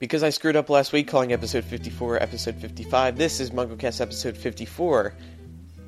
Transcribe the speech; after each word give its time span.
Because 0.00 0.22
I 0.22 0.30
screwed 0.30 0.56
up 0.56 0.70
last 0.70 0.94
week 0.94 1.08
calling 1.08 1.30
episode 1.34 1.62
54 1.62 2.22
episode 2.22 2.54
55, 2.54 3.18
this 3.18 3.38
is 3.38 3.50
MuggleCast 3.50 4.00
episode 4.00 4.34
54, 4.34 5.12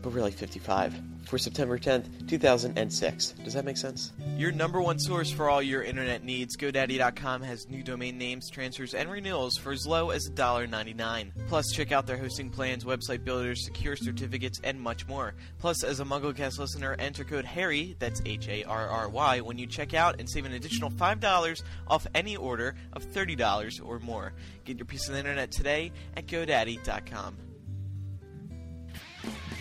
but 0.02 0.12
really 0.12 0.32
55, 0.32 1.00
for 1.26 1.38
September 1.38 1.78
10th, 1.78 2.28
2006. 2.28 3.30
Does 3.44 3.54
that 3.54 3.64
make 3.64 3.76
sense? 3.76 4.12
Your 4.36 4.52
number 4.52 4.80
one 4.80 4.98
source 4.98 5.30
for 5.30 5.48
all 5.48 5.62
your 5.62 5.82
internet 5.82 6.24
needs, 6.24 6.56
GoDaddy.com 6.56 7.42
has 7.42 7.68
new 7.68 7.82
domain 7.82 8.18
names, 8.18 8.50
transfers, 8.50 8.94
and 8.94 9.10
renewals 9.10 9.56
for 9.56 9.72
as 9.72 9.86
low 9.86 10.10
as 10.10 10.28
$1.99. 10.28 11.30
Plus, 11.48 11.70
check 11.72 11.92
out 11.92 12.06
their 12.06 12.16
hosting 12.16 12.50
plans, 12.50 12.84
website 12.84 13.24
builders, 13.24 13.64
secure 13.64 13.96
certificates, 13.96 14.60
and 14.64 14.80
much 14.80 15.06
more. 15.06 15.34
Plus, 15.58 15.84
as 15.84 16.00
a 16.00 16.04
MuggleCast 16.04 16.58
listener, 16.58 16.96
enter 16.98 17.24
code 17.24 17.44
HARRY, 17.44 17.96
that's 17.98 18.20
H 18.26 18.48
A 18.48 18.64
R 18.64 18.88
R 18.88 19.08
Y, 19.08 19.40
when 19.40 19.58
you 19.58 19.66
check 19.66 19.94
out 19.94 20.18
and 20.18 20.28
save 20.28 20.44
an 20.44 20.52
additional 20.52 20.90
$5 20.90 21.62
off 21.88 22.06
any 22.14 22.36
order 22.36 22.74
of 22.92 23.04
$30 23.04 23.80
or 23.84 24.00
more. 24.00 24.32
Get 24.64 24.78
your 24.78 24.86
piece 24.86 25.06
of 25.06 25.14
the 25.14 25.20
internet 25.20 25.52
today 25.52 25.92
at 26.16 26.26
GoDaddy.com. 26.26 27.51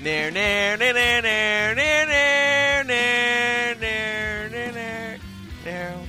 Nair, 0.02 0.32
nair, 0.32 0.78
nair, 0.78 0.94
nair, 0.94 1.22
nair, 1.22 1.76
nair, 1.76 2.06
nair, 2.08 2.84
nair, 2.86 3.76
nair, 3.76 4.50
nair, 4.50 4.72
nair, 4.74 5.20
nair. 5.64 6.00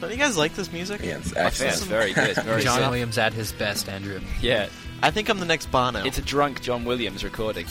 Don't 0.00 0.10
you 0.10 0.16
guys 0.16 0.36
like 0.36 0.54
this 0.54 0.72
music? 0.72 1.02
Yeah, 1.02 1.18
it's 1.18 1.34
excellent. 1.36 1.72
it's 1.74 1.82
very 1.82 2.12
good. 2.12 2.36
Very 2.36 2.62
John 2.62 2.78
good. 2.78 2.86
Williams 2.90 3.18
at 3.18 3.32
his 3.34 3.52
best, 3.52 3.88
Andrew. 3.88 4.20
Yeah, 4.40 4.68
I 5.02 5.10
think 5.10 5.28
I'm 5.28 5.40
the 5.40 5.44
next 5.44 5.70
Bono. 5.70 6.04
it's 6.04 6.18
a 6.18 6.22
drunk 6.22 6.62
John 6.62 6.84
Williams 6.84 7.22
recording. 7.24 7.66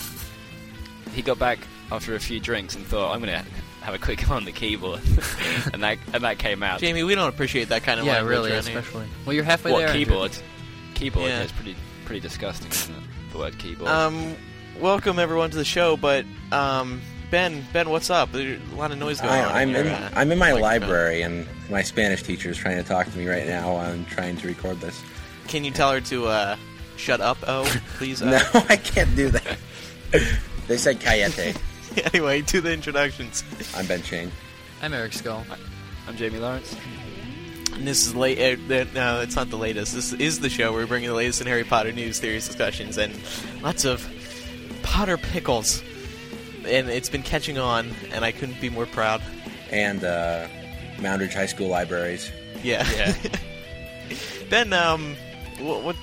He 1.14 1.22
got 1.24 1.40
back 1.40 1.58
after 1.92 2.14
a 2.16 2.20
few 2.20 2.40
drinks 2.40 2.76
and 2.76 2.86
thought, 2.86 3.14
"I'm 3.16 3.20
gonna 3.22 3.44
have 3.82 3.96
a 3.96 3.98
quick 3.98 4.28
go 4.28 4.36
on 4.36 4.46
the 4.46 4.52
keyboard," 4.52 5.00
and 5.74 5.82
that 5.84 5.98
and 6.14 6.24
that 6.24 6.38
came 6.38 6.62
out. 6.62 6.82
Jamie, 6.82 7.04
we 7.04 7.16
don't 7.16 7.30
appreciate 7.30 7.70
that 7.70 7.82
kind 7.84 8.00
of 8.00 8.06
yeah, 8.06 8.20
really, 8.22 8.52
around 8.52 8.68
here. 8.68 8.78
especially. 8.80 9.08
Well, 9.26 9.34
you're 9.34 9.44
halfway 9.46 9.72
what 9.72 9.80
there. 9.80 9.88
Andrew. 9.88 10.06
keyboard? 10.06 10.32
Keyboard 10.94 11.30
Yeah. 11.30 11.42
is 11.44 11.52
pretty 11.54 11.76
pretty 12.06 12.20
disgusting, 12.20 12.70
isn't 12.70 12.94
it? 12.96 13.04
The 13.32 13.38
word 13.40 13.58
keyboard. 13.58 13.90
Um, 13.90 14.36
welcome 14.80 15.20
everyone 15.20 15.50
to 15.52 15.58
the 15.58 15.66
show, 15.66 15.98
but 15.98 16.26
um, 16.52 17.02
Ben, 17.32 17.66
Ben, 17.74 17.90
what's 17.90 18.10
up? 18.10 18.32
There's 18.32 18.60
a 18.72 18.76
lot 18.76 18.92
of 18.92 18.98
noise 18.98 19.20
going 19.20 19.34
on. 19.34 19.52
I, 19.52 19.62
I'm 19.62 19.72
your, 19.72 19.82
in. 19.82 19.88
uh, 19.88 20.10
I'm 20.16 20.32
in 20.32 20.38
my 20.38 20.52
microphone. 20.54 20.62
library, 20.62 21.22
and 21.22 21.48
my 21.70 21.82
Spanish 21.82 22.24
teacher 22.24 22.50
is 22.50 22.58
trying 22.58 22.78
to 22.78 22.84
talk 22.84 23.10
to 23.12 23.18
me 23.18 23.28
right 23.28 23.46
now 23.48 23.74
while 23.74 23.92
I'm 23.92 24.06
trying 24.06 24.38
to 24.38 24.48
record 24.48 24.80
this. 24.80 25.02
Can 25.48 25.64
you 25.64 25.72
tell 25.72 25.92
her 25.92 26.02
to 26.02 26.28
uh, 26.28 26.56
shut 26.98 27.22
up? 27.22 27.38
Oh, 27.48 27.64
please. 27.98 28.22
Uh, 28.28 28.32
No, 28.32 28.40
I 28.70 28.78
can't 28.78 29.16
do 29.16 29.30
that. 29.30 29.58
they 30.68 30.78
said 30.78 31.00
cayete. 31.00 31.58
anyway, 32.14 32.42
to 32.44 32.62
the 32.62 32.72
introductions. 32.74 33.44
I'm 33.76 33.86
Ben 33.88 34.02
Schoen. 34.04 34.32
I'm 34.82 34.94
Eric 34.94 35.14
Scull. 35.14 35.44
I'm 36.08 36.16
Jamie 36.16 36.40
Lawrence. 36.40 36.76
And 37.74 37.86
this 37.88 38.06
is 38.08 38.16
late. 38.16 38.40
Uh, 38.40 38.74
uh, 38.74 38.86
no, 38.94 39.22
it's 39.22 39.36
not 39.36 39.50
the 39.50 39.58
latest. 39.58 39.94
This 39.94 40.14
is 40.14 40.40
the 40.40 40.50
show 40.50 40.72
where 40.72 40.82
we 40.82 40.88
bring 40.88 41.04
you 41.04 41.10
the 41.10 41.16
latest 41.16 41.42
in 41.42 41.48
Harry 41.48 41.64
Potter 41.64 41.92
news, 41.92 42.20
theories, 42.20 42.48
discussions, 42.48 42.98
and 42.98 43.14
lots 43.62 43.86
of 43.86 44.02
Potter 44.88 45.18
pickles. 45.18 45.84
And 46.66 46.90
it's 46.90 47.10
been 47.10 47.24
catching 47.24 47.58
on, 47.58 47.92
and 48.12 48.26
I 48.26 48.32
couldn't 48.32 48.60
be 48.60 48.70
more 48.70 48.86
proud. 48.86 49.22
and 49.72 50.04
uh, 50.04 50.48
Moundridge 50.98 51.34
High 51.34 51.46
School 51.46 51.68
libraries. 51.68 52.32
Yeah. 52.64 52.86
Yeah. 52.96 53.14
ben, 54.50 54.74
um, 54.74 55.16
what, 55.60 55.84
what 55.84 55.96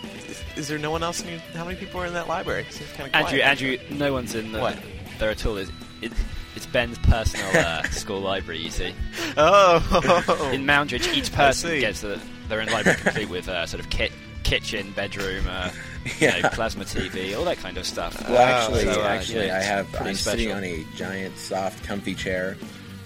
is 0.57 0.69
there? 0.69 0.79
No 0.79 0.91
one 0.91 1.03
else? 1.03 1.23
In 1.23 1.29
your, 1.31 1.39
how 1.55 1.65
many 1.65 1.77
people 1.79 2.01
are 2.01 2.07
in 2.07 2.15
that 2.15 2.29
library? 2.29 2.65
Seems 2.71 2.91
kind 2.93 3.09
of 3.09 3.15
Andrew, 3.15 3.41
Andrew, 3.41 3.77
no 3.91 4.13
one's 4.13 4.35
in 4.35 4.53
the, 4.53 4.61
What? 4.61 4.79
there 5.19 5.31
at 5.31 5.45
all. 5.45 5.57
It's, 5.57 5.71
it, 6.01 6.13
it's 6.57 6.67
Ben's 6.67 6.99
personal 6.99 7.47
uh, 7.57 7.83
school 7.91 8.21
library. 8.21 8.61
You 8.61 8.71
see, 8.71 8.95
Oh, 9.37 10.51
in 10.55 10.65
Moundridge, 10.65 11.13
each 11.15 11.33
person 11.35 11.81
gets 11.81 12.05
a, 12.05 12.21
their 12.49 12.61
own 12.61 12.69
library 12.69 12.99
complete 13.01 13.29
with 13.29 13.49
uh, 13.49 13.67
sort 13.67 13.83
of 13.83 13.91
kit, 13.91 14.13
kitchen, 14.45 14.93
bedroom, 14.93 15.45
uh, 15.49 15.71
you 15.73 15.81
Yeah. 16.21 16.41
know, 16.41 16.49
plasma 16.51 16.85
TV, 16.85 17.37
all 17.37 17.45
that 17.47 17.59
kind 17.59 17.79
of 17.79 17.87
stuff. 17.87 18.29
Well, 18.29 18.39
actually, 18.39 18.85
so, 18.85 19.03
uh, 19.03 19.07
actually, 19.07 19.47
yeah, 19.47 19.57
I 19.59 19.63
have. 19.63 19.87
I'm 19.97 20.15
special. 20.15 20.17
sitting 20.39 20.53
on 20.53 20.63
a 20.65 20.85
giant, 20.97 21.37
soft, 21.39 21.83
comfy 21.85 22.15
chair, 22.15 22.57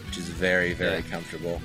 which 0.07 0.19
is 0.19 0.29
very, 0.29 0.73
very 0.75 0.97
Yeah. 0.97 1.11
comfortable. 1.11 1.61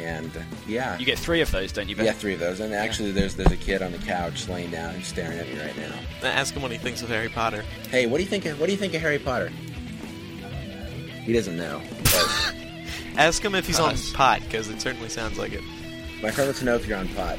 And 0.00 0.30
yeah, 0.68 0.96
You 0.98 1.04
get 1.04 1.18
three 1.18 1.40
of 1.40 1.50
those, 1.50 1.72
don't 1.72 1.88
you? 1.88 1.96
Ben? 1.96 2.04
yeah, 2.04 2.12
three 2.12 2.32
of 2.34 2.38
those. 2.38 2.60
And 2.60 2.72
actually, 2.72 3.10
there's 3.10 3.34
there's 3.34 3.50
a 3.50 3.56
kid 3.56 3.82
on 3.82 3.90
the 3.90 3.98
couch 3.98 4.48
laying 4.48 4.70
down 4.70 4.94
and 4.94 5.04
staring 5.04 5.36
at 5.38 5.48
me 5.48 5.58
right 5.58 5.76
now. 5.76 5.92
ask 6.28 6.54
him 6.54 6.62
what 6.62 6.70
he 6.70 6.78
thinks 6.78 7.02
of 7.02 7.08
Harry 7.08 7.28
Potter. 7.28 7.64
Hey, 7.90 8.06
what 8.06 8.18
do 8.18 8.22
you 8.22 8.28
think? 8.28 8.44
Of, 8.46 8.60
what 8.60 8.66
do 8.66 8.72
you 8.72 8.78
think 8.78 8.94
of 8.94 9.00
Harry 9.00 9.18
Potter? 9.18 9.50
He 11.24 11.32
doesn't 11.32 11.56
know. 11.56 11.82
But 12.04 12.54
Ask 13.16 13.44
him 13.44 13.56
if 13.56 13.66
he's 13.66 13.80
on 13.80 13.96
pot, 14.14 14.40
because 14.42 14.68
it 14.68 14.80
certainly 14.80 15.08
sounds 15.08 15.36
like 15.38 15.52
it. 15.52 15.62
my 16.22 16.30
friend 16.30 16.46
wants 16.48 16.60
to 16.60 16.64
know 16.64 16.76
if 16.76 16.86
you're 16.86 16.96
on 16.98 17.08
pot. 17.08 17.36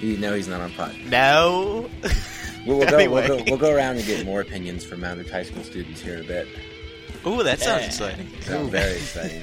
You 0.00 0.16
know 0.16 0.34
he's 0.34 0.48
not 0.48 0.60
on 0.60 0.72
pot. 0.72 0.94
No. 1.06 1.88
We'll, 2.66 2.76
we'll, 2.76 2.90
go, 2.90 2.98
Anyway. 2.98 3.26
we'll, 3.26 3.38
go, 3.38 3.44
we'll 3.46 3.56
go 3.58 3.74
around 3.74 3.96
and 3.96 4.04
get 4.04 4.26
more 4.26 4.42
opinions 4.42 4.84
from 4.84 5.00
Moundridge 5.00 5.30
High 5.30 5.44
School 5.44 5.62
students 5.64 6.02
here 6.02 6.16
in 6.16 6.20
a 6.20 6.24
bit. 6.28 6.46
Ooh, 7.26 7.42
that 7.42 7.58
sounds 7.58 7.80
Yeah. 7.80 7.86
exciting. 7.86 8.26
Very 8.68 8.96
exciting. 8.96 9.42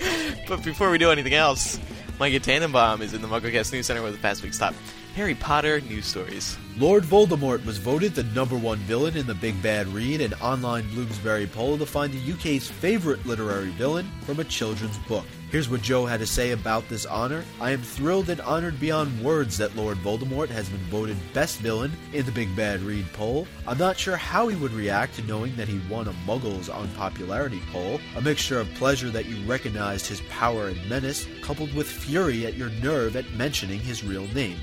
But 0.48 0.62
before 0.62 0.90
we 0.92 0.98
do 0.98 1.10
anything 1.10 1.34
else, 1.34 1.76
Micah 2.20 2.38
Tannenbaum 2.38 3.02
is 3.02 3.14
in 3.14 3.20
the 3.20 3.26
MuggleCast 3.26 3.72
News 3.72 3.86
Center 3.86 4.00
with 4.00 4.12
the 4.12 4.20
past 4.20 4.44
week's 4.44 4.58
top 4.58 4.76
Harry 5.16 5.34
Potter 5.34 5.80
news 5.80 6.04
stories. 6.04 6.58
Lord 6.76 7.02
Voldemort 7.02 7.64
was 7.64 7.78
voted 7.78 8.14
the 8.14 8.24
number 8.24 8.54
one 8.54 8.76
villain 8.80 9.16
in 9.16 9.26
the 9.26 9.34
Big 9.34 9.62
Bad 9.62 9.88
Read, 9.88 10.20
an 10.20 10.34
online 10.42 10.86
Bloomsbury 10.90 11.46
poll 11.46 11.78
to 11.78 11.86
find 11.86 12.12
the 12.12 12.32
UK's 12.34 12.68
favorite 12.68 13.24
literary 13.24 13.70
villain 13.70 14.06
from 14.26 14.40
a 14.40 14.44
children's 14.44 14.98
book. 15.08 15.24
Here's 15.50 15.70
what 15.70 15.80
Joe 15.80 16.04
had 16.04 16.20
to 16.20 16.26
say 16.26 16.50
about 16.50 16.86
this 16.90 17.06
honor. 17.06 17.44
I 17.62 17.70
am 17.70 17.80
thrilled 17.80 18.28
and 18.28 18.42
honored 18.42 18.78
beyond 18.78 19.24
words 19.24 19.56
that 19.56 19.74
Lord 19.74 19.96
Voldemort 19.98 20.50
has 20.50 20.68
been 20.68 20.84
voted 20.90 21.16
best 21.32 21.60
villain 21.60 21.92
in 22.12 22.26
the 22.26 22.32
Big 22.32 22.54
Bad 22.54 22.82
Read 22.82 23.10
poll. 23.14 23.48
I'm 23.66 23.78
not 23.78 23.98
sure 23.98 24.18
how 24.18 24.48
he 24.48 24.56
would 24.56 24.72
react 24.72 25.14
to 25.14 25.22
knowing 25.22 25.56
that 25.56 25.68
he 25.68 25.80
won 25.88 26.08
a 26.08 26.12
Muggles 26.26 26.68
on 26.68 26.88
popularity 26.88 27.62
poll, 27.72 28.00
a 28.16 28.20
mixture 28.20 28.60
of 28.60 28.68
pleasure 28.74 29.08
that 29.08 29.24
you 29.24 29.42
recognized 29.46 30.08
his 30.08 30.20
power 30.28 30.66
and 30.66 30.90
menace, 30.90 31.26
coupled 31.40 31.72
with 31.74 31.88
fury 31.88 32.44
at 32.44 32.58
your 32.58 32.68
nerve 32.68 33.16
at 33.16 33.30
mentioning 33.30 33.80
his 33.80 34.04
real 34.04 34.26
name, 34.34 34.58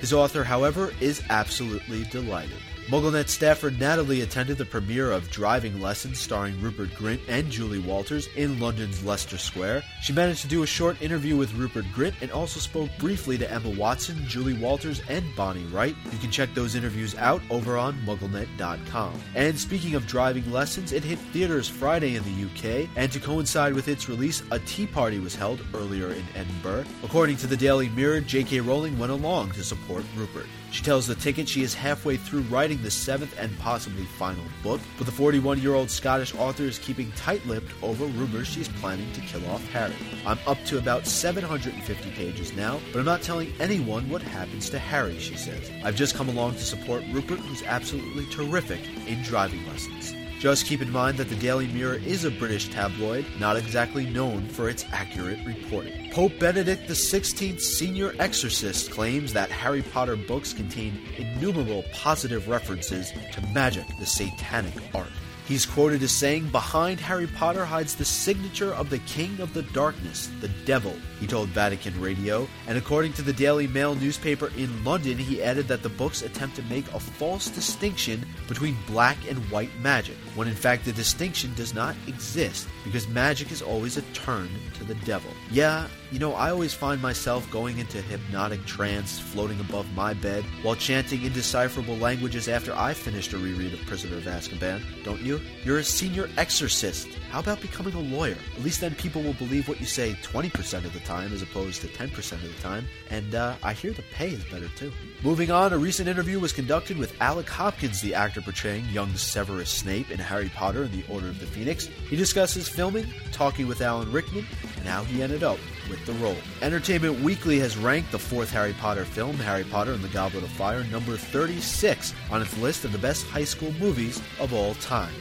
His 0.00 0.12
author, 0.12 0.44
however, 0.44 0.92
is 1.00 1.22
absolutely 1.30 2.04
delighted. 2.04 2.62
MuggleNet 2.88 3.28
staffer 3.28 3.70
Natalie 3.70 4.22
attended 4.22 4.56
the 4.56 4.64
premiere 4.64 5.12
of 5.12 5.30
Driving 5.30 5.78
Lessons 5.78 6.18
starring 6.18 6.58
Rupert 6.62 6.88
Grint 6.92 7.20
and 7.28 7.50
Julie 7.50 7.80
Walters 7.80 8.28
in 8.34 8.58
London's 8.58 9.04
Leicester 9.04 9.36
Square. 9.36 9.82
She 10.00 10.14
managed 10.14 10.40
to 10.40 10.48
do 10.48 10.62
a 10.62 10.66
short 10.66 11.02
interview 11.02 11.36
with 11.36 11.52
Rupert 11.52 11.84
Grint 11.94 12.14
and 12.22 12.32
also 12.32 12.58
spoke 12.60 12.88
briefly 12.96 13.36
to 13.36 13.52
Emma 13.52 13.68
Watson, 13.68 14.26
Julie 14.26 14.54
Walters, 14.54 15.02
and 15.10 15.22
Bonnie 15.36 15.66
Wright. 15.66 15.94
You 16.10 16.16
can 16.16 16.30
check 16.30 16.54
those 16.54 16.74
interviews 16.74 17.14
out 17.16 17.42
over 17.50 17.76
on 17.76 17.94
MuggleNet.com. 18.06 19.20
And 19.34 19.60
speaking 19.60 19.94
of 19.94 20.06
Driving 20.06 20.50
Lessons, 20.50 20.92
it 20.92 21.04
hit 21.04 21.18
theaters 21.18 21.68
Friday 21.68 22.16
in 22.16 22.22
the 22.24 22.46
UK, 22.46 22.88
and 22.96 23.12
to 23.12 23.20
coincide 23.20 23.74
with 23.74 23.88
its 23.88 24.08
release, 24.08 24.42
a 24.50 24.60
tea 24.60 24.86
party 24.86 25.18
was 25.18 25.34
held 25.34 25.60
earlier 25.74 26.12
in 26.12 26.24
Edinburgh. 26.34 26.86
According 27.04 27.36
to 27.36 27.46
the 27.46 27.56
Daily 27.56 27.90
Mirror, 27.90 28.22
J.K. 28.22 28.60
Rowling 28.60 28.98
went 28.98 29.12
along 29.12 29.50
to 29.50 29.62
support 29.62 30.04
Rupert. 30.16 30.46
She 30.70 30.82
tells 30.82 31.06
the 31.06 31.14
ticket 31.14 31.48
she 31.48 31.62
is 31.62 31.74
halfway 31.74 32.16
through 32.16 32.42
writing 32.42 32.82
the 32.82 32.90
seventh 32.90 33.34
and 33.38 33.56
possibly 33.58 34.04
final 34.04 34.44
book, 34.62 34.80
but 34.96 35.06
the 35.06 35.12
41 35.12 35.60
year 35.60 35.74
old 35.74 35.90
Scottish 35.90 36.34
author 36.34 36.64
is 36.64 36.78
keeping 36.78 37.10
tight 37.12 37.44
lipped 37.46 37.72
over 37.82 38.04
rumors 38.04 38.48
she's 38.48 38.68
planning 38.68 39.10
to 39.12 39.20
kill 39.22 39.44
off 39.50 39.66
Harry. 39.70 39.94
I'm 40.26 40.38
up 40.46 40.62
to 40.66 40.78
about 40.78 41.06
750 41.06 42.10
pages 42.10 42.52
now, 42.54 42.80
but 42.92 42.98
I'm 42.98 43.04
not 43.04 43.22
telling 43.22 43.52
anyone 43.60 44.08
what 44.08 44.22
happens 44.22 44.68
to 44.70 44.78
Harry, 44.78 45.18
she 45.18 45.36
says. 45.36 45.70
I've 45.84 45.96
just 45.96 46.14
come 46.14 46.28
along 46.28 46.54
to 46.54 46.62
support 46.64 47.02
Rupert, 47.12 47.38
who's 47.38 47.62
absolutely 47.62 48.26
terrific 48.26 48.80
in 49.06 49.22
driving 49.22 49.66
lessons. 49.68 50.14
Just 50.38 50.66
keep 50.66 50.80
in 50.80 50.92
mind 50.92 51.18
that 51.18 51.28
the 51.28 51.34
Daily 51.34 51.66
Mirror 51.66 51.96
is 52.06 52.24
a 52.24 52.30
British 52.30 52.68
tabloid, 52.68 53.26
not 53.40 53.56
exactly 53.56 54.06
known 54.06 54.46
for 54.46 54.68
its 54.68 54.84
accurate 54.92 55.44
reporting. 55.44 56.12
Pope 56.12 56.38
Benedict 56.38 56.88
XVI, 56.88 57.60
senior 57.60 58.14
exorcist, 58.20 58.92
claims 58.92 59.32
that 59.32 59.50
Harry 59.50 59.82
Potter 59.82 60.14
books 60.14 60.52
contain 60.52 61.00
innumerable 61.16 61.82
positive 61.92 62.48
references 62.48 63.12
to 63.32 63.40
magic, 63.48 63.84
the 63.98 64.06
satanic 64.06 64.74
art. 64.94 65.10
He's 65.48 65.64
quoted 65.64 66.02
as 66.02 66.12
saying, 66.12 66.50
Behind 66.50 67.00
Harry 67.00 67.26
Potter 67.26 67.64
hides 67.64 67.94
the 67.94 68.04
signature 68.04 68.74
of 68.74 68.90
the 68.90 68.98
King 68.98 69.40
of 69.40 69.54
the 69.54 69.62
Darkness, 69.62 70.30
the 70.42 70.50
Devil, 70.66 70.94
he 71.20 71.26
told 71.26 71.48
Vatican 71.48 71.98
Radio. 71.98 72.46
And 72.66 72.76
according 72.76 73.14
to 73.14 73.22
the 73.22 73.32
Daily 73.32 73.66
Mail 73.66 73.94
newspaper 73.94 74.52
in 74.58 74.84
London, 74.84 75.16
he 75.16 75.42
added 75.42 75.66
that 75.68 75.82
the 75.82 75.88
books 75.88 76.20
attempt 76.20 76.56
to 76.56 76.62
make 76.64 76.86
a 76.92 77.00
false 77.00 77.48
distinction 77.48 78.26
between 78.46 78.76
black 78.86 79.16
and 79.26 79.38
white 79.50 79.70
magic, 79.80 80.16
when 80.34 80.48
in 80.48 80.54
fact 80.54 80.84
the 80.84 80.92
distinction 80.92 81.54
does 81.54 81.72
not 81.72 81.96
exist, 82.06 82.68
because 82.84 83.08
magic 83.08 83.50
is 83.50 83.62
always 83.62 83.96
a 83.96 84.02
turn 84.12 84.50
to 84.74 84.84
the 84.84 84.96
devil. 84.96 85.30
Yeah, 85.50 85.86
you 86.10 86.18
know, 86.18 86.32
I 86.32 86.50
always 86.50 86.72
find 86.72 87.02
myself 87.02 87.50
going 87.50 87.78
into 87.78 88.00
hypnotic 88.00 88.64
trance, 88.64 89.18
floating 89.18 89.60
above 89.60 89.92
my 89.94 90.14
bed, 90.14 90.44
while 90.62 90.74
chanting 90.74 91.22
indecipherable 91.22 91.96
languages 91.98 92.48
after 92.48 92.74
I 92.74 92.94
finished 92.94 93.34
a 93.34 93.38
reread 93.38 93.74
of 93.74 93.80
Prisoner 93.86 94.16
of 94.16 94.24
Azkaban, 94.24 94.82
don't 95.04 95.20
you? 95.20 95.40
You're 95.64 95.78
a 95.78 95.84
senior 95.84 96.30
exorcist. 96.38 97.08
how 97.30 97.40
about 97.40 97.60
becoming 97.60 97.92
a 97.94 98.00
lawyer? 98.00 98.36
At 98.56 98.62
least 98.62 98.80
then 98.80 98.94
people 98.94 99.22
will 99.22 99.34
believe 99.34 99.68
what 99.68 99.80
you 99.80 99.86
say 99.86 100.14
20% 100.22 100.84
of 100.84 100.92
the 100.94 101.00
time 101.00 101.32
as 101.32 101.42
opposed 101.42 101.82
to 101.82 101.88
10% 101.88 102.32
of 102.32 102.42
the 102.42 102.62
time, 102.62 102.86
and 103.10 103.34
uh, 103.34 103.56
I 103.62 103.74
hear 103.74 103.92
the 103.92 104.02
pay 104.10 104.30
is 104.30 104.44
better 104.44 104.68
too. 104.68 104.92
Moving 105.22 105.50
on, 105.50 105.72
a 105.74 105.78
recent 105.78 106.08
interview 106.08 106.40
was 106.40 106.54
conducted 106.54 106.96
with 106.96 107.20
Alec 107.20 107.48
Hopkins, 107.48 108.00
the 108.00 108.14
actor 108.14 108.40
portraying 108.40 108.86
young 108.86 109.14
Severus 109.16 109.70
Snape 109.70 110.10
in 110.10 110.18
Harry 110.18 110.50
Potter 110.54 110.84
and 110.84 110.92
the 110.92 111.04
Order 111.12 111.28
of 111.28 111.38
the 111.38 111.46
Phoenix. 111.46 111.86
He 111.86 112.16
discusses 112.16 112.66
filming, 112.66 113.06
talking 113.30 113.66
with 113.66 113.82
Alan 113.82 114.10
Rickman, 114.10 114.46
and 114.78 114.86
how 114.86 115.04
he 115.04 115.22
ended 115.22 115.42
up 115.42 115.58
with 115.88 116.04
the 116.06 116.12
role. 116.14 116.36
Entertainment 116.62 117.20
Weekly 117.20 117.58
has 117.60 117.76
ranked 117.76 118.12
the 118.12 118.18
fourth 118.18 118.50
Harry 118.52 118.74
Potter 118.74 119.04
film, 119.04 119.36
Harry 119.36 119.64
Potter 119.64 119.92
and 119.92 120.02
the 120.02 120.08
Goblet 120.08 120.44
of 120.44 120.50
Fire, 120.50 120.84
number 120.84 121.16
36 121.16 122.14
on 122.30 122.42
its 122.42 122.56
list 122.58 122.84
of 122.84 122.92
the 122.92 122.98
best 122.98 123.26
high 123.26 123.44
school 123.44 123.72
movies 123.80 124.20
of 124.40 124.52
all 124.52 124.74
time. 124.74 125.12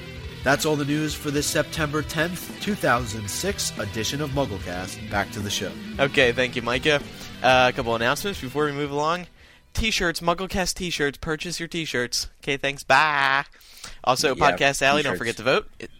That's 0.43 0.65
all 0.65 0.75
the 0.75 0.85
news 0.85 1.13
for 1.13 1.29
this 1.31 1.47
September 1.47 2.01
10th, 2.01 2.61
2006 2.61 3.77
edition 3.79 4.21
of 4.21 4.29
MuggleCast. 4.31 5.09
Back 5.09 5.31
to 5.31 5.39
the 5.39 5.49
show. 5.49 5.71
Okay, 5.99 6.31
thank 6.31 6.55
you, 6.55 6.61
Micah. 6.61 7.01
Uh, 7.43 7.69
a 7.69 7.75
couple 7.75 7.95
announcements 7.95 8.39
before 8.39 8.65
we 8.65 8.71
move 8.71 8.91
along. 8.91 9.27
T-shirts, 9.73 10.21
MuggleCast 10.21 10.75
T-shirts. 10.75 11.17
Purchase 11.17 11.59
your 11.59 11.67
T-shirts. 11.67 12.29
Okay, 12.41 12.57
thanks. 12.57 12.83
Bye. 12.83 13.45
Also, 14.03 14.35
Yeah, 14.35 14.51
Podcast 14.51 14.81
Alley. 14.81 15.03
Don't 15.03 15.17
forget 15.17 15.37
to 15.37 15.43
vote. 15.43 15.69
It, 15.79 15.91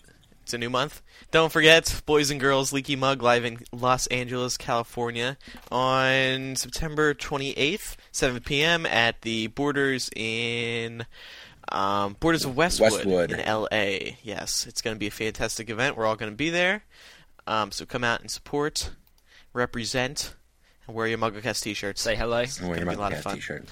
it's 0.44 0.54
a 0.54 0.58
new 0.58 0.70
month. 0.70 1.02
Don't 1.32 1.52
forget, 1.52 2.02
Boys 2.06 2.32
and 2.32 2.40
Girls 2.40 2.72
Leaky 2.72 2.96
Mug 2.96 3.22
live 3.22 3.44
in 3.44 3.60
Los 3.74 4.08
Angeles, 4.08 4.56
California, 4.56 5.38
on 5.70 6.56
September 6.56 7.14
28th, 7.14 7.98
7 8.12 8.42
p.m. 8.42 8.86
at 8.86 9.22
the 9.24 9.48
Borders 9.48 10.10
in 10.16 11.06
um, 11.70 12.16
Borders 12.20 12.46
of 12.46 12.56
Westwood, 12.56 12.94
Westwood. 12.94 13.32
in 13.32 13.40
L.A. 13.42 14.18
Yes, 14.24 14.66
it's 14.68 14.82
going 14.82 14.96
to 14.96 15.00
be 15.00 15.08
a 15.08 15.12
fantastic 15.12 15.70
event. 15.70 15.98
We're 15.98 16.06
all 16.06 16.16
going 16.16 16.32
to 16.32 16.38
be 16.38 16.50
there. 16.50 16.84
Um, 17.46 17.72
so 17.72 17.86
come 17.86 18.04
out 18.04 18.22
and 18.22 18.32
support, 18.32 18.92
represent, 19.54 20.34
and 20.86 20.96
wear 20.96 21.08
your 21.08 21.18
MuggleCast 21.18 21.62
T-shirts. 21.62 22.02
Say 22.02 22.16
hello. 22.16 22.40
It's 22.40 22.60
I'm 22.60 22.68
going 22.68 22.80
to 22.80 22.86
be 22.86 22.94
a 22.94 22.98
lot 22.98 23.14
of 23.14 23.22
fun. 23.22 23.36
t-shirt. 23.36 23.68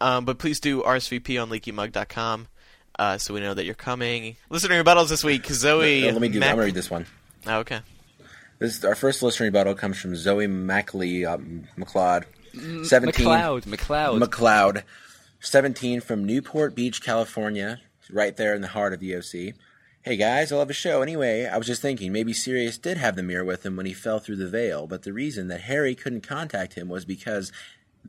Um, 0.00 0.24
but 0.24 0.38
please 0.38 0.60
do 0.60 0.82
RSVP 0.82 1.40
on 1.42 1.50
leakymug.com 1.50 2.48
uh, 2.98 3.18
so 3.18 3.34
we 3.34 3.40
know 3.40 3.54
that 3.54 3.64
you're 3.64 3.74
coming. 3.74 4.36
Listener 4.50 4.82
rebuttals 4.82 5.08
this 5.08 5.24
week. 5.24 5.46
Zoe. 5.46 6.08
Uh, 6.08 6.12
let 6.12 6.20
me 6.20 6.28
do. 6.28 6.40
Mac- 6.40 6.50
I'm 6.50 6.56
gonna 6.56 6.66
read 6.66 6.74
this 6.74 6.90
one. 6.90 7.06
Oh, 7.46 7.58
okay. 7.58 7.80
This 8.58 8.84
our 8.84 8.94
first 8.94 9.22
listener 9.22 9.46
rebuttal 9.46 9.74
comes 9.74 9.98
from 9.98 10.16
Zoe 10.16 10.46
Mackley 10.46 11.26
um, 11.26 11.64
McLeod, 11.78 12.24
seventeen 12.86 13.26
McLeod. 13.26 13.64
McLeod. 13.64 14.22
McLeod, 14.22 14.82
seventeen 15.40 16.00
from 16.00 16.24
Newport 16.24 16.74
Beach, 16.74 17.02
California, 17.02 17.80
right 18.10 18.36
there 18.36 18.54
in 18.54 18.62
the 18.62 18.68
heart 18.68 18.92
of 18.94 19.00
the 19.00 19.14
OC. 19.14 19.54
Hey 20.02 20.16
guys, 20.16 20.52
I 20.52 20.56
love 20.56 20.68
the 20.68 20.74
show. 20.74 21.02
Anyway, 21.02 21.46
I 21.46 21.58
was 21.58 21.66
just 21.66 21.82
thinking 21.82 22.12
maybe 22.12 22.32
Sirius 22.32 22.78
did 22.78 22.96
have 22.96 23.16
the 23.16 23.24
mirror 23.24 23.44
with 23.44 23.66
him 23.66 23.76
when 23.76 23.86
he 23.86 23.92
fell 23.92 24.20
through 24.20 24.36
the 24.36 24.48
veil, 24.48 24.86
but 24.86 25.02
the 25.02 25.12
reason 25.12 25.48
that 25.48 25.62
Harry 25.62 25.96
couldn't 25.96 26.20
contact 26.20 26.74
him 26.74 26.88
was 26.88 27.04
because 27.04 27.50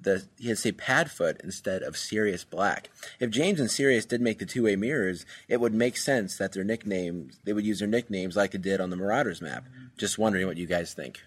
the 0.04 0.24
he 0.40 0.48
had 0.50 0.58
to 0.58 0.62
say 0.62 0.72
Padfoot 0.72 1.40
instead 1.44 1.82
of 1.84 1.98
Sirius 1.98 2.44
Black. 2.44 2.90
If 3.20 3.30
James 3.30 3.60
and 3.60 3.70
Sirius 3.72 4.06
did 4.06 4.22
make 4.22 4.40
the 4.40 4.46
two-way 4.46 4.76
mirrors, 4.76 5.26
it 5.48 5.60
would 5.60 5.74
make 5.74 5.98
sense 5.98 6.38
that 6.38 6.54
their 6.54 6.64
nicknames 6.64 7.38
they 7.44 7.54
would 7.54 7.66
use 7.66 7.80
their 7.80 7.88
nicknames 7.88 8.36
like 8.36 8.52
they 8.52 8.58
did 8.58 8.82
on 8.82 8.90
the 8.90 8.96
Marauders 8.98 9.42
map. 9.42 9.66
Just 9.98 10.18
wondering 10.18 10.48
what 10.48 10.58
you 10.58 10.68
guys 10.68 10.94
think. 10.94 11.22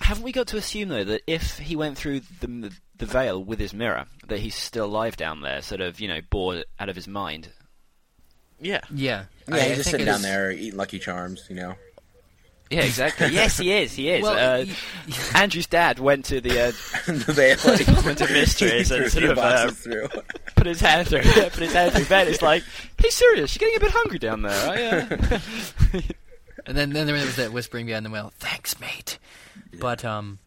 Haven't 0.00 0.24
we 0.24 0.32
got 0.32 0.48
to 0.48 0.56
assume 0.56 0.88
though 0.88 1.04
that 1.04 1.22
if 1.26 1.58
he 1.58 1.76
went 1.76 1.96
through 1.96 2.20
the 2.40 2.72
the 2.96 3.06
veil 3.06 3.42
with 3.42 3.58
his 3.58 3.72
mirror, 3.74 4.06
that 4.28 4.38
he's 4.40 4.54
still 4.54 4.86
alive 4.86 5.16
down 5.16 5.40
there, 5.40 5.62
sort 5.62 5.80
of 5.80 6.00
you 6.00 6.08
know 6.08 6.20
bored 6.30 6.64
out 6.78 6.88
of 6.88 6.96
his 6.96 7.08
mind? 7.08 7.48
Yeah. 8.60 8.80
Yeah. 8.92 9.24
Yeah, 9.48 9.54
I- 9.54 9.58
I 9.58 9.68
he's 9.68 9.76
just 9.78 9.90
sitting 9.90 10.06
down 10.06 10.16
is- 10.16 10.22
there 10.22 10.50
eating 10.52 10.76
Lucky 10.76 10.98
Charms, 10.98 11.44
you 11.48 11.56
know. 11.56 11.74
Yeah, 12.74 12.82
exactly. 12.82 13.28
yes, 13.28 13.58
he 13.58 13.72
is. 13.72 13.94
He 13.94 14.10
is. 14.10 14.22
Well, 14.22 14.62
uh, 14.62 14.66
Andrew's 15.34 15.66
dad 15.66 15.98
went 15.98 16.24
to 16.26 16.40
the 16.40 16.60
uh, 16.60 16.66
the 17.06 17.32
veil. 17.32 18.02
went 18.04 18.18
to 18.18 18.32
Mistress 18.32 18.90
and 18.90 19.06
Threw 19.08 19.08
sort 19.08 19.24
the 19.24 19.32
of 19.32 19.38
uh, 19.38 19.70
through. 19.70 20.08
put 20.56 20.66
his 20.66 20.80
hand 20.80 21.08
through 21.08 21.20
yeah, 21.20 21.48
put 21.48 21.60
his 21.60 21.72
hand 21.72 21.92
through 21.92 22.06
bed. 22.06 22.28
It's 22.28 22.42
like, 22.42 22.64
hey, 22.98 23.10
Sirius? 23.10 23.54
You're 23.54 23.70
getting 23.70 23.76
a 23.76 23.86
bit 23.86 23.92
hungry 23.94 24.18
down 24.18 24.42
there. 24.42 24.70
I, 24.70 25.98
uh... 25.98 26.00
And 26.66 26.76
then, 26.76 26.90
then 26.90 27.06
there 27.06 27.14
was 27.14 27.36
that 27.36 27.52
whispering 27.52 27.86
behind 27.86 28.06
the 28.06 28.10
whale. 28.10 28.32
Thanks, 28.38 28.80
mate. 28.80 29.18
But 29.78 30.04
um, 30.04 30.38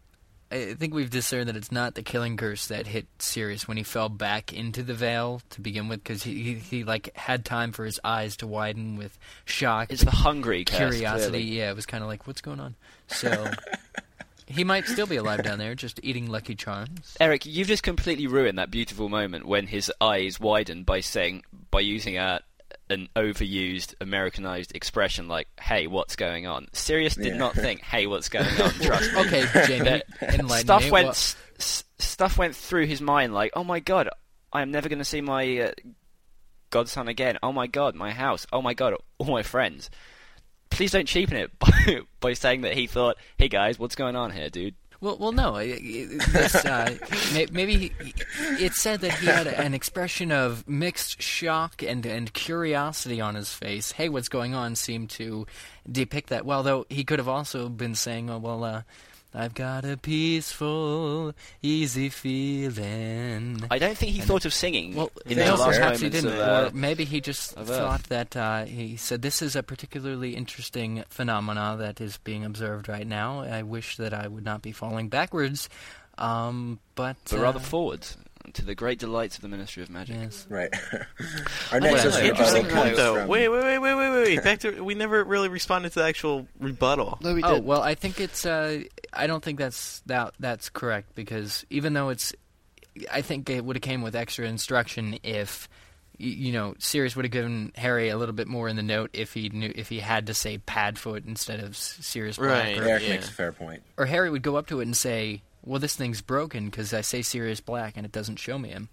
I 0.50 0.74
think 0.74 0.94
we've 0.94 1.10
discerned 1.10 1.48
that 1.48 1.56
it's 1.56 1.70
not 1.70 1.94
the 1.94 2.02
killing 2.02 2.36
curse 2.36 2.68
that 2.68 2.86
hit 2.86 3.06
Sirius 3.18 3.68
when 3.68 3.76
he 3.76 3.82
fell 3.82 4.08
back 4.08 4.52
into 4.52 4.82
the 4.82 4.94
veil 4.94 5.42
to 5.50 5.60
begin 5.60 5.88
with, 5.88 6.02
because 6.02 6.22
he, 6.22 6.42
he 6.42 6.54
he 6.54 6.84
like 6.84 7.14
had 7.14 7.44
time 7.44 7.72
for 7.72 7.84
his 7.84 8.00
eyes 8.02 8.36
to 8.38 8.46
widen 8.46 8.96
with 8.96 9.18
shock, 9.44 9.90
it's 9.90 10.04
the 10.04 10.10
hungry 10.10 10.64
curiosity. 10.64 11.42
Yeah, 11.42 11.70
it 11.70 11.76
was 11.76 11.86
kind 11.86 12.02
of 12.02 12.08
like, 12.08 12.26
what's 12.26 12.40
going 12.40 12.60
on? 12.60 12.76
So 13.08 13.50
he 14.46 14.64
might 14.64 14.86
still 14.86 15.06
be 15.06 15.16
alive 15.16 15.42
down 15.42 15.58
there, 15.58 15.74
just 15.74 16.00
eating 16.02 16.26
Lucky 16.26 16.54
Charms. 16.54 17.16
Eric, 17.20 17.44
you've 17.44 17.68
just 17.68 17.82
completely 17.82 18.26
ruined 18.26 18.58
that 18.58 18.70
beautiful 18.70 19.10
moment 19.10 19.46
when 19.46 19.66
his 19.66 19.92
eyes 20.00 20.40
widened 20.40 20.86
by 20.86 21.00
saying, 21.00 21.42
by 21.70 21.80
using 21.80 22.16
a, 22.16 22.40
an 22.90 23.08
overused, 23.16 23.94
Americanized 24.00 24.72
expression 24.74 25.28
like, 25.28 25.48
"Hey, 25.60 25.86
what's 25.86 26.16
going 26.16 26.46
on?" 26.46 26.68
Sirius 26.72 27.14
did 27.14 27.26
Yeah. 27.26 27.36
not 27.36 27.54
think, 27.54 27.80
"Hey, 27.82 28.06
what's 28.06 28.28
going 28.28 28.46
on?" 28.46 28.70
Trust 28.80 29.12
me. 29.12 29.20
Okay, 29.20 29.44
Jamie, 29.66 30.02
stuff 30.60 30.84
me. 30.84 30.90
went 30.90 31.08
s- 31.08 31.36
s- 31.58 31.84
stuff 31.98 32.38
went 32.38 32.54
through 32.56 32.86
his 32.86 33.00
mind 33.00 33.34
like, 33.34 33.52
"Oh 33.54 33.64
my 33.64 33.80
god, 33.80 34.08
I 34.52 34.62
am 34.62 34.70
never 34.70 34.88
going 34.88 34.98
to 35.00 35.04
see 35.04 35.20
my 35.20 35.58
uh, 35.58 35.72
godson 36.70 37.08
again. 37.08 37.38
Oh 37.42 37.52
my 37.52 37.66
god, 37.66 37.94
my 37.94 38.10
house. 38.12 38.46
Oh 38.52 38.62
my 38.62 38.74
god, 38.74 38.94
all 39.18 39.26
my 39.26 39.42
friends." 39.42 39.90
Please 40.70 40.92
don't 40.92 41.08
cheapen 41.08 41.36
it 41.38 41.50
by, 41.58 42.00
by 42.20 42.32
saying 42.34 42.60
that 42.60 42.74
he 42.74 42.86
thought, 42.86 43.16
"Hey 43.38 43.48
guys, 43.48 43.78
what's 43.78 43.94
going 43.96 44.16
on 44.16 44.30
here, 44.32 44.50
dude?" 44.50 44.74
Well, 45.00 45.16
well, 45.18 45.30
no. 45.32 45.54
Uh, 45.56 45.60
maybe 47.52 47.76
he, 47.76 47.92
it 48.58 48.72
said 48.72 49.00
that 49.02 49.12
he 49.20 49.26
had 49.26 49.46
an 49.46 49.72
expression 49.72 50.32
of 50.32 50.68
mixed 50.68 51.22
shock 51.22 51.84
and 51.84 52.04
and 52.04 52.32
curiosity 52.32 53.20
on 53.20 53.36
his 53.36 53.52
face. 53.52 53.92
Hey, 53.92 54.08
what's 54.08 54.28
going 54.28 54.54
on? 54.54 54.74
Seemed 54.74 55.10
to 55.10 55.46
depict 55.90 56.30
that 56.30 56.44
well. 56.44 56.64
Though 56.64 56.84
he 56.88 57.04
could 57.04 57.20
have 57.20 57.28
also 57.28 57.68
been 57.68 57.94
saying, 57.94 58.28
"Oh 58.28 58.38
well, 58.38 58.64
uh, 58.64 58.82
I've 59.34 59.54
got 59.54 59.84
a 59.84 59.96
peaceful, 59.96 61.34
easy 61.62 62.08
feeling." 62.08 63.64
I 63.70 63.78
don't 63.78 63.96
think 63.96 64.12
he 64.12 64.20
And- 64.20 64.28
thought 64.28 64.44
of 64.44 64.52
singing 64.54 64.94
well, 64.94 65.10
in 65.26 65.38
no, 65.38 65.44
the 65.56 65.62
last 65.62 65.76
perhaps 65.78 66.00
he 66.00 66.08
didn't, 66.08 66.32
of, 66.32 66.38
uh, 66.38 66.70
or 66.72 66.76
maybe 66.76 67.04
he 67.04 67.20
just 67.20 67.52
thought 67.52 68.00
Earth. 68.00 68.08
that 68.08 68.36
uh, 68.36 68.64
he 68.64 68.96
said 68.96 69.22
this 69.22 69.42
is 69.42 69.54
a 69.56 69.62
particularly 69.62 70.34
interesting 70.34 71.04
phenomena 71.08 71.76
that 71.78 72.00
is 72.00 72.18
being 72.18 72.44
observed 72.44 72.88
right 72.88 73.06
now. 73.06 73.40
I 73.40 73.62
wish 73.62 73.96
that 73.96 74.12
I 74.14 74.28
would 74.28 74.44
not 74.44 74.62
be 74.62 74.72
falling 74.72 75.08
backwards, 75.08 75.68
um, 76.16 76.78
but 76.94 77.16
but 77.30 77.38
uh, 77.38 77.42
rather 77.42 77.60
forwards 77.60 78.16
to 78.54 78.64
the 78.64 78.74
great 78.74 78.98
delights 78.98 79.36
of 79.36 79.42
the 79.42 79.48
Ministry 79.48 79.82
of 79.82 79.90
Magic. 79.90 80.16
yes. 80.18 80.46
Right. 80.48 80.70
Our 81.70 81.80
next 81.80 81.94
Well, 81.96 82.04
listener 82.06 82.24
Interesting 82.30 82.66
point, 82.66 82.96
though. 82.96 83.26
Wait, 83.26 83.48
wait, 83.48 83.62
wait, 83.62 83.78
wait, 83.78 83.94
wait, 83.94 84.10
wait, 84.10 84.22
wait. 84.36 84.42
Back 84.42 84.60
to 84.60 84.82
we 84.82 84.94
never 84.94 85.22
really 85.22 85.48
responded 85.50 85.90
to 85.90 85.98
the 86.00 86.06
actual 86.06 86.46
rebuttal. 86.58 87.18
No, 87.20 87.34
we 87.34 87.42
Oh 87.42 87.60
well, 87.60 87.82
I 87.82 87.94
think 87.94 88.20
it's. 88.20 88.46
Uh, 88.46 88.84
I 89.12 89.26
don't 89.26 89.42
think 89.42 89.58
that's 89.58 90.00
that 90.06 90.34
that's 90.38 90.68
correct 90.68 91.14
because 91.14 91.64
even 91.70 91.92
though 91.94 92.08
it's, 92.10 92.32
I 93.12 93.22
think 93.22 93.48
it 93.50 93.64
would 93.64 93.76
have 93.76 93.82
came 93.82 94.02
with 94.02 94.14
extra 94.16 94.46
instruction 94.46 95.18
if, 95.22 95.68
you 96.18 96.52
know, 96.52 96.74
Sirius 96.78 97.14
would 97.16 97.24
have 97.24 97.32
given 97.32 97.72
Harry 97.76 98.08
a 98.08 98.16
little 98.18 98.34
bit 98.34 98.48
more 98.48 98.68
in 98.68 98.76
the 98.76 98.82
note 98.82 99.10
if 99.12 99.32
he 99.34 99.48
knew 99.50 99.72
if 99.74 99.88
he 99.88 100.00
had 100.00 100.26
to 100.26 100.34
say 100.34 100.58
Padfoot 100.58 101.26
instead 101.26 101.60
of 101.60 101.70
S- 101.70 101.98
Sirius 102.00 102.36
Black, 102.38 102.50
Right. 102.50 102.78
or, 102.78 102.84
Eric 102.88 103.02
Yeah. 103.04 103.08
makes 103.10 103.28
a 103.28 103.32
fair 103.32 103.52
point. 103.52 103.82
or 103.96 104.06
Harry 104.06 104.30
would 104.30 104.42
go 104.42 104.56
up 104.56 104.66
to 104.68 104.80
it 104.80 104.84
and 104.84 104.96
say, 104.96 105.42
"Well, 105.64 105.78
this 105.78 105.94
thing's 105.96 106.20
broken 106.22 106.66
because 106.70 106.92
I 106.92 107.02
say 107.02 107.22
Sirius 107.22 107.60
Black 107.60 107.96
and 107.96 108.04
it 108.04 108.12
doesn't 108.12 108.36
show 108.36 108.58
me 108.58 108.70
him," 108.70 108.88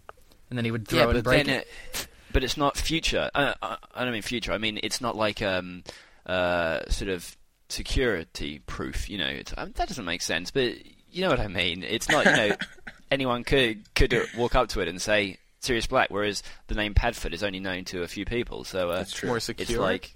and 0.49 0.57
then 0.57 0.65
he 0.65 0.71
would 0.71 0.87
throw 0.87 0.99
yeah, 0.99 1.03
it 1.05 1.07
but 1.07 1.15
and 1.15 1.23
break 1.23 1.45
then 1.47 1.55
it. 1.61 1.67
it, 1.93 2.07
but 2.31 2.43
it's 2.43 2.57
not 2.57 2.77
future. 2.77 3.29
Uh, 3.33 3.53
I, 3.61 3.77
I 3.95 4.03
don't 4.03 4.13
mean 4.13 4.21
future. 4.21 4.51
I 4.51 4.59
mean 4.59 4.79
it's 4.83 5.01
not 5.01 5.15
like 5.15 5.41
um 5.41 5.83
uh 6.27 6.81
sort 6.89 7.09
of 7.09 7.35
security 7.69 8.59
proof. 8.65 9.09
You 9.09 9.17
know, 9.17 9.27
it's, 9.27 9.53
um, 9.57 9.71
that 9.75 9.87
doesn't 9.87 10.05
make 10.05 10.21
sense. 10.21 10.51
But 10.51 10.75
you 11.11 11.21
know 11.21 11.29
what 11.29 11.39
I 11.39 11.47
mean. 11.47 11.83
It's 11.83 12.09
not. 12.09 12.25
You 12.25 12.31
know, 12.31 12.55
anyone 13.11 13.43
could 13.43 13.93
could 13.95 14.13
uh, 14.13 14.21
walk 14.37 14.55
up 14.55 14.69
to 14.69 14.81
it 14.81 14.87
and 14.87 15.01
say 15.01 15.37
Sirius 15.61 15.87
Black, 15.87 16.09
whereas 16.11 16.43
the 16.67 16.75
name 16.75 16.93
Padfoot 16.93 17.33
is 17.33 17.43
only 17.43 17.59
known 17.59 17.85
to 17.85 18.03
a 18.03 18.07
few 18.07 18.25
people. 18.25 18.63
So 18.63 18.89
uh, 18.89 18.97
That's 18.97 19.11
true. 19.13 19.27
More 19.27 19.37
it's 19.37 19.45
secure. 19.45 19.81
like. 19.81 20.13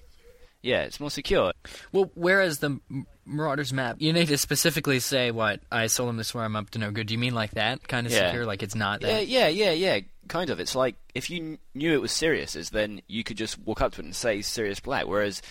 Yeah, 0.61 0.81
it's 0.81 0.99
more 0.99 1.09
secure. 1.09 1.53
Well, 1.93 2.11
whereas 2.15 2.59
the 2.59 2.81
Marauders 3.25 3.71
map, 3.71 3.95
you 3.99 4.11
need 4.11 4.27
to 4.27 4.37
specifically 4.37 4.99
say 4.99 5.31
what 5.31 5.61
I 5.71 5.87
sold 5.87 6.09
him 6.09 6.17
this 6.17 6.33
where 6.33 6.43
I'm 6.43 6.57
up 6.57 6.69
to 6.71 6.79
no 6.79 6.91
good. 6.91 7.07
Do 7.07 7.13
you 7.13 7.17
mean 7.17 7.33
like 7.33 7.51
that 7.51 7.87
kind 7.87 8.05
of 8.05 8.11
Yeah. 8.11 8.27
secure? 8.27 8.45
Like 8.45 8.61
it's 8.61 8.75
not 8.75 9.01
Yeah, 9.01 9.07
that? 9.13 9.27
yeah, 9.29 9.47
yeah, 9.47 9.71
yeah. 9.71 9.95
yeah. 9.95 9.99
Kind 10.27 10.49
of. 10.49 10.59
It's 10.59 10.75
like 10.75 10.95
if 11.15 11.29
you 11.29 11.39
kn- 11.39 11.57
knew 11.75 11.93
it 11.93 12.01
was 12.01 12.11
Sirius's, 12.11 12.71
then 12.71 13.01
you 13.07 13.23
could 13.23 13.37
just 13.37 13.57
walk 13.59 13.79
up 13.81 13.93
to 13.93 14.01
it 14.01 14.05
and 14.05 14.13
say 14.13 14.41
Sirius 14.41 14.81
Black. 14.81 15.07
Whereas, 15.07 15.41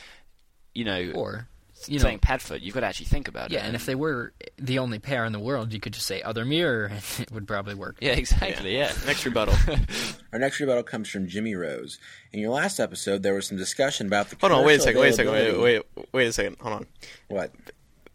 you 0.74 0.84
know, 0.84 1.12
Or 1.14 1.48
You 1.86 1.98
know- 1.98 2.02
saying 2.04 2.18
Padfoot, 2.20 2.60
you've 2.62 2.74
got 2.74 2.80
to 2.80 2.86
actually 2.86 3.06
think 3.06 3.28
about 3.28 3.50
it. 3.50 3.54
Yeah, 3.54 3.64
and 3.64 3.76
if 3.76 3.86
they 3.86 3.94
were 3.94 4.32
the 4.56 4.78
only 4.78 4.98
pair 4.98 5.24
in 5.24 5.32
the 5.32 5.38
world, 5.38 5.72
you 5.72 5.80
could 5.80 5.92
just 5.92 6.06
say 6.06 6.22
other 6.22 6.44
mirror, 6.44 6.86
and 6.92 7.02
it 7.20 7.30
would 7.30 7.46
probably 7.46 7.74
work. 7.74 7.98
yeah, 8.00 8.12
exactly, 8.12 8.76
yeah. 8.76 8.92
Next 9.06 9.24
rebuttal. 9.24 9.54
Our 10.32 10.38
next 10.38 10.58
rebuttal 10.60 10.82
comes 10.82 11.08
from 11.08 11.28
Jimmy 11.28 11.54
Rose. 11.54 11.98
In 12.32 12.40
your 12.40 12.50
last 12.50 12.80
episode, 12.80 13.22
there 13.22 13.34
was 13.34 13.46
some 13.46 13.56
discussion 13.56 14.06
about 14.08 14.30
the. 14.30 14.36
Hold 14.40 14.52
on, 14.52 14.64
wait 14.66 14.80
a 14.80 14.82
second, 14.82 15.00
wait 15.00 15.08
a 15.10 15.12
second, 15.12 15.32
wait, 15.32 15.58
wait, 15.58 15.82
wait 16.12 16.26
a 16.26 16.32
second. 16.32 16.56
Hold 16.60 16.74
on. 16.74 16.86
What? 17.28 17.52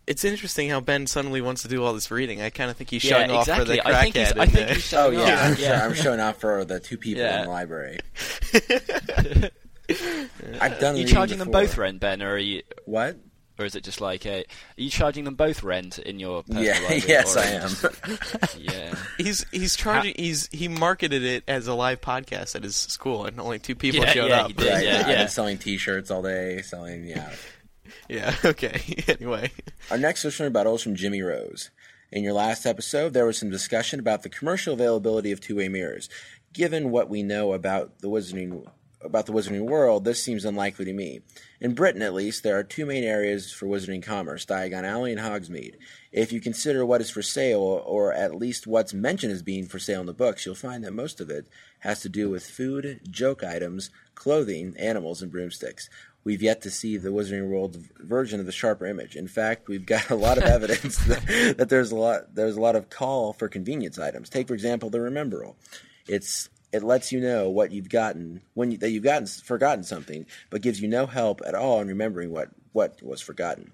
It's 0.05 0.25
interesting 0.25 0.69
how 0.69 0.81
Ben 0.81 1.07
suddenly 1.07 1.39
wants 1.39 1.61
to 1.61 1.69
do 1.69 1.81
all 1.83 1.93
this 1.93 2.11
reading. 2.11 2.41
I 2.41 2.49
kind 2.49 2.69
of 2.69 2.75
think 2.75 2.89
he's 2.89 3.05
Yeah, 3.05 3.19
showing 3.19 3.31
off 3.31 3.45
for 3.47 3.63
the 3.63 3.75
exactly. 3.79 3.93
I 3.93 4.01
think 4.03 4.15
he's- 4.15 4.33
crackhead. 4.33 4.39
I 4.39 4.45
think 4.47 4.67
the- 4.67 4.73
he's 4.75 4.93
Oh 4.93 4.97
showing 5.13 5.19
yeah, 5.19 5.33
off. 5.35 5.39
I'm, 5.39 5.55
Yeah. 5.55 5.77
Sure, 5.77 5.85
I'm 5.87 5.93
showing 5.93 6.19
off 6.19 6.37
for 6.41 6.65
the 6.65 6.79
two 6.81 6.97
people 6.97 7.23
Yeah. 7.23 7.39
in 7.39 7.45
the 7.45 7.49
library. 7.51 7.99
I've 10.59 10.79
done. 10.79 10.95
Are 10.95 10.97
you 10.97 11.03
reading 11.03 11.07
charging 11.07 11.39
them 11.39 11.51
both 11.51 11.77
rent, 11.77 11.99
Ben, 11.99 12.21
or 12.21 12.33
are 12.33 12.37
you, 12.37 12.63
What? 12.85 13.17
Or 13.59 13.65
is 13.65 13.75
it 13.75 13.83
just 13.83 14.01
like 14.01 14.25
a? 14.25 14.39
Are 14.41 14.43
you 14.77 14.89
charging 14.89 15.23
them 15.25 15.35
both 15.35 15.63
rent 15.63 15.99
in 15.99 16.19
your 16.19 16.43
personal 16.43 16.63
Yeah, 16.63 16.73
library, 16.79 17.03
yes, 17.07 17.35
or 17.35 17.39
I 17.39 17.45
am. 17.45 17.69
just- 17.69 18.57
yeah. 18.59 18.95
He's 19.17 19.45
he's 19.51 19.75
charging. 19.75 20.13
He's 20.17 20.47
he 20.51 20.67
marketed 20.67 21.23
it 21.23 21.43
as 21.47 21.67
a 21.67 21.73
live 21.73 22.01
podcast 22.01 22.55
at 22.55 22.63
his 22.63 22.75
school, 22.75 23.25
and 23.25 23.39
only 23.39 23.59
two 23.59 23.75
people 23.75 24.01
Yeah, 24.01 24.11
showed 24.11 24.29
yeah, 24.29 24.41
up. 24.41 24.47
he 24.47 24.53
did, 24.53 24.71
Right, 24.71 24.83
yeah, 24.85 25.07
yeah. 25.09 25.15
been 25.19 25.27
selling 25.29 25.57
T-shirts 25.57 26.09
all 26.11 26.21
day, 26.23 26.61
selling 26.61 27.05
yeah. 27.05 27.31
Yeah. 28.09 28.33
Okay. 28.43 28.81
anyway, 29.07 29.51
Our 29.91 29.97
next 29.97 30.23
listener 30.25 30.47
rebuttal 30.47 30.75
is 30.75 30.81
from 30.81 30.95
Jimmy 30.95 31.21
Rose. 31.21 31.69
In 32.11 32.23
your 32.23 32.33
last 32.33 32.65
episode, 32.65 33.13
there 33.13 33.25
was 33.25 33.37
some 33.37 33.49
discussion 33.49 33.99
about 33.99 34.23
the 34.23 34.29
commercial 34.29 34.73
availability 34.73 35.31
of 35.31 35.41
two-way 35.41 35.67
mirrors. 35.67 36.09
Given 36.53 36.91
what 36.91 37.09
we 37.09 37.23
know 37.23 37.53
about 37.53 37.99
the 37.99 38.07
wizarding 38.09 38.65
about 39.03 39.25
the 39.25 39.33
wizarding 39.33 39.67
world, 39.67 40.03
this 40.03 40.23
seems 40.23 40.45
unlikely 40.45 40.85
to 40.85 40.93
me. 40.93 41.21
In 41.59 41.73
Britain, 41.73 42.01
at 42.01 42.13
least, 42.13 42.43
there 42.43 42.57
are 42.57 42.63
two 42.63 42.85
main 42.85 43.03
areas 43.03 43.51
for 43.51 43.65
wizarding 43.65 44.03
commerce: 44.03 44.45
Diagon 44.45 44.83
Alley 44.83 45.11
and 45.11 45.21
Hogsmeade. 45.21 45.75
If 46.11 46.31
you 46.31 46.39
consider 46.39 46.85
what 46.85 47.01
is 47.01 47.09
for 47.09 47.21
sale, 47.21 47.61
or 47.61 48.13
at 48.13 48.35
least 48.35 48.67
what's 48.67 48.93
mentioned 48.93 49.33
as 49.33 49.41
being 49.41 49.65
for 49.65 49.79
sale 49.79 50.01
in 50.01 50.05
the 50.05 50.13
books, 50.13 50.45
you'll 50.45 50.55
find 50.55 50.83
that 50.83 50.93
most 50.93 51.19
of 51.19 51.29
it 51.29 51.47
has 51.79 52.01
to 52.01 52.09
do 52.09 52.29
with 52.29 52.45
food, 52.45 53.01
joke 53.09 53.43
items, 53.43 53.89
clothing, 54.15 54.75
animals, 54.77 55.21
and 55.21 55.31
broomsticks. 55.31 55.89
We've 56.23 56.41
yet 56.41 56.61
to 56.61 56.71
see 56.71 56.95
the 56.95 57.09
Wizarding 57.09 57.49
World 57.49 57.77
version 57.97 58.39
of 58.39 58.45
the 58.45 58.53
sharper 58.53 58.85
image. 58.85 59.15
In 59.15 59.27
fact, 59.27 59.67
we've 59.67 59.85
got 59.85 60.09
a 60.09 60.15
lot 60.15 60.37
of 60.37 60.43
evidence 60.45 60.97
that, 61.05 61.55
that 61.57 61.69
there's 61.69 61.91
a 61.91 61.95
lot 61.95 62.35
there's 62.35 62.55
a 62.55 62.61
lot 62.61 62.75
of 62.75 62.89
call 62.89 63.33
for 63.33 63.49
convenience 63.49 63.99
items. 63.99 64.29
Take 64.29 64.47
for 64.47 64.53
example 64.53 64.89
the 64.89 64.99
Remembrall. 64.99 65.55
It's 66.07 66.49
it 66.73 66.83
lets 66.83 67.11
you 67.11 67.21
know 67.21 67.49
what 67.49 67.71
you've 67.71 67.87
gotten 67.87 68.41
when 68.55 68.71
you, 68.71 68.77
that 68.79 68.89
you've 68.89 69.03
gotten 69.03 69.27
forgotten 69.27 69.83
something, 69.83 70.25
but 70.49 70.61
gives 70.61 70.81
you 70.81 70.87
no 70.87 71.05
help 71.05 71.41
at 71.45 71.53
all 71.53 71.79
in 71.79 71.87
remembering 71.87 72.31
what 72.31 72.49
what 72.73 73.01
was 73.01 73.21
forgotten. 73.21 73.71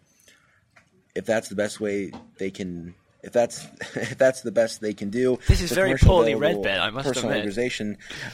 If 1.16 1.26
that's 1.26 1.50
the 1.50 1.56
best 1.56 1.80
way 1.80 2.12
they 2.38 2.52
can. 2.52 2.94
If 3.22 3.34
that's 3.34 3.66
if 3.96 4.18
that's 4.18 4.42
the 4.42 4.52
best 4.52 4.80
they 4.80 4.94
can 4.94 5.10
do, 5.10 5.40
This 5.48 5.62
is 5.62 5.72
very 5.72 5.92
poorly 5.98 6.36
read, 6.36 6.62
Ben, 6.62 6.80
I 6.80 6.90
must 6.90 7.06
admit. 7.18 7.46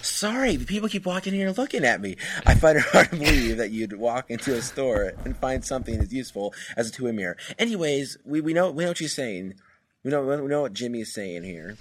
Sorry, 0.02 0.58
people 0.58 0.90
keep 0.90 1.06
walking 1.06 1.34
in 1.34 1.40
here 1.40 1.52
looking 1.52 1.84
at 1.86 2.02
me. 2.02 2.18
I 2.46 2.54
find 2.56 2.78
it 2.78 2.84
hard 2.84 3.10
to 3.12 3.16
believe 3.16 3.58
that 3.58 3.72
you'd 3.72 3.94
walk 3.94 4.30
into 4.30 4.54
a 4.56 4.62
store 4.62 5.14
and 5.24 5.36
find 5.38 5.66
something 5.66 6.00
as 6.00 6.14
useful 6.14 6.54
as 6.78 6.90
a 6.90 6.92
two-way 6.92 7.14
mirror. 7.14 7.38
Anyways, 7.58 8.18
we, 8.26 8.42
we 8.42 8.54
know 8.54 8.70
we 8.70 8.84
know 8.84 8.92
what 8.92 8.98
she's 8.98 9.16
saying. 9.16 9.56
We 10.04 10.12
know 10.12 10.24
we 10.24 10.48
know 10.48 10.62
what 10.62 10.74
Jimmy 10.74 11.02
is 11.02 11.12
saying 11.12 11.44
here. 11.44 11.78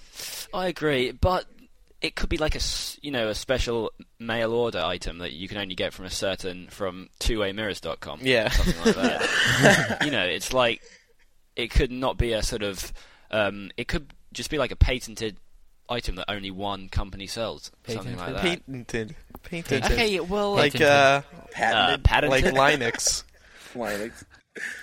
I 0.54 0.68
agree, 0.68 1.12
but 1.12 1.44
it 2.04 2.14
could 2.16 2.28
be 2.28 2.37
like 2.37 2.54
a 2.54 2.58
s- 2.58 2.99
you 3.02 3.11
know 3.11 3.28
a 3.28 3.34
special 3.34 3.90
mail 4.18 4.52
order 4.52 4.78
item 4.80 5.18
that 5.18 5.32
you 5.32 5.49
can 5.49 5.56
only 5.58 5.75
get 5.75 5.92
from 5.94 6.04
a 6.04 6.11
certain 6.11 6.68
from 6.68 7.08
twowaymirrors.com. 7.20 8.20
Yeah. 8.23 8.49
something 8.50 8.84
like 8.84 8.94
that. 8.96 9.99
you 10.04 10.11
know, 10.11 10.25
it's 10.25 10.52
like 10.52 10.82
it 11.56 11.70
could 11.70 11.90
not 11.90 12.18
be 12.18 12.32
a 12.32 12.42
sort 12.42 12.62
of 12.62 12.92
um, 13.30 13.70
it 13.76 13.88
could 13.88 14.12
just 14.32 14.50
be 14.50 14.58
like 14.58 14.70
a 14.73 14.76
patented 14.76 15.38
item 15.88 16.16
that 16.16 16.30
only 16.30 16.50
one 16.50 16.88
company 16.88 17.26
sells, 17.26 17.70
something 17.87 18.16
like 18.16 18.34
that. 18.34 18.42
patented, 18.42 19.14
patented. 19.42 19.92
Okay, 19.92 20.20
well, 20.20 20.52
like 20.52 20.73
Patented. 20.75 20.87
uh, 20.88 21.64
uh, 21.64 21.99
Patented. 21.99 22.54
like. 22.54 22.78
Linux. 22.80 23.25
Linux. 23.75 24.25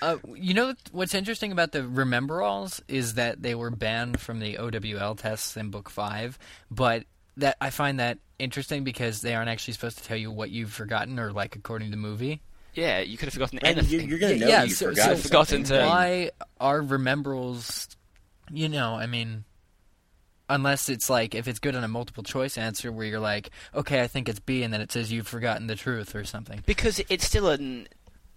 Uh, 0.02 0.18
you 0.36 0.54
know 0.54 0.74
what's 0.92 1.14
interesting 1.14 1.52
about 1.52 1.72
the 1.72 1.88
Remembralls 1.88 2.82
is 2.88 3.14
that 3.16 3.42
they 3.42 3.56
were 3.56 3.70
banned 3.72 4.20
from 4.20 4.40
the 4.40 4.58
OWL 4.58 5.16
tests 5.16 5.56
in 5.56 5.70
Book 5.70 5.90
Five, 5.90 6.38
but 6.70 7.06
that 7.38 7.56
I 7.62 7.70
find 7.70 8.00
that 8.00 8.18
interesting 8.40 8.84
because 8.84 9.22
they 9.22 9.34
aren't 9.34 9.50
actually 9.50 9.74
supposed 9.74 9.98
to 10.00 10.04
tell 10.04 10.18
you 10.18 10.30
what 10.32 10.50
you've 10.50 10.74
forgotten 10.74 11.20
or 11.20 11.32
like 11.32 11.56
according 11.56 11.88
to 11.88 11.92
the 11.92 12.02
movie. 12.02 12.42
yeah, 12.74 13.00
you 13.00 13.18
could 13.18 13.28
have 13.28 13.34
forgotten 13.34 13.60
And 13.60 13.78
you, 13.90 14.00
anything. 14.00 14.10
you're 14.10 14.20
gonna 14.20 14.36
know 14.38 14.48
yeah, 14.48 14.64
you 14.64 14.72
so- 14.72 14.90
forgot 14.90 15.18
so 15.18 15.24
forgotten 15.24 15.64
to- 15.66 15.86
Why 15.86 16.32
are 16.60 16.82
Remembralls? 16.82 17.88
You 18.52 18.68
know, 18.68 18.96
I 18.96 19.06
mean, 19.06 19.46
unless 20.50 20.90
it's 20.90 21.10
like 21.10 21.34
if 21.34 21.48
it's 21.48 21.60
good 21.60 21.76
on 21.76 21.84
a 21.86 21.88
multiple 21.88 22.24
choice 22.24 22.58
answer 22.58 22.92
where 22.92 23.06
you're 23.06 23.20
like, 23.22 23.50
okay, 23.74 24.02
I 24.02 24.08
think 24.08 24.28
it's 24.28 24.40
B, 24.40 24.64
and 24.64 24.74
then 24.74 24.82
it 24.82 24.92
says 24.92 25.12
you've 25.12 25.28
forgotten 25.28 25.68
the 25.68 25.76
truth 25.76 26.14
or 26.16 26.26
something. 26.26 26.62
because 26.66 27.00
it's 27.08 27.26
still 27.26 27.50
an 27.50 27.88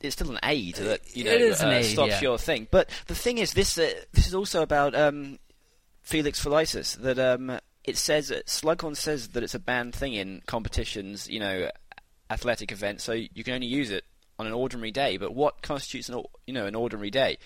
it's 0.04 0.14
still 0.14 0.30
an 0.30 0.38
aid 0.42 0.76
that 0.76 1.16
you 1.16 1.25
know 1.25 1.32
It 1.32 1.40
is 1.40 1.61
an 1.61 1.68
uh, 1.68 1.73
aid, 1.73 1.84
stops 1.84 2.11
yeah. 2.12 2.20
your 2.20 2.38
thing. 2.38 2.68
But 2.70 2.88
the 3.06 3.14
thing 3.14 3.38
is, 3.38 3.52
this 3.52 3.78
uh, 3.78 3.92
this 4.12 4.26
is 4.26 4.34
also 4.34 4.62
about 4.62 4.94
um, 4.94 5.38
Felix 6.02 6.42
Felicis. 6.42 6.96
That 7.00 7.18
um, 7.18 7.58
it 7.84 7.96
says 7.96 8.30
Slughorn 8.46 8.96
says 8.96 9.28
that 9.28 9.42
it's 9.42 9.54
a 9.54 9.58
banned 9.58 9.94
thing 9.94 10.14
in 10.14 10.42
competitions, 10.46 11.28
you 11.28 11.40
know, 11.40 11.70
athletic 12.30 12.73
events. 12.73 13.04
So 13.04 13.12
you 13.12 13.44
can 13.44 13.54
only 13.54 13.66
use 13.66 13.90
it 13.90 14.04
on 14.38 14.46
an 14.46 14.52
ordinary 14.52 14.90
day. 14.90 15.16
But 15.16 15.34
what 15.34 15.62
constitutes 15.62 16.08
an 16.08 16.23
you 16.46 16.54
know 16.54 16.66
an 16.66 16.75
ordinary 16.75 17.11
day? 17.11 17.38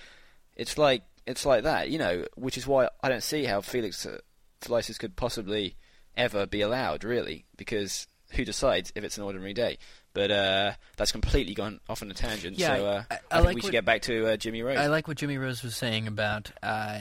It's 0.56 0.76
like 0.76 1.02
it's 1.26 1.44
like 1.44 1.64
that, 1.64 1.90
you 1.90 1.98
know, 1.98 2.24
which 2.36 2.56
is 2.56 2.66
why 2.66 2.88
I 3.02 3.08
don't 3.08 3.22
see 3.22 3.44
how 3.44 3.60
Felix 3.60 4.06
uh, 4.06 4.18
Felicis 4.62 4.98
could 4.98 5.14
possibly 5.14 5.76
ever 6.16 6.46
be 6.46 6.62
allowed, 6.62 7.04
really, 7.04 7.44
because 7.56 8.06
who 8.30 8.44
decides 8.44 8.92
if 8.94 9.04
it's 9.04 9.18
an 9.18 9.24
ordinary 9.24 9.52
day? 9.52 9.78
But 10.18 10.30
uh, 10.32 10.72
that's 10.96 11.12
completely 11.12 11.54
gone 11.54 11.78
off 11.88 12.02
on 12.02 12.10
a 12.10 12.14
tangent. 12.14 12.58
Yeah, 12.58 12.76
so 12.76 12.86
uh, 12.86 13.02
I- 13.08 13.14
I, 13.14 13.18
I 13.30 13.36
think 13.36 13.44
like 13.46 13.54
we 13.54 13.60
should 13.60 13.66
what- 13.68 13.72
get 13.72 13.84
back 13.84 14.02
to 14.02 14.26
uh, 14.32 14.36
Jimmy 14.36 14.62
Rose. 14.62 14.76
I 14.76 14.88
like 14.88 15.06
what 15.06 15.16
Jimmy 15.16 15.38
Rose 15.38 15.62
was 15.62 15.76
saying 15.76 16.08
about, 16.08 16.50
uh, 16.60 16.98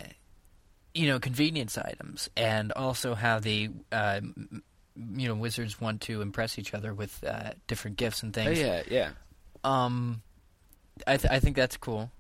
you 0.94 1.08
know, 1.08 1.20
convenience 1.20 1.80
items, 1.80 2.30
and 2.38 2.72
also 2.74 3.16
how 3.16 3.40
the, 3.40 3.70
uh, 3.92 4.22
you 5.16 5.28
know, 5.28 5.34
wizards 5.34 5.82
want 5.82 6.02
to 6.02 6.22
impress 6.22 6.60
each 6.60 6.76
other 6.76 6.94
with 6.94 7.24
uh, 7.24 7.54
different 7.66 7.98
gifts 7.98 8.22
and 8.22 8.38
oh 8.38 8.44
things. 8.44 8.60
yeah, 8.60 8.84
yeah. 8.88 9.10
Um, 9.64 10.22
I 11.08 11.18
th- 11.18 11.32
I 11.32 11.40
think 11.40 11.56
that's 11.56 11.78
cool. 11.78 12.12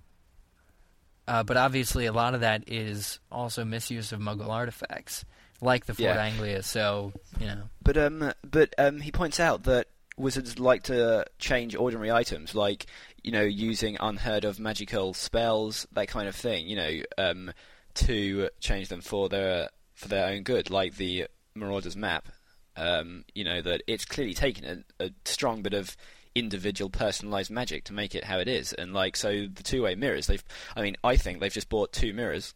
Uh, 1.27 1.43
but 1.43 1.57
obviously, 1.57 2.07
a 2.07 2.11
lot 2.11 2.33
of 2.33 2.41
that 2.41 2.63
is 2.67 3.19
also 3.31 3.63
misuse 3.65 4.11
of 4.13 4.19
Muggle 4.19 4.49
artifacts, 4.49 5.25
like 5.61 5.85
the 5.85 5.93
Ford 5.93 6.15
Yeah. 6.15 6.23
Anglia. 6.23 6.63
So 6.63 7.13
you 7.39 7.45
know, 7.45 7.69
But 7.83 7.97
um, 7.97 8.31
but 8.49 8.73
um, 8.79 8.99
he 9.01 9.11
points 9.11 9.39
out 9.39 9.63
that 9.65 9.87
wizards 10.17 10.59
like 10.59 10.83
to 10.83 11.25
change 11.39 11.75
ordinary 11.75 12.11
items, 12.11 12.55
like 12.55 12.87
you 13.23 13.31
know, 13.31 13.43
using 13.43 13.97
unheard 13.99 14.45
of 14.45 14.59
magical 14.59 15.13
spells, 15.13 15.87
that 15.91 16.07
kind 16.07 16.27
of 16.27 16.35
thing. 16.35 16.67
You 16.67 16.75
know, 16.75 16.91
um, 17.17 17.51
to 17.95 18.49
change 18.59 18.89
them 18.89 19.01
for 19.01 19.29
their 19.29 19.69
for 19.93 20.07
their 20.07 20.27
own 20.27 20.43
good, 20.43 20.69
like 20.69 20.95
the 20.95 21.27
Marauders 21.55 21.95
map. 21.95 22.27
Um, 22.75 23.25
you 23.33 23.43
know 23.43 23.61
that 23.63 23.81
it's 23.87 24.05
clearly 24.05 24.35
taken 24.35 24.85
a, 24.99 25.05
a 25.05 25.09
strong 25.25 25.63
bit 25.63 25.73
of 25.73 25.97
individual 26.35 26.91
personalized 26.91 27.49
magic 27.49 27.85
to 27.85 27.93
make 27.93 28.13
it 28.13 28.23
how 28.23 28.37
it 28.37 28.47
is 28.47 28.71
and 28.73 28.93
like 28.93 29.15
so 29.15 29.47
the 29.51 29.63
two-way 29.63 29.95
mirrors 29.95 30.27
they've 30.27 30.43
i 30.75 30.83
mean 30.83 30.95
i 31.03 31.15
think 31.15 31.39
they've 31.39 31.51
just 31.51 31.67
bought 31.67 31.91
two 31.91 32.13
mirrors 32.13 32.53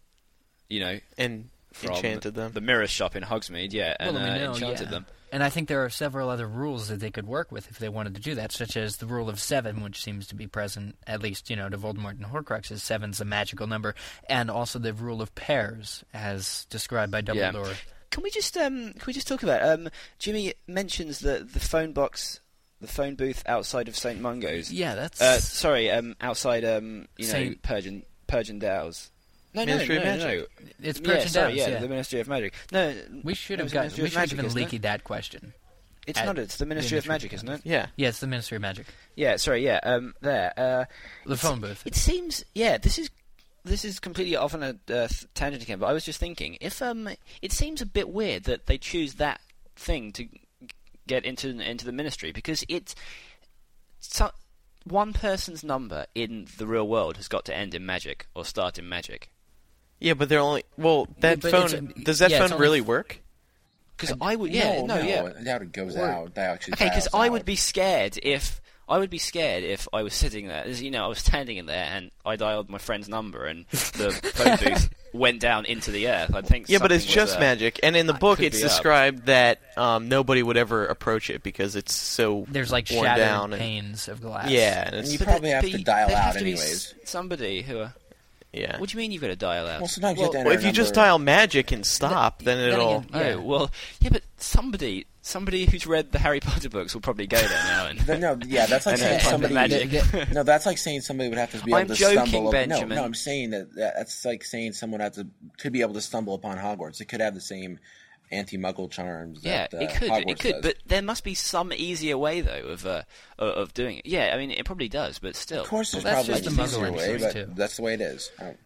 you 0.70 0.80
know 0.80 1.00
and 1.18 1.50
from 1.74 1.90
enchanted 1.94 2.36
them. 2.36 2.52
the 2.52 2.62
mirror 2.62 2.86
shop 2.86 3.16
in 3.16 3.24
hogsmeade 3.24 3.74
yeah 3.74 3.96
and 4.00 4.16
well, 4.16 4.24
I 4.24 4.30
mean, 4.30 4.42
uh, 4.44 4.46
no, 4.46 4.54
enchanted 4.54 4.86
yeah. 4.86 4.92
them 4.92 5.06
And 5.32 5.42
I 5.44 5.50
think 5.50 5.70
there 5.70 5.84
are 5.86 5.90
several 5.90 6.30
other 6.30 6.46
rules 6.48 6.90
that 6.90 7.00
they 7.00 7.10
could 7.10 7.26
work 7.26 7.52
with 7.52 7.70
if 7.72 7.80
they 7.80 7.88
wanted 7.88 8.16
to 8.16 8.22
do 8.22 8.36
that, 8.36 8.52
such 8.52 8.76
as 8.76 8.98
the 8.98 9.06
rule 9.06 9.30
of 9.30 9.40
seven, 9.40 9.82
which 9.82 10.04
seems 10.04 10.28
to 10.28 10.36
be 10.36 10.46
present, 10.46 10.98
at 11.08 11.22
least, 11.22 11.50
you 11.50 11.56
know, 11.56 11.70
to 11.70 11.78
Voldemort 11.78 12.12
and 12.22 12.26
Horcruxes. 12.26 12.80
Seven's 12.80 13.22
a 13.22 13.26
magical 13.26 13.66
number. 13.66 13.96
And 14.28 14.52
also 14.52 14.78
the 14.78 14.94
rule 14.94 15.22
of 15.22 15.34
pairs, 15.34 16.04
as 16.14 16.66
described 16.70 17.12
by 17.14 17.20
Yeah. 17.20 17.52
Dumbledore. 17.54 17.76
Can 18.10 18.24
we 18.24 18.30
just 18.30 18.58
um 18.58 18.92
can 18.92 19.04
we 19.08 19.14
just 19.14 19.28
talk 19.28 19.42
about 19.42 19.64
um 19.64 19.90
Jimmy 20.20 20.54
mentions 20.68 21.20
the 21.20 21.48
the 21.50 21.62
phone 21.62 21.94
box 21.94 22.42
the 22.82 22.88
phone 22.88 23.16
booth 23.16 23.42
outside 23.46 23.88
of 23.88 23.96
St 23.96 24.20
Mungo's. 24.20 24.70
Yeah, 24.70 24.96
that's. 24.96 25.22
Uh, 25.22 25.40
sorry, 25.40 25.90
um 25.92 26.16
outside 26.20 26.66
um 26.66 27.08
you 27.18 27.26
know 27.28 27.32
Saint- 27.32 27.62
Purge 27.62 28.50
and 28.50 28.60
Dowse. 28.60 29.12
No, 29.54 29.66
Ministry 29.66 29.96
no, 29.96 30.02
of 30.02 30.08
no, 30.08 30.12
Magic. 30.26 30.50
no. 30.60 30.66
it's 30.90 31.00
yeah, 31.00 31.08
Persian 31.08 31.30
sorry, 31.30 31.48
Downs, 31.48 31.58
yeah, 31.58 31.70
yeah. 31.70 31.80
the 31.80 31.90
Ministry 31.90 32.20
of 32.20 32.28
Magic. 32.28 32.54
No, 32.72 32.96
we 33.24 33.34
should 33.34 33.60
have 33.60 33.66
was 33.66 33.74
got. 33.74 33.82
We 33.82 33.86
of 33.88 33.94
should 33.94 34.04
have 34.06 34.14
Magic, 34.14 34.30
given 34.32 34.46
isn't 34.46 34.58
it? 34.58 34.64
Leaky 34.64 34.78
that 34.80 35.04
question. 35.04 35.54
it's 36.08 36.20
at 36.20 36.26
not. 36.26 36.40
It's 36.40 36.58
the 36.58 36.66
Ministry 36.66 36.98
of 36.98 37.06
Ministry 37.08 37.28
Magic, 37.28 37.34
of 37.34 37.38
isn't 37.38 37.50
it? 37.50 37.62
Yeah. 37.66 37.88
Yeah, 37.98 38.10
it's 38.10 38.20
the 38.20 38.28
Ministry 38.28 38.56
of 38.56 38.62
Magic. 38.62 38.88
Yeah, 39.16 39.36
sorry, 39.36 39.64
yeah. 39.66 39.80
Um, 39.84 40.14
there. 40.22 40.54
Uh, 40.56 40.86
The 41.26 41.38
phone 41.38 41.60
booth. 41.60 41.84
It 41.86 41.96
seems, 41.96 42.46
yeah. 42.56 42.78
This 42.78 42.98
is 42.98 43.10
this 43.64 43.86
is 43.86 44.00
completely 44.00 44.36
off 44.36 44.54
on 44.54 44.64
a 44.64 44.76
uh, 44.94 45.08
tangent 45.36 45.64
again. 45.64 45.80
But 45.80 45.88
I 45.88 45.94
was 45.94 46.06
just 46.06 46.20
thinking, 46.20 46.58
if 46.62 46.82
um, 46.82 47.10
it 47.42 47.52
seems 47.52 47.82
a 47.82 47.86
bit 47.86 48.10
weird 48.10 48.46
that 48.46 48.66
they 48.66 48.78
choose 48.78 49.16
that 49.16 49.42
thing 49.76 50.12
to 50.14 50.28
get 51.08 51.26
into 51.26 51.50
into 51.50 51.86
the 51.86 51.92
ministry 51.92 52.32
because 52.32 52.64
it, 52.70 52.96
so, 54.00 54.32
one 54.84 55.14
person's 55.14 55.64
number 55.64 56.06
in 56.16 56.48
the 56.58 56.66
real 56.66 56.88
world 56.88 57.18
has 57.18 57.28
got 57.28 57.46
to 57.46 57.56
end 57.56 57.76
in 57.76 57.86
magic 57.86 58.28
or 58.36 58.46
start 58.46 58.80
in 58.80 58.88
magic. 58.88 59.30
Yeah, 60.02 60.16
but 60.16 60.28
they're 60.28 60.40
only 60.40 60.64
well. 60.78 61.08
That 61.20 61.40
but 61.42 61.52
phone 61.52 61.66
it's- 61.68 62.04
does 62.04 62.20
that 62.20 62.32
yeah, 62.32 62.40
phone 62.40 62.54
only- 62.54 62.62
really 62.62 62.82
work? 62.82 63.20
Because 63.96 64.18
I 64.20 64.36
would, 64.36 64.52
yeah, 64.52 64.82
no, 64.82 64.98
yeah. 65.00 65.30
That 65.44 65.62
it 65.62 65.72
goes 65.72 65.96
Or- 65.96 66.10
out. 66.10 66.34
That 66.36 66.50
actually. 66.52 66.74
Okay, 66.74 66.90
because 66.90 67.08
I 67.14 67.30
would 67.30 67.46
be 67.46 67.56
scared 67.56 68.18
if 68.24 68.60
I 68.90 68.98
would 68.98 69.12
be 69.12 69.20
scared 69.20 69.64
if 69.64 69.88
I 69.94 70.02
was 70.02 70.14
sitting 70.16 70.48
there. 70.48 70.66
As 70.66 70.82
you 70.82 70.90
know, 70.92 71.06
I 71.06 71.08
was 71.08 71.20
standing 71.20 71.58
in 71.58 71.66
there 71.68 71.86
and 71.86 72.10
I 72.26 72.36
dialed 72.36 72.68
my 72.70 72.80
friend's 72.80 73.08
number 73.08 73.46
and 73.46 73.66
the 73.70 74.10
phone 74.34 74.58
booth 74.58 74.90
went 75.14 75.40
down 75.40 75.66
into 75.66 75.92
the 75.92 76.08
earth. 76.10 76.34
I 76.34 76.42
think. 76.42 76.68
Yeah, 76.68 76.80
but 76.80 76.92
it's 76.92 77.06
just 77.06 77.38
uh, 77.38 77.40
magic, 77.42 77.80
and 77.84 77.96
in 77.96 78.08
the 78.08 78.14
book, 78.14 78.40
it's 78.42 78.58
be 78.58 78.64
up. 78.64 78.70
described 78.72 79.28
that 79.28 79.60
um, 79.78 80.10
nobody 80.10 80.42
would 80.42 80.58
ever 80.58 80.88
approach 80.88 81.30
it 81.30 81.44
because 81.44 81.76
it's 81.76 81.94
so 81.96 82.48
There's 82.50 82.72
like 82.72 82.90
worn 82.90 83.06
shattered 83.06 83.24
down. 83.24 83.54
and- 83.54 83.62
panes 83.62 84.08
of 84.08 84.20
glass. 84.20 84.50
yeah, 84.50 84.88
and 84.88 84.96
And 84.96 85.08
you 85.08 85.20
But 85.20 85.28
probably 85.28 85.50
there- 85.50 85.62
have 85.62 85.70
to 85.72 85.78
you- 85.78 85.84
dial 85.84 86.08
out 86.10 86.16
have 86.16 86.34
to 86.34 86.40
anyways. 86.40 86.74
s- 86.74 86.94
somebody 87.06 87.62
who. 87.62 87.82
Are, 87.82 87.94
yeah. 88.54 88.78
what 88.80 88.90
do 88.90 88.98
you 88.98 89.02
mean 89.02 89.12
you've 89.12 89.22
got 89.22 89.28
to 89.30 89.36
dial 89.36 89.68
out? 89.68 89.80
Well, 89.82 89.88
sometimes 89.88 90.18
you 90.18 90.24
have 90.26 90.34
to 90.34 90.38
Well, 90.44 90.52
if 90.54 90.64
you 90.64 90.72
just 90.72 90.94
dial 90.94 91.20
magic 91.20 91.72
and 91.72 91.86
stop, 91.86 92.44
then 92.44 92.58
then 92.58 92.74
it'll. 92.74 92.98
again- 92.98 93.38
Oh, 93.38 93.42
well, 93.42 93.72
yeah, 94.00 94.10
but 94.12 94.24
somebody, 94.38 95.06
somebody 95.22 95.66
who's 95.66 95.86
read 95.88 96.12
the 96.12 96.20
Harry 96.20 96.40
Potter 96.40 96.70
books 96.70 96.94
will 96.94 97.02
probably 97.02 97.28
go 97.28 97.38
there 97.38 97.50
now 97.66 97.88
and. 97.88 98.06
But 98.06 98.20
no, 98.20 98.38
yeah, 98.46 98.66
that's 98.66 98.86
like 98.86 98.96
uh, 98.96 98.98
saying 98.98 99.20
somebody. 99.22 99.54
magic. 99.54 100.32
no, 100.34 100.44
that's 100.44 100.66
like 100.66 100.78
saying 100.78 101.02
somebody 101.02 101.30
would 101.30 101.38
have 101.38 101.52
to 101.52 101.64
be 101.64 101.72
able 101.72 101.78
I'm 101.80 101.88
to 101.88 101.94
joking, 101.96 102.26
stumble. 102.28 102.48
up- 102.48 102.52
Benjamin. 102.54 102.90
No, 102.90 102.96
no, 102.96 103.04
I'm 103.04 103.14
saying 103.14 103.52
that, 103.52 103.74
that 103.76 103.94
that's 103.98 104.26
like 104.26 104.44
saying 104.44 104.74
someone 104.74 105.00
had 105.00 105.14
to 105.14 105.28
to 105.60 105.70
be 105.72 105.82
able 105.82 105.94
to 105.94 106.02
stumble 106.02 106.34
upon 106.34 106.58
Hogwarts. 106.58 107.00
It 107.02 107.06
could 107.06 107.22
have 107.22 107.34
the 107.34 107.42
same 107.42 107.80
anti-muggle 108.32 108.90
charms. 108.90 109.40
Yeah, 109.44 109.68
that, 109.72 109.78
uh, 109.78 109.84
it 109.84 109.94
could, 109.96 110.10
Hogwarts 110.10 110.30
it 110.32 110.40
could, 110.40 110.52
does. 110.54 110.62
but 110.62 110.76
there 110.86 111.02
must 111.02 111.24
be 111.24 111.34
some 111.34 111.72
easier 111.74 112.18
way 112.18 112.42
though 112.42 112.64
of 112.68 112.86
uh, 112.86 113.04
of- 113.38 113.54
of 113.56 113.74
doing 113.74 113.98
it. 113.98 114.06
Yeah, 114.06 114.32
I 114.34 114.38
mean, 114.38 114.52
it 114.52 114.66
probably 114.66 114.90
does, 114.90 115.20
but 115.20 115.36
still, 115.36 115.62
of 115.64 115.68
course, 115.68 115.92
there's 115.92 116.04
Well, 116.04 116.14
that's 116.16 116.28
probably 116.28 116.44
just 116.44 116.56
the 116.56 116.62
an 116.62 116.68
easier 116.68 116.82
Muggle 116.92 116.98
way, 116.98 117.18
but 117.18 117.34
too. 117.34 117.52
that's 117.56 117.76
the 117.78 117.82
way 117.84 117.94
it 117.96 118.02
is. 118.02 118.32
I 118.40 118.44
don't- 118.44 118.60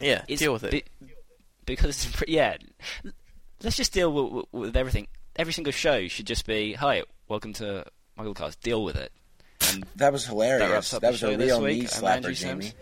yeah, 0.00 0.22
it's 0.28 0.40
deal 0.40 0.52
with 0.52 0.64
it. 0.64 0.70
be- 0.72 0.84
because 1.64 2.06
yeah, 2.28 2.56
let's 3.62 3.76
just 3.76 3.92
deal 3.92 4.12
with, 4.12 4.32
with, 4.32 4.46
with 4.66 4.76
everything. 4.76 5.08
Every 5.36 5.52
single 5.52 5.72
show 5.72 6.06
should 6.08 6.26
just 6.26 6.46
be, 6.46 6.74
"Hi, 6.74 7.02
welcome 7.28 7.52
to 7.54 7.84
Mugglecast. 8.18 8.60
Deal 8.60 8.84
with 8.84 8.96
it." 8.96 9.12
And 9.72 9.84
That 9.96 10.12
was 10.12 10.26
hilarious. 10.26 10.70
wraps 10.70 10.90
That, 10.90 10.96
up 10.96 11.02
the 11.02 11.08
was 11.08 11.18
show 11.18 11.30
a 11.30 11.36
this 11.36 11.46
real 11.48 11.62
week. 11.62 11.74
knee 11.78 11.80
I'm 11.82 11.86
slapper, 11.88 12.08
Andrew 12.16 12.34
Jamie. 12.34 12.72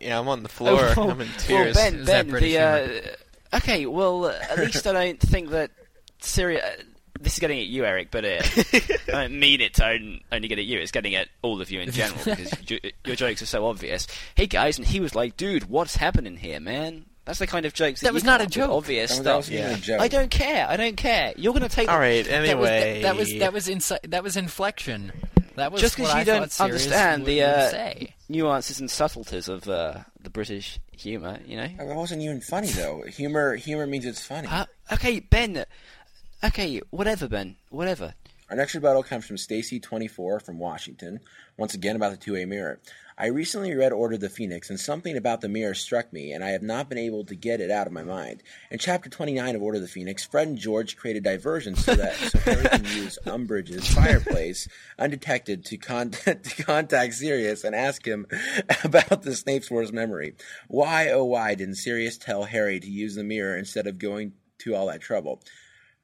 Yeah, 0.00 0.18
I'm 0.18 0.28
on 0.28 0.42
the 0.42 0.48
floor. 0.48 0.92
Oh, 0.96 1.10
I'm 1.10 1.20
in 1.20 1.28
well, 1.28 1.36
tears. 1.38 1.76
Ben, 1.76 1.94
Is 1.96 2.06
Ben, 2.06 2.28
British 2.28 2.52
the 2.52 2.58
uh, 2.58 3.16
okay. 3.54 3.86
Well, 3.86 4.26
uh, 4.26 4.34
at 4.50 4.58
least 4.58 4.86
I 4.86 4.92
don't 4.92 5.20
think 5.20 5.50
that 5.50 5.70
Syria. 6.20 6.64
Uh, 6.64 6.82
this 7.18 7.32
is 7.32 7.38
getting 7.38 7.58
at 7.58 7.66
you, 7.66 7.86
Eric, 7.86 8.10
but 8.10 8.26
uh, 8.26 8.42
I 9.08 9.22
don't 9.22 9.38
mean 9.40 9.62
it 9.62 9.72
to 9.74 9.88
only, 9.88 10.22
only 10.30 10.48
get 10.48 10.58
at 10.58 10.66
you. 10.66 10.78
It's 10.78 10.92
getting 10.92 11.14
at 11.14 11.28
all 11.40 11.62
of 11.62 11.70
you 11.70 11.80
in 11.80 11.90
general 11.90 12.20
because 12.24 12.50
ju- 12.58 12.78
your 13.06 13.16
jokes 13.16 13.40
are 13.40 13.46
so 13.46 13.66
obvious. 13.66 14.06
Hey 14.34 14.46
guys, 14.46 14.76
and 14.76 14.86
he 14.86 15.00
was 15.00 15.14
like, 15.14 15.36
"Dude, 15.38 15.70
what's 15.70 15.96
happening 15.96 16.36
here, 16.36 16.60
man?" 16.60 17.06
That's 17.24 17.38
the 17.40 17.46
kind 17.46 17.64
of 17.66 17.72
jokes 17.74 18.02
that, 18.02 18.08
That 18.08 18.14
was 18.14 18.22
not 18.22 18.40
a 18.40 18.46
joke. 18.46 18.70
Obvious 18.70 19.18
That 19.18 19.18
was, 19.18 19.24
that 19.24 19.36
was 19.36 19.46
stuff. 19.46 19.54
Yeah. 19.58 19.76
a 19.76 19.78
joke. 19.78 20.00
I 20.00 20.08
don't 20.08 20.30
care. 20.30 20.66
I 20.68 20.76
don't 20.76 20.96
care. 20.96 21.32
You're 21.36 21.52
going 21.54 21.68
to 21.68 21.74
take. 21.74 21.88
All 21.90 21.98
right. 21.98 22.24
That 22.24 22.40
was 22.56 22.68
Anyway, 22.68 23.02
that, 23.02 23.16
was 23.16 23.34
that 23.38 23.52
was 23.52 23.66
insi- 23.66 24.10
that 24.10 24.22
was 24.22 24.36
inflection. 24.36 25.10
That 25.56 25.72
was 25.72 25.80
Just 25.80 25.96
'cause 25.96 26.04
what 26.08 26.14
you 26.14 26.20
I 26.20 26.24
don't 26.24 26.60
understand 26.60 27.24
the, 27.26 27.42
uh, 27.42 27.94
nuances 28.28 28.78
and 28.80 28.90
subtleties 28.90 29.48
of 29.48 29.68
uh, 29.68 30.00
the 30.22 30.30
British 30.30 30.78
humour. 30.92 31.40
You 31.46 31.56
know. 31.56 31.64
It 31.64 31.96
wasn't 31.96 32.22
even 32.22 32.40
funny 32.40 32.68
though. 32.68 33.02
Humor, 33.02 33.56
humor 33.56 33.86
means 33.86 34.04
it's 34.04 34.24
funny. 34.24 34.48
Uh, 34.48 34.66
okay, 34.92 35.20
Ben. 35.20 35.64
Okay, 36.44 36.80
whatever, 36.90 37.26
Ben. 37.28 37.56
Whatever. 37.70 38.14
Our 38.50 38.56
next 38.56 38.74
rebuttal 38.74 39.02
comes 39.02 39.24
from 39.26 39.36
Stacy24 39.36 40.40
from 40.42 40.58
Washington, 40.58 41.20
once 41.56 41.74
again 41.74 41.96
about 41.96 42.12
the 42.12 42.16
two-way 42.16 42.44
mirror. 42.44 42.78
I 43.18 43.28
recently 43.28 43.74
read 43.74 43.94
Order 43.94 44.16
of 44.16 44.20
the 44.20 44.28
Phoenix, 44.28 44.68
and 44.68 44.78
something 44.78 45.16
about 45.16 45.40
the 45.40 45.48
mirror 45.48 45.72
struck 45.72 46.12
me, 46.12 46.32
and 46.32 46.44
I 46.44 46.50
have 46.50 46.62
not 46.62 46.90
been 46.90 46.98
able 46.98 47.24
to 47.24 47.34
get 47.34 47.62
it 47.62 47.70
out 47.70 47.86
of 47.86 47.92
my 47.94 48.02
mind. 48.02 48.42
In 48.70 48.78
chapter 48.78 49.08
29 49.08 49.56
of 49.56 49.62
Order 49.62 49.76
of 49.76 49.82
the 49.82 49.88
Phoenix, 49.88 50.22
Fred 50.26 50.48
and 50.48 50.58
George 50.58 50.98
create 50.98 51.16
a 51.16 51.22
diversion 51.22 51.76
so 51.76 51.94
that 51.94 52.14
so 52.14 52.38
Harry 52.40 52.68
can 52.68 52.84
use 52.94 53.18
Umbridge's 53.24 53.88
fireplace 53.88 54.68
undetected 54.98 55.64
to, 55.64 55.78
con- 55.78 56.10
to 56.10 56.62
contact 56.62 57.14
Sirius 57.14 57.64
and 57.64 57.74
ask 57.74 58.06
him 58.06 58.26
about 58.84 59.22
the 59.22 59.34
Snape's 59.34 59.70
worst 59.70 59.94
memory. 59.94 60.34
Why, 60.68 61.08
oh 61.08 61.24
why, 61.24 61.54
didn't 61.54 61.76
Sirius 61.76 62.18
tell 62.18 62.44
Harry 62.44 62.78
to 62.80 62.90
use 62.90 63.14
the 63.14 63.24
mirror 63.24 63.56
instead 63.56 63.86
of 63.86 63.98
going 63.98 64.34
to 64.58 64.74
all 64.74 64.88
that 64.88 65.00
trouble? 65.00 65.40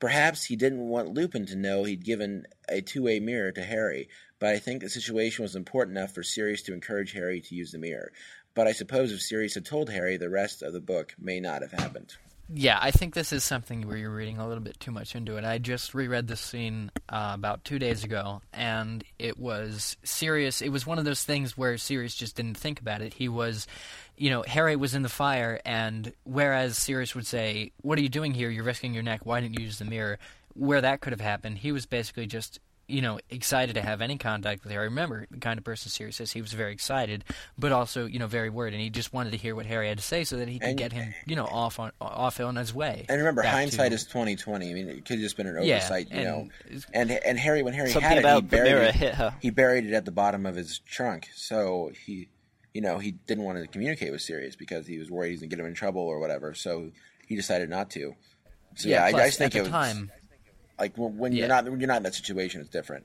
Perhaps 0.00 0.44
he 0.44 0.56
didn't 0.56 0.88
want 0.88 1.14
Lupin 1.14 1.46
to 1.46 1.56
know 1.56 1.84
he'd 1.84 2.04
given 2.04 2.46
a 2.68 2.80
two-way 2.80 3.20
mirror 3.20 3.52
to 3.52 3.62
Harry, 3.62 4.08
but 4.42 4.56
I 4.56 4.58
think 4.58 4.82
the 4.82 4.90
situation 4.90 5.44
was 5.44 5.54
important 5.54 5.96
enough 5.96 6.16
for 6.16 6.24
Sirius 6.24 6.62
to 6.62 6.72
encourage 6.72 7.12
Harry 7.12 7.40
to 7.42 7.54
use 7.54 7.70
the 7.70 7.78
mirror. 7.78 8.10
But 8.54 8.66
I 8.66 8.72
suppose 8.72 9.12
if 9.12 9.22
Sirius 9.22 9.54
had 9.54 9.64
told 9.64 9.88
Harry, 9.88 10.16
the 10.16 10.30
rest 10.30 10.64
of 10.64 10.72
the 10.72 10.80
book 10.80 11.14
may 11.16 11.38
not 11.38 11.62
have 11.62 11.70
happened. 11.70 12.16
Yeah, 12.52 12.76
I 12.82 12.90
think 12.90 13.14
this 13.14 13.32
is 13.32 13.44
something 13.44 13.86
where 13.86 13.96
you're 13.96 14.10
reading 14.10 14.38
a 14.38 14.48
little 14.48 14.64
bit 14.64 14.80
too 14.80 14.90
much 14.90 15.14
into 15.14 15.36
it. 15.36 15.44
I 15.44 15.58
just 15.58 15.94
reread 15.94 16.26
this 16.26 16.40
scene 16.40 16.90
uh, 17.08 17.30
about 17.34 17.64
two 17.64 17.78
days 17.78 18.02
ago, 18.02 18.42
and 18.52 19.04
it 19.16 19.38
was 19.38 19.96
Sirius. 20.02 20.60
It 20.60 20.70
was 20.70 20.84
one 20.88 20.98
of 20.98 21.04
those 21.04 21.22
things 21.22 21.56
where 21.56 21.78
Sirius 21.78 22.16
just 22.16 22.34
didn't 22.34 22.56
think 22.56 22.80
about 22.80 23.00
it. 23.00 23.14
He 23.14 23.28
was, 23.28 23.68
you 24.16 24.28
know, 24.28 24.42
Harry 24.44 24.74
was 24.74 24.96
in 24.96 25.02
the 25.02 25.08
fire, 25.08 25.60
and 25.64 26.12
whereas 26.24 26.76
Sirius 26.76 27.14
would 27.14 27.28
say, 27.28 27.70
"What 27.82 27.96
are 27.96 28.02
you 28.02 28.08
doing 28.08 28.34
here? 28.34 28.50
You're 28.50 28.64
risking 28.64 28.92
your 28.92 29.04
neck. 29.04 29.24
Why 29.24 29.40
didn't 29.40 29.56
you 29.60 29.66
use 29.66 29.78
the 29.78 29.84
mirror?" 29.84 30.18
Where 30.54 30.80
that 30.80 31.00
could 31.00 31.12
have 31.12 31.20
happened, 31.20 31.58
he 31.58 31.70
was 31.70 31.86
basically 31.86 32.26
just 32.26 32.58
you 32.92 33.00
know, 33.00 33.18
excited 33.30 33.74
to 33.74 33.82
have 33.82 34.00
any 34.02 34.18
contact 34.18 34.62
with 34.62 34.72
Harry. 34.72 34.84
Remember, 34.88 35.26
the 35.30 35.38
kind 35.38 35.58
of 35.58 35.64
person 35.64 35.90
Sirius 35.90 36.20
is, 36.20 36.30
he 36.32 36.42
was 36.42 36.52
very 36.52 36.72
excited, 36.72 37.24
but 37.58 37.72
also, 37.72 38.06
you 38.06 38.18
know, 38.18 38.26
very 38.26 38.50
worried, 38.50 38.74
and 38.74 38.82
he 38.82 38.90
just 38.90 39.12
wanted 39.12 39.30
to 39.30 39.36
hear 39.38 39.54
what 39.54 39.66
Harry 39.66 39.88
had 39.88 39.98
to 39.98 40.04
say 40.04 40.24
so 40.24 40.36
that 40.36 40.48
he 40.48 40.58
could 40.58 40.68
And- 40.70 40.78
get 40.78 40.92
him, 40.92 41.14
you 41.26 41.34
know, 41.36 41.46
off 41.46 41.78
on 41.80 41.92
off 42.00 42.38
on 42.40 42.56
his 42.56 42.74
way. 42.74 43.06
And 43.08 43.18
remember, 43.18 43.42
hindsight 43.42 43.90
to- 43.90 43.94
is 43.94 44.04
twenty 44.04 44.36
twenty. 44.36 44.70
I 44.70 44.74
mean, 44.74 44.88
it 44.88 45.04
could 45.06 45.14
have 45.16 45.20
just 45.20 45.36
been 45.36 45.46
an 45.46 45.62
Yeah, 45.64 45.76
oversight, 45.76 46.08
you 46.10 46.16
and 46.18 46.24
know. 46.24 46.48
And 46.92 47.10
and 47.10 47.38
Harry, 47.38 47.62
when 47.62 47.72
Harry 47.74 47.90
had 47.90 48.18
it, 48.18 48.24
he 48.34 48.40
buried 48.42 48.88
it. 48.88 48.94
hit 48.94 49.14
her. 49.14 49.34
He 49.40 49.50
buried 49.50 49.86
it 49.86 49.94
at 49.94 50.04
the 50.04 50.12
bottom 50.12 50.44
of 50.46 50.54
his 50.54 50.78
trunk, 50.80 51.28
so 51.34 51.90
he, 52.06 52.28
you 52.74 52.80
know, 52.82 52.98
he 52.98 53.12
didn't 53.12 53.44
want 53.44 53.58
to 53.58 53.66
communicate 53.66 54.12
with 54.12 54.20
Sirius 54.22 54.54
because 54.56 54.86
he 54.86 54.98
was 54.98 55.10
worried 55.10 55.30
he's 55.30 55.40
gonna 55.40 55.48
get 55.48 55.58
him 55.60 55.66
in 55.66 55.74
trouble 55.74 56.02
or 56.02 56.18
whatever. 56.20 56.52
So 56.54 56.90
he 57.26 57.36
decided 57.36 57.70
not 57.70 57.90
to. 57.90 58.14
So 58.74 58.88
yeah, 58.88 59.04
I, 59.04 59.10
plus, 59.10 59.22
I 59.22 59.26
just 59.26 59.38
think 59.38 59.54
at 59.54 59.58
it 59.58 59.62
was 59.62 59.70
time, 59.70 60.10
like 60.82 60.98
when, 60.98 61.16
when 61.16 61.32
you're 61.32 61.48
not 61.48 61.64
when 61.70 61.78
you're 61.80 61.86
not 61.88 61.98
in 61.98 62.02
that 62.02 62.14
situation, 62.14 62.60
it's 62.60 62.70
different. 62.70 63.04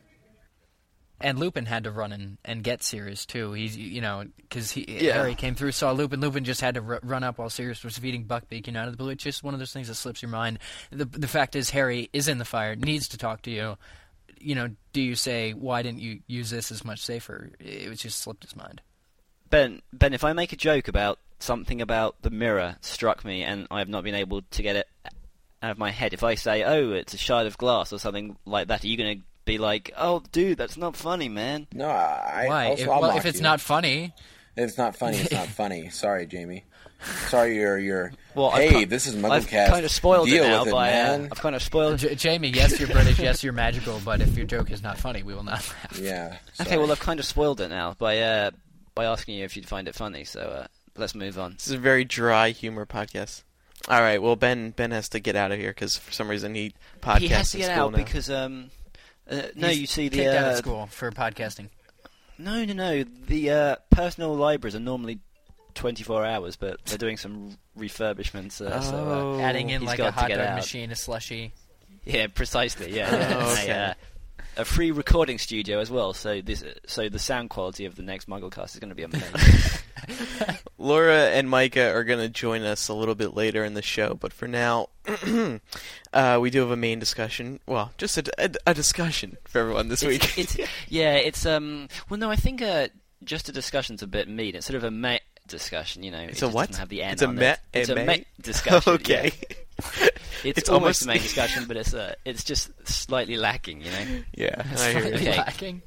and 1.20 1.40
Lupin 1.40 1.66
had 1.66 1.84
to 1.86 1.92
run 1.92 2.12
and, 2.12 2.38
and 2.46 2.64
get 2.64 2.84
Sirius 2.84 3.26
too. 3.26 3.54
He's 3.54 3.78
you 3.78 4.02
know 4.02 4.26
because 4.38 4.72
he 4.72 4.86
Yeah. 4.88 5.14
Harry 5.14 5.36
came 5.36 5.56
through, 5.56 5.72
saw 5.74 5.92
Lupin. 5.92 6.20
Lupin 6.20 6.44
just 6.44 6.62
had 6.62 6.76
to 6.76 6.82
r- 6.82 7.00
run 7.04 7.24
up 7.24 7.38
while 7.38 7.50
Sirius 7.50 7.84
was 7.84 7.98
feeding 7.98 8.26
Buckbeak. 8.26 8.68
You 8.68 8.74
know, 8.74 8.82
out 8.82 8.88
of 8.88 8.94
the 8.94 8.98
blue. 8.98 9.10
It's 9.12 9.24
just 9.24 9.44
one 9.44 9.54
of 9.54 9.60
those 9.60 9.74
things 9.74 9.88
that 9.88 9.96
slips 9.96 10.22
your 10.22 10.30
mind. 10.32 10.60
The 10.92 11.06
the 11.06 11.28
fact 11.28 11.56
is, 11.56 11.70
Harry 11.72 12.10
is 12.14 12.28
in 12.28 12.38
the 12.40 12.46
fire, 12.46 12.76
needs 12.76 13.08
to 13.10 13.18
talk 13.18 13.42
to 13.44 13.52
you. 13.52 13.78
You 14.40 14.56
know, 14.56 14.70
do 14.94 15.02
you 15.02 15.16
say 15.16 15.54
why 15.54 15.82
didn't 15.82 16.00
you 16.02 16.20
use 16.28 16.50
this 16.50 16.72
as 16.72 16.84
much 16.86 17.00
safer? 17.00 17.52
It 17.60 17.90
was 17.90 18.00
just 18.02 18.20
slipped 18.20 18.44
his 18.44 18.56
mind. 18.56 18.82
Ben, 19.50 19.82
Ben, 19.94 20.14
if 20.14 20.24
I 20.24 20.34
make 20.34 20.52
a 20.52 20.58
joke 20.58 20.88
about 20.88 21.20
something 21.40 21.82
about 21.82 22.22
the 22.22 22.30
mirror 22.30 22.76
struck 22.82 23.24
me 23.24 23.44
and 23.44 23.66
I 23.72 23.80
have 23.80 23.90
not 23.90 24.04
been 24.04 24.16
able 24.16 24.42
to 24.42 24.62
get 24.62 24.76
it 24.76 24.88
out 25.62 25.72
of 25.72 25.78
my 25.78 25.92
head, 25.92 26.14
if 26.14 26.24
I 26.24 26.36
say, 26.36 26.64
"Oh, 26.64 26.92
it's 26.92 27.14
a 27.14 27.18
shard 27.18 27.48
of 27.48 27.58
glass" 27.58 27.92
or 27.94 28.00
something 28.00 28.38
like 28.46 28.68
that, 28.68 28.84
are 28.84 28.88
you 28.88 28.98
going 28.98 29.20
to 29.20 29.24
be 29.46 29.58
like, 29.58 29.92
"Oh, 29.98 30.22
dude, 30.32 30.58
that's 30.58 30.78
not 30.78 30.96
funny, 30.96 31.30
man"? 31.30 31.68
No, 31.74 31.88
I 31.90 32.46
why? 32.48 32.68
Also, 32.68 32.84
if, 32.84 32.90
I'll 32.90 33.02
well, 33.02 33.18
if 33.18 33.26
it's 33.26 33.38
you. 33.40 33.44
not 33.44 33.62
funny, 33.62 34.14
if 34.56 34.70
it's 34.70 34.78
not 34.78 34.96
funny, 34.96 35.18
it's 35.18 35.32
not 35.32 35.48
funny. 35.62 35.90
Sorry, 35.90 36.26
Jamie. 36.26 36.66
Sorry, 37.28 37.56
you're 37.56 37.78
you're. 37.78 38.12
Well, 38.34 38.50
I've 38.50 38.90
this 38.90 39.08
is 39.08 39.24
I've 39.24 39.48
kind 39.48 39.86
of 39.86 39.92
spoiled 39.92 40.30
Deal 40.30 40.44
it 40.44 40.48
now 40.48 40.66
it, 40.66 40.72
by 40.72 40.90
uh, 40.90 40.94
man. 40.94 41.30
I've 41.32 41.40
kind 41.40 41.56
of 41.56 41.62
spoiled. 41.62 42.00
J- 42.00 42.16
Jamie, 42.16 42.50
yes, 42.50 42.80
you're 42.80 42.90
British, 42.90 43.20
yes, 43.20 43.44
you're 43.44 43.54
magical, 43.54 44.02
but 44.04 44.22
if 44.22 44.36
your 44.36 44.48
joke 44.48 44.72
is 44.72 44.82
not 44.82 44.98
funny, 44.98 45.22
we 45.24 45.34
will 45.34 45.44
not 45.44 45.54
laugh. 45.54 45.98
Yeah. 46.02 46.38
Okay, 46.62 46.78
well, 46.78 46.92
I've 46.92 47.00
kind 47.00 47.20
of 47.20 47.26
spoiled 47.26 47.62
it 47.62 47.70
now 47.70 47.96
by 48.00 48.20
uh, 48.20 48.52
by 48.96 49.06
asking 49.06 49.36
you 49.36 49.46
if 49.46 49.56
you'd 49.56 49.68
find 49.68 49.88
it 49.88 49.94
funny. 49.94 50.24
So 50.24 50.40
uh, 50.42 50.68
let's 50.98 51.14
move 51.14 51.38
on. 51.38 51.54
This 51.54 51.68
is 51.68 51.74
a 51.74 51.78
very 51.78 52.04
dry 52.04 52.50
humor 52.50 52.86
podcast. 52.88 53.44
All 53.90 54.02
right. 54.02 54.22
Well, 54.22 54.36
Ben 54.36 54.72
Ben 54.72 54.92
has 54.92 55.10
to 55.10 55.20
get 55.20 55.36
out 55.36 55.52
of 55.52 55.60
here 55.60 55.70
because 55.72 55.98
for 55.98 56.12
some 56.12 56.28
reason 56.30 56.56
he 56.56 56.74
podcasts 57.02 57.20
he 57.20 57.28
has 57.30 57.52
to 57.52 57.58
get 57.58 57.70
out 57.72 57.92
now. 57.92 57.98
because 57.98 58.30
um, 58.30 58.70
uh, 59.30 59.44
no, 59.56 59.68
He's 59.70 59.80
you 59.82 59.88
see 59.88 60.10
the 60.10 60.18
kicked 60.18 60.30
out 60.36 60.44
of 60.48 60.54
uh, 60.54 60.56
school 60.58 60.86
for 60.88 61.12
podcasting. 61.12 61.70
No, 62.38 62.64
no, 62.66 62.74
no. 62.74 63.04
The 63.04 63.50
uh, 63.52 63.76
personal 63.90 64.36
libraries 64.36 64.76
are 64.76 64.80
normally 64.80 65.20
24 65.76 66.26
hours, 66.26 66.56
but 66.56 66.84
they're 66.86 66.98
doing 66.98 67.18
some 67.18 67.58
refurbishments. 67.78 68.62
Uh, 68.62 68.80
so, 68.82 68.96
uh, 68.96 69.00
Oh. 69.00 69.40
Adding 69.40 69.70
in 69.70 69.82
he's 69.82 69.88
like 69.88 70.00
a 70.00 70.04
got 70.04 70.14
to 70.14 70.20
hot 70.20 70.28
get 70.28 70.38
dog 70.38 70.48
out. 70.48 70.56
machine, 70.56 70.92
a 70.92 70.96
slushy. 70.96 71.54
yeah, 72.04 72.28
precisely. 72.28 72.96
Yeah, 72.96 73.10
Oh, 73.12 73.50
And 73.52 73.60
okay. 73.60 73.70
a, 73.72 73.88
uh, 73.90 73.94
a 74.58 74.66
free 74.66 74.92
recording 74.92 75.38
studio 75.38 75.80
as 75.80 75.90
well. 75.90 76.14
So 76.14 76.42
this, 76.42 76.64
so 76.86 77.10
the 77.10 77.20
sound 77.20 77.50
quality 77.50 77.86
of 77.86 77.96
the 77.96 78.02
next 78.04 78.28
MuggleCast 78.28 78.74
is 78.74 78.80
going 78.80 78.90
to 78.90 78.96
be 78.96 79.04
amazing. 79.04 79.30
Laura 80.78 81.30
and 81.30 81.50
Micah 81.50 81.94
are 81.94 82.04
going 82.04 82.20
to 82.20 82.30
join 82.30 82.64
us 82.64 82.88
a 82.88 82.94
little 82.94 83.16
bit 83.16 83.34
later 83.36 83.64
in 83.64 83.74
the 83.74 83.82
show, 83.82 84.14
but 84.14 84.34
for 84.34 84.48
now, 84.48 84.90
uh, 86.14 86.38
we 86.42 86.50
do 86.50 86.62
have 86.62 86.72
a 86.72 86.76
main 86.78 87.00
discussion. 87.00 87.60
Well, 87.66 87.92
just 87.98 88.18
a, 88.18 88.24
a, 88.38 88.50
a 88.68 88.74
discussion 88.74 89.38
for 89.46 89.60
everyone 89.60 89.90
this 89.90 90.04
It's, 90.04 90.38
week. 90.38 90.38
it's 90.38 90.58
yeah, 90.90 91.16
it's 91.16 91.46
um. 91.46 91.88
Well, 92.10 92.20
no, 92.20 92.30
I 92.30 92.36
think 92.36 92.62
uh, 92.62 92.88
just 93.24 93.50
a 93.50 93.52
discussion's 93.52 94.02
a 94.02 94.08
bit 94.08 94.28
mean. 94.28 94.56
It's 94.56 94.66
sort 94.66 94.78
of 94.78 94.84
a 94.84 94.92
met 94.92 95.22
discussion, 95.48 96.04
you 96.04 96.12
know. 96.12 96.20
It's 96.22 96.42
it 96.42 96.46
a 96.46 96.50
what? 96.50 96.76
have 96.76 96.90
the 96.90 97.04
N 97.04 97.14
It's 97.14 97.22
a 97.22 97.28
met- 97.28 97.62
it. 97.74 97.80
It's 97.80 97.90
a 97.90 97.96
a 97.96 98.26
discussion. 98.42 98.94
okay. 98.94 99.32
yeah. 99.50 99.56
It's, 100.44 100.60
It's 100.60 100.70
almost 100.70 101.02
the 101.02 101.08
main 101.08 101.18
discussion, 101.22 101.66
but 101.68 101.78
it's 101.78 101.94
uh, 101.96 102.14
it's 102.24 102.44
just 102.44 102.70
slightly 102.88 103.38
lacking, 103.38 103.82
you 103.82 103.90
know. 103.92 104.06
yeah, 104.38 104.64
I 104.78 104.92
hear 104.92 105.06
you. 105.08 105.14
Okay. 105.16 105.38
lacking. 105.38 105.82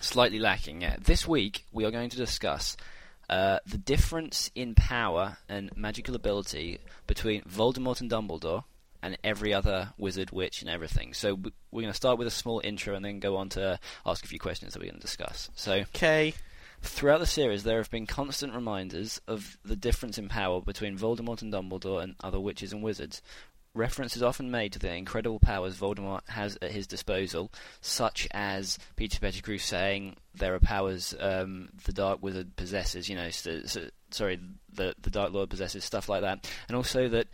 Slightly 0.00 0.38
lacking, 0.38 0.80
yeah. 0.80 0.96
This 0.98 1.28
week 1.28 1.66
we 1.70 1.84
are 1.84 1.90
going 1.90 2.08
to 2.08 2.16
discuss 2.16 2.76
uh, 3.28 3.58
the 3.66 3.76
difference 3.76 4.50
in 4.54 4.74
power 4.74 5.36
and 5.50 5.70
magical 5.76 6.14
ability 6.16 6.78
between 7.06 7.42
Voldemort 7.42 8.00
and 8.00 8.10
Dumbledore 8.10 8.64
and 9.02 9.18
every 9.22 9.52
other 9.52 9.90
wizard, 9.98 10.30
witch, 10.30 10.62
and 10.62 10.70
everything. 10.70 11.12
So 11.12 11.34
we're 11.34 11.82
going 11.82 11.92
to 11.92 11.94
start 11.94 12.18
with 12.18 12.26
a 12.26 12.32
small 12.32 12.60
intro 12.64 12.94
and 12.94 13.04
then 13.04 13.20
go 13.20 13.36
on 13.36 13.48
to 13.50 13.78
ask 14.06 14.24
a 14.24 14.28
few 14.28 14.38
questions 14.38 14.72
that 14.72 14.80
we're 14.80 14.86
going 14.90 15.00
to 15.00 15.06
discuss. 15.06 15.50
So 15.54 15.72
Okay. 15.94 16.34
Throughout 16.82 17.20
the 17.20 17.26
series, 17.26 17.64
there 17.64 17.78
have 17.78 17.90
been 17.90 18.06
constant 18.06 18.54
reminders 18.54 19.20
of 19.26 19.58
the 19.64 19.76
difference 19.76 20.18
in 20.18 20.28
power 20.28 20.60
between 20.60 20.98
Voldemort 20.98 21.42
and 21.42 21.52
Dumbledore 21.52 22.02
and 22.02 22.14
other 22.20 22.40
witches 22.40 22.72
and 22.72 22.82
wizards. 22.82 23.22
Reference 23.74 24.16
is 24.16 24.22
often 24.22 24.50
made 24.50 24.72
to 24.72 24.78
the 24.78 24.92
incredible 24.92 25.38
powers 25.38 25.78
Voldemort 25.78 26.28
has 26.28 26.58
at 26.62 26.72
his 26.72 26.86
disposal, 26.86 27.52
such 27.80 28.26
as 28.32 28.78
Peter 28.96 29.20
Pettigrew 29.20 29.58
saying 29.58 30.16
there 30.34 30.54
are 30.54 30.60
powers 30.60 31.14
um, 31.20 31.68
the 31.84 31.92
Dark 31.92 32.22
Wizard 32.22 32.56
possesses, 32.56 33.08
you 33.08 33.14
know, 33.16 33.30
so, 33.30 33.62
so, 33.66 33.88
sorry, 34.10 34.40
the 34.72 34.94
the 35.00 35.10
Dark 35.10 35.32
Lord 35.32 35.50
possesses, 35.50 35.84
stuff 35.84 36.08
like 36.08 36.22
that, 36.22 36.48
and 36.68 36.76
also 36.76 37.08
that 37.08 37.28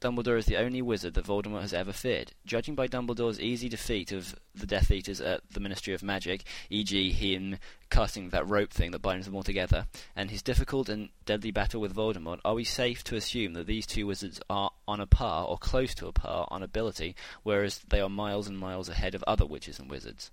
Dumbledore 0.00 0.38
is 0.38 0.46
the 0.46 0.56
only 0.56 0.82
wizard 0.82 1.14
that 1.14 1.24
Voldemort 1.24 1.62
has 1.62 1.72
ever 1.72 1.92
feared. 1.92 2.32
Judging 2.44 2.74
by 2.74 2.86
Dumbledore's 2.86 3.40
easy 3.40 3.68
defeat 3.68 4.12
of 4.12 4.34
the 4.54 4.66
Death 4.66 4.90
Eaters 4.90 5.20
at 5.20 5.42
the 5.52 5.60
Ministry 5.60 5.94
of 5.94 6.02
Magic, 6.02 6.44
e.g., 6.68 7.12
him 7.12 7.58
casting 7.90 8.30
that 8.30 8.48
rope 8.48 8.72
thing 8.72 8.90
that 8.90 9.02
binds 9.02 9.26
them 9.26 9.34
all 9.34 9.42
together, 9.42 9.86
and 10.14 10.30
his 10.30 10.42
difficult 10.42 10.88
and 10.88 11.08
deadly 11.24 11.50
battle 11.50 11.80
with 11.80 11.94
Voldemort, 11.94 12.40
are 12.44 12.54
we 12.54 12.64
safe 12.64 13.02
to 13.04 13.16
assume 13.16 13.54
that 13.54 13.66
these 13.66 13.86
two 13.86 14.06
wizards 14.06 14.40
are 14.48 14.70
on 14.86 15.00
a 15.00 15.06
par 15.06 15.46
or 15.46 15.58
close 15.58 15.94
to 15.94 16.06
a 16.06 16.12
par 16.12 16.46
on 16.50 16.62
ability, 16.62 17.14
whereas 17.42 17.80
they 17.88 18.00
are 18.00 18.08
miles 18.08 18.48
and 18.48 18.58
miles 18.58 18.88
ahead 18.88 19.14
of 19.14 19.24
other 19.26 19.46
witches 19.46 19.78
and 19.78 19.90
wizards? 19.90 20.30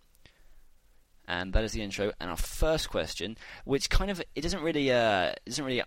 And 1.28 1.54
that 1.54 1.64
is 1.64 1.74
the 1.74 1.82
intro. 1.82 2.12
And 2.20 2.30
our 2.30 2.38
first 2.38 2.90
question, 2.90 3.38
which 3.66 3.90
kind 3.90 4.10
of 4.10 4.22
it 4.36 4.42
doesn't 4.42 4.62
really 4.62 4.92
uh, 4.92 5.34
doesn't 5.46 5.66
really 5.66 5.84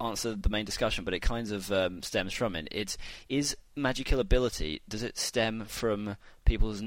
answer 0.00 0.34
the 0.34 0.48
main 0.48 0.64
discussion, 0.64 1.04
but 1.04 1.14
it 1.14 1.20
kind 1.20 1.50
of 1.52 1.72
um, 1.72 2.02
stems 2.02 2.32
from 2.32 2.56
it. 2.56 2.68
It's 2.70 2.96
is 3.28 3.56
magical 3.74 4.20
ability 4.20 4.82
does 4.88 5.02
it 5.02 5.18
stem 5.18 5.64
from 5.66 6.16
people's 6.44 6.82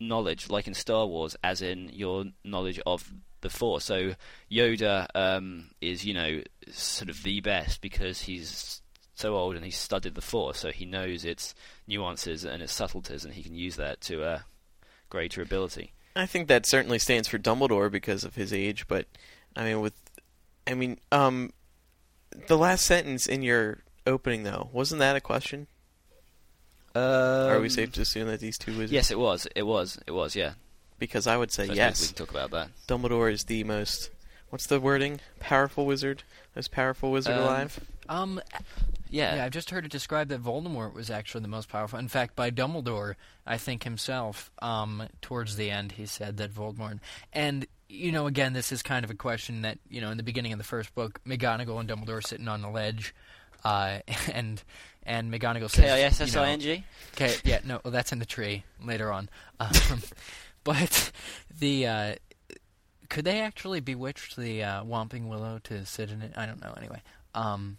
knowledge, 0.00 0.50
like 0.50 0.66
in 0.66 0.74
Star 0.74 1.06
Wars, 1.06 1.36
as 1.42 1.62
in 1.62 1.90
your 1.92 2.24
knowledge 2.44 2.80
of 2.86 3.12
the 3.40 3.50
Force? 3.50 3.84
So 3.84 4.14
Yoda 4.50 5.06
um, 5.14 5.70
is 5.80 6.04
you 6.04 6.14
know 6.14 6.42
sort 6.70 7.08
of 7.08 7.22
the 7.22 7.40
best 7.40 7.80
because 7.80 8.22
he's 8.22 8.82
so 9.14 9.36
old 9.36 9.56
and 9.56 9.64
he's 9.64 9.78
studied 9.78 10.14
the 10.14 10.20
Force, 10.20 10.58
so 10.58 10.70
he 10.70 10.84
knows 10.84 11.24
its 11.24 11.54
nuances 11.86 12.44
and 12.44 12.62
its 12.62 12.72
subtleties, 12.72 13.24
and 13.24 13.34
he 13.34 13.42
can 13.42 13.54
use 13.54 13.76
that 13.76 14.00
to 14.02 14.22
uh, 14.22 14.40
greater 15.08 15.42
ability. 15.42 15.92
I 16.14 16.26
think 16.26 16.48
that 16.48 16.66
certainly 16.66 16.98
stands 16.98 17.28
for 17.28 17.38
Dumbledore 17.38 17.90
because 17.90 18.24
of 18.24 18.34
his 18.34 18.52
age, 18.52 18.86
but 18.88 19.06
I 19.56 19.64
mean, 19.64 19.80
with, 19.80 19.94
I 20.66 20.74
mean, 20.74 20.98
um, 21.10 21.52
the 22.48 22.56
last 22.58 22.84
sentence 22.84 23.26
in 23.26 23.42
your 23.42 23.78
opening 24.06 24.42
though 24.42 24.68
wasn't 24.72 24.98
that 24.98 25.16
a 25.16 25.20
question? 25.20 25.66
Are 26.94 27.58
we 27.60 27.66
Um, 27.66 27.70
safe 27.70 27.92
to 27.92 28.02
assume 28.02 28.28
that 28.28 28.40
these 28.40 28.58
two 28.58 28.72
wizards? 28.72 28.92
Yes, 28.92 29.10
it 29.10 29.18
was. 29.18 29.46
It 29.56 29.62
was. 29.62 29.98
It 30.06 30.10
was. 30.12 30.36
Yeah. 30.36 30.52
Because 30.98 31.26
I 31.26 31.36
would 31.36 31.50
say 31.50 31.66
So 31.66 31.72
I 31.72 31.76
yes. 31.76 32.00
We 32.02 32.06
can 32.08 32.16
talk 32.16 32.30
about 32.30 32.50
that. 32.50 32.68
Dumbledore 32.86 33.32
is 33.32 33.44
the 33.44 33.64
most. 33.64 34.10
What's 34.50 34.66
the 34.66 34.78
wording? 34.80 35.20
Powerful 35.40 35.86
wizard, 35.86 36.22
most 36.54 36.70
powerful 36.70 37.10
wizard 37.10 37.36
Um, 37.36 37.42
alive. 37.42 37.80
Um, 38.10 38.40
Yeah. 39.12 39.36
yeah, 39.36 39.44
I've 39.44 39.52
just 39.52 39.70
heard 39.70 39.84
it 39.84 39.92
described 39.92 40.30
that 40.30 40.42
Voldemort 40.42 40.94
was 40.94 41.10
actually 41.10 41.42
the 41.42 41.48
most 41.48 41.68
powerful. 41.68 41.98
In 41.98 42.08
fact, 42.08 42.34
by 42.34 42.50
Dumbledore, 42.50 43.14
I 43.46 43.58
think 43.58 43.84
himself. 43.84 44.50
Um, 44.60 45.08
towards 45.20 45.56
the 45.56 45.70
end, 45.70 45.92
he 45.92 46.06
said 46.06 46.38
that 46.38 46.52
Voldemort. 46.52 46.98
And 47.32 47.66
you 47.88 48.10
know, 48.10 48.26
again, 48.26 48.54
this 48.54 48.72
is 48.72 48.82
kind 48.82 49.04
of 49.04 49.10
a 49.10 49.14
question 49.14 49.62
that 49.62 49.78
you 49.88 50.00
know, 50.00 50.10
in 50.10 50.16
the 50.16 50.22
beginning 50.22 50.52
of 50.52 50.58
the 50.58 50.64
first 50.64 50.94
book, 50.94 51.20
McGonagall 51.26 51.78
and 51.78 51.88
Dumbledore 51.88 52.18
are 52.18 52.22
sitting 52.22 52.48
on 52.48 52.62
the 52.62 52.70
ledge, 52.70 53.14
uh, 53.64 53.98
and 54.32 54.62
and 55.02 55.32
McGonagall 55.32 55.70
says, 55.70 55.84
K 55.84 55.90
I 55.90 56.00
S 56.02 56.20
S 56.20 56.34
I 56.34 56.48
N 56.48 56.60
you 56.60 56.66
G. 56.66 56.76
know, 56.76 56.82
Okay, 57.14 57.34
yeah, 57.44 57.60
no, 57.64 57.80
well, 57.84 57.92
that's 57.92 58.12
in 58.12 58.18
the 58.18 58.26
tree 58.26 58.64
later 58.82 59.12
on. 59.12 59.28
Um, 59.60 59.70
but 60.64 61.12
the 61.60 61.86
uh, 61.86 62.14
could 63.10 63.26
they 63.26 63.40
actually 63.40 63.80
bewitch 63.80 64.36
the 64.36 64.62
uh, 64.62 64.84
Whomping 64.84 65.28
Willow 65.28 65.60
to 65.64 65.84
sit 65.84 66.10
in 66.10 66.22
it? 66.22 66.32
I 66.34 66.46
don't 66.46 66.62
know. 66.62 66.72
Anyway, 66.78 67.02
um, 67.34 67.76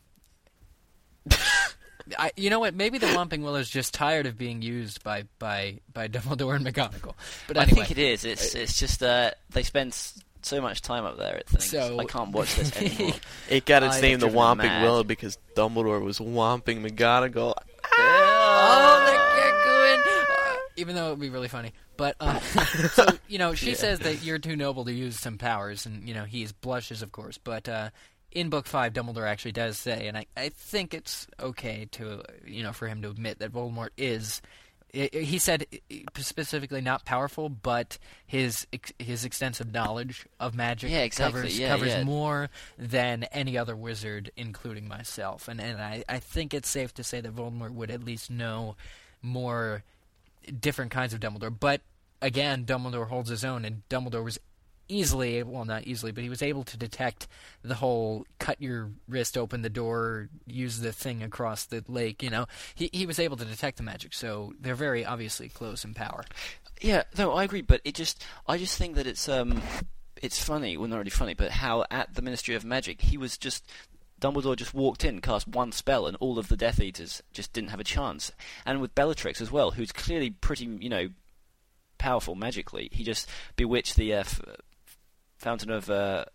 I, 2.20 2.32
you 2.36 2.50
know 2.50 2.60
what? 2.60 2.74
Maybe 2.76 2.98
the 2.98 3.08
Whomping 3.08 3.44
Willow 3.44 3.60
is 3.60 3.70
just 3.70 3.94
tired 3.94 4.26
of 4.26 4.38
being 4.38 4.62
used 4.62 5.04
by 5.04 5.24
by 5.40 5.80
by 5.94 6.08
Dumbledore 6.10 6.56
and 6.56 6.66
McGonagall. 6.66 7.14
But 7.48 7.58
I 7.58 7.66
think 7.66 7.92
it 7.92 7.98
is. 7.98 8.26
It's 8.26 8.56
it's 8.56 8.78
just 8.78 9.02
uh, 9.02 9.32
they 9.52 9.64
spend 9.64 9.94
s- 9.94 10.22
so 10.42 10.60
much 10.60 10.82
time 10.82 11.06
up 11.06 11.18
there 11.18 11.38
at 11.38 11.48
things. 11.48 11.70
So- 11.70 11.98
I 12.00 12.04
can't 12.06 12.32
watch 12.32 12.56
this 12.56 12.76
anymore. 13.00 13.16
It 13.50 13.66
got 13.66 13.84
its 13.84 13.96
I've 13.96 14.02
name 14.02 14.20
the 14.20 14.28
driven 14.28 14.38
Whomping 14.42 14.58
mad. 14.58 14.84
Willow 14.84 15.04
because 15.06 15.38
Dumbledore 15.56 16.02
was 16.04 16.20
whomping 16.20 16.86
McGonagall. 16.86 17.54
Oh, 17.98 19.04
they're 19.06 19.54
giggling. 19.54 20.28
Uh, 20.30 20.56
even 20.76 20.96
though 20.96 21.08
it 21.08 21.10
would 21.12 21.20
be 21.22 21.30
really 21.30 21.48
funny. 21.48 21.72
But 21.96 22.16
uh, 22.20 22.40
so 22.90 23.06
you 23.30 23.38
know, 23.38 23.54
she 23.54 23.76
says 23.76 24.00
that 24.00 24.24
you're 24.24 24.40
too 24.40 24.56
noble 24.58 24.84
to 24.86 24.92
use 24.92 25.18
some 25.20 25.38
powers, 25.38 25.86
and 25.86 26.06
you 26.08 26.14
know 26.14 26.26
he 26.26 26.46
blushes, 26.62 27.02
of 27.02 27.12
course. 27.14 27.38
But 27.38 27.70
uh, 27.70 27.90
in 28.34 28.50
book 28.50 28.67
five, 28.67 28.93
Dumbledore 28.93 29.28
actually 29.28 29.52
does 29.54 29.78
say, 29.78 30.08
and 30.08 30.17
I, 30.17 30.26
I 30.36 30.50
think 30.50 30.93
it's 30.93 31.28
okay 31.39 31.88
to 31.91 32.24
you 32.46 32.63
know 32.63 32.74
for 32.74 32.88
him 32.88 33.02
to 33.02 33.10
admit 33.10 33.39
that 33.39 33.54
Voldemort 33.54 33.89
is. 33.98 34.41
He 34.91 35.39
said 35.39 35.65
specifically 36.19 36.80
not 36.80 37.04
powerful, 37.04 37.50
but 37.50 37.98
his 38.28 38.67
his 39.00 39.26
extensive 39.26 39.74
knowledge 39.74 40.28
of 40.39 40.54
magic 40.54 40.91
Yeah, 40.91 41.00
exactly, 41.00 41.41
covers 41.41 41.60
yeah, 41.60 41.69
covers 41.69 41.89
yeah. 41.89 42.04
more 42.04 42.50
than 42.78 43.24
any 43.32 43.58
other 43.58 43.76
wizard, 43.76 44.32
including 44.38 44.88
myself. 44.88 45.48
And 45.48 45.60
and 45.60 45.82
I, 45.82 46.04
I 46.08 46.19
think 46.19 46.54
it's 46.54 46.69
safe 46.69 46.93
to 46.96 47.04
say 47.04 47.22
that 47.22 47.36
Voldemort 47.36 47.72
would 47.72 47.89
at 47.89 48.04
least 48.04 48.30
know 48.30 48.76
more 49.24 49.84
different 50.60 50.91
kinds 50.91 51.12
of 51.13 51.19
Dumbledore. 51.19 51.56
But 51.60 51.82
again, 52.22 52.63
Dumbledore 52.63 53.08
holds 53.08 53.30
his 53.30 53.43
own, 53.43 53.65
and 53.65 53.82
Dumbledore 53.89 54.24
was 54.24 54.38
easily, 54.88 55.41
well, 55.43 55.65
not 55.65 55.84
easily, 55.84 56.12
but 56.12 56.24
he 56.24 56.30
was 56.30 56.41
able 56.41 56.63
to 56.65 56.78
detect 56.78 57.28
the 57.63 57.76
whole 57.76 58.26
cut 58.39 58.62
your 58.62 58.91
wrist 59.08 59.38
open 59.38 59.62
the 59.62 59.69
door, 59.69 60.30
use 60.46 60.80
the 60.80 60.91
thing 60.91 61.24
across 61.24 61.65
the 61.65 61.84
lake. 61.88 62.22
You 62.22 62.30
know, 62.30 62.46
he 62.76 62.89
he 62.93 63.06
was 63.06 63.19
able 63.19 63.38
to 63.38 63.46
detect 63.46 63.78
the 63.78 63.84
magic. 63.84 64.13
So 64.13 64.54
they're 64.60 64.76
very 64.76 65.06
obviously 65.06 65.50
close 65.50 65.84
in 65.84 65.93
power. 65.93 66.24
Yeah, 66.82 67.04
no, 67.17 67.34
I 67.34 67.43
agree, 67.43 67.62
but 67.62 67.82
it 67.84 67.96
just 67.96 68.24
I 68.48 68.58
just 68.58 68.78
think 68.78 68.96
that 68.96 69.08
it's 69.08 69.28
um 69.30 69.62
it's 70.22 70.43
funny, 70.43 70.78
well 70.78 70.88
not 70.88 70.98
really 70.98 71.10
funny, 71.10 71.34
but 71.34 71.52
how 71.52 71.86
at 71.89 72.15
the 72.15 72.22
Ministry 72.22 72.56
of 72.56 72.65
Magic 72.65 73.02
he 73.02 73.17
was 73.17 73.38
just 73.38 73.65
Dumbledore 74.24 74.56
just 74.56 74.74
walked 74.74 75.04
in, 75.04 75.19
cast 75.19 75.50
one 75.50 75.74
spell, 75.74 76.08
and 76.08 76.15
all 76.22 76.39
of 76.39 76.48
the 76.48 76.56
Death 76.56 76.80
Eaters 76.80 77.22
just 77.34 77.52
didn't 77.52 77.72
have 77.72 77.82
a 77.82 77.84
chance. 77.84 78.32
And 78.65 78.80
with 78.80 78.96
Bellatrix 78.96 79.41
as 79.41 79.52
well, 79.52 79.72
who's 79.72 79.91
clearly 79.91 80.30
pretty, 80.30 80.63
you 80.65 80.88
know, 80.88 81.10
powerful 81.98 82.34
magically, 82.34 82.88
he 82.93 83.04
just 83.04 83.28
bewitched 83.58 83.98
the 83.98 84.13
uh, 84.13 84.19
f- 84.19 84.41
Fountain 85.44 85.70
of 85.72 85.90
uh, 85.90 86.26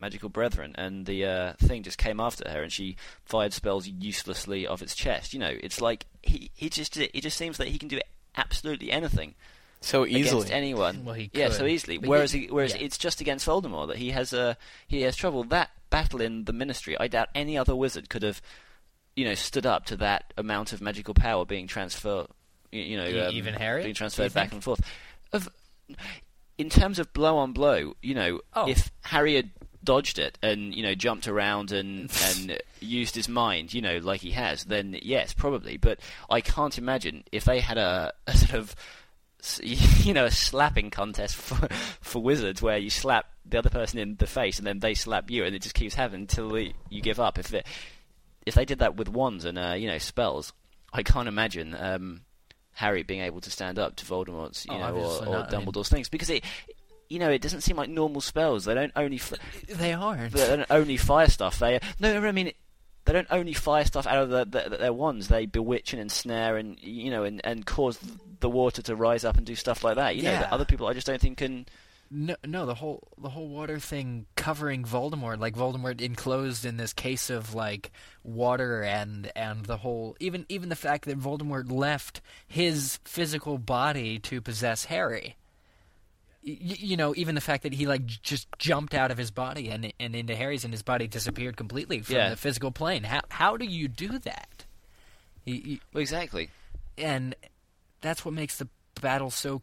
Magical 0.00 0.28
Brethren, 0.28 0.72
and 0.76 1.06
the 1.06 1.24
uh, 1.24 1.52
thing 1.54 1.82
just 1.82 1.96
came 1.96 2.20
after 2.20 2.48
her, 2.50 2.62
and 2.62 2.70
she 2.72 2.96
fired 3.24 3.52
spells 3.54 3.86
uselessly 3.88 4.66
off 4.66 4.82
its 4.82 4.94
chest. 4.94 5.32
You 5.32 5.40
know, 5.40 5.54
it's 5.62 5.80
like 5.80 6.04
he 6.22 6.50
he 6.54 6.68
just 6.68 6.96
it 6.98 7.20
just 7.22 7.38
seems 7.38 7.56
that 7.56 7.68
he 7.68 7.78
can 7.78 7.88
do 7.88 7.98
absolutely 8.36 8.90
anything 8.90 9.34
So 9.80 10.04
easily. 10.04 10.40
against 10.42 10.52
anyone. 10.52 11.04
Well, 11.04 11.14
he 11.14 11.30
yeah, 11.32 11.48
so 11.50 11.64
easily. 11.64 11.96
But 11.98 12.08
whereas 12.10 12.32
he- 12.32 12.40
he, 12.40 12.46
whereas 12.48 12.74
yeah. 12.74 12.82
it's 12.82 12.98
just 12.98 13.20
against 13.22 13.46
Voldemort 13.46 13.88
that 13.88 13.96
he 13.96 14.10
has 14.10 14.34
uh, 14.34 14.54
he 14.86 15.02
has 15.02 15.16
trouble. 15.16 15.44
That 15.44 15.70
battle 15.88 16.20
in 16.20 16.44
the 16.44 16.52
Ministry, 16.52 16.98
I 16.98 17.08
doubt 17.08 17.28
any 17.34 17.56
other 17.56 17.74
wizard 17.74 18.10
could 18.10 18.22
have, 18.24 18.42
you 19.14 19.24
know, 19.24 19.34
stood 19.34 19.64
up 19.64 19.86
to 19.86 19.96
that 19.98 20.34
amount 20.36 20.72
of 20.72 20.80
magical 20.82 21.14
power 21.14 21.46
being 21.46 21.66
transferred. 21.68 22.26
You, 22.72 22.82
you 22.82 22.96
know, 22.98 23.28
um, 23.28 23.32
even 23.32 23.54
Harry, 23.54 23.84
being 23.84 23.94
transferred 23.94 24.34
back 24.34 24.52
and 24.52 24.62
forth. 24.62 24.80
Of 25.32 25.48
in 26.58 26.68
terms 26.70 26.98
of 26.98 27.12
blow 27.12 27.36
on 27.38 27.52
blow, 27.52 27.94
you 28.02 28.14
know, 28.14 28.40
Oh. 28.54 28.68
if 28.68 28.90
Harry 29.02 29.36
had 29.36 29.50
dodged 29.84 30.18
it 30.18 30.36
and 30.42 30.74
you 30.74 30.82
know 30.82 30.94
jumped 30.96 31.28
around 31.28 31.70
and 31.70 32.10
and 32.24 32.58
used 32.80 33.14
his 33.14 33.28
mind, 33.28 33.72
you 33.74 33.80
know, 33.82 33.98
like 33.98 34.20
he 34.20 34.30
has, 34.32 34.64
then 34.64 34.98
yes, 35.02 35.32
probably. 35.34 35.76
But 35.76 36.00
I 36.30 36.40
can't 36.40 36.76
imagine 36.78 37.24
if 37.32 37.44
they 37.44 37.60
had 37.60 37.78
a, 37.78 38.12
a 38.26 38.36
sort 38.36 38.54
of 38.54 38.74
you 39.62 40.12
know 40.14 40.24
a 40.24 40.30
slapping 40.30 40.90
contest 40.90 41.36
for 41.36 41.68
for 42.00 42.22
wizards 42.22 42.60
where 42.62 42.78
you 42.78 42.90
slap 42.90 43.26
the 43.44 43.58
other 43.58 43.70
person 43.70 43.98
in 44.00 44.16
the 44.16 44.26
face 44.26 44.58
and 44.58 44.66
then 44.66 44.80
they 44.80 44.94
slap 44.94 45.30
you 45.30 45.44
and 45.44 45.54
it 45.54 45.62
just 45.62 45.74
keeps 45.74 45.94
happening 45.94 46.22
until 46.22 46.58
you 46.58 47.00
give 47.02 47.20
up. 47.20 47.38
If 47.38 47.54
it, 47.54 47.64
if 48.44 48.54
they 48.54 48.64
did 48.64 48.80
that 48.80 48.96
with 48.96 49.08
wands 49.08 49.44
and 49.44 49.56
uh, 49.58 49.74
you 49.74 49.86
know 49.88 49.98
spells, 49.98 50.52
I 50.92 51.02
can't 51.04 51.28
imagine 51.28 51.76
um, 51.78 52.22
Harry 52.76 53.02
being 53.02 53.20
able 53.22 53.40
to 53.40 53.50
stand 53.50 53.78
up 53.78 53.96
to 53.96 54.04
Voldemort's, 54.06 54.64
you 54.66 54.74
Oh, 54.74 54.78
know, 54.78 54.94
or, 54.94 55.26
or 55.26 55.32
not, 55.32 55.52
I 55.54 55.58
mean- 55.58 55.66
Dumbledore's 55.66 55.88
things 55.88 56.08
because 56.08 56.30
it, 56.30 56.44
you 57.08 57.18
know, 57.18 57.30
it 57.30 57.40
doesn't 57.42 57.60
seem 57.62 57.76
like 57.76 57.88
normal 57.90 58.20
spells. 58.20 58.64
They 58.64 58.74
don't 58.74 58.92
only 58.96 59.16
f- 59.16 59.32
They 59.68 59.92
aren't. 59.92 60.32
they 60.32 60.46
don't 60.56 60.66
only 60.70 60.96
fire 60.96 61.28
stuff. 61.28 61.58
They 61.58 61.80
no, 62.00 62.18
no, 62.20 62.26
I 62.26 62.32
mean. 62.32 62.52
They 63.04 63.12
don't 63.12 63.28
only 63.30 63.52
fire 63.52 63.84
stuff 63.84 64.04
out 64.08 64.18
of 64.18 64.30
the, 64.30 64.44
the, 64.44 64.76
their 64.78 64.92
wands. 64.92 65.28
They 65.28 65.46
bewitch 65.46 65.92
and 65.92 66.02
ensnare, 66.02 66.56
and 66.56 66.76
you 66.82 67.08
know, 67.12 67.22
and, 67.22 67.40
and 67.44 67.64
cause 67.64 68.00
the 68.40 68.50
water 68.50 68.82
to 68.82 68.96
rise 68.96 69.24
up 69.24 69.36
and 69.36 69.46
do 69.46 69.54
stuff 69.54 69.84
like 69.84 69.94
that. 69.94 70.16
You 70.16 70.24
know, 70.24 70.32
that 70.32 70.52
other 70.52 70.64
people 70.64 70.88
I 70.88 70.92
just 70.92 71.06
don't 71.06 71.20
think 71.20 71.38
can. 71.38 71.66
No, 72.10 72.36
no, 72.44 72.66
the 72.66 72.74
whole 72.74 73.08
the 73.20 73.30
whole 73.30 73.48
water 73.48 73.78
thing 73.80 74.26
covering 74.36 74.84
Voldemort, 74.84 75.38
like 75.40 75.54
Voldemort 75.56 76.00
enclosed 76.00 76.64
in 76.64 76.76
this 76.76 76.92
case 76.92 77.30
of 77.30 77.52
like 77.54 77.90
water 78.22 78.82
and 78.82 79.30
and 79.34 79.66
the 79.66 79.78
whole 79.78 80.16
even 80.20 80.46
even 80.48 80.68
the 80.68 80.76
fact 80.76 81.04
that 81.06 81.18
Voldemort 81.18 81.70
left 81.70 82.20
his 82.46 83.00
physical 83.04 83.58
body 83.58 84.18
to 84.20 84.40
possess 84.40 84.84
Harry. 84.84 85.36
Y- 86.46 86.56
you 86.60 86.96
know, 86.96 87.12
even 87.16 87.34
the 87.34 87.40
fact 87.40 87.64
that 87.64 87.72
he 87.74 87.86
like 87.86 88.06
just 88.06 88.46
jumped 88.56 88.94
out 88.94 89.10
of 89.10 89.18
his 89.18 89.32
body 89.32 89.68
and 89.68 89.92
and 89.98 90.14
into 90.14 90.36
Harry's 90.36 90.62
and 90.64 90.72
his 90.72 90.82
body 90.84 91.08
disappeared 91.08 91.56
completely 91.56 92.00
from 92.02 92.14
Yeah. 92.14 92.30
the 92.30 92.36
physical 92.36 92.70
plane. 92.70 93.02
How 93.02 93.22
how 93.30 93.56
do 93.56 93.64
you 93.64 93.88
do 93.88 94.20
that? 94.20 94.64
Well, 95.44 95.78
exactly. 95.96 96.50
and 96.96 97.34
that's 98.00 98.24
what 98.24 98.34
makes 98.34 98.58
the 98.58 98.68
battle 99.00 99.30
so 99.30 99.62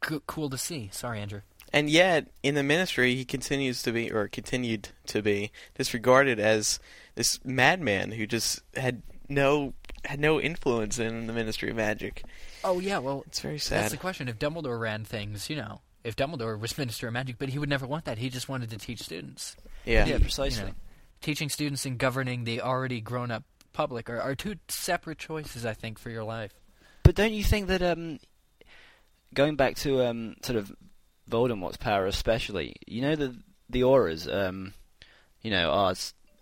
co- 0.00 0.22
cool 0.26 0.48
to 0.50 0.56
see. 0.58 0.88
Sorry, 0.92 1.20
Andrew. 1.20 1.42
And 1.72 1.88
yet, 1.88 2.28
in 2.42 2.54
the 2.54 2.62
ministry, 2.62 3.14
he 3.14 3.24
continues 3.24 3.82
to 3.82 3.92
be, 3.92 4.12
or 4.12 4.28
continued 4.28 4.90
to 5.06 5.22
be, 5.22 5.50
disregarded 5.74 6.38
as 6.38 6.78
this 7.14 7.40
madman 7.44 8.12
who 8.12 8.26
just 8.26 8.60
had 8.76 9.02
no 9.28 9.74
had 10.04 10.20
no 10.20 10.40
influence 10.40 10.98
in 10.98 11.26
the 11.26 11.32
Ministry 11.32 11.70
of 11.70 11.76
Magic. 11.76 12.24
Oh 12.64 12.80
yeah, 12.80 12.98
well, 12.98 13.22
It's 13.26 13.40
very 13.40 13.58
sad. 13.58 13.82
That's 13.82 13.92
the 13.92 13.98
question. 13.98 14.28
If 14.28 14.38
Dumbledore 14.38 14.78
ran 14.78 15.04
things, 15.04 15.48
you 15.48 15.56
know, 15.56 15.80
if 16.04 16.16
Dumbledore 16.16 16.58
was 16.58 16.76
Minister 16.78 17.06
of 17.06 17.12
Magic, 17.12 17.36
but 17.38 17.48
he 17.48 17.58
would 17.58 17.68
never 17.68 17.86
want 17.86 18.04
that. 18.06 18.18
He 18.18 18.28
just 18.28 18.48
wanted 18.48 18.70
to 18.70 18.78
teach 18.78 19.02
students. 19.02 19.56
Yeah. 19.84 20.06
Yeah, 20.06 20.18
precisely. 20.18 20.60
You 20.60 20.66
know, 20.68 20.74
teaching 21.20 21.48
students 21.48 21.86
and 21.86 21.98
governing 21.98 22.44
the 22.44 22.60
already 22.60 23.00
grown-up 23.00 23.44
public 23.72 24.10
are, 24.10 24.20
are 24.20 24.34
two 24.34 24.56
separate 24.68 25.18
choices, 25.18 25.64
I 25.64 25.72
think, 25.72 25.98
for 25.98 26.10
your 26.10 26.24
life. 26.24 26.52
But 27.04 27.14
don't 27.14 27.32
you 27.32 27.44
think 27.44 27.68
that 27.68 27.82
um, 27.82 28.18
going 29.34 29.56
back 29.56 29.76
to 29.76 30.04
um, 30.04 30.36
sort 30.42 30.56
of 30.56 30.72
Voldemort's 31.32 31.78
power, 31.78 32.06
especially, 32.06 32.76
you 32.86 33.00
know 33.02 33.16
the 33.16 33.34
the 33.70 33.80
Aurors, 33.80 34.32
um, 34.32 34.74
you 35.40 35.50
know, 35.50 35.70
are 35.70 35.94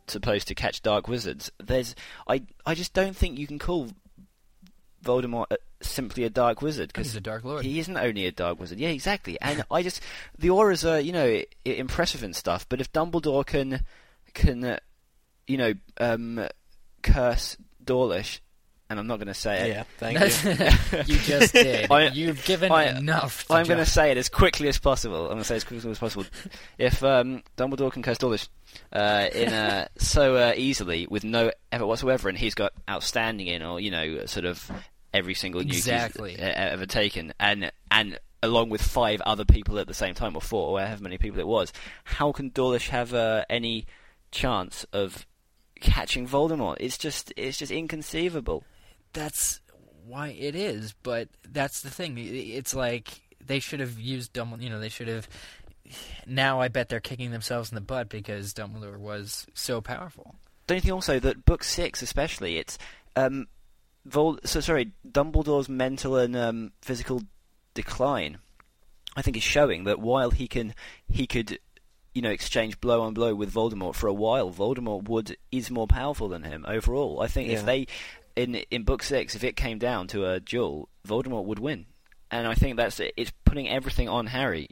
supposed 0.08 0.48
to 0.48 0.54
catch 0.54 0.82
dark 0.82 1.06
wizards. 1.06 1.50
There's, 1.62 1.94
I, 2.28 2.42
I 2.66 2.74
just 2.74 2.92
don't 2.92 3.14
think 3.16 3.38
you 3.38 3.46
can 3.46 3.60
call 3.60 3.90
Voldemort 5.04 5.46
uh, 5.52 5.56
simply 5.80 6.24
a 6.24 6.30
dark 6.30 6.60
wizard 6.60 6.88
because 6.88 7.06
He's 7.06 7.16
a 7.16 7.20
Dark 7.20 7.44
Lord. 7.44 7.64
he 7.64 7.78
isn't 7.78 7.96
only 7.96 8.26
a 8.26 8.32
dark 8.32 8.58
wizard. 8.60 8.78
Yeah, 8.78 8.88
exactly. 8.88 9.40
And 9.40 9.64
I 9.70 9.82
just 9.82 10.02
the 10.38 10.48
Aurors 10.48 10.84
are 10.88 11.00
you 11.00 11.12
know 11.12 11.42
impressive 11.64 12.22
and 12.22 12.34
stuff. 12.36 12.68
But 12.68 12.80
if 12.80 12.92
Dumbledore 12.92 13.46
can 13.46 13.84
can 14.34 14.64
uh, 14.64 14.78
you 15.46 15.56
know 15.56 15.72
um, 15.98 16.46
curse 17.02 17.56
Dawlish, 17.82 18.42
and 18.90 18.98
I'm 18.98 19.06
not 19.06 19.16
going 19.18 19.28
to 19.28 19.34
say 19.34 19.68
it. 19.68 19.68
Yeah, 19.68 19.84
thank 19.98 20.18
you. 20.18 21.14
you 21.14 21.20
just 21.20 21.52
did. 21.54 21.90
I- 21.92 22.08
You've 22.08 22.44
given 22.44 22.70
I- 22.72 22.98
enough. 22.98 23.46
To 23.46 23.54
I'm 23.54 23.66
going 23.66 23.78
to 23.78 23.86
say 23.86 24.10
it 24.10 24.16
as 24.18 24.28
quickly 24.28 24.68
as 24.68 24.78
possible. 24.78 25.22
I'm 25.22 25.28
going 25.28 25.38
to 25.38 25.44
say 25.44 25.54
it 25.54 25.58
as 25.58 25.64
quickly 25.64 25.90
as 25.90 25.98
possible. 25.98 26.26
If 26.76 27.02
um, 27.02 27.42
Dumbledore 27.56 27.92
can 27.92 28.02
curse 28.02 28.18
Dawlish 28.18 28.48
uh, 28.92 29.28
in 29.32 29.48
uh, 29.52 29.88
so 29.96 30.34
uh, 30.36 30.52
easily 30.56 31.06
with 31.08 31.24
no 31.24 31.52
effort 31.72 31.86
whatsoever, 31.86 32.28
and 32.28 32.36
he's 32.36 32.54
got 32.54 32.72
outstanding 32.90 33.46
in, 33.46 33.62
or 33.62 33.80
you 33.80 33.90
know, 33.90 34.26
sort 34.26 34.44
of 34.44 34.70
every 35.14 35.34
single 35.34 35.60
nuke 35.62 35.66
he's, 35.72 35.78
Exactly. 35.86 36.36
uh, 36.38 36.44
ever 36.44 36.84
taken, 36.86 37.32
and 37.38 37.70
and 37.90 38.18
along 38.42 38.70
with 38.70 38.80
five 38.82 39.20
other 39.22 39.44
people 39.44 39.78
at 39.78 39.86
the 39.86 39.94
same 39.94 40.14
time, 40.14 40.34
or 40.34 40.40
four, 40.40 40.68
or 40.70 40.84
however 40.84 41.02
many 41.02 41.18
people 41.18 41.38
it 41.38 41.46
was, 41.46 41.72
how 42.04 42.32
can 42.32 42.48
Dawlish 42.48 42.88
have 42.88 43.14
uh, 43.14 43.44
any 43.50 43.86
chance 44.32 44.84
of 44.92 45.26
catching 45.80 46.26
Voldemort? 46.26 46.76
It's 46.80 46.98
just 46.98 47.32
it's 47.36 47.58
just 47.58 47.70
inconceivable. 47.70 48.64
That's 49.12 49.60
why 50.06 50.28
it 50.28 50.54
is. 50.54 50.94
But 51.02 51.28
that's 51.48 51.82
the 51.82 51.90
thing. 51.90 52.16
It's 52.18 52.74
like 52.74 53.20
they 53.44 53.58
should 53.60 53.80
have 53.80 53.98
used 53.98 54.32
Dumbledore. 54.32 54.62
You 54.62 54.70
know, 54.70 54.80
they 54.80 54.88
should 54.88 55.08
have. 55.08 55.28
Now 56.26 56.60
I 56.60 56.68
bet 56.68 56.88
they're 56.88 57.00
kicking 57.00 57.30
themselves 57.32 57.70
in 57.70 57.74
the 57.74 57.80
butt 57.80 58.08
because 58.08 58.54
Dumbledore 58.54 58.98
was 58.98 59.46
so 59.54 59.80
powerful. 59.80 60.36
don't 60.66 60.76
you 60.76 60.82
think 60.82 60.94
also 60.94 61.18
that 61.18 61.44
book 61.44 61.64
six, 61.64 62.00
especially, 62.02 62.58
it's 62.58 62.78
um, 63.16 63.48
Vol- 64.06 64.38
so 64.44 64.60
sorry, 64.60 64.92
Dumbledore's 65.08 65.68
mental 65.68 66.16
and 66.16 66.36
um, 66.36 66.72
physical 66.80 67.22
decline. 67.74 68.38
I 69.16 69.22
think 69.22 69.36
is 69.36 69.42
showing 69.42 69.84
that 69.84 69.98
while 69.98 70.30
he 70.30 70.46
can, 70.46 70.72
he 71.08 71.26
could, 71.26 71.58
you 72.14 72.22
know, 72.22 72.30
exchange 72.30 72.80
blow 72.80 73.00
on 73.02 73.12
blow 73.12 73.34
with 73.34 73.52
Voldemort 73.52 73.96
for 73.96 74.06
a 74.06 74.12
while. 74.14 74.52
Voldemort 74.52 75.08
would 75.08 75.36
is 75.50 75.68
more 75.72 75.88
powerful 75.88 76.28
than 76.28 76.44
him 76.44 76.64
overall. 76.68 77.20
I 77.20 77.26
think 77.26 77.48
Yeah. 77.48 77.58
if 77.58 77.64
they, 77.66 77.88
in 78.36 78.54
in 78.70 78.84
book 78.84 79.02
six, 79.02 79.34
if 79.34 79.44
it 79.44 79.56
came 79.56 79.78
down 79.78 80.06
to 80.08 80.26
a 80.26 80.40
duel, 80.40 80.88
Voldemort 81.06 81.44
would 81.44 81.58
win. 81.58 81.86
And 82.30 82.46
I 82.46 82.54
think 82.54 82.76
that's 82.76 83.00
it's 83.00 83.32
putting 83.44 83.68
everything 83.68 84.08
on 84.08 84.26
Harry. 84.26 84.68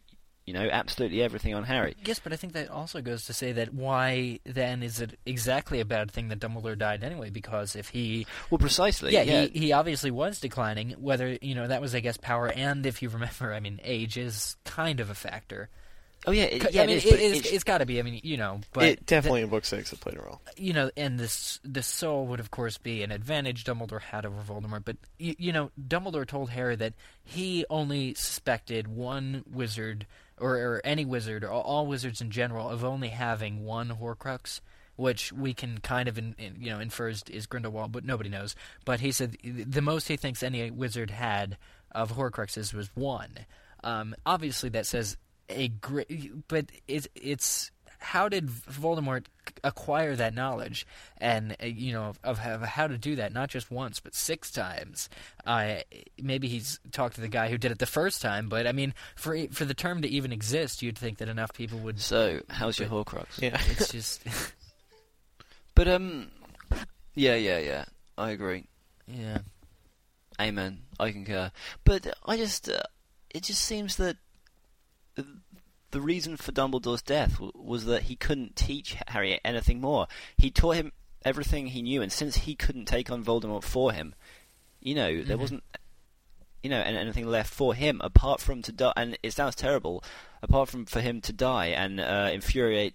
You 0.47 0.55
know, 0.55 0.66
absolutely 0.73 1.23
everything 1.23 1.55
on 1.55 1.64
Harry. 1.64 1.94
Yes, 2.07 2.21
but 2.21 2.33
I 2.33 2.37
think 2.37 2.55
that 2.55 2.71
also 2.71 3.03
goes 3.03 3.27
to 3.27 3.35
say 3.35 3.53
that 3.53 3.75
why 3.75 4.40
then 4.47 4.83
is 4.83 4.99
it 4.99 5.18
exactly 5.27 5.79
a 5.79 5.85
bad 5.85 6.11
thing 6.11 6.29
that 6.29 6.40
Dumbledore 6.40 6.79
died 6.79 7.05
anyway? 7.05 7.29
Because 7.29 7.77
if 7.77 7.90
he, 7.90 8.27
Well, 8.49 8.59
precisely. 8.59 9.12
yeah, 9.12 9.25
He, 9.25 9.49
he 9.49 9.73
obviously 9.73 10.11
was 10.11 10.40
declining. 10.40 10.92
Whether 10.92 11.37
you 11.42 11.55
know 11.55 11.66
that 11.66 11.83
was, 11.83 11.94
I 11.94 12.01
guess, 12.01 12.16
power, 12.16 12.49
and 12.51 12.87
if 12.87 13.03
you 13.03 13.11
remember, 13.11 13.53
I 13.59 13.61
mean, 13.61 13.79
age 13.85 14.16
is 14.16 14.57
kind 14.64 15.01
of 15.01 15.11
a 15.11 15.14
factor. 15.14 15.68
Oh 16.29 16.31
yeah, 16.31 16.45
it, 16.45 16.77
I 16.77 16.87
mean, 16.87 16.97
it 16.97 17.05
is, 17.05 17.05
it, 17.05 17.11
but 17.11 17.21
it's, 17.21 17.47
it's- 17.47 17.64
got 17.64 17.79
to 17.79 17.87
be. 17.87 17.99
I 17.99 18.03
mean, 18.03 18.21
you 18.23 18.37
know, 18.37 18.61
but 18.73 18.85
it 18.85 19.07
definitely 19.07 19.43
in 19.43 19.49
book 19.49 19.64
six 19.64 19.93
it 19.93 20.01
played 20.01 20.17
a 20.17 20.23
role. 20.23 20.41
you 20.57 20.73
know, 20.73 20.91
and 20.97 21.19
this 21.19 21.59
the 21.64 21.83
soul 21.83 22.27
would 22.27 22.41
of 22.41 22.51
course 22.51 22.79
be 22.79 23.03
an 23.03 23.11
advantage 23.11 23.64
Dumbledore 23.64 24.01
had 24.01 24.25
over 24.25 24.41
Voldemort. 24.43 24.85
But 24.85 24.97
you, 25.19 25.35
you 25.38 25.53
know, 25.53 25.71
Dumbledore 25.81 26.27
told 26.27 26.51
Harry 26.51 26.77
that 26.77 26.95
he 27.25 27.64
only 27.71 28.14
suspected 28.14 28.88
one 28.88 29.45
wizard, 29.51 30.07
or, 30.38 30.57
or 30.57 30.81
any 30.85 31.05
wizard, 31.05 31.45
or 31.45 31.51
all 31.51 31.87
wizards 31.87 32.21
in 32.21 32.31
general, 32.31 32.69
of 32.69 32.85
only 32.85 33.09
having 33.09 33.64
one 33.64 33.91
Horcrux, 33.91 34.61
which 34.97 35.33
we 35.33 35.55
can 35.55 35.79
kind 35.79 36.09
of 36.09 36.19
in, 36.19 36.35
in, 36.38 36.57
you 36.61 36.71
know 36.71 36.81
infer 36.81 37.09
is, 37.09 37.23
is 37.31 37.47
Grindelwald, 37.47 37.93
but 37.93 38.05
nobody 38.05 38.29
knows. 38.29 38.55
But 38.85 39.01
he 39.01 39.12
said 39.12 39.37
the 39.43 39.83
most 39.83 40.09
he 40.09 40.17
thinks 40.17 40.43
any 40.43 40.71
wizard 40.71 41.11
had 41.11 41.57
of 41.93 42.12
Horcruxes 42.12 42.75
was 42.75 42.91
one. 42.95 43.31
Um, 43.85 44.14
obviously, 44.27 44.69
that 44.71 44.87
says 44.87 45.17
a 45.49 45.69
great, 45.69 46.49
but 46.49 46.67
it's 46.87 47.09
it's 47.15 47.71
how 48.01 48.29
did 48.29 48.47
Voldemort 48.47 49.25
acquire 49.65 50.15
that 50.15 50.35
knowledge 50.35 50.87
and 51.19 51.57
uh, 51.61 51.67
you 51.67 51.93
know 51.93 52.13
of, 52.23 52.39
of 52.39 52.63
how 52.63 52.87
to 52.87 52.97
do 52.97 53.17
that 53.17 53.33
not 53.33 53.49
just 53.49 53.71
once 53.71 53.99
but 53.99 54.15
six 54.15 54.53
times 54.53 55.09
uh, 55.47 55.77
maybe 56.23 56.47
he's 56.47 56.79
talked 56.93 57.17
to 57.17 57.21
the 57.21 57.29
guy 57.29 57.49
who 57.49 57.59
did 57.59 57.73
it 57.73 57.79
the 57.79 57.87
first 57.87 58.23
time 58.23 58.49
but 58.49 58.67
i 58.69 58.73
mean 58.73 58.95
for 59.17 59.37
for 59.51 59.65
the 59.65 59.75
term 59.75 60.01
to 60.03 60.09
even 60.09 60.31
exist 60.33 60.81
you'd 60.83 60.97
think 60.99 61.19
that 61.19 61.29
enough 61.29 61.53
people 61.55 61.79
would 61.79 61.99
So, 61.99 62.41
how's 62.51 62.79
your 62.79 62.89
Horcrux? 62.89 63.41
Yeah. 63.41 63.59
it's 63.71 63.91
just 63.91 64.23
But 65.75 65.89
um, 65.89 66.31
yeah, 67.15 67.35
yeah, 67.37 67.59
yeah. 67.59 67.85
I 68.17 68.31
agree. 68.31 68.67
yeah 69.07 69.39
Amen. 70.41 70.81
I 71.01 71.11
concur. 71.11 71.51
But 71.85 72.07
I 72.25 72.37
just, 72.37 72.69
uh, 72.69 72.83
it 73.31 73.43
just 73.43 73.63
seems 73.65 73.97
that 73.97 74.17
the- 75.22 76.00
reason 76.00 76.37
for 76.37 76.52
Dumbledore's 76.52 77.02
death 77.02 77.35
w- 77.35 77.52
was 77.54 77.85
that 77.87 78.04
he 78.04 78.16
couldn't 78.16 78.57
teach 78.57 78.96
Harry 79.09 79.40
anything 79.44 79.81
more. 79.81 80.07
He 80.37 80.50
taught 80.50 80.76
him 80.76 80.92
everything 81.24 81.68
he 81.68 81.83
knew, 81.83 82.02
and 82.02 82.12
since 82.12 82.37
he 82.38 82.54
couldn't 82.54 82.85
take 82.87 83.11
on 83.11 83.24
Voldemort 83.24 83.64
for 83.64 83.92
him, 83.92 84.14
you 84.81 84.94
know, 84.94 85.22
there 85.22 85.37
Mhm. 85.37 85.40
wasn't, 85.40 85.64
you 86.62 86.70
know, 86.70 86.81
anything 86.81 87.26
left 87.26 87.52
for 87.52 87.74
him 87.74 88.00
apart 88.02 88.40
from 88.40 88.62
to 88.62 88.72
die. 88.72 88.92
And 88.96 89.18
it 89.22 89.33
sounds 89.33 89.54
terrible, 89.57 90.04
apart 90.42 90.68
from 90.68 90.87
for 90.87 91.00
him 91.00 91.20
to 91.22 91.33
die 91.33 91.66
and 91.68 91.98
uh, 92.00 92.31
infuriate 92.33 92.94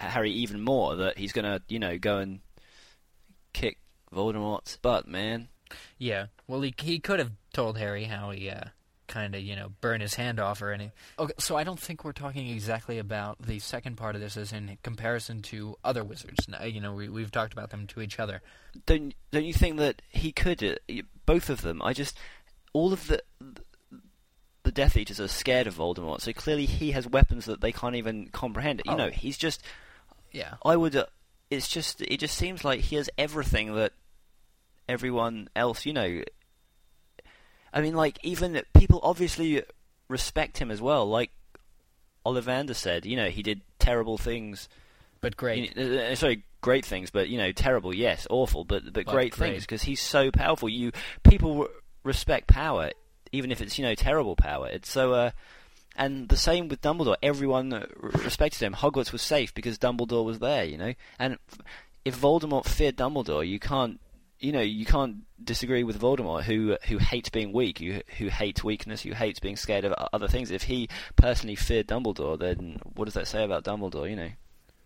Harry 0.00 0.32
even 0.32 0.60
more 0.62 0.96
that 0.96 1.18
he's 1.18 1.32
gonna, 1.32 1.60
you 1.68 1.78
know, 1.78 1.98
go 1.98 2.18
and 2.18 2.40
kick 3.52 3.78
Voldemort's 4.12 4.76
butt, 4.76 5.06
man. 5.06 5.48
yeah 5.98 6.26
well 6.46 6.60
he 6.60 6.74
he 6.80 6.98
could 6.98 7.18
have 7.18 7.32
told 7.54 7.78
harry 7.78 8.04
how 8.04 8.30
he 8.30 8.50
uh 8.50 8.64
kind 9.08 9.34
of 9.34 9.40
you 9.42 9.54
know 9.56 9.70
burn 9.80 10.00
his 10.00 10.14
hand 10.14 10.38
off 10.40 10.62
or 10.62 10.70
any 10.70 10.90
okay 11.18 11.32
so 11.38 11.56
i 11.56 11.64
don't 11.64 11.80
think 11.80 12.04
we're 12.04 12.12
talking 12.12 12.48
exactly 12.48 12.98
about 12.98 13.36
the 13.42 13.58
second 13.58 13.96
part 13.96 14.14
of 14.14 14.20
this 14.20 14.36
as 14.36 14.52
in 14.52 14.78
comparison 14.82 15.42
to 15.42 15.76
other 15.84 16.02
wizards 16.04 16.46
you 16.64 16.80
know 16.80 16.94
we, 16.94 17.08
we've 17.08 17.30
talked 17.30 17.52
about 17.52 17.70
them 17.70 17.86
to 17.86 18.00
each 18.00 18.18
other 18.18 18.40
don't 18.86 19.14
don't 19.32 19.44
you 19.44 19.52
think 19.52 19.76
that 19.78 20.00
he 20.08 20.32
could 20.32 20.62
uh, 20.62 20.94
both 21.26 21.50
of 21.50 21.60
them 21.62 21.82
i 21.82 21.92
just 21.92 22.16
all 22.72 22.92
of 22.92 23.06
the 23.08 23.22
the 24.62 24.72
death 24.72 24.96
eaters 24.96 25.20
are 25.20 25.28
scared 25.28 25.66
of 25.66 25.74
voldemort 25.76 26.20
so 26.20 26.32
clearly 26.32 26.64
he 26.66 26.92
has 26.92 27.06
weapons 27.06 27.44
that 27.46 27.60
they 27.60 27.72
can't 27.72 27.96
even 27.96 28.28
comprehend 28.28 28.80
you 28.86 28.92
Oh. 28.92 28.96
know 28.96 29.10
he's 29.10 29.36
just 29.36 29.62
yeah 30.30 30.54
i 30.64 30.76
would 30.76 30.94
uh, 30.96 31.06
it's 31.50 31.68
just 31.68 32.00
it 32.02 32.18
just 32.18 32.36
seems 32.38 32.64
like 32.64 32.80
he 32.80 32.96
has 32.96 33.10
everything 33.18 33.74
that 33.74 33.92
everyone 34.88 35.48
else, 35.54 35.86
you 35.86 35.92
know. 35.92 36.22
I 37.72 37.80
mean, 37.80 37.94
like 37.94 38.18
even 38.22 38.60
people 38.74 39.00
obviously 39.02 39.62
respect 40.08 40.58
him 40.58 40.70
as 40.70 40.80
well. 40.80 41.08
Like 41.08 41.30
Ollivander 42.24 42.74
said, 42.74 43.06
you 43.06 43.16
know, 43.16 43.28
he 43.28 43.42
did 43.42 43.62
terrible 43.78 44.18
things. 44.18 44.68
But 45.20 45.36
great. 45.36 45.76
You 45.76 45.84
know, 45.84 45.98
uh, 46.02 46.14
sorry, 46.14 46.44
great 46.60 46.84
things, 46.84 47.10
but 47.10 47.28
you 47.28 47.38
know, 47.38 47.52
terrible, 47.52 47.94
yes, 47.94 48.26
awful, 48.30 48.64
but 48.64 48.84
but, 48.84 48.92
But 48.92 49.06
great, 49.06 49.32
great. 49.32 49.50
things 49.52 49.62
because 49.64 49.82
he's 49.82 50.00
so 50.00 50.30
powerful. 50.30 50.68
You 50.68 50.92
people 51.22 51.68
respect 52.04 52.48
power, 52.48 52.90
even 53.30 53.52
if 53.52 53.60
it's 53.60 53.78
you 53.78 53.84
know 53.84 53.94
terrible 53.94 54.36
power. 54.36 54.68
It's 54.68 54.90
so. 54.90 55.12
Uh, 55.12 55.30
and 55.94 56.30
the 56.30 56.38
same 56.38 56.68
with 56.68 56.80
Dumbledore. 56.80 57.16
Everyone 57.22 57.70
uh, 57.70 57.86
respected 58.00 58.62
him. 58.62 58.72
Hogwarts 58.72 59.12
was 59.12 59.20
safe 59.20 59.52
because 59.52 59.78
Dumbledore 59.78 60.24
was 60.24 60.38
there, 60.38 60.64
you 60.64 60.78
know. 60.78 60.94
And 61.18 61.36
if 62.02 62.18
Voldemort 62.18 62.64
feared 62.64 62.96
Dumbledore, 62.96 63.46
you 63.46 63.58
can't, 63.58 64.00
you 64.42 64.52
know, 64.52 64.60
you 64.60 64.84
can't 64.84 65.18
disagree 65.42 65.84
with 65.84 66.00
Voldemort, 66.00 66.42
who 66.42 66.76
who 66.88 66.98
hates 66.98 67.30
being 67.30 67.52
weak, 67.52 67.78
who 67.78 68.00
who 68.18 68.26
hates 68.26 68.64
weakness, 68.64 69.02
who 69.02 69.12
hates 69.12 69.38
being 69.40 69.56
scared 69.56 69.84
of 69.84 69.92
other 70.12 70.28
things. 70.28 70.50
If 70.50 70.64
he 70.64 70.88
personally 71.16 71.54
feared 71.54 71.86
Dumbledore, 71.86 72.38
then 72.38 72.80
what 72.94 73.04
does 73.04 73.14
that 73.14 73.28
say 73.28 73.44
about 73.44 73.64
Dumbledore? 73.64 74.10
You 74.10 74.16
know. 74.16 74.30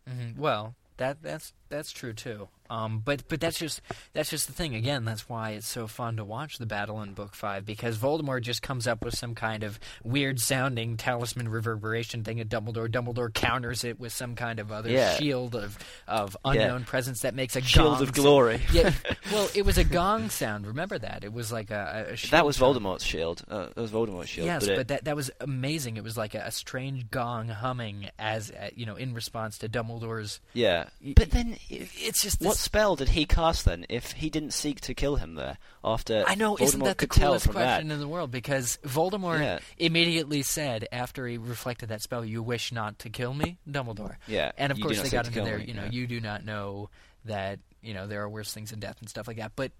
Mhm. 0.09 0.37
Well, 0.37 0.75
that 0.99 1.23
that's 1.23 1.53
that's 1.71 1.91
true 1.91 2.13
too. 2.13 2.49
Um, 2.71 3.01
but 3.05 3.29
but 3.29 3.41
that's 3.41 3.59
just 3.59 3.81
that's 4.13 4.31
just 4.31 4.47
the 4.47 4.53
thing. 4.53 4.75
Again, 4.75 5.05
that's 5.05 5.29
why 5.29 5.51
it's 5.51 5.67
so 5.69 5.87
fun 5.87 6.17
to 6.17 6.25
watch 6.25 6.59
the 6.59 6.67
battle 6.67 7.03
in 7.03 7.15
Book 7.15 7.35
Five 7.35 7.65
because 7.67 7.97
Voldemort 7.99 8.43
just 8.43 8.63
comes 8.63 8.87
up 8.87 9.05
with 9.05 9.17
some 9.17 9.35
kind 9.35 9.63
of 9.63 9.79
weird 10.05 10.41
sounding 10.41 10.97
talisman 10.97 11.49
reverberation 11.49 12.25
thing 12.25 12.41
at 12.41 12.49
Dumbledore. 12.49 12.89
Dumbledore 12.89 13.33
counters 13.33 13.85
it 13.85 13.99
with 14.01 14.13
some 14.13 14.35
kind 14.35 14.59
of 14.59 14.73
other 14.73 14.91
Yeah. 14.91 15.17
shield 15.17 15.55
of 15.55 15.79
of 16.09 16.37
Yeah. 16.45 16.51
unknown 16.53 16.85
presence 16.85 17.21
that 17.23 17.35
makes 17.35 17.57
a 17.57 17.61
Shield 17.61 17.87
gong 17.99 18.03
of 18.03 18.09
sound. 18.09 18.15
glory. 18.15 18.61
yeah, 18.73 18.93
well, 19.33 19.49
it 19.55 19.65
was 19.65 19.79
a 19.79 19.85
gong 19.85 20.31
sound. 20.31 20.67
Remember 20.67 20.99
that? 20.99 21.25
It 21.25 21.33
was 21.33 21.51
like 21.53 21.71
a, 21.71 22.07
a 22.11 22.17
shield 22.17 22.33
That 22.33 22.47
was 22.47 22.57
sound. 22.57 22.77
Voldemort's 22.77 23.05
shield. 23.05 23.43
Uh, 23.49 23.67
that 23.67 23.77
was 23.77 23.91
Voldemort's 23.91 24.29
shield. 24.29 24.47
Yes, 24.47 24.65
but, 24.65 24.73
it- 24.73 24.77
but 24.77 24.89
that 24.89 25.05
that 25.05 25.17
was 25.17 25.31
amazing. 25.41 25.97
It 25.97 26.05
was 26.05 26.17
like 26.17 26.35
a, 26.35 26.41
a 26.47 26.51
strange 26.51 27.11
gong 27.11 27.49
humming 27.49 28.09
as 28.19 28.51
uh, 28.51 28.71
you 28.75 28.87
know 28.87 28.97
in 28.97 29.15
response 29.15 29.59
to 29.59 29.69
Dumbledore's. 29.69 30.41
yeah. 30.53 30.87
y- 31.05 31.15
But 31.17 31.31
then, 31.31 31.57
It's 31.69 32.23
just 32.23 32.41
what 32.57 32.63
spell 32.63 32.97
did 32.97 33.11
he 33.11 33.27
cast 33.27 33.67
then? 33.67 33.85
If 33.91 34.13
he 34.13 34.31
didn't 34.31 34.53
seek 34.53 34.81
to 34.83 34.95
kill 34.95 35.17
him 35.17 35.35
there 35.35 35.59
after 35.85 36.25
I 36.27 36.35
know, 36.35 36.55
Voldemort 36.57 36.61
isn't 36.63 36.85
that 36.85 36.99
the 36.99 37.07
coolest 37.07 37.51
question 37.51 37.89
that. 37.89 37.95
in 37.95 38.01
the 38.01 38.09
world? 38.09 38.31
Because 38.31 38.79
Voldemort 38.83 39.41
Yeah. 39.41 39.59
immediately 39.77 40.43
said 40.43 40.89
after 40.91 41.27
he 41.27 41.37
reflected 41.37 41.91
that 41.91 42.01
spell, 42.01 42.25
"You 42.25 42.43
wish 42.43 42.73
not 42.73 42.99
to 43.01 43.11
kill 43.11 43.35
me, 43.35 43.59
Dumbledore." 43.69 44.17
Yeah, 44.27 44.53
and 44.57 44.73
of 44.73 44.81
course 44.81 45.03
they 45.03 45.11
got 45.11 45.27
into 45.27 45.43
their, 45.43 45.59
me, 45.59 45.67
you 45.67 45.75
know, 45.75 45.85
yeah. 45.85 45.91
you 45.91 46.07
do 46.07 46.21
not 46.21 46.45
know 46.45 46.89
that 47.27 47.59
you 47.83 47.93
know 47.93 48.07
there 48.07 48.23
are 48.23 48.29
worse 48.29 48.53
things 48.55 48.71
than 48.71 48.81
death 48.81 48.97
and 49.01 49.09
stuff 49.11 49.29
like 49.29 49.37
that. 49.37 49.53
But 49.55 49.73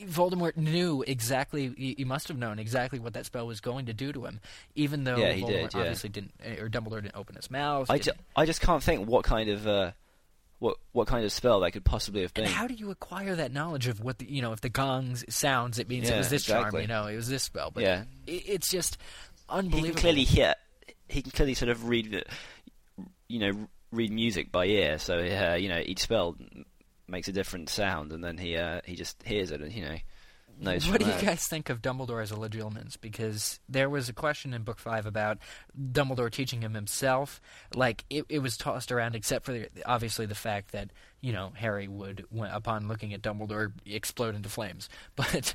Voldemort 0.00 0.56
knew 0.56 1.02
exactly. 1.06 1.72
He, 1.96 2.04
must 2.04 2.28
have 2.28 2.38
known 2.38 2.58
exactly 2.58 2.98
what 2.98 3.14
that 3.14 3.26
spell 3.26 3.46
was 3.46 3.60
going 3.60 3.86
to 3.86 3.92
do 3.94 4.12
to 4.12 4.24
him, 4.26 4.40
even 4.74 5.04
though 5.04 5.16
Yeah, 5.16 5.32
he 5.32 5.42
Voldemort 5.42 5.48
did, 5.70 5.74
yeah. 5.74 5.80
obviously 5.80 6.10
didn't, 6.10 6.32
or 6.60 6.68
Dumbledore 6.68 7.02
didn't 7.02 7.16
open 7.16 7.36
his 7.36 7.50
mouth. 7.50 7.90
I, 7.90 7.98
ju- 7.98 8.12
I 8.36 8.44
just 8.46 8.60
can't 8.60 8.82
think 8.82 9.08
what 9.08 9.24
kind 9.24 9.48
of 9.50 9.66
uh, 9.66 9.92
what 10.64 10.76
what 10.92 11.06
kind 11.06 11.24
of 11.24 11.30
spell 11.32 11.60
that 11.60 11.72
could 11.72 11.84
possibly 11.84 12.22
have 12.22 12.32
been. 12.32 12.44
And 12.44 12.52
how 12.52 12.66
do 12.66 12.72
you 12.74 12.90
acquire 12.90 13.34
that 13.36 13.52
knowledge 13.52 13.86
of 13.86 14.00
what 14.00 14.18
the 14.18 14.30
you 14.30 14.40
know 14.40 14.52
if 14.52 14.60
the 14.62 14.70
gong 14.70 15.16
sounds 15.28 15.78
it 15.78 15.88
means 15.88 16.08
it 16.08 16.16
was 16.16 16.30
this 16.30 16.44
charm 16.44 16.74
you 16.80 16.86
know 16.86 17.06
it 17.06 17.16
was 17.16 17.28
this 17.28 17.42
spell 17.42 17.70
but 17.70 17.82
Yeah. 17.82 18.04
it, 18.26 18.42
it's 18.46 18.70
just 18.70 18.96
unbelievable. 19.48 19.86
he 19.88 19.92
can 19.92 20.00
clearly 20.00 20.24
hear. 20.24 20.54
He 21.08 21.20
can 21.22 21.32
clearly 21.32 21.52
sort 21.54 21.68
of 21.68 21.86
read, 21.88 22.12
the- 22.12 22.24
you 23.28 23.38
know, 23.40 23.68
read 23.92 24.10
music 24.10 24.50
by 24.50 24.64
ear. 24.64 24.98
So 24.98 25.18
uh, 25.18 25.54
you 25.54 25.68
know, 25.68 25.82
each 25.84 26.00
spell 26.00 26.34
makes 27.08 27.28
a 27.28 27.32
different 27.32 27.68
sound, 27.68 28.10
and 28.12 28.24
then 28.24 28.38
he 28.38 28.56
uh, 28.56 28.80
he 28.86 28.96
just 28.96 29.22
hears 29.22 29.50
it, 29.50 29.60
and 29.60 29.70
you 29.72 29.84
know, 29.84 29.96
knows. 30.60 30.88
What 30.88 31.00
do 31.00 31.06
from 31.06 31.18
you 31.18 31.26
guys 31.26 31.46
think 31.46 31.70
of 31.70 31.82
Dumbledore 31.82 32.22
as 32.22 32.30
a 32.30 32.36
Legilimens? 32.36 33.00
Because 33.00 33.60
there 33.68 33.88
was 33.88 34.08
a 34.08 34.12
question 34.12 34.54
in 34.54 34.62
Book 34.62 34.78
Five 34.78 35.06
about 35.06 35.38
Dumbledore 35.78 36.30
teaching 36.30 36.62
him 36.62 36.74
himself. 36.74 37.40
Like 37.74 38.04
it, 38.10 38.24
it 38.28 38.38
was 38.40 38.56
tossed 38.56 38.92
around, 38.92 39.14
except 39.14 39.44
for 39.44 39.52
the, 39.52 39.68
obviously 39.86 40.26
the 40.26 40.34
fact 40.34 40.72
that 40.72 40.90
you 41.20 41.32
know 41.32 41.52
Harry 41.54 41.88
would, 41.88 42.24
when, 42.30 42.50
upon 42.50 42.88
looking 42.88 43.12
at 43.14 43.22
Dumbledore, 43.22 43.72
explode 43.86 44.34
into 44.34 44.48
flames. 44.48 44.88
But, 45.16 45.54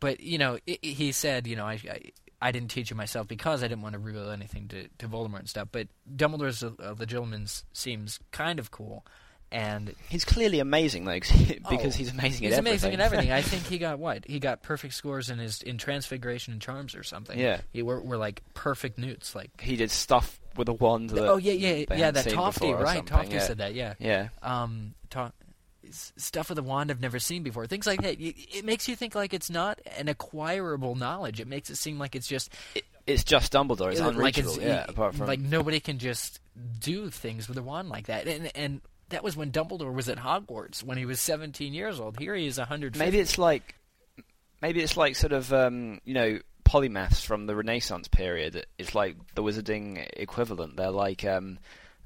but 0.00 0.20
you 0.20 0.38
know, 0.38 0.58
i 0.68 0.78
he 0.82 1.12
said, 1.12 1.46
you 1.46 1.56
know, 1.56 1.64
I, 1.64 1.80
I 1.90 2.00
I 2.40 2.52
didn't 2.52 2.70
teach 2.70 2.90
him 2.90 2.96
myself 2.96 3.28
because 3.28 3.62
I 3.62 3.68
didn't 3.68 3.82
want 3.82 3.94
to 3.94 3.98
reveal 3.98 4.30
anything 4.30 4.68
to 4.68 4.88
to 4.98 5.08
Voldemort 5.08 5.40
and 5.40 5.48
stuff. 5.48 5.68
But 5.72 5.88
Dumbledore's 6.14 6.62
uh, 6.62 6.70
Legilimens 6.98 7.64
seems 7.72 8.18
kind 8.30 8.58
of 8.58 8.70
cool. 8.70 9.04
And 9.52 9.94
He's 10.08 10.24
clearly 10.24 10.58
amazing 10.60 11.04
though, 11.04 11.20
he- 11.20 11.60
because 11.70 11.94
Oh, 11.94 11.98
he's 11.98 12.10
amazing 12.12 12.46
at 12.46 12.52
everything. 12.52 12.52
He's 12.52 12.52
at 12.52 12.58
amazing 12.58 12.94
at 12.94 13.00
everything. 13.00 13.32
I 13.32 13.42
think 13.42 13.64
he 13.64 13.78
got 13.78 13.98
what? 13.98 14.24
He 14.26 14.40
got 14.40 14.62
perfect 14.62 14.94
scores 14.94 15.30
in 15.30 15.38
his 15.38 15.62
in 15.62 15.78
Transfiguration 15.78 16.52
and 16.52 16.60
Charms 16.60 16.94
or 16.94 17.02
something. 17.02 17.38
Yeah. 17.38 17.60
he 17.72 17.82
were, 17.82 18.00
were 18.00 18.16
like 18.16 18.42
perfect 18.54 18.98
newts. 18.98 19.34
Like 19.34 19.60
he 19.60 19.76
did 19.76 19.90
stuff 19.90 20.40
with 20.56 20.68
a 20.68 20.72
wand. 20.72 21.10
That 21.10 21.28
oh 21.28 21.36
yeah, 21.36 21.52
yeah, 21.52 21.84
yeah. 21.96 22.10
That 22.10 22.28
Tofty, 22.28 22.72
right? 22.72 23.06
Tofty 23.06 23.34
yeah. 23.34 23.40
said 23.40 23.58
that. 23.58 23.74
Yeah. 23.74 23.94
Yeah, 23.98 24.28
Um, 24.42 24.94
to- 25.10 25.32
stuff 25.90 26.48
with 26.48 26.58
a 26.58 26.62
wand 26.62 26.90
I've 26.90 27.00
never 27.00 27.18
seen 27.18 27.42
before. 27.42 27.66
Things 27.66 27.86
like 27.86 28.02
that. 28.02 28.16
It 28.18 28.64
makes 28.64 28.88
you 28.88 28.96
think 28.96 29.14
like 29.14 29.32
it's 29.32 29.50
not 29.50 29.80
an 29.96 30.08
acquirable 30.08 30.94
knowledge. 30.96 31.40
It 31.40 31.46
makes 31.46 31.70
it 31.70 31.76
seem 31.76 31.98
like 31.98 32.16
it's 32.16 32.26
just 32.26 32.52
it, 32.74 32.84
it's 33.06 33.22
just 33.24 33.52
Dumbledore. 33.52 33.92
It's 33.92 34.00
like 34.00 34.36
it's 34.38 34.58
yeah, 34.58 34.84
apart 34.88 35.14
from 35.14 35.28
like 35.28 35.38
nobody 35.40 35.78
can 35.80 35.98
just 35.98 36.40
do 36.80 37.10
things 37.10 37.48
with 37.48 37.56
a 37.58 37.62
wand 37.62 37.88
like 37.88 38.06
that. 38.06 38.26
And 38.26 38.50
and 38.56 38.80
that 39.10 39.22
was 39.22 39.36
when 39.36 39.52
Dumbledore 39.52 39.94
was 39.94 40.08
at 40.08 40.18
Hogwarts 40.18 40.82
when 40.82 40.98
he 40.98 41.06
was 41.06 41.20
17 41.20 41.72
years 41.72 42.00
old. 42.00 42.18
Here 42.18 42.34
he 42.34 42.46
is 42.46 42.58
100. 42.58 42.96
maybe 42.96 43.18
it's 43.18 43.38
like 43.38 43.74
maybe 44.62 44.80
it's 44.82 44.96
like 44.96 45.16
sort 45.16 45.32
of 45.32 45.52
um, 45.52 46.00
you 46.04 46.14
know 46.14 46.38
polymaths 46.64 47.24
from 47.24 47.46
the 47.46 47.54
Renaissance 47.54 48.08
period. 48.08 48.66
It's 48.78 48.94
like 48.94 49.16
the 49.34 49.42
wizarding 49.42 50.06
equivalent. 50.14 50.76
They're 50.76 50.90
like 50.90 51.24
um, 51.24 51.58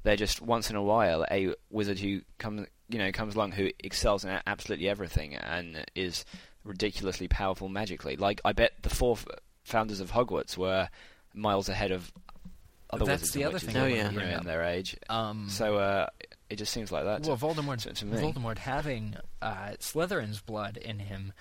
they're 0.03 0.15
just 0.15 0.41
once 0.41 0.69
in 0.69 0.75
a 0.75 0.83
while 0.83 1.25
a 1.31 1.55
wizard 1.69 1.99
who 1.99 2.21
comes 2.37 2.67
you 2.89 2.99
know 2.99 3.11
comes 3.11 3.35
along 3.35 3.53
who 3.53 3.69
excels 3.79 4.23
in 4.23 4.39
absolutely 4.45 4.89
everything 4.89 5.35
and 5.35 5.85
is 5.95 6.25
ridiculously 6.63 7.27
powerful 7.27 7.69
magically. 7.69 8.15
Like 8.17 8.41
I 8.45 8.53
bet 8.53 8.73
the 8.83 8.89
four 8.89 9.17
founders 9.63 9.99
of 9.99 10.11
Hogwarts 10.11 10.57
were 10.57 10.89
miles 11.33 11.69
ahead 11.69 11.91
of 11.91 12.11
other 12.89 13.05
That's 13.05 13.21
wizards 13.21 13.33
the 13.33 13.43
other 13.45 13.59
thing 13.59 13.75
you 13.95 14.03
know, 14.03 14.37
in 14.37 14.43
their 14.45 14.63
age. 14.63 14.97
Um, 15.09 15.47
So 15.49 15.77
uh, 15.77 16.07
it 16.51 16.57
just 16.57 16.71
seems 16.73 16.91
like 16.91 17.05
that. 17.05 17.21
Well, 17.25 17.37
Voldemort, 17.37 17.81
to-. 17.81 18.05
Voldemort 18.05 18.57
having 18.59 19.15
uh, 19.41 19.71
Slytherin's 19.79 20.41
blood 20.41 20.77
in 20.77 20.99
him. 20.99 21.33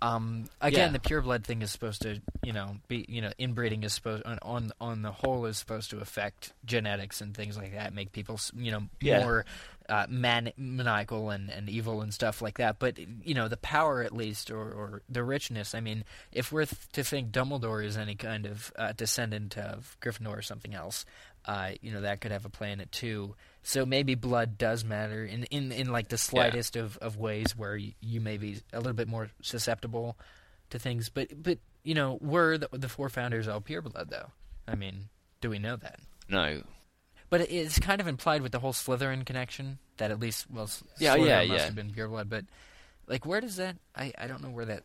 Um, 0.00 0.46
again, 0.60 0.88
Yeah. 0.88 0.92
the 0.94 0.98
pure 0.98 1.20
blood 1.20 1.44
thing 1.44 1.62
is 1.62 1.70
supposed 1.70 2.02
to, 2.02 2.20
you 2.42 2.52
know, 2.52 2.78
be, 2.88 3.04
you 3.08 3.20
know, 3.20 3.30
inbreeding 3.38 3.84
is 3.84 3.92
supposed 3.92 4.24
on 4.24 4.38
on 4.42 4.72
on 4.80 5.02
the 5.02 5.12
whole 5.12 5.46
is 5.46 5.58
supposed 5.58 5.90
to 5.90 6.00
affect 6.00 6.52
genetics 6.64 7.20
and 7.20 7.36
things 7.36 7.56
like 7.56 7.72
that, 7.74 7.94
make 7.94 8.10
people, 8.10 8.40
you 8.56 8.72
know, 8.72 8.82
Yeah. 9.00 9.20
more 9.24 9.44
uh, 9.88 10.06
man- 10.08 10.52
maniacal 10.56 11.30
and, 11.30 11.50
and 11.50 11.68
evil 11.68 12.02
and 12.02 12.12
stuff 12.12 12.42
like 12.42 12.58
that. 12.58 12.80
But 12.80 12.98
you 12.98 13.34
know, 13.34 13.46
the 13.46 13.56
power 13.58 14.02
at 14.02 14.12
least, 14.12 14.50
or, 14.50 14.72
or 14.72 15.02
the 15.08 15.22
richness. 15.22 15.72
I 15.72 15.78
mean, 15.80 16.02
if 16.32 16.50
we're 16.50 16.64
th- 16.64 16.88
to 16.94 17.04
think 17.04 17.30
Dumbledore 17.30 17.84
is 17.84 17.96
any 17.96 18.16
kind 18.16 18.46
of 18.46 18.72
uh, 18.76 18.92
descendant 18.92 19.56
of 19.56 19.96
Gryffindor 20.00 20.36
or 20.36 20.42
something 20.42 20.74
else, 20.74 21.04
uh, 21.44 21.72
you 21.80 21.92
know, 21.92 22.00
that 22.00 22.20
could 22.20 22.32
have 22.32 22.44
a 22.44 22.48
play 22.50 22.72
in 22.72 22.80
it 22.80 22.90
too. 22.90 23.36
So 23.62 23.86
maybe 23.86 24.14
blood 24.16 24.58
does 24.58 24.84
matter 24.84 25.24
in 25.24 25.44
in, 25.44 25.70
in 25.72 25.92
like 25.92 26.08
the 26.08 26.18
slightest 26.18 26.76
of, 26.76 26.96
of 26.98 27.16
ways 27.16 27.56
where 27.56 27.76
you, 27.76 27.92
you 28.00 28.20
may 28.20 28.36
be 28.36 28.60
a 28.72 28.78
little 28.78 28.92
bit 28.92 29.08
more 29.08 29.30
susceptible 29.40 30.16
to 30.70 30.78
things. 30.78 31.08
But 31.08 31.42
but 31.42 31.58
you 31.84 31.94
know, 31.94 32.18
were 32.20 32.58
the, 32.58 32.68
the 32.72 32.88
four 32.88 33.08
founders 33.08 33.46
all 33.48 33.60
pure 33.60 33.82
blood 33.82 34.10
though? 34.10 34.30
I 34.66 34.74
mean, 34.74 35.08
do 35.40 35.50
we 35.50 35.58
know 35.58 35.76
that? 35.76 36.00
no. 36.28 36.62
But 37.30 37.50
it's 37.50 37.78
kind 37.78 37.98
of 37.98 38.06
implied 38.06 38.42
with 38.42 38.52
the 38.52 38.58
whole 38.58 38.74
Slytherin 38.74 39.24
connection 39.24 39.78
that 39.96 40.10
at 40.10 40.20
least 40.20 40.50
well, 40.50 40.68
Yeah, 40.98 41.16
Slytherin 41.16 41.26
yeah, 41.26 41.38
must 41.38 41.50
yeah. 41.50 41.64
have 41.64 41.74
been 41.74 41.90
pure 41.90 42.08
blood. 42.08 42.28
But 42.28 42.44
like, 43.06 43.24
where 43.24 43.40
does 43.40 43.56
that? 43.56 43.76
I, 43.96 44.12
I 44.18 44.26
don't 44.26 44.42
know 44.42 44.50
where 44.50 44.66
that 44.66 44.82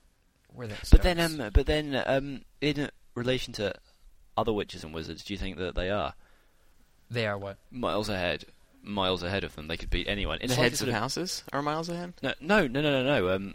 where 0.54 0.68
that. 0.68 0.88
But 0.90 1.02
then, 1.02 1.20
um, 1.20 1.50
but 1.54 1.66
then, 1.66 2.02
um, 2.06 2.44
in 2.62 2.90
relation 3.16 3.52
to 3.56 3.74
other 4.38 4.54
witches 4.54 4.86
and 4.86 4.94
wizards, 4.94 5.26
do 5.26 5.34
you 5.34 5.38
think 5.38 5.58
that 5.58 5.76
they 5.76 5.90
are 5.90 6.14
they 7.12 7.28
are 7.28 7.38
what? 7.38 7.58
miles 7.70 8.08
ahead? 8.08 8.46
Miles 8.88 9.22
ahead 9.24 9.44
of 9.44 9.56
them, 9.56 9.68
they 9.68 9.78
could 9.78 9.90
beat 9.90 10.08
anyone. 10.08 10.40
In 10.40 10.48
The 10.50 10.56
heads 10.56 10.82
a 10.82 10.88
of 10.88 10.94
houses 10.94 11.44
are 11.54 11.62
miles 11.62 11.90
ahead. 11.90 12.14
No, 12.24 12.34
no, 12.40 12.68
no, 12.68 12.82
no, 12.82 13.04
no, 13.04 13.04
no. 13.04 13.36
Um, 13.36 13.54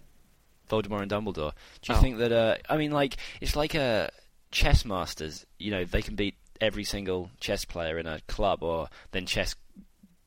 Voldemort 0.71 1.03
and 1.03 1.11
Dumbledore. 1.11 1.53
Do 1.83 1.93
you 1.93 1.99
Oh. 1.99 2.01
think 2.01 2.19
that? 2.19 2.33
Uh, 2.33 2.57
I 2.69 2.77
mean, 2.77 2.93
like 2.93 3.17
it's 3.41 3.57
like 3.57 3.75
uh, 3.75 4.09
chess 4.51 4.85
masters. 4.85 5.45
You 5.59 5.71
know, 5.71 5.85
they 5.85 6.03
can 6.03 6.15
beat 6.15 6.35
every 6.61 6.85
single 6.85 7.31
chess 7.41 7.65
player 7.65 7.99
in 7.99 8.07
a 8.07 8.21
club, 8.29 8.63
or 8.63 8.89
then 9.11 9.27
chess 9.27 9.55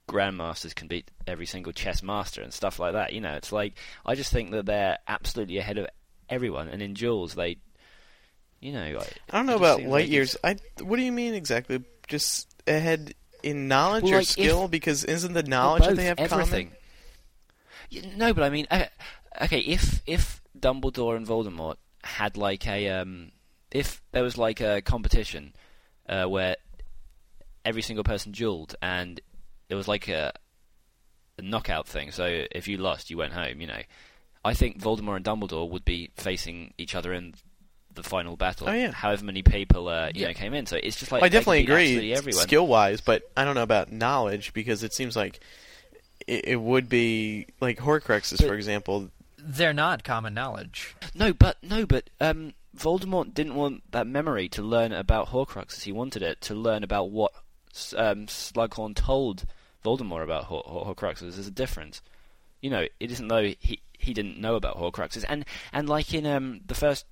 grandmasters 0.08 0.76
can 0.76 0.88
beat 0.88 1.10
every 1.26 1.46
single 1.48 1.74
chess 1.74 2.04
master 2.04 2.42
and 2.42 2.54
stuff 2.54 2.78
like 2.80 2.94
that. 2.94 3.14
You 3.14 3.22
know, 3.22 3.34
it's 3.36 3.52
like 3.52 3.74
I 4.06 4.16
just 4.16 4.32
think 4.32 4.52
that 4.52 4.66
they're 4.66 4.98
absolutely 5.08 5.58
ahead 5.58 5.78
of 5.78 5.88
everyone, 6.30 6.68
and 6.68 6.82
in 6.82 6.94
duels 6.94 7.34
they, 7.36 7.58
you 8.60 8.72
know, 8.72 9.00
I, 9.00 9.08
I 9.32 9.38
don't 9.38 9.46
know 9.48 9.56
about 9.58 9.82
light 9.84 10.08
years. 10.10 10.38
I 10.44 10.58
what 10.82 10.98
do 10.98 11.04
you 11.04 11.12
mean 11.12 11.34
exactly? 11.34 11.84
Just 12.08 12.48
ahead 12.68 13.16
in 13.46 13.68
knowledge 13.68 14.04
Well, 14.04 14.14
or 14.14 14.18
like, 14.18 14.24
if- 14.24 14.30
skill? 14.30 14.68
because 14.68 15.04
isn't 15.06 15.34
the 15.34 15.42
Well, 15.42 15.50
knowledge 15.50 15.86
that 15.86 15.96
they 15.96 16.06
have 16.06 16.20
everything. 16.20 16.72
common? 17.92 18.18
No, 18.18 18.34
but 18.34 18.44
I 18.44 18.50
mean, 18.50 18.68
uh, 18.72 18.86
okay, 19.44 19.60
if 19.60 20.02
if 20.06 20.42
Dumbledore 20.60 21.16
and 21.16 21.26
Voldemort 21.28 21.76
had 22.04 22.36
like 22.38 22.68
a 22.68 22.90
um, 22.90 23.32
if 23.72 24.02
there 24.12 24.24
was 24.24 24.38
like 24.38 24.60
a 24.62 24.82
competition 24.82 25.54
uh, 26.10 26.26
where 26.26 26.56
every 27.64 27.82
single 27.82 28.04
person 28.04 28.32
dueled 28.32 28.76
and 28.82 29.22
it 29.70 29.76
was 29.76 29.88
like 29.88 30.08
a, 30.08 30.32
a 31.38 31.42
knockout 31.42 31.88
thing. 31.88 32.12
So 32.12 32.44
if 32.52 32.68
you 32.68 32.78
lost, 32.78 33.10
you 33.10 33.18
went 33.18 33.34
home. 33.34 33.62
You 33.62 33.68
know, 33.68 33.82
I 34.44 34.54
think 34.54 34.80
Voldemort 34.80 35.18
and 35.18 35.26
Dumbledore 35.26 35.70
would 35.70 35.86
be 35.86 36.12
facing 36.16 36.74
each 36.78 36.96
other 36.96 37.14
in 37.14 37.34
the 37.96 38.04
final 38.04 38.36
battle. 38.38 38.70
Oh, 38.70 38.74
yeah. 38.74 38.92
However 38.92 39.26
many 39.26 39.42
people 39.44 39.88
uh, 39.88 40.08
you 40.14 40.22
Yeah. 40.22 40.28
know 40.28 40.34
came 40.34 40.54
in. 40.54 40.66
So 40.66 40.78
it's 40.82 40.98
just 40.98 41.12
like 41.12 41.24
I 41.24 41.30
definitely 41.30 41.62
agree 41.64 42.16
skill 42.32 42.68
wise, 42.68 43.02
but 43.02 43.24
I 43.36 43.44
don't 43.44 43.56
know 43.56 43.64
about 43.64 43.92
knowledge 43.92 44.54
because 44.54 44.84
it 44.84 44.94
seems 44.94 45.16
like 45.16 45.40
it, 46.28 46.46
it 46.46 46.56
would 46.62 46.88
be 46.90 47.48
like 47.60 47.80
Horcruxes, 47.80 48.38
But- 48.40 48.48
for 48.48 48.54
example. 48.56 49.10
They're 49.48 49.74
not 49.74 50.04
common 50.04 50.34
knowledge. 50.34 50.96
No, 51.14 51.32
but 51.32 51.58
no, 51.62 51.86
but 51.86 52.10
um, 52.20 52.54
Voldemort 52.76 53.34
didn't 53.36 53.54
want 53.54 53.84
that 53.92 54.08
memory 54.08 54.50
to 54.50 54.64
learn 54.64 54.92
about 54.92 55.28
Horcruxes. 55.28 55.84
He 55.84 55.92
wanted 55.92 56.24
it 56.24 56.42
to 56.42 56.56
learn 56.56 56.84
about 56.84 57.12
what 57.12 57.32
um, 57.96 58.26
Slughorn 58.26 58.96
told 58.96 59.46
Voldemort 59.84 60.24
about 60.24 60.46
Hor- 60.46 60.64
Hor- 60.66 60.96
Horcruxes. 60.96 61.36
There's 61.36 61.46
a 61.48 61.52
difference. 61.52 62.02
You 62.60 62.72
know, 62.72 62.88
it 63.00 63.12
isn't 63.12 63.28
though 63.28 63.44
he 63.60 63.82
he 64.00 64.16
didn't 64.16 64.40
know 64.40 64.56
about 64.56 64.78
Horcruxes, 64.78 65.24
and 65.30 65.46
and 65.72 65.88
like 65.88 66.12
in 66.12 66.26
um 66.26 66.62
the 66.66 66.74
first 66.74 67.06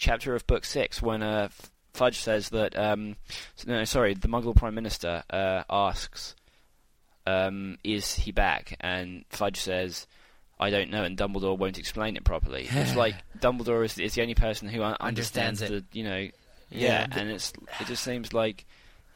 chapter 0.00 0.34
of 0.34 0.44
Book 0.48 0.64
Six, 0.64 1.00
when 1.00 1.22
uh, 1.22 1.48
Fudge 1.94 2.18
says 2.18 2.48
that 2.48 2.76
um 2.76 3.14
no 3.66 3.84
sorry 3.84 4.14
the 4.14 4.26
Muggle 4.28 4.56
Prime 4.56 4.74
Minister 4.74 5.22
uh, 5.30 5.62
asks 5.70 6.34
um 7.26 7.78
is 7.84 8.14
he 8.14 8.32
back, 8.32 8.76
and 8.80 9.24
Fudge 9.30 9.60
says. 9.60 10.06
I 10.62 10.68
don't 10.68 10.90
know, 10.90 11.04
and 11.04 11.16
Dumbledore 11.16 11.56
won't 11.56 11.78
explain 11.78 12.16
it 12.18 12.24
properly. 12.24 12.68
It's 12.70 12.94
like 12.94 13.14
Dumbledore 13.38 13.82
is, 13.82 13.96
is 13.98 14.12
the 14.12 14.20
only 14.20 14.34
person 14.34 14.68
who 14.68 14.82
un- 14.82 14.94
Understands 15.00 15.62
understands 15.62 15.86
the, 15.90 15.98
you 15.98 16.04
know, 16.04 16.18
Yeah, 16.18 16.30
yeah, 16.70 17.06
and 17.12 17.30
it's 17.30 17.54
it 17.80 17.86
just 17.86 18.04
seems 18.04 18.34
like, 18.34 18.66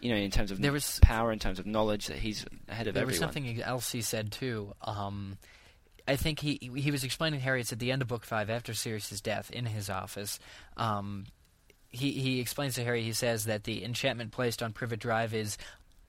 you 0.00 0.08
know, 0.10 0.16
in 0.16 0.30
terms 0.30 0.50
of 0.52 0.62
There 0.62 0.72
was- 0.72 0.98
power, 1.02 1.32
in 1.32 1.38
terms 1.38 1.58
of 1.58 1.66
knowledge, 1.66 2.06
that 2.06 2.16
he's 2.16 2.46
ahead 2.66 2.86
of 2.86 2.96
it. 2.96 2.98
There 2.98 3.04
was 3.06 3.18
something 3.18 3.60
else 3.60 3.92
he 3.92 4.00
said 4.00 4.32
too. 4.32 4.72
Um, 4.80 5.36
I 6.06 6.16
think 6.16 6.40
he 6.40 6.58
he 6.74 6.90
was 6.90 7.04
explaining 7.04 7.40
Harry. 7.40 7.60
At 7.60 7.78
the 7.78 7.92
end 7.92 8.02
of 8.02 8.08
book 8.08 8.24
five, 8.24 8.50
after 8.50 8.74
Sirius's 8.74 9.20
death, 9.20 9.50
in 9.50 9.66
his 9.66 9.88
office. 9.88 10.38
Um, 10.76 11.26
he 11.90 12.12
he 12.12 12.40
explains 12.40 12.74
to 12.74 12.84
Harry. 12.84 13.02
He 13.02 13.12
says 13.12 13.44
that 13.44 13.64
the 13.64 13.84
enchantment 13.84 14.32
placed 14.32 14.62
on 14.62 14.72
Privet 14.72 15.00
Drive 15.00 15.32
is 15.32 15.56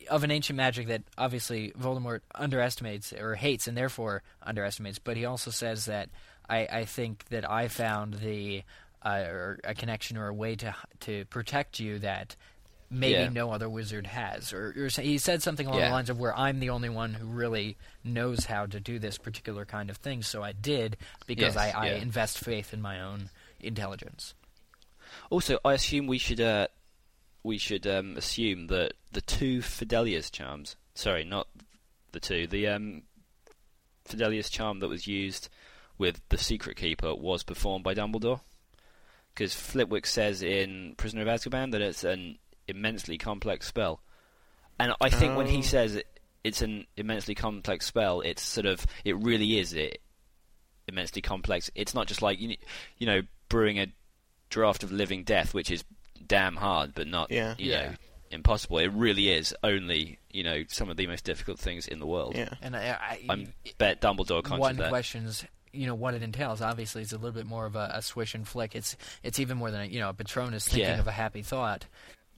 of 0.09 0.23
an 0.23 0.31
ancient 0.31 0.57
magic 0.57 0.87
that 0.87 1.03
obviously 1.17 1.71
Voldemort 1.71 2.21
underestimates 2.33 3.13
or 3.13 3.35
hates, 3.35 3.67
and 3.67 3.77
therefore 3.77 4.23
underestimates. 4.43 4.99
But 4.99 5.17
he 5.17 5.25
also 5.25 5.51
says 5.51 5.85
that 5.85 6.09
I, 6.49 6.67
I 6.71 6.85
think 6.85 7.25
that 7.29 7.49
I 7.49 7.67
found 7.67 8.15
the 8.15 8.63
uh, 9.03 9.23
or 9.27 9.59
a 9.63 9.73
connection 9.73 10.17
or 10.17 10.27
a 10.27 10.33
way 10.33 10.55
to 10.55 10.75
to 11.01 11.25
protect 11.25 11.79
you 11.79 11.99
that 11.99 12.35
maybe 12.89 13.13
Yeah. 13.13 13.29
no 13.29 13.51
other 13.51 13.67
wizard 13.69 14.07
has. 14.07 14.53
Or, 14.53 14.73
or 14.77 14.87
he 15.01 15.17
said 15.17 15.41
something 15.43 15.65
along 15.67 15.79
Yeah. 15.79 15.87
the 15.89 15.93
lines 15.95 16.09
of 16.09 16.19
where 16.19 16.35
I'm 16.37 16.59
the 16.59 16.69
only 16.69 16.89
one 16.89 17.13
who 17.15 17.25
really 17.27 17.77
knows 18.03 18.45
how 18.45 18.65
to 18.67 18.79
do 18.79 18.99
this 18.99 19.17
particular 19.17 19.65
kind 19.65 19.89
of 19.89 19.97
thing. 19.97 20.21
So 20.23 20.43
I 20.43 20.51
did 20.51 20.97
because 21.27 21.55
Yes, 21.55 21.57
I, 21.57 21.69
I 21.71 21.85
yeah. 21.89 21.95
invest 21.95 22.39
faith 22.39 22.73
in 22.73 22.81
my 22.81 22.99
own 23.01 23.29
intelligence. 23.59 24.33
Also, 25.29 25.59
I 25.65 25.73
assume 25.73 26.07
we 26.07 26.17
should 26.17 26.41
uh, 26.41 26.67
we 27.43 27.57
should 27.57 27.85
um, 27.87 28.17
assume 28.17 28.67
that 28.67 28.93
the 29.11 29.21
two 29.21 29.59
Fidelius 29.59 30.31
charms, 30.31 30.75
sorry, 30.93 31.23
not 31.23 31.47
the 32.11 32.19
two, 32.19 32.47
the 32.47 32.67
um, 32.67 33.03
Fidelius 34.07 34.49
charm 34.51 34.79
that 34.79 34.87
was 34.87 35.07
used 35.07 35.49
with 35.97 36.21
the 36.29 36.37
Secret 36.37 36.75
Keeper 36.77 37.15
was 37.15 37.43
performed 37.43 37.83
by 37.83 37.93
Dumbledore. 37.93 38.41
Because 39.33 39.53
Flitwick 39.53 40.05
says 40.05 40.41
in 40.41 40.95
Prisoner 40.97 41.21
of 41.23 41.27
Azkaban 41.27 41.71
that 41.71 41.81
it's 41.81 42.03
an 42.03 42.37
immensely 42.67 43.17
complex 43.17 43.67
spell, 43.67 44.01
and 44.79 44.93
I 45.01 45.09
think 45.09 45.35
when 45.37 45.47
he 45.47 45.59
Oh. 45.59 45.61
says 45.61 45.95
it, 45.95 46.07
it's 46.43 46.61
an 46.61 46.85
immensely 46.97 47.35
complex 47.35 47.85
spell, 47.85 48.21
it's 48.21 48.41
sort 48.43 48.65
of 48.65 48.85
it 49.03 49.15
really 49.17 49.57
is 49.59 49.73
it 49.73 50.01
immensely 50.87 51.21
complex. 51.21 51.71
It's 51.75 51.93
not 51.93 52.07
just 52.07 52.21
like 52.21 52.39
you, 52.39 52.55
you 52.97 53.07
know 53.07 53.21
brewing 53.49 53.79
a 53.79 53.87
draught 54.49 54.83
of 54.83 54.91
Living 54.91 55.23
Death, 55.23 55.53
which 55.53 55.71
is 55.71 55.83
damn 56.25 56.55
hard, 56.55 56.93
but 56.95 57.07
not 57.07 57.31
Yeah. 57.31 57.55
you 57.57 57.71
Yeah. 57.71 57.89
know 57.91 57.95
impossible. 58.31 58.79
It 58.79 58.91
really 58.91 59.29
is 59.31 59.55
only 59.63 60.19
you 60.31 60.43
know 60.43 60.63
some 60.67 60.89
of 60.89 60.97
the 60.97 61.07
most 61.07 61.23
difficult 61.23 61.59
things 61.59 61.87
in 61.87 61.99
the 61.99 62.05
world. 62.05 62.35
Yeah. 62.35 62.49
And 62.61 62.75
I, 62.75 62.89
I, 62.91 63.19
I'm 63.29 63.53
bet 63.77 64.01
Dumbledore 64.01 64.43
conscious 64.43 64.59
one 64.59 64.71
of 64.71 64.77
that. 64.77 64.89
questions 64.89 65.45
you 65.71 65.85
know 65.87 65.95
what 65.95 66.13
it 66.13 66.23
entails. 66.23 66.61
Obviously, 66.61 67.01
it's 67.01 67.11
a 67.11 67.17
little 67.17 67.33
bit 67.33 67.45
more 67.45 67.65
of 67.65 67.75
a, 67.75 67.91
a 67.95 68.01
swish 68.01 68.33
and 68.33 68.47
flick. 68.47 68.75
It's 68.75 68.95
it's 69.23 69.39
even 69.39 69.57
more 69.57 69.71
than 69.71 69.81
a, 69.81 69.85
you 69.85 69.99
know 69.99 70.09
a 70.09 70.13
Patronus 70.13 70.65
thinking 70.67 70.83
Yeah. 70.87 70.99
of 70.99 71.07
a 71.07 71.11
happy 71.11 71.41
thought. 71.41 71.85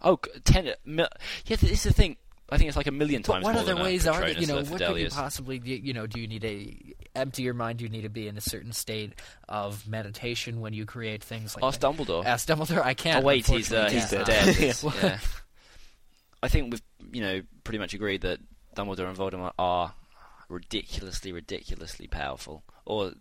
Oh, 0.02 0.20
ten. 0.44 0.74
Mil- 0.86 1.08
yeah, 1.46 1.56
this 1.58 1.72
is 1.72 1.84
the 1.84 1.94
thing. 1.94 2.18
I 2.50 2.58
think 2.58 2.70
it's 2.70 2.78
like 2.78 2.88
a 2.88 2.92
million 2.92 3.24
But 3.24 3.34
times 3.34 3.44
what 3.44 3.54
more 3.56 3.62
other 3.62 3.76
ways 3.76 4.08
are 4.08 4.22
there? 4.22 4.30
You 4.32 4.48
know, 4.48 4.64
what 4.64 4.82
could 4.82 4.98
you 4.98 5.10
possibly? 5.10 5.60
You 5.64 5.94
know, 5.94 6.08
do 6.08 6.20
you 6.22 6.28
need 6.28 6.44
to 6.44 6.94
empty 7.14 7.44
your 7.44 7.54
mind? 7.54 7.80
Do 7.80 7.84
you 7.84 7.90
need 7.90 8.04
to 8.04 8.10
be 8.10 8.28
in 8.28 8.38
a 8.38 8.42
certain 8.42 8.72
state 8.72 9.14
of 9.50 9.86
meditation 9.88 10.62
when 10.62 10.72
you 10.74 10.86
create 10.86 11.24
things 11.24 11.56
like 11.56 11.64
Ask 11.66 11.82
that? 11.82 11.92
Dumbledore. 11.92 12.26
Ask 12.26 12.48
Dumbledore. 12.48 12.84
I 12.84 12.94
can't. 12.94 13.24
oh 13.24 13.28
wait, 13.28 13.46
he's 13.48 13.74
uh, 13.74 13.90
he's 13.90 14.10
dead. 14.10 14.26
dead. 14.26 14.56
Yeah. 14.60 14.74
Yeah. 15.04 15.20
I 16.42 16.48
think 16.48 16.72
we've 16.72 16.82
you 17.12 17.22
know 17.22 17.42
pretty 17.64 17.80
much 17.80 17.94
agreed 17.94 18.22
that 18.22 18.40
Dumbledore 18.76 19.10
and 19.10 19.18
Voldemort 19.18 19.54
are 19.60 19.94
ridiculously, 20.50 21.32
ridiculously 21.32 22.08
powerful. 22.08 22.64
Or 22.86 23.12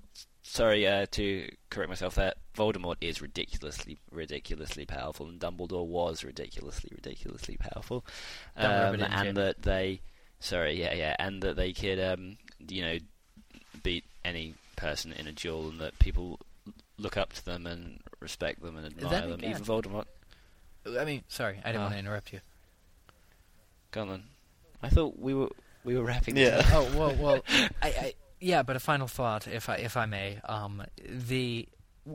sorry 0.48 0.86
uh, 0.86 1.06
to 1.12 1.48
correct 1.70 1.88
myself, 1.88 2.14
there 2.14 2.34
Voldemort 2.56 2.96
is 3.00 3.20
ridiculously, 3.20 3.98
ridiculously 4.10 4.86
powerful, 4.86 5.26
and 5.26 5.38
Dumbledore 5.40 5.86
was 5.86 6.24
ridiculously, 6.24 6.90
ridiculously 6.94 7.56
powerful. 7.58 8.04
Um, 8.56 9.00
and 9.02 9.36
that 9.36 9.62
they, 9.62 10.00
sorry, 10.40 10.80
yeah, 10.80 10.94
yeah, 10.94 11.16
and 11.18 11.42
that 11.42 11.56
they 11.56 11.72
could 11.72 12.00
um, 12.00 12.38
you 12.68 12.82
know 12.82 12.98
beat 13.82 14.04
any 14.24 14.54
person 14.76 15.12
in 15.12 15.26
a 15.26 15.32
duel, 15.32 15.68
and 15.68 15.80
that 15.80 15.98
people 15.98 16.38
look 16.98 17.16
up 17.16 17.32
to 17.34 17.44
them 17.44 17.66
and 17.66 18.00
respect 18.20 18.62
them 18.62 18.76
and 18.76 18.86
admire 18.86 19.20
them. 19.22 19.32
again- 19.32 19.50
Even 19.50 19.64
Voldemort. 19.64 20.06
I 20.98 21.04
mean, 21.04 21.24
sorry, 21.28 21.58
I 21.64 21.68
didn't 21.72 21.80
Ah. 21.80 21.84
want 21.84 21.94
to 21.94 21.98
interrupt 21.98 22.32
you. 22.32 22.40
Go 23.90 24.02
on 24.02 24.08
then. 24.08 24.22
I 24.82 24.88
thought 24.88 25.18
we 25.18 25.34
were 25.34 25.48
we 25.84 25.96
were 25.96 26.04
wrapping. 26.04 26.36
Yeah. 26.36 26.58
up. 26.60 26.66
oh 26.72 26.98
well, 26.98 27.14
well, 27.16 27.40
I, 27.82 27.88
I 27.88 28.14
yeah, 28.40 28.62
but 28.62 28.76
a 28.76 28.80
final 28.80 29.06
thought, 29.06 29.46
if 29.46 29.68
I 29.68 29.76
if 29.76 29.96
I 29.96 30.06
may, 30.06 30.38
um, 30.44 30.82
the 31.08 31.68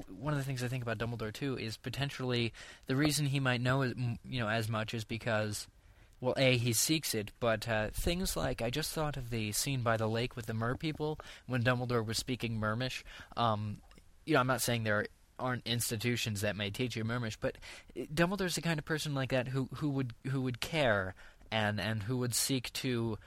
one 0.08 0.34
of 0.34 0.40
the 0.40 0.46
things 0.46 0.64
I 0.64 0.68
think 0.68 0.84
about 0.84 0.98
Dumbledore 0.98 1.34
too 1.34 1.58
is 1.58 1.78
potentially 1.78 2.54
the 2.88 2.96
reason 2.96 3.26
he 3.26 3.40
might 3.40 3.62
know 3.62 3.84
you 3.84 4.18
know 4.26 4.50
as 4.50 4.70
much 4.70 4.94
is 4.94 5.04
because. 5.04 5.68
Well, 6.24 6.36
a 6.38 6.56
he 6.56 6.72
seeks 6.72 7.16
it, 7.16 7.32
but 7.40 7.68
uh, 7.68 7.88
things 7.94 8.38
like 8.38 8.62
I 8.62 8.70
just 8.70 8.92
thought 8.94 9.18
of 9.18 9.32
the 9.32 9.52
scene 9.54 9.82
by 9.82 9.98
the 9.98 10.06
lake 10.06 10.36
with 10.36 10.46
the 10.46 10.54
mer 10.54 10.76
people 10.76 11.18
when 11.48 11.64
Dumbledore 11.64 12.06
was 12.06 12.20
speaking 12.20 12.60
Mermish. 12.60 13.02
Um, 13.36 13.78
you 14.28 14.36
know, 14.36 14.40
I'm 14.40 14.46
not 14.46 14.62
saying 14.62 14.84
there 14.84 15.08
aren't 15.40 15.66
institutions 15.66 16.42
that 16.42 16.56
may 16.56 16.70
teach 16.70 16.96
you 16.96 17.04
Mermish, 17.04 17.38
but 17.42 17.58
uh, 18.00 18.04
Dumbledore's 18.14 18.54
the 18.54 18.62
kind 18.62 18.78
of 18.78 18.86
person 18.86 19.16
like 19.16 19.32
that 19.32 19.48
who 19.48 19.68
who 19.74 19.90
would 19.90 20.14
who 20.28 20.42
would 20.42 20.62
care 20.62 21.16
and 21.52 21.82
and 21.82 22.04
who 22.04 22.18
would 22.18 22.34
seek 22.34 22.72
to 22.74 23.18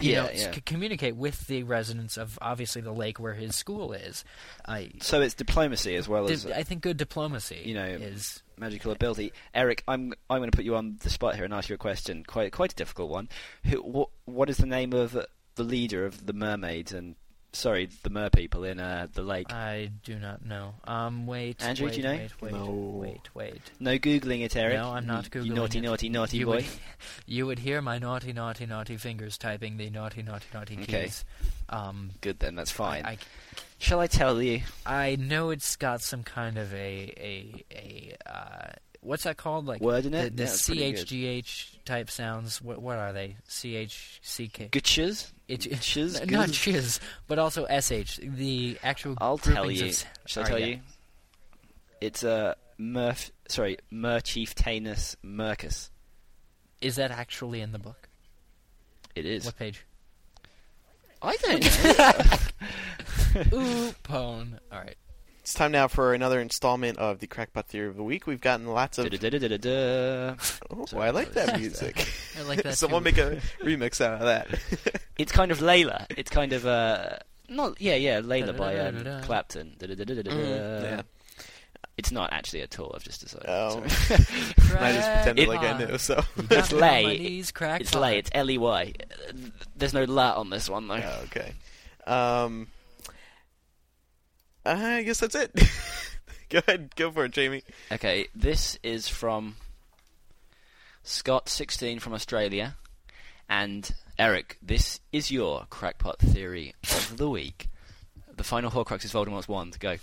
you 0.00 0.12
Yeah, 0.12 0.22
know, 0.24 0.30
yeah. 0.34 0.52
c- 0.52 0.60
communicate 0.62 1.16
with 1.16 1.46
the 1.46 1.62
residents 1.62 2.16
of 2.16 2.38
obviously 2.42 2.82
the 2.82 2.92
lake 2.92 3.18
where 3.20 3.34
his 3.34 3.54
school 3.56 3.92
is. 3.92 4.24
I, 4.66 4.90
So 5.00 5.20
it's 5.20 5.34
diplomacy 5.34 5.94
as 5.96 6.08
well 6.08 6.28
as 6.30 6.46
I 6.46 6.62
think 6.62 6.82
good 6.82 6.96
diplomacy, 6.96 7.62
you 7.64 7.74
know, 7.74 7.84
is 7.86 8.42
magical 8.58 8.92
ability. 8.92 9.32
Eric, 9.54 9.82
I'm 9.88 10.12
I'm 10.30 10.38
going 10.38 10.50
to 10.50 10.56
put 10.56 10.64
you 10.64 10.76
on 10.76 10.96
the 11.02 11.10
spot 11.10 11.34
here 11.36 11.44
and 11.44 11.52
ask 11.54 11.68
you 11.68 11.74
a 11.74 11.78
question. 11.78 12.24
Quite 12.26 12.52
quite 12.52 12.72
a 12.72 12.76
difficult 12.76 13.10
one. 13.10 13.28
Who 13.64 13.78
what 13.82 14.08
what 14.24 14.50
is 14.50 14.56
the 14.58 14.66
name 14.66 14.92
of 14.92 15.16
uh, 15.16 15.24
the 15.56 15.64
leader 15.64 16.04
of 16.06 16.26
the 16.26 16.32
mermaids 16.32 16.92
and 16.92 17.14
sorry 17.54 17.88
the 18.02 18.10
mer 18.10 18.28
people 18.30 18.64
in 18.64 18.78
uh, 18.78 19.06
the 19.12 19.22
lake? 19.22 19.50
I 19.52 19.90
do 20.04 20.18
not 20.18 20.44
know. 20.44 20.74
Um, 20.84 21.26
wait, 21.26 21.62
Andrew, 21.62 21.86
wait, 21.86 21.92
do 21.94 21.96
you 21.98 22.02
know? 22.06 22.16
wait, 22.18 22.40
wait, 22.42 22.52
No. 22.52 22.66
wait, 23.00 23.34
wait. 23.34 23.62
no 23.80 23.98
googling 23.98 24.44
it, 24.44 24.54
Eric. 24.56 24.76
No, 24.76 24.90
I'm 24.90 25.06
not 25.06 25.30
googling 25.30 25.46
You 25.46 25.54
naughty, 25.54 25.78
it. 25.78 25.82
naughty, 25.82 26.08
naughty 26.08 26.36
you 26.38 26.46
boy. 26.46 26.56
Would, 26.56 26.66
you 27.26 27.46
would 27.46 27.60
hear 27.60 27.80
my 27.80 27.98
naughty, 27.98 28.32
naughty, 28.32 28.66
naughty 28.66 28.96
fingers 28.96 29.38
typing 29.38 29.76
the 29.76 29.88
naughty, 29.90 30.22
naughty, 30.22 30.46
naughty 30.52 30.78
Okay. 30.82 31.04
keys. 31.04 31.24
Um, 31.70 32.10
Good 32.20 32.40
then, 32.40 32.54
that's 32.56 32.70
fine. 32.70 33.04
I, 33.04 33.10
I 33.12 33.18
Shall 33.78 34.00
I 34.00 34.06
tell 34.06 34.40
you? 34.40 34.60
I 34.86 35.16
know 35.16 35.50
it's 35.50 35.76
got 35.76 36.00
some 36.00 36.22
kind 36.22 36.56
of 36.58 36.72
a 36.72 37.12
a 37.18 37.64
a 37.70 38.14
uh, 38.26 38.72
what's 39.00 39.24
that 39.24 39.36
called? 39.36 39.66
Like 39.66 39.80
Word 39.82 40.06
in 40.06 40.12
the, 40.12 40.18
it? 40.26 40.36
the 40.36 40.44
Yeah, 40.44 40.48
it's 40.48 40.66
pretty 40.66 40.92
good. 40.92 41.06
CHGH 41.06 41.84
type 41.84 42.10
sounds. 42.10 42.62
What 42.62 42.80
what 42.80 42.96
are 42.96 43.12
they? 43.12 43.36
CHCK. 43.48 44.70
Gutches? 44.70 45.32
It, 45.46 45.66
It 45.66 45.82
shiz? 45.82 46.20
n- 46.20 46.28
not 46.28 46.54
shiz, 46.54 47.00
but 47.28 47.38
also 47.38 47.66
SH. 47.66 48.20
The 48.22 48.78
actual. 48.82 49.14
I'll 49.20 49.38
tell 49.38 49.70
you. 49.70 49.86
of 49.90 50.04
I 50.38 50.42
tell 50.42 50.58
yeah. 50.58 50.66
you? 50.66 50.80
It's 52.00 52.24
a 52.24 52.56
Murph. 52.78 53.30
Sorry, 53.48 53.78
Merchieftainess 53.92 55.16
Murcus. 55.22 55.90
Is 56.80 56.96
that 56.96 57.10
actually 57.10 57.60
in 57.60 57.72
the 57.72 57.78
book? 57.78 58.08
It 59.14 59.26
is. 59.26 59.44
What 59.44 59.58
page? 59.58 59.84
I 61.22 61.36
don't 61.36 61.62
know. 63.52 63.52
Ooh, 63.58 63.92
pone. 64.02 64.60
All 64.70 64.78
right. 64.78 64.96
It's 65.44 65.52
time 65.52 65.72
now 65.72 65.88
for 65.88 66.14
another 66.14 66.40
installment 66.40 66.96
of 66.96 67.18
the 67.18 67.26
Crackpot 67.26 67.66
Theory 67.66 67.88
of 67.88 67.96
the 67.96 68.02
Week. 68.02 68.26
We've 68.26 68.40
gotten 68.40 68.66
lots 68.66 68.96
of. 68.96 69.04
Oh, 69.04 69.10
Sorry, 70.86 71.06
I 71.06 71.10
like 71.10 71.34
that 71.34 71.60
music. 71.60 72.08
I 72.38 72.42
like 72.44 72.62
that 72.62 72.74
Someone 72.78 73.02
too. 73.02 73.04
make 73.04 73.18
a 73.18 73.42
remix 73.62 74.00
out 74.00 74.14
of 74.14 74.26
that. 74.26 74.48
It's 75.18 75.32
kind 75.32 75.52
of 75.52 75.58
Layla. 75.58 76.06
It's 76.16 76.30
kind 76.30 76.54
of 76.54 76.66
uh, 76.66 77.18
not 77.50 77.78
yeah 77.78 77.94
yeah 77.94 78.20
Layla 78.22 78.56
by 78.56 78.78
um, 78.78 79.22
Clapton. 79.22 79.76
Mm, 79.78 80.82
yeah. 80.82 81.02
It's 81.98 82.10
not 82.10 82.32
actually 82.32 82.62
at 82.62 82.78
all. 82.80 82.92
I've 82.96 83.04
just 83.04 83.20
decided. 83.20 83.46
Oh. 83.46 83.86
Sorry. 83.86 84.80
I 84.80 84.92
just 84.92 85.12
pretended 85.12 85.48
like 85.48 85.60
I 85.60 85.78
knew. 85.78 85.98
So. 85.98 86.24
It's 86.50 86.72
lay. 86.72 87.18
knees, 87.18 87.52
It's. 87.54 87.94
Lay. 87.94 88.18
It's 88.18 88.30
L 88.32 88.50
E 88.50 88.56
Y. 88.56 88.94
There's 89.76 89.92
no 89.92 90.04
la 90.04 90.40
on 90.40 90.48
this 90.48 90.70
one 90.70 90.88
though. 90.88 91.02
Oh, 91.04 91.20
okay. 91.24 91.52
Um. 92.06 92.68
I 94.64 95.02
guess 95.02 95.20
that's 95.20 95.34
it. 95.34 95.52
go 96.48 96.58
ahead, 96.66 96.96
go 96.96 97.10
for 97.10 97.26
it, 97.26 97.32
Jamie. 97.32 97.62
Okay, 97.92 98.28
this 98.34 98.78
is 98.82 99.08
from 99.08 99.56
Scott, 101.02 101.48
16 101.48 101.98
from 101.98 102.14
Australia, 102.14 102.76
and 103.48 103.94
Eric. 104.18 104.58
This 104.62 105.00
is 105.12 105.30
your 105.30 105.66
crackpot 105.68 106.18
theory 106.18 106.74
of 106.82 107.16
the 107.16 107.28
week. 107.28 107.68
The 108.36 108.44
final 108.44 108.70
Horcrux 108.70 109.04
is 109.04 109.12
Voldemort's 109.12 109.48
wand. 109.48 109.78
Go. 109.78 109.96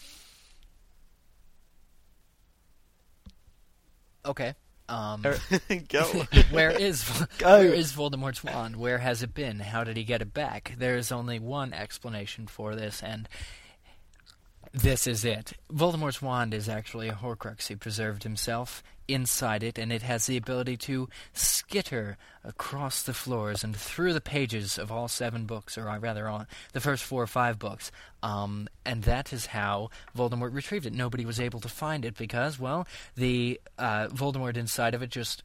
Okay. 4.25 4.53
Um, 4.87 5.21
go. 5.87 6.03
where 6.51 6.69
is 6.69 7.03
Go. 7.37 7.59
where 7.59 7.73
is 7.73 7.93
Voldemort's 7.93 8.43
wand? 8.43 8.75
Where 8.75 8.97
has 8.97 9.23
it 9.23 9.33
been? 9.33 9.59
How 9.59 9.83
did 9.83 9.97
he 9.97 10.03
get 10.03 10.21
it 10.21 10.33
back? 10.33 10.75
There 10.77 10.97
is 10.97 11.11
only 11.11 11.39
one 11.39 11.73
explanation 11.73 12.47
for 12.47 12.75
this, 12.75 13.01
and 13.01 13.27
this 14.73 15.05
is 15.05 15.25
it. 15.25 15.53
Voldemort's 15.71 16.21
wand 16.21 16.53
is 16.53 16.69
actually 16.69 17.09
a 17.09 17.13
Horcrux. 17.13 17.67
He 17.67 17.75
preserved 17.75 18.23
himself 18.23 18.81
inside 19.07 19.63
it, 19.63 19.77
and 19.77 19.91
it 19.91 20.01
has 20.01 20.25
the 20.25 20.37
ability 20.37 20.77
to 20.77 21.09
skitter 21.33 22.17
across 22.43 23.03
the 23.03 23.13
floors 23.13 23.63
and 23.63 23.75
through 23.75 24.13
the 24.13 24.21
pages 24.21 24.77
of 24.77 24.91
all 24.91 25.07
seven 25.07 25.45
books, 25.45 25.77
or 25.77 25.89
uh, 25.89 25.99
rather, 25.99 26.47
the 26.73 26.79
first 26.79 27.03
four 27.03 27.21
or 27.21 27.27
five 27.27 27.59
books. 27.59 27.91
Um, 28.23 28.69
and 28.85 29.03
that 29.03 29.33
is 29.33 29.47
how 29.47 29.89
Voldemort 30.17 30.53
retrieved 30.53 30.85
it. 30.85 30.93
Nobody 30.93 31.25
was 31.25 31.39
able 31.39 31.59
to 31.59 31.69
find 31.69 32.05
it 32.05 32.15
because, 32.17 32.59
well, 32.59 32.87
the 33.15 33.59
uh, 33.77 34.07
Voldemort 34.07 34.57
inside 34.57 34.93
of 34.95 35.03
it 35.03 35.09
just 35.09 35.43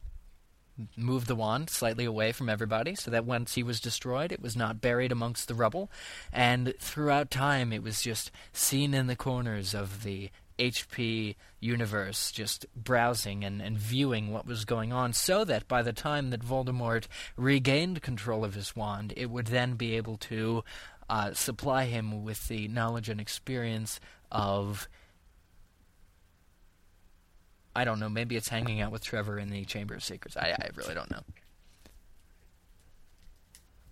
moved 0.95 1.27
the 1.27 1.35
wand 1.35 1.69
slightly 1.69 2.05
away 2.05 2.31
from 2.31 2.49
everybody 2.49 2.95
so 2.95 3.11
that 3.11 3.25
once 3.25 3.55
he 3.55 3.63
was 3.63 3.79
destroyed, 3.79 4.31
it 4.31 4.41
was 4.41 4.55
not 4.55 4.81
buried 4.81 5.11
amongst 5.11 5.47
the 5.47 5.55
rubble. 5.55 5.89
And 6.31 6.73
throughout 6.79 7.31
time, 7.31 7.73
it 7.73 7.83
was 7.83 8.01
just 8.01 8.31
seen 8.53 8.93
in 8.93 9.07
the 9.07 9.15
corners 9.15 9.73
of 9.73 10.03
the 10.03 10.29
HP 10.59 11.35
universe, 11.59 12.31
just 12.31 12.65
browsing 12.75 13.43
and, 13.43 13.61
and 13.61 13.77
viewing 13.77 14.31
what 14.31 14.45
was 14.45 14.65
going 14.65 14.91
on, 14.91 15.13
so 15.13 15.43
that 15.45 15.67
by 15.67 15.81
the 15.81 15.93
time 15.93 16.29
that 16.31 16.41
Voldemort 16.43 17.05
regained 17.35 18.01
control 18.01 18.43
of 18.43 18.55
his 18.55 18.75
wand, 18.75 19.13
it 19.15 19.27
would 19.27 19.47
then 19.47 19.75
be 19.75 19.95
able 19.95 20.17
to 20.17 20.63
uh, 21.09 21.33
supply 21.33 21.85
him 21.85 22.23
with 22.23 22.47
the 22.47 22.67
knowledge 22.67 23.09
and 23.09 23.21
experience 23.21 23.99
of 24.31 24.87
I 27.77 27.85
don't 27.85 27.99
know. 27.99 28.09
Maybe 28.09 28.35
it's 28.35 28.49
hanging 28.49 28.81
out 28.81 28.91
with 28.91 29.03
Trevor 29.03 29.37
in 29.39 29.49
the 29.49 29.63
Chamber 29.65 29.93
of 29.95 30.03
Secrets. 30.03 30.35
I, 30.35 30.55
I 30.59 30.69
really 30.75 30.93
don't 30.95 31.11
know. 31.11 31.21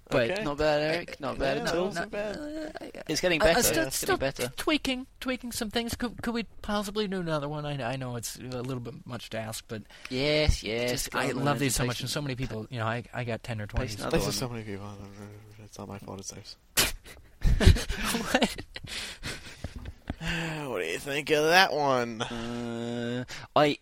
But 0.10 0.30
Okay. 0.32 0.44
Not 0.44 0.58
bad, 0.60 0.82
Eric. 0.96 1.20
Not 1.20 1.40
bad 1.40 1.58
Yeah, 1.58 1.64
at 1.64 1.76
all. 1.76 1.86
not 1.86 1.94
so 1.96 2.06
bad. 2.10 2.94
It's 3.08 3.22
getting 3.22 3.42
Uh, 3.42 3.46
better. 3.46 3.60
uh, 3.60 3.64
still, 3.64 3.88
it's 3.88 3.96
still 3.98 4.18
getting 4.18 4.46
better. 4.48 4.54
tweaking, 4.56 5.08
tweaking 5.20 5.52
some 5.52 5.72
things. 5.72 5.96
Could, 5.96 6.22
could 6.22 6.34
we 6.36 6.44
possibly 6.62 7.08
do 7.08 7.20
another 7.22 7.50
one? 7.50 7.66
I, 7.66 7.94
I 7.94 7.96
know 7.96 8.16
it's 8.16 8.36
a 8.38 8.42
little 8.62 8.80
bit 8.82 8.94
much 9.06 9.32
to 9.32 9.40
ask, 9.40 9.64
but 9.68 9.82
Yes, 10.12 10.62
yes. 10.64 10.92
just, 10.92 11.16
I 11.16 11.32
love 11.32 11.58
these 11.58 11.76
so 11.76 11.86
much, 11.86 12.02
and 12.02 12.10
so 12.10 12.22
many 12.22 12.36
people. 12.36 12.68
You 12.70 12.80
know, 12.80 12.86
I 12.86 13.04
I 13.16 13.24
got 13.24 13.42
ten 13.42 13.60
or 13.60 13.66
twenty. 13.68 13.96
This 13.96 14.04
one. 14.06 14.14
is 14.16 14.36
so 14.36 14.48
many 14.48 14.64
people. 14.64 14.88
It's 15.64 15.78
not 15.80 15.88
my 15.88 15.98
fault. 15.98 16.20
It's 16.20 16.32
theirs. 16.32 16.56
What? 18.32 18.56
What 20.68 20.82
do 20.82 20.88
you 20.88 21.00
think 21.00 21.30
of 21.30 21.46
that 21.46 21.74
one? 21.74 22.22
Uh, 22.22 23.26
I 23.56 23.78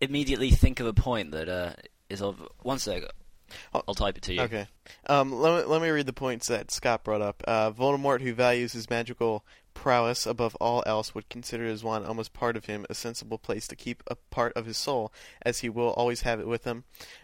immediately 0.00 0.50
think 0.50 0.80
of 0.80 0.86
a 0.86 0.92
point 0.92 1.32
that 1.32 1.48
uh, 1.48 1.72
is 2.08 2.22
of. 2.22 2.46
One 2.62 2.78
sec. 2.78 3.02
Oh, 3.72 3.82
I'll 3.88 3.94
type 3.94 4.18
it 4.18 4.22
to 4.24 4.34
you. 4.34 4.42
Okay. 4.42 4.66
Um, 5.06 5.32
let, 5.32 5.64
me, 5.64 5.72
let 5.72 5.80
me 5.80 5.88
read 5.88 6.06
the 6.06 6.12
points 6.12 6.48
that 6.48 6.70
Scott 6.70 7.02
brought 7.02 7.22
up. 7.22 7.42
Uh, 7.46 7.70
Voldemort, 7.70 8.20
who 8.20 8.34
values 8.34 8.72
his 8.72 8.90
magical 8.90 9.44
prowess 9.78 10.26
above 10.26 10.56
all 10.56 10.82
else, 10.86 11.14
would 11.14 11.28
consider 11.28 11.64
his 11.64 11.84
wand 11.84 12.04
almost 12.04 12.32
part 12.32 12.56
of 12.56 12.64
him, 12.66 12.84
a 12.90 12.94
sensible 12.94 13.38
place 13.38 13.68
to 13.68 13.76
keep 13.76 14.02
a 14.08 14.16
part 14.16 14.52
of 14.54 14.66
his 14.66 14.76
soul, 14.76 15.12
as 15.42 15.60
he 15.60 15.68
will 15.68 15.90
always 15.90 16.22
have 16.22 16.40
it 16.40 16.48
with 16.48 16.64
him. 16.64 16.82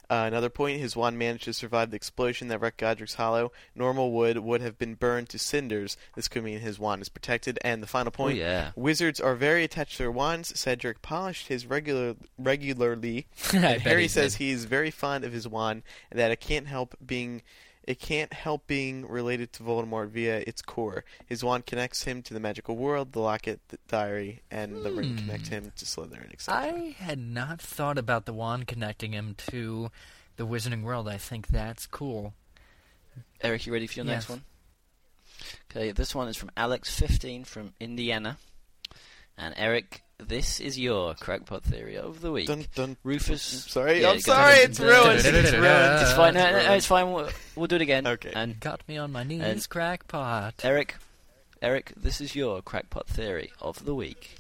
Uh, 0.09 0.25
another 0.27 0.51
point, 0.51 0.79
his 0.79 0.95
wand 0.95 1.19
managed 1.19 1.45
to 1.45 1.53
survive 1.53 1.91
the 1.91 1.97
explosion 1.97 2.47
that 2.49 2.61
wrecked 2.61 2.77
Godric's 2.79 3.15
Hollow. 3.15 3.51
Normal 3.75 4.13
wood 4.13 4.39
would 4.39 4.61
have 4.61 4.79
been 4.79 4.95
burned 4.95 5.29
to 5.31 5.39
cinders. 5.39 5.97
This 6.15 6.29
could 6.29 6.45
mean 6.45 6.61
his 6.61 6.79
wand 6.79 7.03
is 7.03 7.09
protected. 7.09 7.59
And 7.65 7.83
the 7.83 7.87
final 7.89 8.13
Oh, 8.15 8.17
point, 8.17 8.39
yeah. 8.39 8.71
Wizards 8.77 9.19
are 9.21 9.35
very 9.35 9.65
attached 9.65 9.97
to 9.97 10.05
their 10.05 10.13
wands. 10.13 10.57
Cedric 10.59 11.03
polished 11.03 11.49
his 11.49 11.67
regular 11.67 12.15
regularly. 12.39 13.27
And 13.55 13.81
Harry 13.83 14.03
he 14.03 14.09
says 14.09 14.37
he's 14.37 14.67
very 14.67 14.91
fond 14.91 15.25
of 15.25 15.33
his 15.33 15.49
wand, 15.49 15.83
and 16.11 16.21
that 16.21 16.31
it 16.31 16.39
can't 16.41 16.67
help 16.67 16.95
being 17.05 17.43
it 17.87 18.01
can't 18.01 18.33
help 18.33 18.67
being 18.67 19.07
related 19.07 19.53
to 19.55 19.63
Voldemort 19.63 20.09
via 20.09 20.39
its 20.47 20.63
core. 20.63 21.05
His 21.27 21.45
wand 21.45 21.67
connects 21.67 22.05
him 22.05 22.23
to 22.23 22.35
the 22.35 22.41
magical 22.41 22.77
world, 22.77 23.13
the 23.13 23.21
locket, 23.21 23.61
the 23.69 23.79
diary, 23.89 24.41
and 24.51 24.83
the 24.83 24.91
ring 24.91 25.11
hmm. 25.11 25.19
connect 25.19 25.49
him 25.49 25.73
to 25.77 25.85
Slytherin, 25.85 26.33
etc. 26.33 26.63
I 26.63 26.97
had 26.99 27.19
not 27.19 27.61
thought 27.61 27.99
about 27.99 28.25
the 28.25 28.33
wand 28.33 28.67
connecting 28.67 29.13
him 29.13 29.35
to 29.49 29.91
the 30.37 30.47
Wizarding 30.47 30.83
World. 30.83 31.09
I 31.09 31.19
think 31.19 31.49
that's 31.49 31.87
cool. 31.87 32.35
Eric, 33.41 33.67
you 33.67 33.73
ready 33.73 33.87
for 33.87 33.95
your 33.97 34.07
next 34.07 34.25
Yes. 34.25 34.31
one? 34.31 34.45
Okay, 35.71 35.93
this 35.93 36.15
one 36.15 36.29
is 36.29 36.37
from 36.37 36.51
Alex15 36.57 37.47
from 37.47 37.75
Indiana. 37.79 38.39
And 39.37 39.53
Eric, 39.57 40.04
this 40.19 40.61
is 40.61 40.79
your 40.79 41.15
crackpot 41.15 41.63
theory 41.65 41.97
of 41.97 42.21
the 42.21 42.31
week. 42.33 42.47
Dun, 42.47 42.65
dun. 42.75 42.97
Rufus. 43.05 43.43
Sorry, 43.43 44.03
Yeah, 44.03 44.11
I'm 44.11 44.15
go 44.17 44.21
sorry, 44.21 44.55
it's 44.59 44.81
ruined. 44.81 45.19
It's 45.25 45.53
ruined. 45.53 46.03
It's 46.03 46.13
fine. 46.15 46.35
No, 46.35 46.51
no, 46.51 46.63
no, 46.67 46.73
it's 46.75 46.87
fine. 46.87 47.13
We'll, 47.13 47.29
we'll 47.57 47.67
do 47.67 47.77
it 47.77 47.83
again. 47.83 48.07
Okay. 48.07 48.33
And 48.35 48.59
Got 48.61 48.83
me 48.89 48.97
on 48.99 49.13
my 49.13 49.23
knees, 49.25 49.43
And- 49.43 49.69
crackpot. 49.69 50.55
Eric, 50.65 50.97
Eric, 51.63 51.93
this 51.97 52.21
is 52.21 52.35
your 52.37 52.63
crackpot 52.63 53.07
theory 53.09 53.51
of 53.61 53.85
the 53.85 53.95
week. 53.95 54.37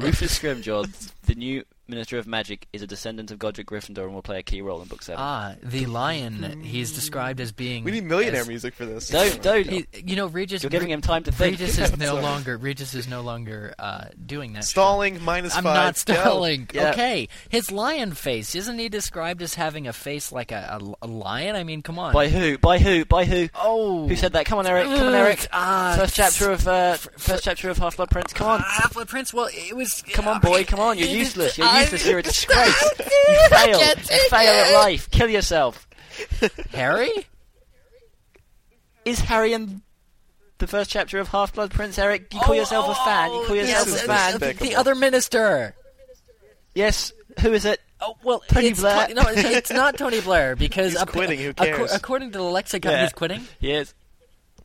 Rufus 0.00 0.38
Scrimgeour, 0.38 1.10
the 1.26 1.34
new 1.34 1.64
Minister 1.88 2.18
of 2.18 2.26
Magic, 2.26 2.66
is 2.72 2.82
a 2.82 2.86
descendant 2.86 3.30
of 3.30 3.38
Godric 3.38 3.68
Gryffindor 3.68 4.04
and 4.04 4.14
will 4.14 4.22
play 4.22 4.38
a 4.38 4.42
key 4.42 4.60
role 4.62 4.82
in 4.82 4.88
Book 4.88 5.02
7. 5.02 5.20
Ah, 5.20 5.54
the 5.62 5.86
lion. 5.86 6.62
He's 6.62 6.92
described 6.92 7.40
as 7.40 7.52
being. 7.52 7.84
We 7.84 7.92
need 7.92 8.04
millionaire 8.04 8.40
as- 8.42 8.48
music 8.48 8.74
for 8.74 8.84
this. 8.86 9.08
don't, 9.08 9.40
don't. 9.42 9.66
He, 9.66 9.86
you 10.04 10.16
know, 10.16 10.26
Regis. 10.26 10.62
You're 10.62 10.70
giving 10.70 10.90
him 10.90 11.00
time 11.00 11.22
to 11.24 11.32
think. 11.32 11.58
Regis 11.58 11.78
is 11.78 11.96
no 11.98 12.14
longer. 12.16 12.56
Regis 12.56 12.94
is 12.94 13.06
no 13.06 13.20
longer 13.20 13.74
uh, 13.78 14.06
doing 14.24 14.52
that. 14.54 14.64
Stalling 14.64 15.22
minus 15.22 15.56
I'm 15.56 15.62
five. 15.64 15.74
not 15.74 16.04
Go. 16.06 16.14
stalling. 16.22 16.68
Yeah. 16.76 16.90
Okay, 16.90 17.28
his 17.48 17.70
lion 17.70 18.12
face 18.12 18.54
isn't 18.54 18.78
he 18.78 18.88
described 18.88 19.40
as 19.40 19.54
having 19.54 19.86
a 19.88 19.92
face 19.92 20.30
like 20.32 20.52
a, 20.52 20.78
a, 20.80 21.06
a 21.06 21.06
lion? 21.06 21.56
I 21.56 21.62
mean, 21.64 21.80
come 21.82 21.98
on. 21.98 22.12
By 22.12 22.28
who? 22.28 22.58
By 22.58 22.78
who? 22.78 23.04
By 23.04 23.24
who? 23.24 23.48
oh, 23.54 24.06
Who 24.08 24.16
said 24.16 24.32
that? 24.34 24.44
Come 24.46 24.58
on, 24.58 24.66
Eric. 24.66 24.84
Come 24.86 25.06
on, 25.08 25.14
Eric. 25.14 25.46
Ah, 25.52 25.94
First 25.98 26.16
chapter 26.16 26.50
of 26.50 26.66
uh, 26.68 26.94
first 27.16 27.44
chapter 27.44 27.70
of 27.70 27.78
Half 27.78 27.96
Blood 27.96 28.10
Prince. 28.10 28.32
Come 28.32 28.48
on. 28.48 28.60
Half 28.60 28.94
Blood 28.94 29.08
Prince. 29.08 29.32
Well, 29.32 29.48
it 29.52 29.74
was. 29.76 30.02
Come 30.12 30.26
on, 30.28 30.40
boy. 30.40 30.64
Come 30.64 30.80
on. 30.80 30.98
You're 30.98 31.08
useless. 31.08 31.56
You're 31.56 31.66
I- 31.66 31.75
useless. 31.80 32.06
You're 32.06 32.18
a 32.18 32.22
disgrace. 32.22 32.90
You 33.28 33.48
fail. 33.48 33.80
You 33.80 34.28
fail 34.30 34.52
at 34.52 34.72
life. 34.74 35.10
Kill 35.10 35.28
yourself. 35.28 35.88
Harry. 36.72 37.10
Is 39.04 39.18
Harry 39.18 39.52
in 39.52 39.82
the 40.58 40.66
first 40.68 40.90
chapter 40.90 41.18
of 41.18 41.28
Half 41.28 41.54
Blood 41.54 41.72
Prince, 41.72 41.98
Eric? 41.98 42.32
You 42.32 42.40
call 42.40 42.54
oh, 42.54 42.58
yourself 42.58 42.88
a 42.88 42.94
fan. 43.04 43.32
You 43.32 43.44
call 43.46 43.56
yourself 43.56 43.86
this 43.86 44.04
a 44.04 44.06
fan. 44.06 44.56
The 44.58 44.76
other 44.76 44.94
minister. 44.94 45.74
Yes. 46.74 47.12
Who 47.40 47.52
is 47.52 47.64
it? 47.64 47.80
Oh 48.00 48.16
well, 48.22 48.40
Tony 48.48 48.68
it's 48.68 48.80
Blair. 48.80 49.08
No, 49.14 49.22
it's, 49.26 49.42
it's 49.42 49.70
not 49.70 49.96
Tony 49.96 50.20
Blair 50.20 50.54
because 50.58 50.92
He's 50.92 51.00
up- 51.00 51.08
quitting, 51.08 51.38
who 51.38 51.54
cares? 51.54 51.92
according 51.92 52.32
to 52.32 52.38
the 52.38 52.44
lexicon, 52.44 52.92
Yeah. 52.92 53.02
he's 53.02 53.12
quitting. 53.12 53.42
Yes. 53.58 53.94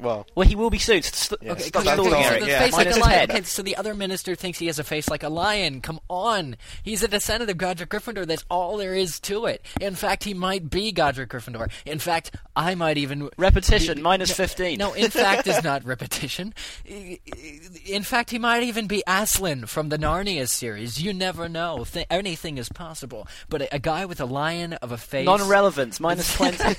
Well, 0.01 0.25
Well, 0.35 0.47
he 0.47 0.55
will 0.55 0.69
be 0.71 0.79
soon. 0.79 1.01
St- 1.03 1.39
Yeah. 1.43 1.51
Okay, 1.53 1.61
Stop 1.63 1.83
okay, 1.85 1.93
stalling, 1.93 2.13
okay, 2.13 2.23
so 2.23 2.29
Eric. 2.29 2.39
the 2.41 2.47
Yeah. 2.49 2.59
face 2.59 2.73
like 2.73 2.87
a 2.95 2.99
lion. 2.99 3.27
10. 3.27 3.31
Okay, 3.37 3.43
so 3.45 3.61
the 3.61 3.75
other 3.77 3.93
minister 3.93 4.33
thinks 4.35 4.57
he 4.59 4.65
has 4.65 4.79
a 4.79 4.83
face 4.83 5.07
like 5.09 5.21
a 5.23 5.29
lion. 5.29 5.79
Come 5.81 5.99
on, 6.09 6.57
he's 6.83 7.03
a 7.03 7.07
descendant 7.07 7.51
of 7.51 7.57
Godric 7.57 7.89
Gryffindor. 7.89 8.25
That's 8.25 8.43
all 8.49 8.77
there 8.77 8.95
is 8.95 9.19
to 9.21 9.45
it. 9.45 9.63
In 9.79 9.95
fact, 9.95 10.23
he 10.23 10.33
might 10.33 10.69
be 10.69 10.91
Godric 10.91 11.29
Gryffindor. 11.29 11.69
In 11.85 11.99
fact, 11.99 12.35
I 12.55 12.73
might 12.75 12.97
even 12.97 13.29
Repetition, 13.37 13.97
be- 13.97 14.01
minus 14.01 14.29
no, 14.29 14.35
15. 14.35 14.77
No, 14.79 14.93
in 14.93 15.11
fact, 15.11 15.45
is 15.47 15.63
not 15.63 15.85
repetition. 15.85 16.53
In 16.85 18.03
fact, 18.03 18.31
he 18.31 18.39
might 18.39 18.63
even 18.63 18.87
be 18.87 19.03
Aslan 19.07 19.67
from 19.67 19.89
the 19.89 19.97
Narnia 19.99 20.47
series. 20.49 21.01
You 21.01 21.13
never 21.13 21.47
know. 21.47 21.85
Th- 21.85 22.07
anything 22.09 22.57
is 22.57 22.69
possible. 22.69 23.27
But 23.49 23.61
a, 23.63 23.75
a 23.75 23.79
guy 23.79 24.05
with 24.05 24.19
a 24.19 24.25
lion 24.25 24.73
of 24.73 24.91
a 24.91 24.97
face. 24.97 25.25
Non-relevance, 25.25 25.99
minus 25.99 26.33
20. 26.37 26.57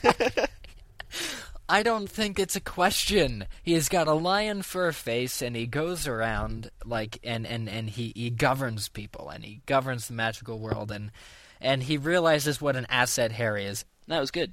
I 1.73 1.83
don't 1.83 2.07
think 2.07 2.39
it's 2.39 2.55
a 2.55 2.61
question. 2.61 3.47
He's 3.63 3.89
got 3.89 4.07
a 4.07 4.13
lion 4.13 4.61
fur 4.61 4.93
face, 4.93 5.41
and 5.41 5.57
he 5.57 5.67
goes 5.67 6.07
around 6.07 6.71
like 6.85 7.19
and 7.25 7.47
and 7.47 7.67
and 7.67 7.89
he 7.89 8.13
he 8.15 8.29
governs 8.29 8.91
people, 8.91 9.31
and 9.31 9.43
he 9.43 9.63
governs 9.65 10.07
the 10.07 10.13
magical 10.13 10.59
world, 10.59 10.93
and 10.93 11.11
and 11.63 11.85
he 11.85 11.97
realizes 11.97 12.61
what 12.61 12.77
an 12.77 12.85
asset 12.91 13.33
Harry 13.33 13.65
is. 13.65 13.87
That 14.07 14.21
was 14.21 14.31
good. 14.31 14.53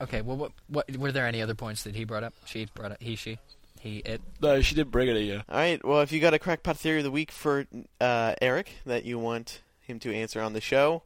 Okay, 0.00 0.22
well, 0.22 0.38
what 0.38 0.52
what 0.68 0.96
were 0.96 1.12
there 1.12 1.26
any 1.26 1.42
other 1.42 1.54
points 1.54 1.82
that 1.82 1.94
he 1.94 2.04
brought 2.04 2.24
up? 2.24 2.32
She 2.46 2.66
brought 2.74 2.92
up 2.92 3.02
he 3.02 3.16
she. 3.16 3.38
He 3.78 3.98
it. 3.98 4.22
No, 4.40 4.62
she 4.62 4.74
didn't 4.74 4.92
bring 4.92 5.08
it 5.08 5.20
here. 5.20 5.44
All 5.46 5.58
right. 5.58 5.84
Well, 5.84 6.00
if 6.00 6.10
you 6.10 6.20
got 6.20 6.32
a 6.32 6.38
crackpot 6.38 6.78
theory 6.78 6.98
of 6.98 7.04
the 7.04 7.10
week 7.10 7.32
for 7.32 7.66
uh, 8.00 8.34
Eric 8.40 8.76
that 8.86 9.04
you 9.04 9.18
want 9.18 9.60
him 9.82 9.98
to 9.98 10.14
answer 10.14 10.40
on 10.40 10.54
the 10.54 10.62
show, 10.62 11.02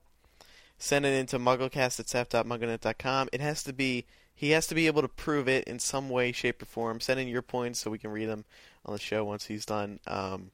send 0.79 1.05
it 1.05 1.19
into 1.19 1.41
mugglecast 1.41 1.99
at 1.99 2.07
saf.mugglenet.com. 2.07 3.31
It 3.33 3.41
has 3.41 3.65
to 3.65 3.73
be 3.73 4.07
he 4.35 4.51
has 4.51 4.67
to 4.67 4.75
be 4.75 4.87
able 4.87 5.03
to 5.03 5.09
prove 5.09 5.49
it 5.49 5.65
in 5.65 5.79
some 5.79 6.11
way, 6.11 6.33
shape, 6.33 6.61
or 6.63 6.67
form. 6.67 7.01
Send 7.01 7.21
in 7.21 7.29
your 7.29 7.43
points 7.43 7.81
so 7.81 7.91
we 7.91 7.99
can 7.99 8.11
read 8.11 8.27
them 8.29 8.45
on 8.85 8.93
the 8.93 9.01
show 9.01 9.25
once 9.25 9.47
he's 9.47 9.65
done. 9.65 10.01
Um, 10.07 10.51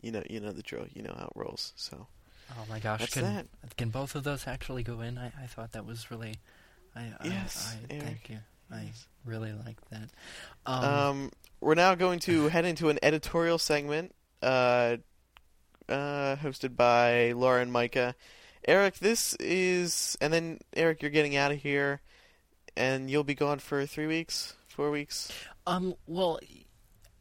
you 0.00 0.10
know, 0.10 0.22
you 0.28 0.40
know 0.40 0.52
the 0.52 0.62
drill. 0.62 0.86
You 0.92 1.02
know 1.02 1.14
how 1.16 1.26
it 1.26 1.32
rolls. 1.36 1.72
So 1.76 2.06
Oh 2.50 2.64
my 2.68 2.80
gosh! 2.80 3.00
That's 3.00 3.14
can 3.14 3.22
that. 3.22 3.46
can 3.76 3.88
both 3.90 4.14
of 4.14 4.24
those 4.24 4.46
actually 4.46 4.82
go 4.82 5.00
in? 5.00 5.16
I, 5.16 5.32
I 5.42 5.46
thought 5.46 5.72
that 5.72 5.86
was 5.86 6.10
really. 6.10 6.34
I, 6.94 7.00
I- 7.20 7.24
Yes, 7.24 7.74
I, 7.90 7.94
Eric. 7.94 8.04
thank 8.04 8.30
you. 8.30 8.38
I 8.70 8.90
really 9.26 9.52
like 9.52 9.76
that. 9.90 10.08
Um, 10.66 10.84
um, 10.84 11.30
we're 11.60 11.74
now 11.74 11.94
going 11.94 12.18
to 12.20 12.48
head 12.48 12.64
into 12.64 12.88
an 12.88 12.98
editorial 13.02 13.58
segment, 13.58 14.14
uh, 14.42 14.96
uh, 15.88 16.36
hosted 16.36 16.76
by 16.76 17.32
Laura 17.32 17.60
and 17.62 17.72
Micah. 17.72 18.14
Eric, 18.66 18.98
this 18.98 19.34
is, 19.40 20.16
and 20.20 20.32
then 20.32 20.58
Eric, 20.74 21.02
you're 21.02 21.10
getting 21.10 21.36
out 21.36 21.52
of 21.52 21.58
here, 21.58 22.00
and 22.76 23.10
you'll 23.10 23.24
be 23.24 23.34
gone 23.34 23.58
for 23.58 23.84
three 23.86 24.06
weeks, 24.06 24.54
four 24.68 24.90
weeks. 24.90 25.30
Um. 25.66 25.94
Well, 26.06 26.38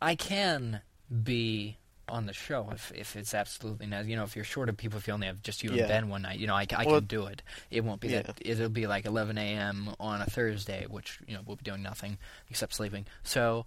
I 0.01 0.15
can 0.15 0.81
be 1.23 1.77
on 2.09 2.25
the 2.25 2.33
show 2.33 2.69
if 2.73 2.91
if 2.95 3.15
it's 3.15 3.33
absolutely 3.33 3.85
not. 3.85 4.05
You 4.05 4.15
know, 4.15 4.23
if 4.23 4.35
you're 4.35 4.43
short 4.45 4.67
of 4.69 4.77
people, 4.77 4.97
if 4.97 5.07
you 5.07 5.13
only 5.13 5.27
have 5.27 5.41
just 5.41 5.63
you 5.63 5.71
Yeah. 5.71 5.79
and 5.83 5.87
Ben 5.87 6.09
one 6.09 6.23
night, 6.23 6.39
you 6.39 6.47
know, 6.47 6.55
I, 6.55 6.65
I 6.75 6.83
Well, 6.85 6.99
can 6.99 7.05
do 7.05 7.25
it. 7.27 7.41
It 7.69 7.83
won't 7.83 8.01
be 8.01 8.09
that. 8.09 8.39
It'll 8.41 8.69
be 8.69 8.87
like 8.87 9.05
11 9.05 9.37
a.m. 9.37 9.93
on 9.99 10.21
a 10.21 10.25
Thursday, 10.25 10.85
which 10.89 11.19
you 11.27 11.35
know 11.35 11.41
we'll 11.45 11.55
be 11.57 11.63
doing 11.63 11.81
nothing 11.83 12.17
except 12.49 12.73
sleeping. 12.73 13.05
So, 13.23 13.65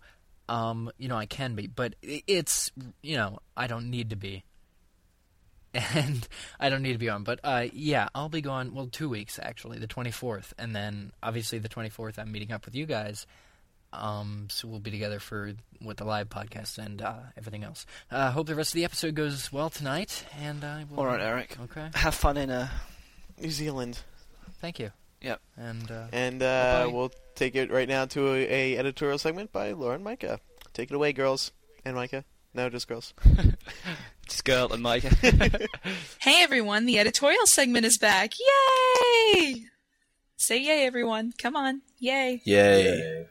um, 0.49 0.91
you 0.99 1.09
know, 1.09 1.16
I 1.16 1.26
can 1.26 1.55
be, 1.55 1.66
but 1.68 1.95
it's 2.03 2.70
you 3.03 3.16
know 3.16 3.39
I 3.57 3.66
don't 3.66 3.91
need 3.91 4.11
to 4.11 4.16
be. 4.16 4.45
And 5.75 6.27
I 6.61 6.68
don't 6.68 6.83
need 6.83 6.93
to 6.93 6.99
be 6.99 7.09
on, 7.09 7.25
but 7.25 7.41
uh, 7.45 7.66
yeah, 7.72 8.09
I'll 8.14 8.29
be 8.29 8.41
gone. 8.41 8.75
Well, 8.75 8.87
two 8.87 9.09
weeks 9.09 9.39
actually, 9.43 9.79
the 9.79 9.89
24th, 9.89 10.53
and 10.59 10.75
then 10.75 11.12
obviously 11.22 11.59
the 11.59 11.68
24th, 11.68 12.18
I'm 12.18 12.31
meeting 12.33 12.53
up 12.53 12.64
with 12.64 12.75
you 12.75 12.87
guys. 12.87 13.27
Um, 13.93 14.49
so 14.51 14.66
we'll 14.66 14.81
be 14.81 14.91
together 14.91 15.20
for 15.20 15.53
with 15.81 15.99
the 15.99 16.05
live 16.05 16.29
podcast 16.29 16.79
and 16.79 17.01
uh, 17.01 17.14
everything 17.37 17.62
else. 17.62 17.87
Uh, 18.11 18.31
hope 18.33 18.47
the 18.47 18.55
rest 18.55 18.70
of 18.70 18.75
the 18.75 18.85
episode 18.85 19.14
goes 19.14 19.53
well 19.53 19.70
tonight, 19.70 20.25
and 20.41 20.64
I 20.64 20.85
will. 20.91 20.99
All 20.99 21.07
right, 21.07 21.20
Eric. 21.20 21.57
Okay. 21.64 21.91
Have 21.95 22.14
fun 22.14 22.37
in 22.37 22.51
uh 22.51 22.68
New 23.39 23.51
Zealand, 23.51 24.01
Thank 24.61 24.79
you. 24.79 24.91
Yep. 25.20 25.41
And 25.57 25.91
uh, 25.91 26.07
and 26.12 26.43
uh, 26.43 26.89
we'll 26.93 27.12
take 27.35 27.55
it 27.55 27.70
right 27.70 27.89
now 27.89 28.05
to 28.07 28.33
a, 28.33 28.75
a 28.75 28.79
editorial 28.79 29.18
segment 29.18 29.53
by 29.53 29.72
Lauren 29.72 30.03
Micah. 30.03 30.41
Take 30.72 30.91
it 30.91 30.95
away, 30.95 31.12
girls 31.12 31.53
and 31.85 31.95
Micah. 31.95 32.25
No, 32.55 32.71
just 32.71 32.87
girls. 32.87 33.13
just 34.27 34.45
girl 34.45 34.73
and 34.73 34.83
Mike. 34.83 35.03
Hey 36.21 36.43
everyone, 36.43 36.87
the 36.87 36.99
editorial 36.99 37.47
segment 37.47 37.85
is 37.85 37.99
back. 37.99 38.33
Yay! 38.39 39.67
Say 40.39 40.63
yay, 40.63 40.87
everyone. 40.87 41.35
Come 41.37 41.55
on. 41.55 41.83
Yay. 41.99 42.41
Yay. 42.45 43.27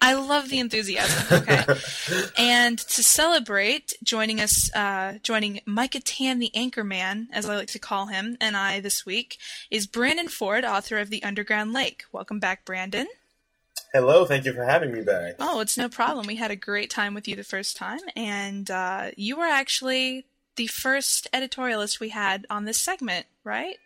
I 0.00 0.14
love 0.14 0.48
the 0.48 0.60
enthusiasm. 0.60 1.42
Okay. 1.42 1.64
and 2.38 2.78
to 2.78 3.02
celebrate, 3.02 3.94
joining 4.04 4.40
us, 4.40 4.72
uh, 4.76 5.14
joining 5.24 5.60
Micah 5.66 6.00
Tan, 6.00 6.38
the 6.38 6.52
Anchorman, 6.54 7.26
as 7.32 7.48
I 7.48 7.56
like 7.56 7.68
to 7.68 7.80
call 7.80 8.06
him, 8.06 8.36
and 8.40 8.56
I 8.56 8.78
this 8.78 9.04
week, 9.04 9.38
is 9.70 9.88
Brandon 9.88 10.28
Ford, 10.28 10.64
author 10.64 10.98
of 10.98 11.10
The 11.10 11.24
Underground 11.24 11.72
Lake. 11.72 12.04
Welcome 12.12 12.38
back, 12.38 12.64
Brandon. 12.64 13.08
Hello, 13.92 14.24
thank 14.24 14.44
you 14.44 14.52
for 14.52 14.64
having 14.64 14.92
me 14.92 15.02
back. 15.02 15.34
Oh, 15.38 15.60
it's 15.60 15.78
no 15.78 15.88
problem. 15.88 16.26
We 16.26 16.36
had 16.36 16.50
a 16.50 16.56
great 16.56 16.90
time 16.90 17.14
with 17.14 17.26
you 17.28 17.36
the 17.36 17.44
first 17.44 17.76
time, 17.76 18.00
and 18.14 18.70
uh, 18.70 19.10
you 19.16 19.36
were 19.36 19.46
actually 19.46 20.26
the 20.56 20.66
first 20.66 21.28
editorialist 21.32 22.00
we 22.00 22.10
had 22.10 22.46
on 22.50 22.64
this 22.64 22.80
segment, 22.80 23.26
right? 23.44 23.76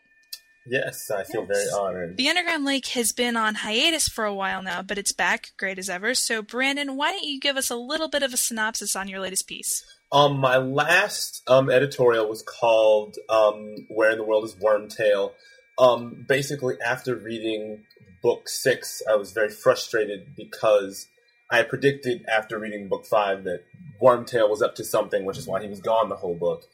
Yes, 0.67 1.11
I 1.11 1.25
feel 1.25 1.47
Yes. 1.49 1.59
very 1.59 1.81
honored. 1.81 2.17
The 2.17 2.29
Underground 2.29 2.65
Lake 2.65 2.87
has 2.89 3.13
been 3.13 3.37
on 3.37 3.57
hiatus 3.57 4.09
for 4.09 4.25
a 4.25 4.35
while 4.35 4.63
now, 4.63 4.83
but 4.83 4.99
it's 4.99 5.13
back, 5.13 5.51
great 5.57 5.79
as 5.79 5.89
ever. 5.89 6.15
So, 6.15 6.43
Brandon, 6.43 6.97
why 6.97 7.13
don't 7.13 7.25
you 7.25 7.41
give 7.41 7.57
us 7.57 7.71
a 7.71 7.77
little 7.77 8.09
bit 8.09 8.23
of 8.23 8.33
a 8.33 8.37
synopsis 8.37 8.95
on 8.95 9.09
your 9.09 9.21
latest 9.21 9.47
piece? 9.47 9.85
Um, 10.13 10.39
my 10.39 10.57
last 10.57 11.43
um 11.47 11.71
editorial 11.71 12.29
was 12.29 12.43
called 12.43 13.17
um 13.29 13.87
"Where 13.89 14.11
in 14.11 14.19
the 14.19 14.25
World 14.25 14.45
is 14.45 14.55
Wormtail." 14.57 15.33
Um, 15.79 16.25
basically, 16.29 16.77
after 16.85 17.15
reading 17.17 17.85
book 18.23 18.49
six, 18.49 19.03
I 19.11 19.17
was 19.17 19.33
very 19.33 19.51
frustrated 19.51 20.35
because 20.37 21.09
I 21.51 21.63
predicted 21.63 22.25
after 22.27 22.59
reading 22.59 22.89
book 22.89 23.07
five 23.07 23.45
that 23.45 23.65
Wormtail 24.01 24.49
was 24.49 24.63
up 24.63 24.75
to 24.77 24.85
something, 24.85 25.25
which 25.25 25.39
is 25.39 25.47
why 25.47 25.63
he 25.63 25.69
was 25.69 25.81
gone 25.81 26.09
the 26.09 26.17
whole 26.17 26.37
book. 26.37 26.65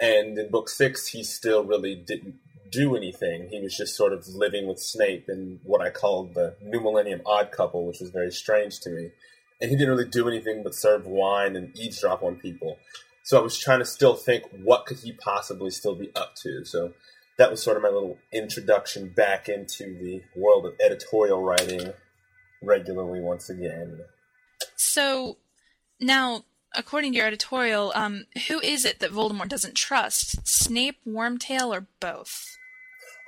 And 0.00 0.38
in 0.38 0.50
book 0.50 0.68
six, 0.68 1.08
he 1.08 1.24
still 1.24 1.64
really 1.64 1.94
didn't 1.94 2.36
do 2.70 2.94
anything. 2.94 3.48
He 3.50 3.60
was 3.60 3.76
just 3.76 3.96
sort 3.96 4.12
of 4.12 4.28
living 4.28 4.66
with 4.66 4.78
Snape 4.78 5.28
in 5.28 5.60
what 5.64 5.80
I 5.80 5.90
called 5.90 6.34
the 6.34 6.56
New 6.62 6.80
Millennium 6.80 7.22
Odd 7.24 7.50
Couple, 7.50 7.86
which 7.86 8.00
was 8.00 8.10
very 8.10 8.30
strange 8.30 8.80
to 8.80 8.90
me. 8.90 9.10
And 9.60 9.70
he 9.70 9.76
didn't 9.76 9.96
really 9.96 10.08
do 10.08 10.28
anything 10.28 10.62
but 10.62 10.74
serve 10.74 11.06
wine 11.06 11.56
and 11.56 11.76
eavesdrop 11.76 12.22
on 12.22 12.36
people. 12.36 12.78
So 13.24 13.38
I 13.38 13.42
was 13.42 13.58
trying 13.58 13.80
to 13.80 13.84
still 13.84 14.14
think, 14.14 14.44
what 14.62 14.86
could 14.86 14.98
he 14.98 15.12
possibly 15.12 15.70
still 15.70 15.94
be 15.94 16.10
up 16.14 16.34
to? 16.42 16.64
So 16.64 16.92
that 17.38 17.50
was 17.50 17.62
sort 17.62 17.76
of 17.76 17.82
my 17.82 17.88
little 17.88 18.18
introduction 18.32 19.08
back 19.08 19.48
into 19.48 19.96
the 19.98 20.22
world 20.36 20.66
of 20.66 20.74
editorial 20.84 21.42
writing 21.42 21.92
regularly 22.62 23.20
once 23.20 23.48
again. 23.48 24.00
So, 24.76 25.38
now, 26.00 26.44
according 26.74 27.12
to 27.12 27.18
your 27.18 27.26
editorial, 27.26 27.92
um, 27.94 28.26
who 28.48 28.60
is 28.60 28.84
it 28.84 28.98
that 28.98 29.12
Voldemort 29.12 29.48
doesn't 29.48 29.74
trust? 29.74 30.46
Snape, 30.46 30.98
Wormtail, 31.06 31.68
or 31.68 31.86
both? 32.00 32.58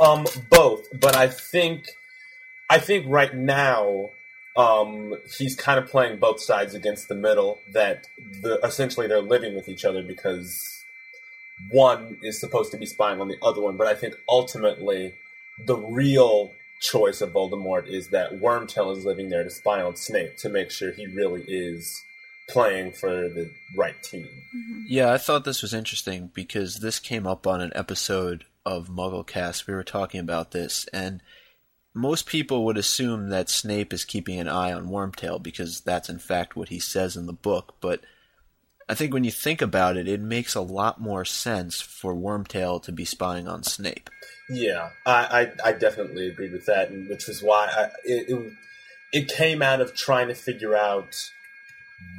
Um, 0.00 0.26
both, 0.50 0.86
but 1.00 1.14
I 1.14 1.28
think, 1.28 1.84
I 2.68 2.78
think 2.78 3.06
right 3.08 3.34
now, 3.34 4.06
um, 4.56 5.14
he's 5.38 5.54
kind 5.54 5.78
of 5.78 5.88
playing 5.88 6.18
both 6.18 6.40
sides 6.40 6.74
against 6.74 7.08
the 7.08 7.14
middle. 7.14 7.58
That 7.72 8.06
the 8.42 8.58
essentially 8.64 9.06
they're 9.06 9.22
living 9.22 9.54
with 9.54 9.68
each 9.68 9.84
other 9.84 10.02
because 10.02 10.79
one 11.70 12.18
is 12.22 12.40
supposed 12.40 12.72
to 12.72 12.78
be 12.78 12.86
spying 12.86 13.20
on 13.20 13.28
the 13.28 13.38
other 13.42 13.60
one. 13.60 13.76
But 13.76 13.86
I 13.86 13.94
think 13.94 14.14
ultimately, 14.28 15.14
the 15.66 15.76
real 15.76 16.50
choice 16.80 17.20
of 17.20 17.30
Voldemort 17.30 17.86
is 17.86 18.08
that 18.08 18.40
Wormtail 18.40 18.96
is 18.96 19.04
living 19.04 19.28
there 19.28 19.44
to 19.44 19.50
spy 19.50 19.82
on 19.82 19.96
Snape 19.96 20.36
to 20.38 20.48
make 20.48 20.70
sure 20.70 20.92
he 20.92 21.06
really 21.06 21.44
is 21.46 21.94
playing 22.48 22.92
for 22.92 23.10
the 23.10 23.50
right 23.76 24.02
team. 24.02 24.26
Mm-hmm. 24.26 24.82
Yeah, 24.88 25.12
I 25.12 25.18
thought 25.18 25.44
this 25.44 25.62
was 25.62 25.74
interesting 25.74 26.30
because 26.34 26.76
this 26.76 26.98
came 26.98 27.26
up 27.26 27.46
on 27.46 27.60
an 27.60 27.72
episode 27.74 28.44
of 28.66 28.88
MuggleCast. 28.88 29.66
We 29.66 29.74
were 29.74 29.84
talking 29.84 30.20
about 30.20 30.50
this, 30.50 30.86
and 30.92 31.22
most 31.94 32.26
people 32.26 32.64
would 32.64 32.78
assume 32.78 33.28
that 33.30 33.50
Snape 33.50 33.92
is 33.92 34.04
keeping 34.04 34.38
an 34.38 34.48
eye 34.48 34.72
on 34.72 34.88
Wormtail 34.88 35.42
because 35.42 35.80
that's 35.80 36.08
in 36.08 36.18
fact 36.18 36.56
what 36.56 36.68
he 36.68 36.78
says 36.78 37.16
in 37.16 37.26
the 37.26 37.32
book. 37.32 37.76
But 37.80 38.00
I 38.90 38.94
think 38.94 39.14
when 39.14 39.22
you 39.22 39.30
think 39.30 39.62
about 39.62 39.96
it, 39.96 40.08
it 40.08 40.20
makes 40.20 40.56
a 40.56 40.60
lot 40.60 41.00
more 41.00 41.24
sense 41.24 41.80
for 41.80 42.12
Wormtail 42.12 42.82
to 42.82 42.90
be 42.90 43.04
spying 43.04 43.46
on 43.46 43.62
Snape. 43.62 44.10
Yeah, 44.48 44.90
I, 45.06 45.52
I, 45.64 45.68
I 45.68 45.72
definitely 45.74 46.26
agree 46.26 46.50
with 46.50 46.66
that, 46.66 46.90
and 46.90 47.08
which 47.08 47.28
was 47.28 47.40
why 47.40 47.68
I, 47.70 47.84
it, 48.04 48.28
it 48.28 48.52
it 49.12 49.28
came 49.28 49.62
out 49.62 49.80
of 49.80 49.94
trying 49.94 50.26
to 50.26 50.34
figure 50.34 50.74
out 50.74 51.14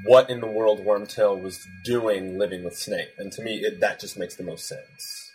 what 0.05 0.29
in 0.29 0.39
the 0.39 0.47
world 0.47 0.79
Wormtail 0.79 1.41
was 1.41 1.67
doing 1.83 2.39
living 2.39 2.63
with 2.63 2.77
Snape, 2.77 3.15
and 3.17 3.33
to 3.33 3.41
me, 3.41 3.57
it, 3.57 3.81
that 3.81 3.99
just 3.99 4.17
makes 4.17 4.37
the 4.37 4.43
most 4.43 4.65
sense. 4.65 5.29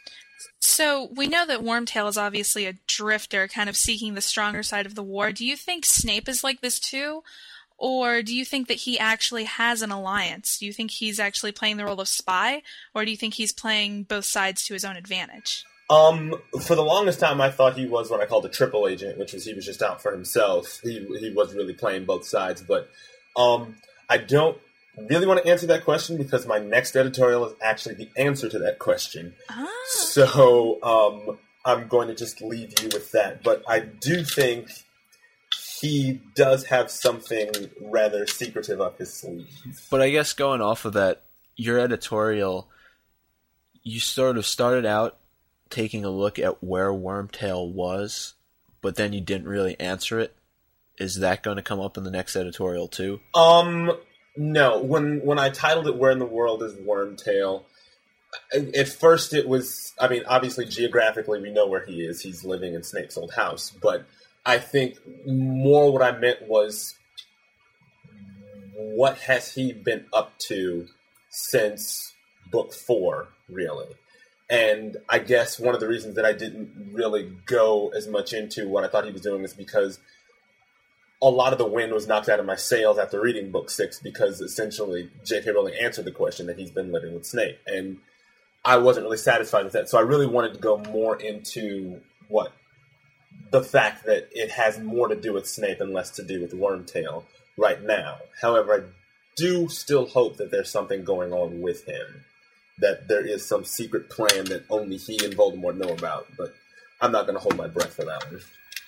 So, 0.58 1.10
we 1.14 1.26
know 1.26 1.44
that 1.46 1.60
Wormtail 1.60 2.08
is 2.08 2.16
obviously 2.16 2.64
a 2.64 2.78
drifter, 2.86 3.46
kind 3.46 3.68
of 3.68 3.76
seeking 3.76 4.14
the 4.14 4.22
stronger 4.22 4.62
side 4.62 4.86
of 4.86 4.94
the 4.94 5.02
war. 5.02 5.32
Do 5.32 5.44
you 5.44 5.54
think 5.54 5.84
Snape 5.84 6.30
is 6.30 6.42
like 6.42 6.62
this 6.62 6.80
too? 6.80 7.22
Or 7.78 8.22
do 8.22 8.34
you 8.34 8.44
think 8.44 8.68
that 8.68 8.78
he 8.78 8.98
actually 8.98 9.44
has 9.44 9.82
an 9.82 9.90
alliance? 9.90 10.58
Do 10.58 10.66
you 10.66 10.72
think 10.72 10.90
he's 10.90 11.20
actually 11.20 11.52
playing 11.52 11.76
the 11.76 11.84
role 11.84 12.00
of 12.00 12.08
spy? 12.08 12.62
Or 12.94 13.04
do 13.04 13.10
you 13.10 13.16
think 13.16 13.34
he's 13.34 13.52
playing 13.52 14.04
both 14.04 14.24
sides 14.24 14.64
to 14.64 14.74
his 14.74 14.84
own 14.84 14.96
advantage? 14.96 15.64
Um, 15.88 16.34
for 16.62 16.74
the 16.74 16.82
longest 16.82 17.20
time, 17.20 17.40
I 17.40 17.50
thought 17.50 17.76
he 17.76 17.86
was 17.86 18.10
what 18.10 18.20
I 18.20 18.26
called 18.26 18.44
a 18.44 18.48
triple 18.48 18.88
agent, 18.88 19.18
which 19.18 19.32
was 19.32 19.44
he 19.44 19.54
was 19.54 19.64
just 19.64 19.82
out 19.82 20.02
for 20.02 20.10
himself. 20.10 20.80
He 20.82 21.06
he 21.20 21.30
was 21.30 21.54
really 21.54 21.74
playing 21.74 22.06
both 22.06 22.26
sides, 22.26 22.60
but 22.60 22.90
um, 23.36 23.76
I 24.08 24.18
don't 24.18 24.58
really 24.96 25.26
want 25.26 25.44
to 25.44 25.48
answer 25.48 25.66
that 25.68 25.84
question 25.84 26.16
because 26.16 26.46
my 26.46 26.58
next 26.58 26.96
editorial 26.96 27.46
is 27.46 27.54
actually 27.62 27.94
the 27.94 28.08
answer 28.16 28.48
to 28.48 28.58
that 28.60 28.80
question. 28.80 29.34
Ah. 29.48 29.68
So 29.88 30.82
um, 30.82 31.38
I'm 31.64 31.86
going 31.86 32.08
to 32.08 32.14
just 32.14 32.40
leave 32.40 32.80
you 32.80 32.88
with 32.92 33.12
that. 33.12 33.44
But 33.44 33.62
I 33.68 33.80
do 33.80 34.24
think 34.24 34.70
he 35.80 36.22
does 36.34 36.64
have 36.66 36.90
something 36.90 37.50
rather 37.82 38.26
secretive 38.26 38.80
up 38.80 38.98
his 38.98 39.12
sleeve. 39.12 39.48
But 39.90 40.00
I 40.00 40.10
guess 40.10 40.32
going 40.32 40.60
off 40.60 40.84
of 40.84 40.94
that, 40.94 41.22
your 41.56 41.78
editorial, 41.78 42.68
you 43.82 44.00
sort 44.00 44.38
of 44.38 44.46
started 44.46 44.86
out 44.86 45.16
taking 45.68 46.04
a 46.04 46.10
look 46.10 46.38
at 46.38 46.62
where 46.62 46.90
Wormtail 46.90 47.70
was, 47.70 48.34
but 48.80 48.96
then 48.96 49.12
you 49.12 49.20
didn't 49.20 49.48
really 49.48 49.78
answer 49.78 50.18
it. 50.18 50.34
Is 50.98 51.16
that 51.16 51.42
going 51.42 51.56
to 51.56 51.62
come 51.62 51.80
up 51.80 51.98
in 51.98 52.04
the 52.04 52.10
next 52.10 52.36
editorial 52.36 52.88
too? 52.88 53.20
Um, 53.34 53.92
no. 54.36 54.80
When 54.80 55.20
when 55.20 55.38
I 55.38 55.50
titled 55.50 55.86
it 55.88 55.96
"Where 55.96 56.10
in 56.10 56.18
the 56.18 56.24
World 56.24 56.62
is 56.62 56.72
Wormtail," 56.74 57.64
at 58.54 58.88
first 58.88 59.34
it 59.34 59.46
was. 59.46 59.92
I 60.00 60.08
mean, 60.08 60.22
obviously 60.26 60.64
geographically 60.64 61.42
we 61.42 61.50
know 61.50 61.66
where 61.66 61.84
he 61.84 62.00
is. 62.00 62.22
He's 62.22 62.44
living 62.44 62.72
in 62.72 62.82
Snape's 62.82 63.18
old 63.18 63.34
house, 63.34 63.70
but 63.70 64.06
I 64.46 64.58
think 64.58 64.96
more 65.26 65.92
what 65.92 66.02
I 66.02 66.16
meant 66.16 66.42
was 66.48 66.94
what 68.76 69.18
has 69.18 69.52
he 69.52 69.72
been 69.72 70.06
up 70.12 70.38
to 70.48 70.86
since 71.28 72.14
book 72.52 72.72
four, 72.72 73.28
really? 73.48 73.88
And 74.48 74.98
I 75.08 75.18
guess 75.18 75.58
one 75.58 75.74
of 75.74 75.80
the 75.80 75.88
reasons 75.88 76.14
that 76.14 76.24
I 76.24 76.32
didn't 76.32 76.92
really 76.92 77.32
go 77.46 77.88
as 77.88 78.06
much 78.06 78.32
into 78.32 78.68
what 78.68 78.84
I 78.84 78.88
thought 78.88 79.04
he 79.04 79.10
was 79.10 79.22
doing 79.22 79.42
is 79.42 79.52
because 79.52 79.98
a 81.20 81.28
lot 81.28 81.52
of 81.52 81.58
the 81.58 81.66
wind 81.66 81.92
was 81.92 82.06
knocked 82.06 82.28
out 82.28 82.38
of 82.38 82.46
my 82.46 82.54
sails 82.54 82.98
after 82.98 83.20
reading 83.20 83.50
book 83.50 83.68
six 83.68 83.98
because 83.98 84.40
essentially 84.40 85.10
J.K. 85.24 85.50
Rowling 85.50 85.74
answered 85.80 86.04
the 86.04 86.12
question 86.12 86.46
that 86.46 86.58
he's 86.58 86.70
been 86.70 86.92
living 86.92 87.14
with 87.14 87.26
Snape. 87.26 87.58
And 87.66 87.98
I 88.64 88.76
wasn't 88.76 89.04
really 89.04 89.16
satisfied 89.16 89.64
with 89.64 89.72
that. 89.72 89.88
So 89.88 89.98
I 89.98 90.02
really 90.02 90.26
wanted 90.26 90.54
to 90.54 90.60
go 90.60 90.78
more 90.78 91.20
into 91.20 92.00
what 92.28 92.52
the 93.50 93.62
fact 93.62 94.06
that 94.06 94.28
it 94.32 94.50
has 94.50 94.78
more 94.78 95.08
to 95.08 95.16
do 95.16 95.32
with 95.32 95.48
Snape 95.48 95.80
and 95.80 95.92
less 95.92 96.10
to 96.12 96.22
do 96.22 96.40
with 96.40 96.52
Wormtail 96.52 97.24
right 97.56 97.82
now. 97.82 98.18
However, 98.40 98.74
I 98.74 98.80
do 99.36 99.68
still 99.68 100.06
hope 100.06 100.36
that 100.36 100.50
there's 100.50 100.70
something 100.70 101.04
going 101.04 101.32
on 101.32 101.60
with 101.60 101.84
him. 101.84 102.24
That 102.80 103.08
there 103.08 103.24
is 103.24 103.46
some 103.46 103.64
secret 103.64 104.10
plan 104.10 104.44
that 104.46 104.64
only 104.68 104.96
he 104.96 105.18
and 105.24 105.34
Voldemort 105.34 105.76
know 105.76 105.88
about, 105.88 106.26
but 106.36 106.54
I'm 107.00 107.12
not 107.12 107.26
going 107.26 107.36
to 107.36 107.42
hold 107.42 107.56
my 107.56 107.68
breath 107.68 107.94
for 107.94 108.04
that 108.04 108.30
one. 108.30 108.40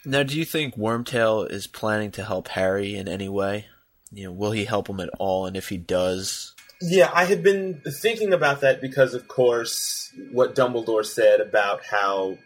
Now, 0.05 0.23
do 0.23 0.39
you 0.39 0.45
think 0.45 0.77
Wormtail 0.77 1.51
is 1.51 1.67
planning 1.67 2.11
to 2.13 2.25
help 2.25 2.49
Harry 2.49 2.97
in 2.97 3.09
any 3.09 3.29
way? 3.29 3.67
You 4.13 4.25
know, 4.25 4.33
will 4.33 4.53
he 4.53 4.65
help 4.65 4.89
him 4.89 5.01
at 5.01 5.11
all? 5.19 5.47
And 5.47 5.57
if 5.57 5.69
he 5.69 5.77
does, 5.77 6.55
Yeah, 6.81 7.11
I 7.13 7.25
had 7.25 7.43
been 7.43 7.83
thinking 8.01 8.33
about 8.33 8.61
that 8.61 8.81
because, 8.81 9.15
of 9.15 9.29
course, 9.29 10.13
what 10.33 10.55
Dumbledore 10.55 11.05
said 11.05 11.41
about 11.41 11.85
how 11.85 12.39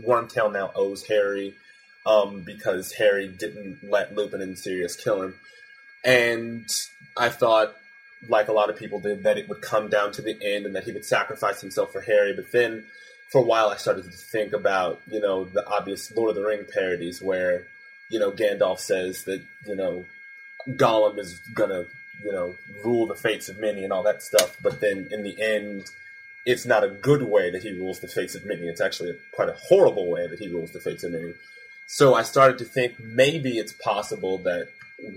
Wormtail 0.00 0.52
now 0.52 0.70
owes 0.74 1.06
Harry 1.06 1.54
um, 2.06 2.42
because 2.42 2.92
Harry 2.92 3.28
didn't 3.28 3.78
let 3.82 4.14
Lupin 4.14 4.40
and 4.40 4.58
Sirius 4.58 4.96
kill 4.96 5.22
him. 5.22 5.34
And 6.04 6.68
I 7.16 7.28
thought, 7.28 7.74
like 8.28 8.48
a 8.48 8.52
lot 8.52 8.70
of 8.70 8.76
people 8.76 9.00
did, 9.00 9.24
that 9.24 9.38
it 9.38 9.48
would 9.48 9.60
come 9.60 9.88
down 9.88 10.12
to 10.12 10.22
the 10.22 10.38
end 10.42 10.66
and 10.66 10.74
that 10.76 10.84
he 10.84 10.92
would 10.92 11.04
sacrifice 11.04 11.60
himself 11.60 11.92
for 11.92 12.00
Harry. 12.00 12.32
But 12.32 12.52
then, 12.52 12.86
for 13.30 13.40
a 13.40 13.44
while, 13.44 13.68
I 13.68 13.76
started 13.76 14.04
to 14.04 14.10
think 14.10 14.52
about, 14.52 15.00
you 15.10 15.20
know, 15.20 15.44
the 15.44 15.66
obvious 15.66 16.14
Lord 16.14 16.30
of 16.30 16.36
the 16.36 16.46
Ring 16.46 16.64
parodies 16.72 17.20
where, 17.20 17.66
you 18.08 18.20
know, 18.20 18.30
Gandalf 18.30 18.78
says 18.78 19.24
that, 19.24 19.42
you 19.66 19.74
know, 19.74 20.04
Gollum 20.68 21.18
is 21.18 21.38
gonna, 21.54 21.86
you 22.22 22.32
know, 22.32 22.54
rule 22.84 23.06
the 23.06 23.16
fates 23.16 23.48
of 23.48 23.58
many 23.58 23.82
and 23.82 23.92
all 23.92 24.04
that 24.04 24.22
stuff. 24.22 24.56
But 24.62 24.80
then 24.80 25.08
in 25.10 25.24
the 25.24 25.40
end, 25.42 25.90
it's 26.46 26.64
not 26.64 26.84
a 26.84 26.88
good 26.88 27.24
way 27.24 27.50
that 27.50 27.64
he 27.64 27.72
rules 27.72 27.98
the 27.98 28.08
fates 28.08 28.36
of 28.36 28.46
many. 28.46 28.68
It's 28.68 28.80
actually 28.80 29.16
quite 29.32 29.48
a 29.48 29.56
horrible 29.68 30.08
way 30.08 30.28
that 30.28 30.38
he 30.38 30.48
rules 30.48 30.70
the 30.70 30.80
fates 30.80 31.02
of 31.02 31.10
many. 31.10 31.34
So 31.88 32.14
I 32.14 32.22
started 32.22 32.58
to 32.58 32.64
think 32.64 33.00
maybe 33.00 33.58
it's 33.58 33.72
possible 33.72 34.38
that 34.38 34.68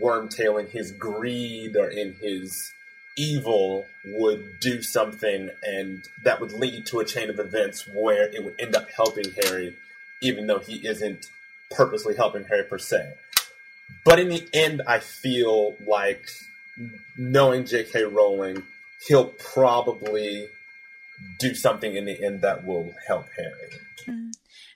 Wormtail 0.01 0.59
in 0.59 0.67
his 0.67 0.91
greed 0.91 1.77
or 1.77 1.87
in 1.87 2.15
his 2.15 2.73
evil 3.15 3.85
would 4.05 4.59
do 4.59 4.81
something 4.81 5.49
and 5.63 6.03
that 6.23 6.41
would 6.41 6.51
lead 6.51 6.85
to 6.87 6.99
a 6.99 7.05
chain 7.05 7.29
of 7.29 7.39
events 7.39 7.87
where 7.87 8.23
it 8.33 8.43
would 8.43 8.55
end 8.59 8.75
up 8.75 8.89
helping 8.89 9.31
Harry, 9.43 9.75
even 10.21 10.47
though 10.47 10.59
he 10.59 10.87
isn't 10.87 11.27
purposely 11.69 12.15
helping 12.15 12.43
Harry 12.45 12.63
per 12.63 12.79
se. 12.79 13.13
But 14.03 14.19
in 14.19 14.29
the 14.29 14.47
end, 14.53 14.81
I 14.87 14.99
feel 14.99 15.75
like 15.85 16.25
knowing 17.17 17.65
J.K. 17.65 18.03
Rowling, 18.03 18.63
he'll 19.07 19.25
probably 19.25 20.47
do 21.39 21.55
something 21.55 21.95
in 21.95 22.05
the 22.05 22.23
end 22.23 22.41
that 22.41 22.65
will 22.65 22.93
help 23.07 23.25
Harry. 23.37 24.29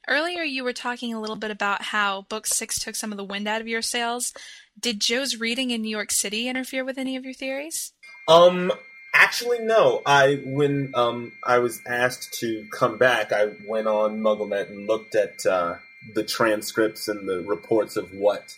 Earlier, 0.08 0.44
you 0.44 0.64
were 0.64 0.74
talking 0.74 1.14
a 1.14 1.22
little 1.22 1.38
bit 1.38 1.52
about 1.52 1.82
how 1.82 2.24
book 2.24 2.46
six 2.46 2.78
took 2.78 2.96
some 2.96 3.12
of 3.12 3.18
the 3.18 3.24
wind 3.24 3.48
out 3.48 3.62
of 3.62 3.68
your 3.68 3.82
sails. 3.82 4.34
Did 4.78 5.00
Joe's 5.00 5.40
reading 5.40 5.72
in 5.72 5.82
New 5.82 5.90
York 5.90 6.12
City 6.12 6.50
interfere 6.50 6.84
with 6.84 6.98
any 6.98 7.16
of 7.16 7.24
your 7.24 7.34
theories? 7.34 7.94
Um, 8.28 8.74
actually, 9.14 9.60
no. 9.60 10.02
I 10.06 10.42
when 10.46 10.92
um 10.94 11.32
I 11.46 11.60
was 11.60 11.82
asked 11.88 12.34
to 12.40 12.68
come 12.72 12.98
back, 12.98 13.32
I 13.32 13.52
went 13.68 13.88
on 13.88 14.20
MuggleNet 14.20 14.70
and 14.70 14.88
looked 14.88 15.16
at 15.16 15.46
uh, 15.46 15.76
the 16.14 16.24
transcripts 16.24 17.08
and 17.08 17.28
the 17.28 17.42
reports 17.42 17.96
of 17.96 18.12
what 18.14 18.58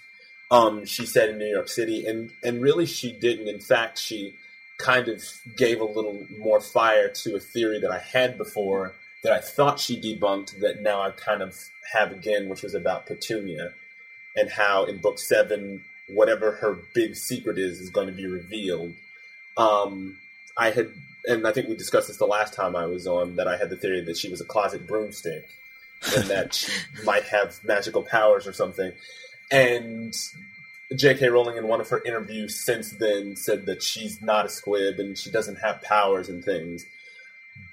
um 0.49 0.85
she 0.85 1.05
said 1.05 1.29
in 1.29 1.37
New 1.37 1.49
York 1.49 1.69
City, 1.69 2.07
and 2.07 2.31
and 2.43 2.61
really 2.61 2.87
she 2.87 3.11
didn't. 3.11 3.47
In 3.47 3.59
fact, 3.59 3.99
she 3.99 4.35
kind 4.77 5.07
of 5.07 5.23
gave 5.55 5.79
a 5.79 5.85
little 5.85 6.25
more 6.37 6.59
fire 6.59 7.09
to 7.09 7.35
a 7.35 7.39
theory 7.39 7.79
that 7.79 7.91
I 7.91 7.99
had 7.99 8.37
before 8.37 8.93
that 9.23 9.33
I 9.33 9.39
thought 9.39 9.79
she 9.79 9.99
debunked 9.99 10.59
that 10.59 10.81
now 10.81 11.01
I 11.01 11.11
kind 11.11 11.41
of 11.41 11.57
have 11.93 12.11
again, 12.11 12.47
which 12.49 12.61
was 12.61 12.75
about 12.75 13.05
Petunia 13.05 13.73
and 14.35 14.49
how 14.49 14.85
in 14.85 14.97
book 14.97 15.17
seven, 15.17 15.83
whatever 16.07 16.51
her 16.51 16.77
big 16.93 17.15
secret 17.15 17.57
is, 17.57 17.79
is 17.79 17.89
going 17.89 18.07
to 18.07 18.13
be 18.13 18.27
revealed. 18.27 18.93
Um, 19.57 20.17
I 20.57 20.71
had, 20.71 20.89
and 21.25 21.47
I 21.47 21.51
think 21.51 21.69
we 21.69 21.75
discussed 21.75 22.07
this 22.07 22.17
the 22.17 22.25
last 22.25 22.53
time 22.53 22.75
I 22.75 22.85
was 22.85 23.07
on, 23.07 23.37
that 23.37 23.47
I 23.47 23.57
had 23.57 23.69
the 23.69 23.77
theory 23.77 24.01
that 24.01 24.17
she 24.17 24.29
was 24.29 24.41
a 24.41 24.45
closet 24.45 24.85
broomstick 24.85 25.47
and 26.15 26.25
that 26.25 26.53
she 26.53 26.71
might 27.03 27.23
have 27.23 27.59
magical 27.63 28.03
powers 28.03 28.45
or 28.45 28.53
something. 28.53 28.91
And 29.49 30.15
J.K. 30.93 31.29
Rowling, 31.29 31.57
in 31.57 31.67
one 31.67 31.81
of 31.81 31.89
her 31.89 32.01
interviews 32.05 32.63
since 32.63 32.91
then, 32.91 33.35
said 33.35 33.65
that 33.65 33.81
she's 33.81 34.21
not 34.21 34.45
a 34.45 34.49
squib 34.49 34.99
and 34.99 35.17
she 35.17 35.31
doesn't 35.31 35.57
have 35.57 35.81
powers 35.81 36.29
and 36.29 36.43
things. 36.43 36.85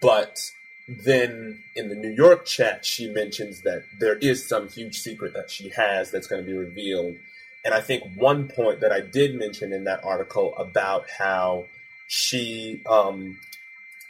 But 0.01 0.51
then 0.89 1.63
in 1.77 1.89
the 1.89 1.95
New 1.95 2.11
York 2.11 2.47
chat, 2.47 2.85
she 2.85 3.09
mentions 3.09 3.63
that 3.63 3.85
there 3.99 4.17
is 4.17 4.47
some 4.47 4.69
huge 4.69 4.99
secret 4.99 5.35
that 5.35 5.51
she 5.51 5.69
has 5.71 6.11
that's 6.11 6.27
going 6.27 6.43
to 6.43 6.51
be 6.51 6.57
revealed. 6.57 7.17
And 7.65 7.75
I 7.75 7.81
think 7.81 8.15
one 8.17 8.49
point 8.49 8.81
that 8.81 8.93
I 8.93 9.01
did 9.01 9.35
mention 9.35 9.73
in 9.73 9.85
that 9.85 10.05
article 10.05 10.57
about 10.57 11.09
how 11.09 11.67
she 12.09 12.83
um, 12.87 13.39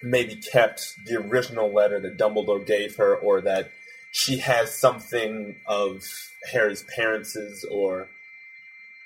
maybe 0.02 0.36
kept 0.36 1.04
the 1.04 1.16
original 1.16 1.72
letter 1.72 2.00
that 2.00 2.16
Dumbledore 2.16 2.64
gave 2.64 2.96
her, 2.96 3.14
or 3.16 3.40
that 3.42 3.70
she 4.10 4.38
has 4.38 4.74
something 4.74 5.56
of 5.66 6.02
Harry's 6.50 6.84
parents's, 6.94 7.64
or 7.64 8.08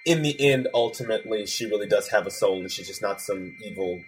in 0.07 0.23
the 0.23 0.41
end, 0.41 0.69
ultimately, 0.73 1.47
she 1.47 1.67
really 1.67 1.89
does 1.89 2.09
have 2.09 2.27
a 2.27 2.31
soul, 2.31 2.61
and 2.61 2.71
she's 2.71 2.87
just 2.87 3.03
not 3.03 3.21
some 3.21 3.57
evil 3.63 4.01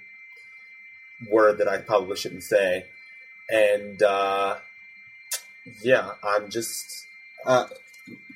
word 1.29 1.59
that 1.59 1.69
I 1.69 1.79
probably 1.79 2.17
shouldn't 2.17 2.45
say. 2.45 2.87
And 3.51 4.01
uh, 4.03 4.59
yeah, 5.83 6.13
I'm 6.23 6.49
just. 6.49 6.87
Uh, 7.45 7.67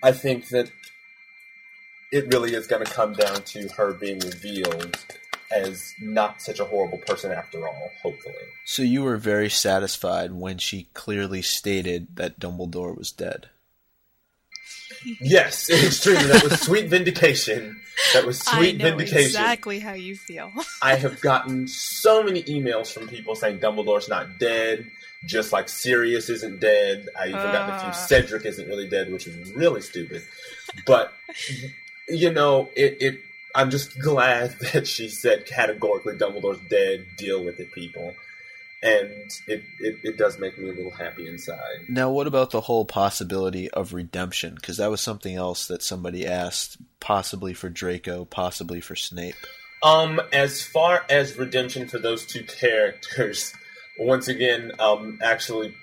I 0.03 0.13
think 0.13 0.49
that 0.49 0.71
it 2.11 2.33
really 2.35 2.55
is 2.55 2.67
going 2.67 2.85
to 2.85 2.93
come 2.93 3.15
down 3.15 3.43
to 3.43 3.69
her 3.69 3.93
being 3.93 4.19
revealed 4.19 4.99
as 5.51 5.95
not 6.01 6.43
such 6.43 6.61
a 6.61 6.65
horrible 6.65 6.99
person 6.99 7.31
after 7.31 7.67
all, 7.67 7.91
hopefully. 8.03 8.35
so 8.65 8.83
you 8.83 9.03
were 9.03 9.19
very 9.19 9.51
satisfied 9.51 10.33
when 10.33 10.59
she 10.59 10.89
clearly 10.95 11.43
stated 11.43 12.17
that 12.17 12.41
Dumbledore 12.41 12.97
was 12.97 13.13
dead. 13.13 13.51
Yes, 15.21 15.69
extremely. 15.71 16.25
That 16.27 16.43
was 16.45 16.61
sweet 16.67 16.87
vindication. 16.89 17.81
That 18.15 18.25
was 18.27 18.41
sweet 18.41 18.81
vindication. 18.81 19.19
exactly 19.27 19.79
how 19.79 19.93
you 19.93 20.17
feel. 20.17 20.53
I 20.83 20.95
have 20.97 21.21
gotten 21.21 21.69
so 21.69 22.23
many 22.23 22.43
emails 22.45 22.93
from 22.93 23.09
people 23.09 23.35
saying 23.35 23.59
Dumbledore's 23.59 24.09
not 24.09 24.39
dead, 24.39 24.91
just 25.27 25.53
like 25.53 25.69
Sirius 25.69 26.29
isn't 26.29 26.61
dead. 26.61 27.09
I 27.19 27.25
even 27.29 27.39
got 27.41 27.69
a 27.69 27.73
Ah. 27.75 27.79
few 27.91 27.93
Cedric 27.93 28.47
isn't 28.47 28.67
really 28.69 28.89
dead, 28.89 29.13
which 29.13 29.27
is 29.27 29.53
really 29.53 29.81
stupid. 29.83 30.23
But 30.87 31.13
you 32.09 32.31
know, 32.33 32.71
it, 32.75 32.97
it 33.01 33.21
I'm 33.55 33.71
just 33.71 33.99
glad 34.01 34.51
that 34.73 34.87
she 34.87 35.09
said 35.09 35.47
categorically 35.47 36.15
Dumbledore's 36.17 36.61
dead, 36.69 37.07
deal 37.17 37.45
with 37.45 37.61
it, 37.61 37.73
people. 37.73 38.15
And 38.83 39.31
it, 39.47 39.63
it, 39.79 39.99
it 40.03 40.19
does 40.19 40.41
make 40.41 40.59
me 40.59 40.69
a 40.69 40.73
little 40.73 40.91
happy 40.91 41.29
inside. 41.29 41.89
Now, 41.89 42.11
what 42.11 42.27
about 42.27 42.51
the 42.51 42.63
whole 42.63 42.85
possibility 42.85 43.71
of 43.71 43.95
redemption? 43.95 44.57
Because 44.57 44.79
that 44.79 44.91
was 44.91 45.01
something 45.01 45.37
else 45.37 45.69
that 45.69 45.83
somebody 45.83 46.27
asked, 46.27 46.79
possibly 46.99 47.55
for 47.55 47.69
Draco, 47.69 48.25
possibly 48.25 48.81
for 48.81 48.97
Snape. 48.97 49.37
Um, 49.85 50.21
as 50.33 50.63
far 50.63 51.05
as 51.09 51.39
redemption 51.39 51.87
for 51.87 51.99
those 51.99 52.27
two 52.27 52.45
characters, 52.45 53.53
once 53.99 54.29
again, 54.29 54.73
um, 54.79 55.21
actually, 55.23 55.75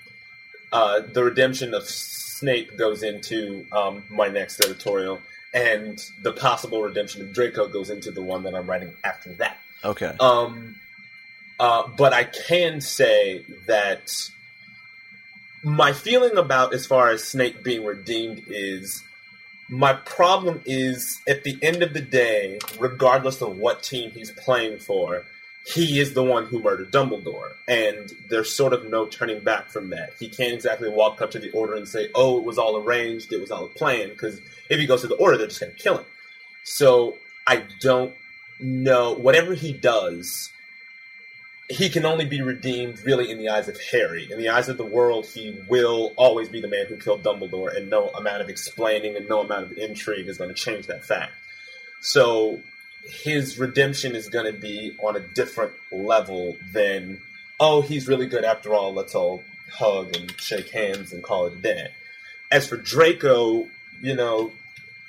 uh, 0.72 1.02
the 1.14 1.24
redemption 1.24 1.74
of 1.74 1.88
Snape 1.88 2.78
goes 2.78 3.04
into 3.04 3.66
um, 3.72 4.04
my 4.10 4.28
next 4.28 4.64
editorial, 4.64 5.20
and 5.54 6.00
the 6.24 6.32
possible 6.32 6.82
redemption 6.82 7.22
of 7.22 7.34
Draco 7.34 7.68
goes 7.68 7.90
into 7.90 8.12
the 8.12 8.22
one 8.22 8.44
that 8.44 8.56
I'm 8.56 8.70
writing 8.70 8.94
after 9.04 9.34
that. 9.36 9.58
Okay. 9.84 10.16
Um, 10.20 10.76
uh, 11.60 11.88
but 11.98 12.14
I 12.14 12.24
can 12.24 12.82
say 12.82 13.46
that 13.68 14.12
my 15.64 15.92
feeling 15.92 16.38
about 16.38 16.74
as 16.74 16.86
far 16.86 17.10
as 17.10 17.24
Snape 17.24 17.64
being 17.64 17.84
redeemed 17.84 18.44
is 18.48 19.04
my 19.70 19.94
problem 19.94 20.62
is 20.66 21.22
at 21.28 21.44
the 21.44 21.58
end 21.62 21.84
of 21.84 21.94
the 21.94 22.02
day, 22.02 22.60
regardless 22.80 23.42
of 23.42 23.58
what 23.58 23.84
team 23.84 24.12
he's 24.12 24.32
playing 24.32 24.80
for, 24.80 25.26
he 25.66 26.00
is 26.00 26.14
the 26.14 26.24
one 26.24 26.46
who 26.46 26.60
murdered 26.60 26.92
Dumbledore, 26.92 27.52
and 27.68 28.12
there's 28.30 28.56
sort 28.56 28.74
of 28.74 28.90
no 28.90 29.06
turning 29.06 29.42
back 29.42 29.70
from 29.70 29.90
that. 29.92 30.14
He 30.18 30.28
can't 30.28 30.54
exactly 30.54 30.90
walk 30.90 31.22
up 31.22 31.32
to 31.32 31.40
the 31.40 31.52
Order 31.52 31.76
and 31.76 31.88
say, 31.88 32.10
"Oh, 32.16 32.40
it 32.40 32.46
was 32.46 32.58
all 32.58 32.78
arranged, 32.78 33.32
it 33.32 33.42
was 33.42 33.52
all 33.52 33.66
a 33.66 33.70
plan," 33.70 34.10
because 34.10 34.42
if 34.70 34.80
he 34.80 34.88
goes 34.88 35.02
to 35.02 35.08
the 35.08 35.16
Order, 35.16 35.38
they're 35.38 35.48
just 35.48 35.60
going 35.60 35.74
to 35.74 35.78
kill 35.78 35.98
him. 36.00 36.06
So 36.64 37.18
I 37.46 37.66
don't 37.82 38.16
know. 38.60 39.14
Whatever 39.14 39.54
he 39.54 39.74
does, 39.74 40.50
he 41.70 41.88
can 41.90 42.04
only 42.04 42.26
be 42.26 42.42
redeemed 42.42 43.00
really 43.06 43.30
in 43.30 43.38
the 43.38 43.50
eyes 43.50 43.68
of 43.68 43.80
Harry. 43.92 44.28
In 44.32 44.40
the 44.40 44.50
eyes 44.50 44.70
of 44.70 44.78
the 44.78 44.86
world, 44.86 45.28
he 45.28 45.56
will 45.68 46.14
always 46.18 46.50
be 46.50 46.60
the 46.60 46.68
man 46.68 46.88
who 46.88 46.98
killed 46.98 47.24
Dumbledore, 47.24 47.76
and 47.76 47.92
no 47.92 48.10
amount 48.10 48.42
of 48.42 48.50
explaining 48.50 49.16
and 49.16 49.30
no 49.30 49.42
amount 49.42 49.72
of 49.72 49.78
intrigue 49.78 50.28
is 50.28 50.40
going 50.40 50.50
to 50.50 50.56
change 50.56 50.88
that 50.88 51.06
fact. 51.06 51.34
So 52.02 52.60
his 53.04 53.60
redemption 53.60 54.16
is 54.16 54.30
going 54.30 54.52
to 54.52 54.60
be 54.60 54.96
on 55.00 55.16
a 55.16 55.20
different 55.20 55.74
level 55.92 56.58
than, 56.74 57.22
oh, 57.60 57.82
he's 57.82 58.08
really 58.08 58.26
good 58.26 58.44
after 58.44 58.74
all, 58.74 58.94
let's 58.94 59.14
all 59.14 59.44
hug 59.72 60.16
and 60.16 60.34
shake 60.40 60.70
hands 60.70 61.14
and 61.14 61.24
call 61.24 61.46
it 61.46 61.54
a 61.54 61.58
day. 61.58 61.90
As 62.52 62.68
for 62.68 62.78
Draco, 62.78 63.68
you 64.02 64.16
know, 64.16 64.52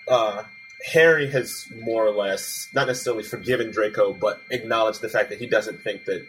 uh, 0.07 0.45
Harry 0.93 1.31
has 1.31 1.69
more 1.83 2.07
or 2.07 2.11
less, 2.11 2.69
not 2.75 2.87
necessarily 2.87 3.23
forgiven 3.23 3.71
Draco, 3.71 4.13
but 4.13 4.43
acknowledged 4.51 5.01
the 5.01 5.09
fact 5.09 5.31
that 5.31 5.39
he 5.39 5.47
doesn't 5.47 5.83
think 5.83 6.05
that 6.05 6.27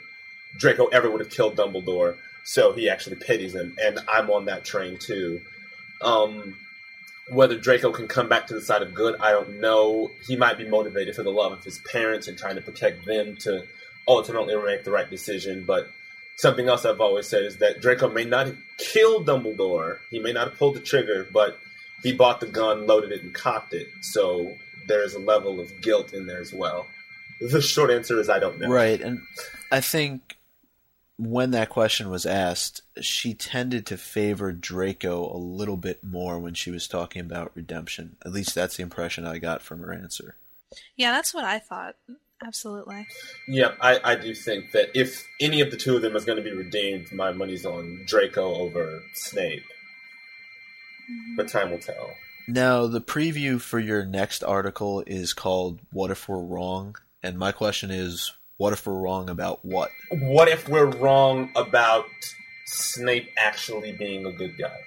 Draco 0.57 0.87
ever 0.87 1.09
would 1.09 1.21
have 1.21 1.29
killed 1.29 1.55
Dumbledore, 1.55 2.17
so 2.43 2.73
he 2.73 2.89
actually 2.89 3.17
pities 3.17 3.55
him, 3.55 3.75
and 3.81 3.99
I'm 4.07 4.29
on 4.29 4.45
that 4.45 4.63
train 4.63 4.97
too. 4.97 5.41
Um, 6.01 6.55
whether 7.29 7.57
Draco 7.57 7.91
can 7.91 8.07
come 8.07 8.27
back 8.27 8.47
to 8.47 8.53
the 8.53 8.61
side 8.61 8.81
of 8.81 8.93
good, 8.93 9.15
I 9.19 9.31
don't 9.31 9.61
know. 9.61 10.11
He 10.27 10.35
might 10.35 10.57
be 10.57 10.67
motivated 10.67 11.15
for 11.15 11.23
the 11.23 11.31
love 11.31 11.53
of 11.53 11.63
his 11.63 11.79
parents 11.79 12.27
and 12.27 12.37
trying 12.37 12.55
to 12.55 12.61
protect 12.61 13.05
them 13.05 13.37
to 13.41 13.63
ultimately 14.07 14.55
make 14.55 14.83
the 14.83 14.91
right 14.91 15.09
decision. 15.09 15.63
But 15.65 15.87
something 16.37 16.67
else 16.67 16.83
I've 16.83 16.99
always 16.99 17.27
said 17.27 17.43
is 17.43 17.57
that 17.57 17.81
Draco 17.81 18.09
may 18.09 18.25
not 18.25 18.47
have 18.47 18.57
killed 18.77 19.27
Dumbledore. 19.27 19.99
He 20.09 20.19
may 20.19 20.33
not 20.33 20.49
have 20.49 20.57
pulled 20.57 20.75
the 20.75 20.81
trigger, 20.81 21.27
but 21.31 21.57
he 22.03 22.11
bought 22.11 22.39
the 22.39 22.47
gun, 22.47 22.87
loaded 22.87 23.11
it, 23.11 23.23
and 23.23 23.33
cocked 23.33 23.73
it. 23.73 23.87
So 24.01 24.53
there's 24.87 25.13
a 25.13 25.19
level 25.19 25.59
of 25.59 25.81
guilt 25.81 26.13
in 26.13 26.25
there 26.25 26.41
as 26.41 26.51
well. 26.51 26.87
The 27.39 27.61
short 27.61 27.91
answer 27.91 28.19
is 28.19 28.29
I 28.29 28.39
don't 28.39 28.59
know. 28.59 28.67
Right, 28.67 28.99
and 28.99 29.21
I 29.71 29.81
think 29.81 30.37
when 31.21 31.51
that 31.51 31.69
question 31.69 32.09
was 32.09 32.25
asked, 32.25 32.81
she 32.99 33.35
tended 33.35 33.85
to 33.85 33.95
favor 33.95 34.51
Draco 34.51 35.31
a 35.31 35.37
little 35.37 35.77
bit 35.77 36.03
more 36.03 36.39
when 36.39 36.55
she 36.55 36.71
was 36.71 36.87
talking 36.87 37.21
about 37.21 37.51
redemption. 37.53 38.15
At 38.25 38.31
least 38.31 38.55
that's 38.55 38.77
the 38.77 38.81
impression 38.81 39.23
I 39.23 39.37
got 39.37 39.61
from 39.61 39.81
her 39.81 39.93
answer. 39.93 40.35
Yeah, 40.95 41.11
that's 41.11 41.31
what 41.31 41.43
I 41.43 41.59
thought. 41.59 41.95
Absolutely. 42.43 43.05
Yeah, 43.47 43.73
I, 43.79 43.99
I 44.03 44.15
do 44.15 44.33
think 44.33 44.71
that 44.71 44.89
if 44.95 45.23
any 45.39 45.61
of 45.61 45.69
the 45.69 45.77
two 45.77 45.95
of 45.95 46.01
them 46.01 46.15
is 46.15 46.25
going 46.25 46.39
to 46.39 46.43
be 46.43 46.55
redeemed, 46.55 47.11
my 47.11 47.31
money's 47.31 47.67
on 47.67 48.03
Draco 48.07 48.55
over 48.55 49.03
Snape. 49.13 49.61
Mm-hmm. 51.11 51.35
But 51.35 51.49
time 51.49 51.69
will 51.69 51.77
tell. 51.77 52.09
Now, 52.47 52.87
the 52.87 52.99
preview 52.99 53.61
for 53.61 53.77
your 53.77 54.05
next 54.05 54.43
article 54.43 55.03
is 55.05 55.33
called 55.33 55.81
What 55.91 56.09
If 56.09 56.27
We're 56.27 56.39
Wrong? 56.39 56.95
And 57.21 57.37
my 57.37 57.51
question 57.51 57.91
is 57.91 58.33
what 58.61 58.73
if 58.73 58.85
we're 58.85 58.93
wrong 58.93 59.27
about 59.27 59.65
what? 59.65 59.91
What 60.11 60.47
if 60.47 60.69
we're 60.69 60.85
wrong 60.85 61.49
about 61.55 62.11
Snape 62.65 63.31
actually 63.35 63.91
being 63.91 64.23
a 64.27 64.31
good 64.31 64.55
guy? 64.55 64.77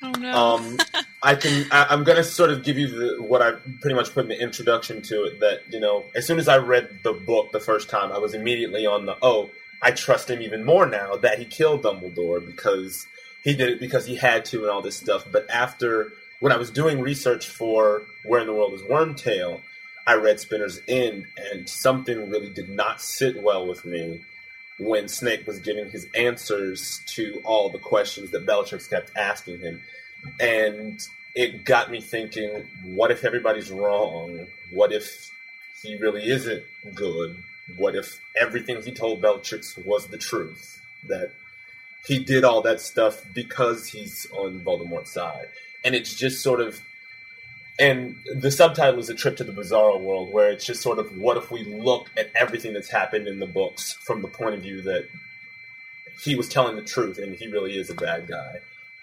Oh 0.00 0.12
no. 0.12 0.32
Um, 0.32 0.78
I 1.24 1.34
can. 1.34 1.66
I, 1.72 1.92
am 1.92 2.04
going 2.04 2.18
to 2.18 2.22
sort 2.22 2.50
of 2.50 2.62
give 2.62 2.78
you 2.78 2.86
the, 2.86 3.20
what 3.20 3.42
I 3.42 3.54
pretty 3.80 3.96
much 3.96 4.14
put 4.14 4.22
in 4.22 4.28
the 4.28 4.40
introduction 4.40 5.02
to 5.02 5.24
it. 5.24 5.40
That 5.40 5.62
you 5.72 5.80
know, 5.80 6.04
as 6.14 6.24
soon 6.24 6.38
as 6.38 6.46
I 6.46 6.58
read 6.58 7.00
the 7.02 7.14
book 7.14 7.50
the 7.50 7.58
first 7.58 7.90
time, 7.90 8.12
I 8.12 8.18
was 8.18 8.32
immediately 8.32 8.86
on 8.86 9.06
the 9.06 9.16
oh, 9.22 9.50
I 9.82 9.90
trust 9.90 10.30
him 10.30 10.40
even 10.40 10.64
more 10.64 10.86
now 10.86 11.16
that 11.16 11.40
he 11.40 11.46
killed 11.46 11.82
Dumbledore 11.82 12.46
because 12.46 13.08
he 13.42 13.54
did 13.54 13.70
it 13.70 13.80
because 13.80 14.06
he 14.06 14.14
had 14.14 14.44
to 14.46 14.60
and 14.60 14.70
all 14.70 14.82
this 14.82 14.96
stuff. 14.96 15.26
But 15.32 15.50
after 15.50 16.12
when 16.38 16.52
I 16.52 16.58
was 16.58 16.70
doing 16.70 17.00
research 17.00 17.48
for 17.48 18.02
Where 18.24 18.40
in 18.40 18.46
the 18.46 18.54
World 18.54 18.72
is 18.72 18.82
Wormtail, 18.82 19.62
I 20.06 20.14
read 20.14 20.38
Spinner's 20.38 20.80
End, 20.86 21.26
and 21.52 21.68
something 21.68 22.30
really 22.30 22.48
did 22.48 22.68
not 22.68 23.02
sit 23.02 23.42
well 23.42 23.66
with 23.66 23.84
me 23.84 24.20
when 24.78 25.08
Snape 25.08 25.46
was 25.46 25.58
giving 25.58 25.90
his 25.90 26.06
answers 26.14 27.00
to 27.06 27.40
all 27.44 27.70
the 27.70 27.78
questions 27.78 28.30
that 28.30 28.46
Bellatrix 28.46 28.86
kept 28.86 29.10
asking 29.16 29.58
him. 29.58 29.82
And 30.38 31.00
it 31.34 31.64
got 31.64 31.90
me 31.90 32.00
thinking, 32.00 32.68
what 32.84 33.10
if 33.10 33.24
everybody's 33.24 33.70
wrong? 33.70 34.46
What 34.70 34.92
if 34.92 35.30
he 35.82 35.96
really 35.96 36.28
isn't 36.28 36.64
good? 36.94 37.36
What 37.76 37.96
if 37.96 38.20
everything 38.40 38.82
he 38.82 38.92
told 38.92 39.20
Bellatrix 39.20 39.76
was 39.78 40.06
the 40.06 40.18
truth? 40.18 40.80
That 41.08 41.32
he 42.06 42.18
did 42.20 42.44
all 42.44 42.62
that 42.62 42.80
stuff 42.80 43.24
because 43.34 43.88
he's 43.88 44.26
on 44.32 44.60
Voldemort's 44.60 45.12
side. 45.12 45.48
And 45.84 45.94
it's 45.94 46.14
just 46.14 46.42
sort 46.42 46.60
of 46.60 46.80
and 47.78 48.16
the 48.34 48.50
subtitle 48.50 49.00
is 49.00 49.10
a 49.10 49.14
trip 49.14 49.36
to 49.36 49.44
the 49.44 49.52
bizarro 49.52 50.00
world 50.00 50.32
where 50.32 50.50
it's 50.50 50.64
just 50.64 50.82
sort 50.82 50.98
of 50.98 51.16
what 51.18 51.36
if 51.36 51.50
we 51.50 51.64
look 51.64 52.10
at 52.16 52.30
everything 52.34 52.72
that's 52.72 52.90
happened 52.90 53.28
in 53.28 53.38
the 53.38 53.46
books 53.46 53.92
from 53.92 54.22
the 54.22 54.28
point 54.28 54.54
of 54.54 54.62
view 54.62 54.82
that 54.82 55.06
he 56.22 56.34
was 56.34 56.48
telling 56.48 56.76
the 56.76 56.82
truth 56.82 57.18
and 57.18 57.34
he 57.34 57.46
really 57.48 57.78
is 57.78 57.90
a 57.90 57.94
bad 57.94 58.26
guy 58.26 58.60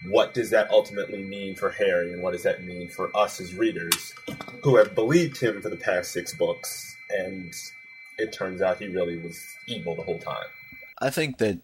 what 0.07 0.33
does 0.33 0.49
that 0.49 0.69
ultimately 0.71 1.23
mean 1.23 1.55
for 1.55 1.69
harry 1.69 2.11
and 2.11 2.21
what 2.21 2.31
does 2.31 2.43
that 2.43 2.63
mean 2.63 2.89
for 2.89 3.15
us 3.15 3.39
as 3.39 3.53
readers 3.53 4.13
who 4.63 4.75
have 4.75 4.95
believed 4.95 5.39
him 5.39 5.61
for 5.61 5.69
the 5.69 5.77
past 5.77 6.11
six 6.11 6.33
books 6.35 6.95
and 7.11 7.53
it 8.17 8.33
turns 8.33 8.61
out 8.61 8.77
he 8.77 8.87
really 8.87 9.17
was 9.17 9.39
evil 9.67 9.95
the 9.95 10.03
whole 10.03 10.19
time 10.19 10.47
i 10.99 11.09
think 11.09 11.37
that 11.37 11.59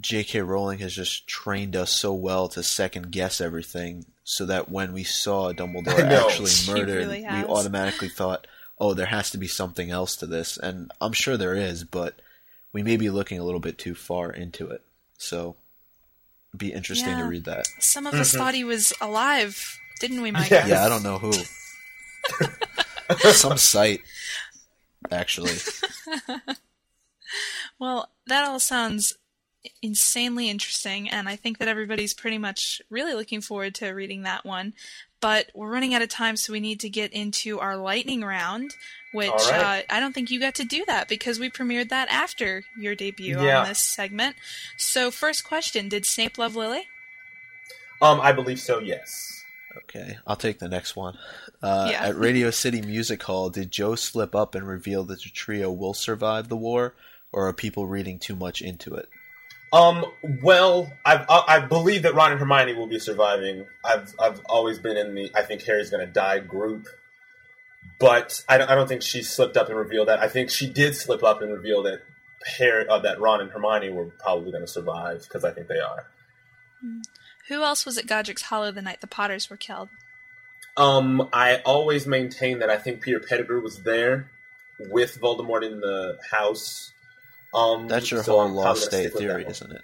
J.K. 0.00 0.40
Rowling 0.40 0.78
has 0.78 0.94
just 0.94 1.26
trained 1.26 1.76
us 1.76 1.92
so 1.92 2.14
well 2.14 2.48
to 2.48 2.62
second 2.62 3.12
guess 3.12 3.42
everything 3.42 4.06
so 4.24 4.46
that 4.46 4.70
when 4.70 4.92
we 4.92 5.04
saw 5.04 5.52
Dumbledore 5.52 5.98
actually 5.98 6.72
murdered, 6.72 6.96
really 6.96 7.22
we 7.22 7.44
automatically 7.44 8.08
thought, 8.08 8.46
"Oh, 8.78 8.94
there 8.94 9.06
has 9.06 9.30
to 9.30 9.38
be 9.38 9.48
something 9.48 9.90
else 9.90 10.16
to 10.16 10.26
this," 10.26 10.56
and 10.56 10.90
I'm 11.00 11.12
sure 11.12 11.36
there 11.36 11.54
is, 11.54 11.84
but 11.84 12.20
we 12.72 12.82
may 12.82 12.96
be 12.96 13.10
looking 13.10 13.38
a 13.38 13.44
little 13.44 13.60
bit 13.60 13.78
too 13.78 13.94
far 13.94 14.30
into 14.30 14.68
it. 14.68 14.82
So, 15.18 15.56
it'd 16.50 16.58
be 16.58 16.72
interesting 16.72 17.10
yeah. 17.10 17.22
to 17.22 17.28
read 17.28 17.44
that. 17.44 17.66
Some 17.80 18.06
of 18.06 18.14
us 18.14 18.30
mm-hmm. 18.30 18.38
thought 18.38 18.54
he 18.54 18.64
was 18.64 18.92
alive, 19.00 19.78
didn't 20.00 20.22
we, 20.22 20.30
Mike? 20.30 20.50
Yeah, 20.50 20.66
yeah 20.66 20.86
I 20.86 20.88
don't 20.88 21.02
know 21.02 21.18
who. 21.18 21.32
Some 23.32 23.58
site, 23.58 24.00
actually. 25.10 25.56
well, 27.78 28.08
that 28.26 28.48
all 28.48 28.60
sounds 28.60 29.14
insanely 29.80 30.48
interesting, 30.48 31.08
and 31.08 31.28
I 31.28 31.36
think 31.36 31.58
that 31.58 31.68
everybody's 31.68 32.14
pretty 32.14 32.38
much 32.38 32.82
really 32.90 33.14
looking 33.14 33.40
forward 33.40 33.74
to 33.76 33.90
reading 33.90 34.22
that 34.22 34.44
one. 34.44 34.74
But 35.20 35.50
we're 35.54 35.70
running 35.70 35.94
out 35.94 36.02
of 36.02 36.08
time, 36.08 36.36
so 36.36 36.52
we 36.52 36.58
need 36.58 36.80
to 36.80 36.88
get 36.88 37.12
into 37.12 37.60
our 37.60 37.76
lightning 37.76 38.22
round, 38.22 38.74
which 39.12 39.30
right. 39.30 39.84
uh, 39.88 39.94
I 39.94 40.00
don't 40.00 40.12
think 40.12 40.30
you 40.30 40.40
got 40.40 40.56
to 40.56 40.64
do 40.64 40.84
that 40.86 41.08
because 41.08 41.38
we 41.38 41.48
premiered 41.48 41.90
that 41.90 42.08
after 42.10 42.64
your 42.76 42.96
debut 42.96 43.40
yeah. 43.40 43.60
on 43.60 43.68
this 43.68 43.82
segment. 43.82 44.34
So, 44.76 45.12
first 45.12 45.44
question 45.44 45.88
Did 45.88 46.06
Snape 46.06 46.38
love 46.38 46.56
Lily? 46.56 46.88
Um, 48.00 48.20
I 48.20 48.32
believe 48.32 48.58
so, 48.58 48.80
yes. 48.80 49.44
Okay, 49.84 50.18
I'll 50.26 50.36
take 50.36 50.58
the 50.58 50.68
next 50.68 50.96
one. 50.96 51.16
Uh, 51.62 51.88
yeah. 51.90 52.08
At 52.08 52.16
Radio 52.16 52.50
City 52.50 52.82
Music 52.82 53.22
Hall, 53.22 53.48
did 53.48 53.70
Joe 53.70 53.94
slip 53.94 54.34
up 54.34 54.56
and 54.56 54.66
reveal 54.66 55.04
that 55.04 55.22
the 55.22 55.30
trio 55.30 55.70
will 55.70 55.94
survive 55.94 56.48
the 56.48 56.56
war, 56.56 56.94
or 57.30 57.46
are 57.46 57.52
people 57.52 57.86
reading 57.86 58.18
too 58.18 58.34
much 58.34 58.60
into 58.60 58.94
it? 58.94 59.08
Um. 59.72 60.04
Well, 60.42 60.92
I, 61.04 61.24
I 61.48 61.60
believe 61.60 62.02
that 62.02 62.14
Ron 62.14 62.32
and 62.32 62.40
Hermione 62.40 62.74
will 62.74 62.86
be 62.86 62.98
surviving. 62.98 63.66
I've 63.84 64.14
I've 64.20 64.40
always 64.46 64.78
been 64.78 64.96
in 64.96 65.14
the 65.14 65.30
I 65.34 65.42
think 65.42 65.62
Harry's 65.62 65.90
going 65.90 66.06
to 66.06 66.12
die 66.12 66.40
group, 66.40 66.86
but 67.98 68.44
I 68.48 68.58
don't, 68.58 68.68
I 68.70 68.74
don't 68.74 68.88
think 68.88 69.02
she 69.02 69.22
slipped 69.22 69.56
up 69.56 69.68
and 69.68 69.78
revealed 69.78 70.08
that. 70.08 70.20
I 70.20 70.28
think 70.28 70.50
she 70.50 70.68
did 70.68 70.94
slip 70.94 71.24
up 71.24 71.40
and 71.40 71.52
reveal 71.52 71.82
that 71.84 72.02
Harry 72.58 72.86
uh, 72.88 72.98
that 72.98 73.20
Ron 73.20 73.40
and 73.40 73.50
Hermione 73.50 73.90
were 73.90 74.06
probably 74.18 74.50
going 74.50 74.64
to 74.64 74.70
survive 74.70 75.22
because 75.22 75.44
I 75.44 75.52
think 75.52 75.68
they 75.68 75.78
are. 75.78 76.06
Hmm. 76.80 77.00
Who 77.48 77.62
else 77.62 77.84
was 77.86 77.98
at 77.98 78.06
Godric's 78.06 78.42
Hollow 78.42 78.70
the 78.70 78.82
night 78.82 79.00
the 79.00 79.06
Potters 79.06 79.50
were 79.50 79.56
killed? 79.56 79.88
Um, 80.76 81.28
I 81.32 81.56
always 81.64 82.06
maintain 82.06 82.60
that 82.60 82.70
I 82.70 82.78
think 82.78 83.02
Peter 83.02 83.20
Pettigrew 83.20 83.62
was 83.62 83.82
there 83.82 84.30
with 84.78 85.20
Voldemort 85.20 85.64
in 85.64 85.80
the 85.80 86.18
house 86.30 86.91
um, 87.54 87.88
That's 87.88 88.10
your 88.10 88.22
so 88.22 88.38
whole 88.38 88.48
lost 88.48 88.84
state 88.84 89.12
theory, 89.12 89.44
isn't 89.46 89.72
it? 89.72 89.82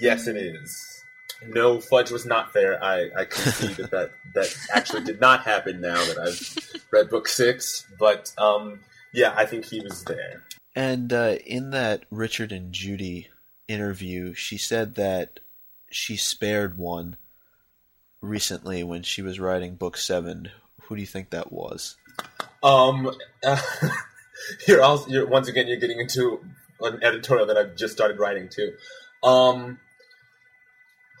Yes, 0.00 0.26
it 0.26 0.36
is. 0.36 1.04
no, 1.46 1.80
Fudge 1.80 2.10
was 2.10 2.26
not 2.26 2.52
there. 2.52 2.82
I, 2.82 3.10
I 3.16 3.24
concede 3.24 3.76
that, 3.76 3.90
that 3.90 4.10
that 4.34 4.56
actually 4.74 5.04
did 5.04 5.20
not 5.20 5.42
happen 5.42 5.80
now 5.80 5.96
that 6.04 6.18
I've 6.18 6.82
read 6.90 7.10
book 7.10 7.28
six. 7.28 7.86
But 7.98 8.32
um, 8.38 8.80
yeah, 9.12 9.34
I 9.36 9.46
think 9.46 9.64
he 9.64 9.80
was 9.80 10.04
there. 10.04 10.44
And 10.74 11.12
uh, 11.12 11.36
in 11.46 11.70
that 11.70 12.04
Richard 12.10 12.52
and 12.52 12.72
Judy 12.72 13.28
interview, 13.66 14.34
she 14.34 14.58
said 14.58 14.94
that 14.96 15.40
she 15.90 16.16
spared 16.16 16.76
one 16.78 17.16
recently 18.20 18.82
when 18.82 19.02
she 19.02 19.22
was 19.22 19.40
writing 19.40 19.74
book 19.74 19.96
seven. 19.96 20.50
Who 20.82 20.96
do 20.96 21.00
you 21.00 21.06
think 21.06 21.30
that 21.30 21.52
was? 21.52 21.96
Um, 22.62 23.10
uh, 23.44 23.60
you're 24.66 24.82
also 24.82 25.08
you're, 25.10 25.26
once 25.26 25.48
again 25.48 25.66
you're 25.66 25.78
getting 25.78 26.00
into 26.00 26.44
an 26.80 27.02
editorial 27.02 27.46
that 27.46 27.56
I've 27.56 27.76
just 27.76 27.94
started 27.94 28.18
writing 28.18 28.48
too. 28.48 28.72
Um, 29.22 29.78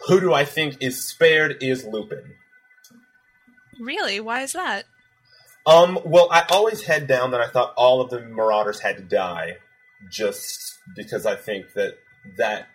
who 0.06 0.20
do 0.20 0.32
I 0.32 0.44
think 0.44 0.76
is 0.80 1.04
spared 1.04 1.62
is 1.62 1.84
Lupin. 1.84 2.34
Really? 3.80 4.20
Why 4.20 4.42
is 4.42 4.52
that? 4.52 4.84
Um, 5.66 5.98
well, 6.04 6.28
I 6.30 6.44
always 6.50 6.82
had 6.82 7.06
down 7.06 7.32
that 7.32 7.40
I 7.40 7.48
thought 7.48 7.74
all 7.76 8.00
of 8.00 8.10
the 8.10 8.20
Marauders 8.20 8.80
had 8.80 8.96
to 8.96 9.02
die, 9.02 9.58
just 10.10 10.78
because 10.96 11.26
I 11.26 11.36
think 11.36 11.72
that 11.74 11.98
that 12.36 12.68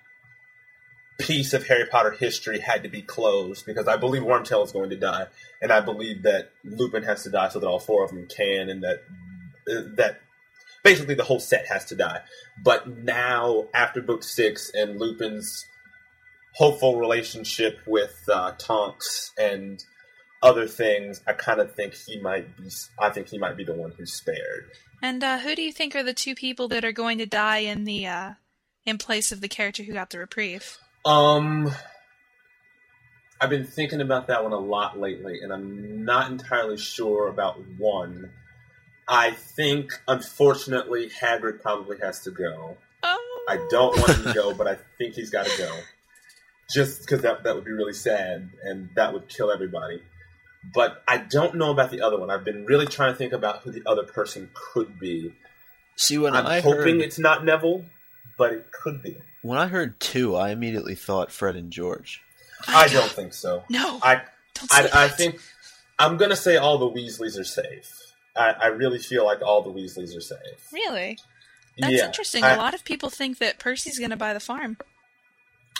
piece 1.20 1.54
of 1.54 1.66
Harry 1.68 1.86
Potter 1.86 2.12
history 2.12 2.60
had 2.60 2.84
to 2.84 2.89
be 2.89 3.01
closed 3.01 3.66
because 3.66 3.88
I 3.88 3.97
believe 3.97 4.24
Wormtail 4.24 4.64
is 4.64 4.72
going 4.72 4.89
to 4.89 4.95
die, 4.95 5.28
and 5.62 5.72
I 5.72 5.80
believe 5.80 6.24
that 6.24 6.51
Lupin 6.64 7.04
has 7.04 7.24
to 7.24 7.30
die 7.30 7.49
so 7.49 7.60
that 7.60 7.68
all 7.68 7.80
four 7.80 8.04
of 8.04 8.12
them 8.12 8.28
can, 8.28 8.70
and 8.70 8.84
that 8.84 9.04
uh, 9.70 9.89
that 9.95 10.22
basically 10.84 11.15
the 11.15 11.23
whole 11.23 11.39
set 11.39 11.65
has 11.67 11.86
to 11.86 11.95
die. 11.95 12.21
But 12.63 12.88
now, 12.88 13.67
after 13.73 14.01
book 14.01 14.23
six 14.23 14.71
and 14.73 14.99
Lupin's 14.99 15.65
hopeful 16.53 16.99
relationship 16.99 17.79
with 17.88 18.15
uh, 18.31 18.51
Tonks 18.57 19.31
and 19.39 19.84
other 20.41 20.67
things, 20.67 21.21
I 21.25 21.34
kind 21.34 21.59
of 21.59 21.73
think 21.73 21.93
he 21.93 22.19
might 22.19 22.55
be. 22.57 22.69
I 22.99 23.09
think 23.09 23.29
he 23.29 23.38
might 23.38 23.57
be 23.57 23.63
the 23.63 23.73
one 23.73 23.93
who's 23.97 24.13
spared. 24.13 24.69
And 25.01 25.23
uh, 25.23 25.39
who 25.39 25.55
do 25.55 25.61
you 25.61 25.71
think 25.71 25.95
are 25.95 26.03
the 26.03 26.13
two 26.13 26.36
people 26.36 26.67
that 26.69 26.86
are 26.86 26.91
going 26.91 27.17
to 27.17 27.25
die 27.25 27.59
in 27.59 27.86
the 27.86 28.07
uh, 28.07 28.34
in 28.86 28.97
place 28.97 29.31
of 29.31 29.41
the 29.41 29.47
character 29.47 29.84
who 29.84 29.93
got 29.93 30.09
the 30.09 30.19
reprieve? 30.19 30.77
Um, 31.05 31.71
I've 33.41 33.49
been 33.49 33.65
thinking 33.65 33.99
about 33.99 34.27
that 34.27 34.43
one 34.43 34.53
a 34.53 34.59
lot 34.59 34.99
lately, 34.99 35.39
and 35.41 35.51
I'm 35.51 36.05
not 36.05 36.31
entirely 36.31 36.77
sure 36.77 37.27
about 37.27 37.57
one. 37.77 38.31
I 39.08 39.32
think, 39.32 39.91
unfortunately, 40.08 41.10
Hagrid 41.10 41.62
probably 41.62 41.97
has 41.99 42.22
to 42.22 42.32
go. 42.32 42.78
Oh. 43.04 43.45
I 43.49 43.58
don't 43.70 43.97
want 43.97 44.18
him 44.18 44.24
to 44.26 44.34
go, 44.34 44.54
but 44.54 44.68
I 44.68 44.78
think 44.97 45.16
he's 45.16 45.30
got 45.30 45.45
to 45.45 45.58
go. 45.58 45.72
Just 46.74 47.01
because 47.01 47.22
that, 47.24 47.43
that 47.43 47.56
would 47.56 47.66
be 47.66 47.72
really 47.72 47.93
sad, 47.93 48.49
and 48.64 48.89
that 48.95 49.14
would 49.14 49.28
kill 49.28 49.51
everybody. 49.51 50.01
But 50.74 51.04
I 51.08 51.18
don't 51.18 51.56
know 51.56 51.72
about 51.72 51.91
the 51.91 52.01
other 52.01 52.18
one. 52.18 52.32
I've 52.32 52.45
been 52.45 52.66
really 52.66 52.86
trying 52.88 53.12
to 53.12 53.18
think 53.18 53.34
about 53.34 53.64
who 53.64 53.72
the 53.72 53.84
other 53.86 54.04
person 54.04 54.49
could 54.54 54.97
be. 54.97 55.34
See, 55.97 56.18
when 56.18 56.34
I'm 56.36 56.47
I 56.47 56.62
hoping 56.62 56.99
heard, 56.99 57.01
it's 57.01 57.20
not 57.20 57.43
Neville, 57.43 57.86
but 58.38 58.54
it 58.54 58.72
could 58.72 59.04
be. 59.04 59.18
when 59.41 59.60
I 59.60 59.68
heard 59.68 59.99
two, 59.99 60.36
I 60.36 60.51
immediately 60.51 60.95
thought 60.95 61.32
Fred 61.32 61.58
and 61.58 61.70
George. 61.70 62.22
I 62.68 62.88
don't 62.88 63.12
think 63.12 63.34
so. 63.34 63.64
No. 63.70 63.99
I 64.01 64.22
don't 64.56 64.72
say 64.72 64.89
I, 64.89 65.06
I 65.06 65.08
think 65.10 65.39
I'm 65.99 66.16
gonna 66.16 66.36
say 66.38 66.56
all 66.56 66.78
the 66.78 66.89
Weasleys 66.89 67.38
are 67.38 67.43
safe. 67.43 67.99
I, 68.36 68.51
I 68.51 68.67
really 68.67 68.99
feel 68.99 69.25
like 69.25 69.41
all 69.41 69.61
the 69.61 69.71
Weasleys 69.71 70.15
are 70.15 70.21
safe. 70.21 70.71
Really? 70.71 71.17
That's 71.77 71.93
yeah, 71.93 72.05
interesting. 72.05 72.43
I, 72.43 72.53
A 72.53 72.57
lot 72.57 72.73
of 72.73 72.84
people 72.84 73.09
think 73.09 73.39
that 73.39 73.59
Percy's 73.59 73.99
going 73.99 74.11
to 74.11 74.17
buy 74.17 74.34
the 74.34 74.39
farm. 74.39 74.77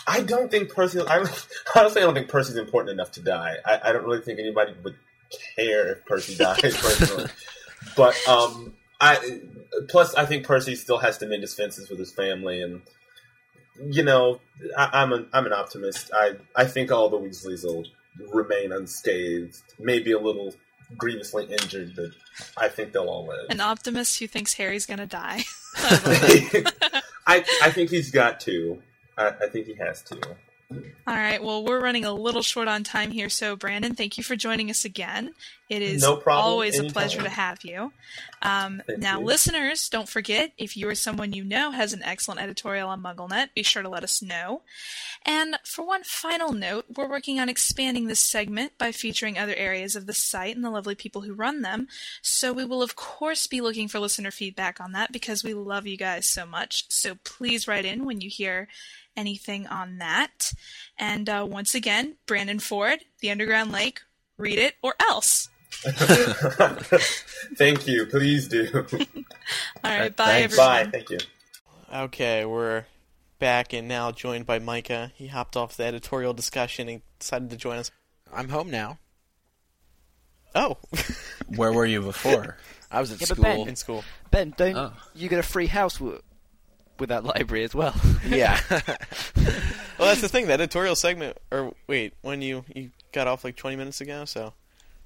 I 0.06 0.20
don't 0.20 0.50
think 0.50 0.70
Percy. 0.70 1.00
I 1.00 1.18
honestly, 1.76 2.02
I 2.02 2.04
don't 2.04 2.14
think 2.14 2.28
Percy's 2.28 2.56
important 2.56 2.92
enough 2.92 3.12
to 3.12 3.22
die. 3.22 3.56
I, 3.64 3.80
I 3.84 3.92
don't 3.92 4.04
really 4.04 4.22
think 4.22 4.38
anybody 4.38 4.74
would 4.82 4.96
care 5.56 5.92
if 5.92 6.04
Percy 6.04 6.34
dies 6.38 6.76
personally. 6.76 7.30
but 7.96 8.16
um, 8.28 8.74
I 9.00 9.40
plus 9.88 10.14
I 10.14 10.26
think 10.26 10.44
Percy 10.44 10.74
still 10.74 10.98
has 10.98 11.18
to 11.18 11.26
mend 11.26 11.42
his 11.42 11.54
fences 11.54 11.88
with 11.88 11.98
his 11.98 12.12
family, 12.12 12.60
and 12.60 12.82
you 13.82 14.02
know, 14.02 14.40
I, 14.76 14.90
I'm 14.92 15.12
an 15.12 15.28
I'm 15.32 15.46
an 15.46 15.52
optimist. 15.52 16.10
I 16.12 16.34
I 16.54 16.64
think 16.64 16.92
all 16.92 17.08
the 17.08 17.18
Weasleys 17.18 17.64
will 17.64 17.84
remain 18.32 18.72
unscathed, 18.72 19.62
maybe 19.78 20.12
a 20.12 20.18
little 20.18 20.54
grievously 20.96 21.46
injured, 21.46 21.94
but 21.96 22.10
I 22.56 22.68
think 22.68 22.92
they'll 22.92 23.08
all 23.08 23.26
live. 23.26 23.46
An 23.50 23.60
optimist 23.60 24.18
who 24.18 24.26
thinks 24.26 24.54
Harry's 24.54 24.86
going 24.86 24.98
to 24.98 25.06
die. 25.06 25.44
I 27.26 27.44
I 27.62 27.70
think 27.70 27.90
he's 27.90 28.10
got 28.10 28.40
to. 28.40 28.82
I, 29.16 29.28
I 29.28 29.48
think 29.48 29.66
he 29.66 29.74
has 29.74 30.02
to. 30.02 30.20
All 30.70 31.14
right. 31.14 31.42
Well, 31.42 31.64
we're 31.64 31.82
running 31.82 32.04
a 32.04 32.12
little 32.12 32.42
short 32.42 32.66
on 32.66 32.82
time 32.84 33.10
here, 33.10 33.28
so 33.28 33.56
Brandon, 33.56 33.94
thank 33.94 34.16
you 34.16 34.24
for 34.24 34.36
joining 34.36 34.70
us 34.70 34.84
again. 34.84 35.34
It 35.68 35.82
is 35.82 36.02
No 36.02 36.16
problem. 36.16 36.44
always 36.44 36.78
a 36.78 36.84
pleasure 36.84 37.22
to 37.22 37.28
have 37.28 37.58
you. 37.62 37.92
Um, 38.42 38.82
now, 38.98 39.18
you. 39.20 39.26
listeners, 39.26 39.88
don't 39.88 40.08
forget 40.08 40.52
if 40.58 40.76
you 40.76 40.88
or 40.88 40.94
someone 40.94 41.32
you 41.32 41.42
know 41.44 41.70
has 41.70 41.92
an 41.92 42.02
excellent 42.02 42.40
editorial 42.40 42.88
on 42.90 43.02
MuggleNet, 43.02 43.54
be 43.54 43.62
sure 43.62 43.82
to 43.82 43.88
let 43.88 44.04
us 44.04 44.20
know. 44.22 44.62
And 45.24 45.58
for 45.64 45.86
one 45.86 46.02
final 46.04 46.52
note, 46.52 46.86
we're 46.94 47.08
working 47.08 47.40
on 47.40 47.48
expanding 47.48 48.06
this 48.06 48.20
segment 48.20 48.76
by 48.76 48.92
featuring 48.92 49.38
other 49.38 49.54
areas 49.54 49.96
of 49.96 50.06
the 50.06 50.12
site 50.12 50.54
and 50.54 50.64
the 50.64 50.70
lovely 50.70 50.94
people 50.94 51.22
who 51.22 51.32
run 51.32 51.62
them. 51.62 51.88
So 52.20 52.52
we 52.52 52.64
will, 52.66 52.82
of 52.82 52.94
course, 52.96 53.46
be 53.46 53.62
looking 53.62 53.88
for 53.88 53.98
listener 53.98 54.30
feedback 54.30 54.80
on 54.80 54.92
that 54.92 55.12
because 55.12 55.42
we 55.42 55.54
love 55.54 55.86
you 55.86 55.96
guys 55.96 56.28
so 56.28 56.44
much. 56.44 56.84
So 56.90 57.14
please 57.24 57.66
write 57.66 57.86
in 57.86 58.04
when 58.04 58.20
you 58.20 58.28
hear 58.28 58.68
anything 59.16 59.66
on 59.66 59.98
that. 59.98 60.52
And 60.98 61.28
uh, 61.28 61.46
once 61.48 61.74
again, 61.74 62.16
Brandon 62.26 62.58
Ford, 62.58 63.00
The 63.20 63.30
Underground 63.30 63.72
Lake, 63.72 64.00
read 64.38 64.58
it 64.58 64.74
or 64.82 64.94
else. 65.00 65.48
Thank 67.56 67.86
you. 67.86 68.06
Please 68.06 68.48
do. 68.48 68.68
All 69.84 69.90
right, 69.98 70.14
bye 70.14 70.24
thanks. 70.24 70.58
everyone. 70.58 70.84
Bye. 70.84 70.90
Thank 70.90 71.10
you. 71.10 71.18
Okay, 71.92 72.44
we're 72.44 72.84
back 73.38 73.72
and 73.72 73.86
now 73.88 74.10
joined 74.10 74.46
by 74.46 74.58
Micah. 74.58 75.12
He 75.14 75.26
hopped 75.28 75.56
off 75.56 75.76
the 75.76 75.84
editorial 75.84 76.32
discussion 76.32 76.88
and 76.88 77.02
decided 77.18 77.50
to 77.50 77.56
join 77.56 77.76
us. 77.78 77.90
I'm 78.32 78.48
home 78.48 78.70
now. 78.70 78.98
Oh, 80.54 80.78
Where 81.56 81.72
were 81.72 81.86
you 81.86 82.00
before? 82.00 82.56
I 82.90 83.00
was 83.00 83.10
at 83.12 83.20
Yeah, 83.20 83.26
school. 83.26 83.42
Ben- 83.42 83.68
in 83.68 83.76
school. 83.76 84.04
Ben, 84.30 84.54
don't 84.56 84.76
Oh. 84.76 84.92
you 85.14 85.28
get 85.28 85.38
a 85.40 85.42
free 85.42 85.66
house 85.66 85.98
w- 85.98 86.20
with 86.98 87.08
that 87.10 87.24
library 87.24 87.64
as 87.64 87.74
well? 87.74 87.94
yeah. 88.26 88.60
Well, 89.96 90.08
that's 90.08 90.22
the 90.22 90.28
thing. 90.28 90.48
The 90.48 90.52
editorial 90.54 90.96
segment, 90.96 91.38
or 91.52 91.72
wait, 91.86 92.14
when 92.20 92.42
you 92.42 92.64
you 92.74 92.90
got 93.12 93.28
off 93.28 93.44
like 93.44 93.54
20 93.54 93.76
minutes 93.76 94.00
ago, 94.00 94.24
so 94.24 94.42
what 94.46 94.52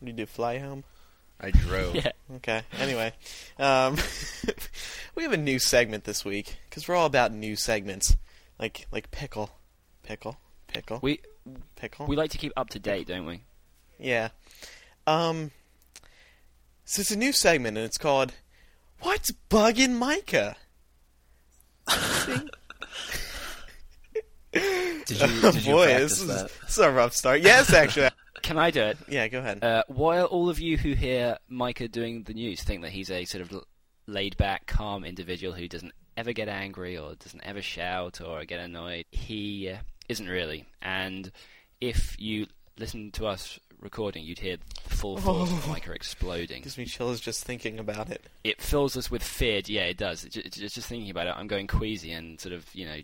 did 0.01 0.07
you 0.09 0.12
do? 0.14 0.26
Fly 0.26 0.59
home? 0.59 0.82
I 1.39 1.51
drove. 1.51 1.95
yeah. 1.95 2.12
Okay. 2.36 2.62
Anyway, 2.80 3.12
um, 3.59 3.99
we 5.14 5.24
have 5.24 5.32
a 5.32 5.36
new 5.36 5.59
segment 5.59 6.05
this 6.05 6.24
week 6.24 6.57
because 6.68 6.89
we're 6.89 6.97
all 6.97 7.05
about 7.05 7.32
new 7.32 7.55
segments, 7.55 8.16
like 8.59 8.86
like 8.91 9.11
pickle, 9.11 9.51
pickle, 10.03 10.39
pickle, 10.68 11.01
We 11.03 11.20
pickle. 11.76 12.07
we 12.07 12.16
like 12.16 12.30
to 12.30 12.39
keep 12.39 12.53
up 12.57 12.70
to 12.70 12.78
date, 12.78 13.09
don't 13.09 13.26
we? 13.26 13.43
Yeah. 13.99 14.30
Um. 15.07 15.51
So 16.86 17.01
it's 17.03 17.11
a 17.11 17.16
new 17.18 17.32
segment, 17.32 17.76
and 17.76 17.84
it's 17.84 17.99
called 17.99 18.32
"What's 19.01 19.32
Bugging 19.51 19.97
Micah." 19.99 20.57
Did 24.53 25.20
you, 25.20 25.41
did 25.53 25.66
you 25.66 25.72
boy, 25.72 25.86
practice 25.86 26.11
this 26.11 26.20
is, 26.20 26.26
that? 26.26 26.51
this 26.62 26.70
is 26.70 26.78
a 26.78 26.91
rough 26.91 27.14
start. 27.14 27.41
Yes, 27.41 27.72
actually. 27.72 28.11
Can 28.43 28.59
I 28.59 28.70
do 28.70 28.82
it? 28.82 28.99
yeah, 29.09 29.28
go 29.28 29.41
ahead. 29.41 29.62
Uh, 29.62 29.82
while 29.89 30.26
all 30.26 30.49
of 30.49 30.59
you 30.61 30.76
who 30.76 30.93
hear 30.93 31.39
Micah 31.49 31.89
doing 31.89 32.22
the 32.22 32.34
news 32.34 32.62
think 32.62 32.82
that 32.82 32.93
he's 32.93 33.11
a 33.11 33.24
sort 33.24 33.43
of 33.43 33.53
l- 33.53 33.66
laid-back, 34.07 34.66
calm 34.66 35.05
individual 35.05 35.53
who 35.53 35.68
doesn't 35.68 35.93
ever 36.16 36.32
get 36.32 36.49
angry 36.49 36.97
or 36.97 37.14
doesn't 37.14 37.45
ever 37.45 37.61
shout 37.61 38.20
or 38.20 38.45
get 38.45 38.61
annoyed, 38.61 39.05
he 39.11 39.70
uh, 39.70 39.78
isn't 40.09 40.28
really. 40.28 40.66
And 40.80 41.30
if 41.80 42.16
you 42.18 42.47
listen 42.78 43.11
to 43.12 43.26
us 43.26 43.59
recording, 43.81 44.24
you'd 44.24 44.39
hear 44.39 44.57
the 44.85 44.91
full 44.95 45.16
force 45.18 45.51
of 45.51 45.68
Micah 45.68 45.93
exploding. 45.93 46.62
Gives 46.62 46.79
me 46.79 46.85
chills 46.85 47.20
just 47.20 47.45
thinking 47.45 47.79
about 47.79 48.11
it. 48.11 48.22
It 48.45 48.61
fills 48.61 48.97
us 48.97 49.11
with 49.11 49.22
fear. 49.22 49.61
Yeah, 49.66 49.85
it 49.85 49.97
does. 49.97 50.24
It, 50.24 50.33
ju- 50.33 50.43
it's 50.45 50.57
just, 50.57 50.74
just 50.74 50.89
thinking 50.89 51.11
about 51.11 51.26
it, 51.26 51.35
I'm 51.37 51.47
going 51.47 51.66
queasy 51.66 52.12
and 52.12 52.41
sort 52.41 52.55
of, 52.55 52.66
you 52.74 52.87
know, 52.87 52.99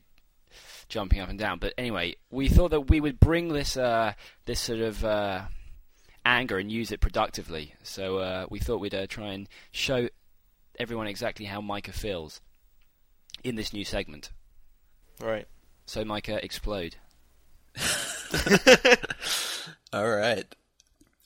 jumping 0.88 1.20
up 1.20 1.28
and 1.28 1.38
down. 1.38 1.58
But 1.58 1.74
anyway, 1.78 2.16
we 2.30 2.48
thought 2.48 2.70
that 2.70 2.88
we 2.88 3.00
would 3.00 3.20
bring 3.20 3.48
this 3.48 3.76
uh, 3.76 4.12
this 4.44 4.60
sort 4.60 4.80
of 4.80 5.04
uh, 5.04 5.42
anger 6.24 6.58
and 6.58 6.70
use 6.70 6.92
it 6.92 7.00
productively. 7.00 7.74
So 7.82 8.18
uh, 8.18 8.46
we 8.50 8.58
thought 8.58 8.80
we'd 8.80 8.94
uh, 8.94 9.06
try 9.06 9.32
and 9.32 9.48
show 9.72 10.08
everyone 10.78 11.06
exactly 11.06 11.46
how 11.46 11.60
Micah 11.60 11.92
feels 11.92 12.40
in 13.42 13.54
this 13.56 13.72
new 13.72 13.84
segment. 13.84 14.30
Right. 15.20 15.46
So 15.86 16.04
Micah, 16.04 16.42
explode. 16.44 16.96
All 19.92 20.08
right. 20.08 20.44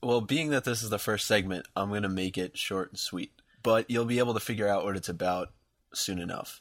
Well, 0.03 0.20
being 0.20 0.51
that 0.51 0.64
this 0.64 0.82
is 0.82 0.90
the 0.90 0.99
first 0.99 1.26
segment, 1.26 1.66
I'm 1.74 1.88
going 1.88 2.03
to 2.03 2.09
make 2.09 2.38
it 2.38 2.57
short 2.57 2.90
and 2.90 2.99
sweet. 2.99 3.32
But 3.62 3.90
you'll 3.90 4.05
be 4.05 4.20
able 4.20 4.34
to 4.34 4.40
figure 4.40 4.68
out 4.68 4.84
what 4.84 4.96
it's 4.96 5.09
about 5.09 5.51
soon 5.92 6.18
enough. 6.18 6.61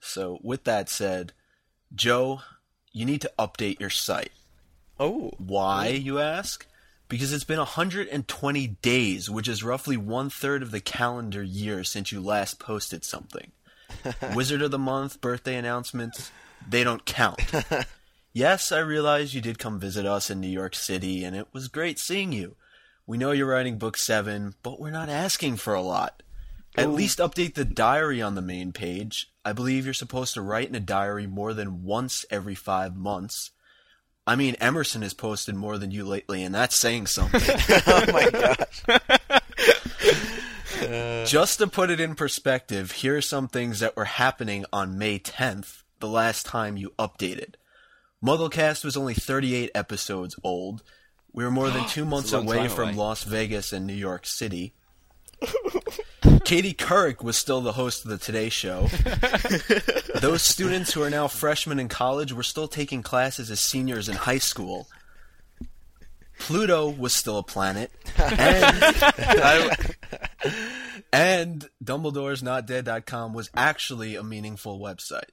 So, 0.00 0.38
with 0.42 0.64
that 0.64 0.88
said, 0.88 1.32
Joe, 1.94 2.40
you 2.92 3.04
need 3.04 3.20
to 3.22 3.32
update 3.38 3.80
your 3.80 3.90
site. 3.90 4.32
Oh, 4.98 5.32
Why, 5.38 5.88
you 5.88 6.18
ask? 6.18 6.66
Because 7.08 7.32
it's 7.32 7.44
been 7.44 7.58
120 7.58 8.66
days, 8.82 9.30
which 9.30 9.48
is 9.48 9.62
roughly 9.62 9.96
one 9.96 10.30
third 10.30 10.62
of 10.62 10.70
the 10.70 10.80
calendar 10.80 11.42
year 11.42 11.84
since 11.84 12.12
you 12.12 12.20
last 12.20 12.58
posted 12.58 13.04
something. 13.04 13.52
Wizard 14.34 14.62
of 14.62 14.70
the 14.70 14.78
Month, 14.78 15.20
birthday 15.20 15.56
announcements, 15.56 16.30
they 16.68 16.82
don't 16.82 17.04
count. 17.04 17.40
yes, 18.32 18.72
I 18.72 18.78
realize 18.78 19.34
you 19.34 19.40
did 19.40 19.58
come 19.58 19.78
visit 19.78 20.06
us 20.06 20.30
in 20.30 20.40
New 20.40 20.48
York 20.48 20.74
City, 20.74 21.24
and 21.24 21.36
it 21.36 21.46
was 21.52 21.68
great 21.68 21.98
seeing 21.98 22.32
you. 22.32 22.56
We 23.06 23.18
know 23.18 23.32
you're 23.32 23.46
writing 23.46 23.76
book 23.76 23.96
seven, 23.98 24.54
but 24.62 24.80
we're 24.80 24.90
not 24.90 25.10
asking 25.10 25.56
for 25.56 25.74
a 25.74 25.82
lot. 25.82 26.22
At 26.76 26.90
least 26.90 27.18
update 27.18 27.54
the 27.54 27.64
diary 27.64 28.20
on 28.20 28.34
the 28.34 28.42
main 28.42 28.72
page. 28.72 29.30
I 29.44 29.52
believe 29.52 29.84
you're 29.84 29.94
supposed 29.94 30.34
to 30.34 30.42
write 30.42 30.68
in 30.68 30.74
a 30.74 30.80
diary 30.80 31.26
more 31.26 31.54
than 31.54 31.84
once 31.84 32.24
every 32.30 32.54
five 32.56 32.96
months. 32.96 33.50
I 34.26 34.36
mean, 34.36 34.56
Emerson 34.58 35.02
has 35.02 35.12
posted 35.14 35.54
more 35.54 35.76
than 35.76 35.90
you 35.90 36.04
lately, 36.04 36.42
and 36.42 36.54
that's 36.54 36.80
saying 36.80 37.06
something. 37.06 37.40
oh 37.86 38.12
my 38.12 38.30
gosh. 38.30 38.82
Just 41.30 41.58
to 41.58 41.66
put 41.66 41.90
it 41.90 42.00
in 42.00 42.14
perspective, 42.14 42.92
here 42.92 43.18
are 43.18 43.22
some 43.22 43.48
things 43.48 43.80
that 43.80 43.96
were 43.96 44.06
happening 44.06 44.64
on 44.72 44.98
May 44.98 45.18
10th, 45.18 45.82
the 46.00 46.08
last 46.08 46.46
time 46.46 46.76
you 46.76 46.92
updated. 46.98 47.54
Mugglecast 48.24 48.84
was 48.84 48.96
only 48.96 49.14
38 49.14 49.70
episodes 49.74 50.36
old. 50.42 50.82
We 51.34 51.44
were 51.44 51.50
more 51.50 51.68
than 51.68 51.84
two 51.88 52.06
months 52.06 52.32
long 52.32 52.46
away 52.46 52.68
from 52.68 52.90
away. 52.90 52.96
Las 52.96 53.24
Vegas 53.24 53.72
and 53.74 53.86
New 53.86 53.92
York 53.92 54.24
City. 54.24 54.72
Katie 56.44 56.72
Couric 56.74 57.22
was 57.22 57.36
still 57.36 57.60
the 57.60 57.72
host 57.72 58.04
of 58.04 58.10
the 58.10 58.18
Today 58.18 58.48
Show. 58.48 58.88
Those 60.20 60.42
students 60.42 60.92
who 60.92 61.02
are 61.02 61.10
now 61.10 61.28
freshmen 61.28 61.78
in 61.78 61.88
college 61.88 62.32
were 62.32 62.42
still 62.42 62.68
taking 62.68 63.02
classes 63.02 63.50
as 63.50 63.60
seniors 63.60 64.08
in 64.08 64.16
high 64.16 64.38
school. 64.38 64.86
Pluto 66.38 66.88
was 66.90 67.14
still 67.14 67.38
a 67.38 67.42
planet, 67.42 67.92
and, 68.18 69.06
and 71.12 71.70
Dumbledore's 71.82 72.42
NotDead.com 72.42 73.32
was 73.32 73.50
actually 73.54 74.16
a 74.16 74.22
meaningful 74.22 74.80
website. 74.80 75.30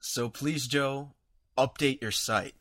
So 0.00 0.28
please, 0.28 0.66
Joe, 0.66 1.10
update 1.58 2.00
your 2.00 2.12
site. 2.12 2.54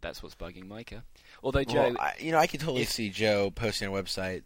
That's 0.00 0.22
what's 0.22 0.34
bugging 0.34 0.66
Micah. 0.66 1.04
Although 1.44 1.62
Joe, 1.64 1.82
Well, 1.90 1.96
I, 2.00 2.14
you 2.18 2.32
know, 2.32 2.38
I 2.38 2.46
could 2.48 2.60
totally 2.60 2.82
if- 2.82 2.90
see 2.90 3.10
Joe 3.10 3.50
posting 3.50 3.86
a 3.88 3.92
website, 3.92 4.42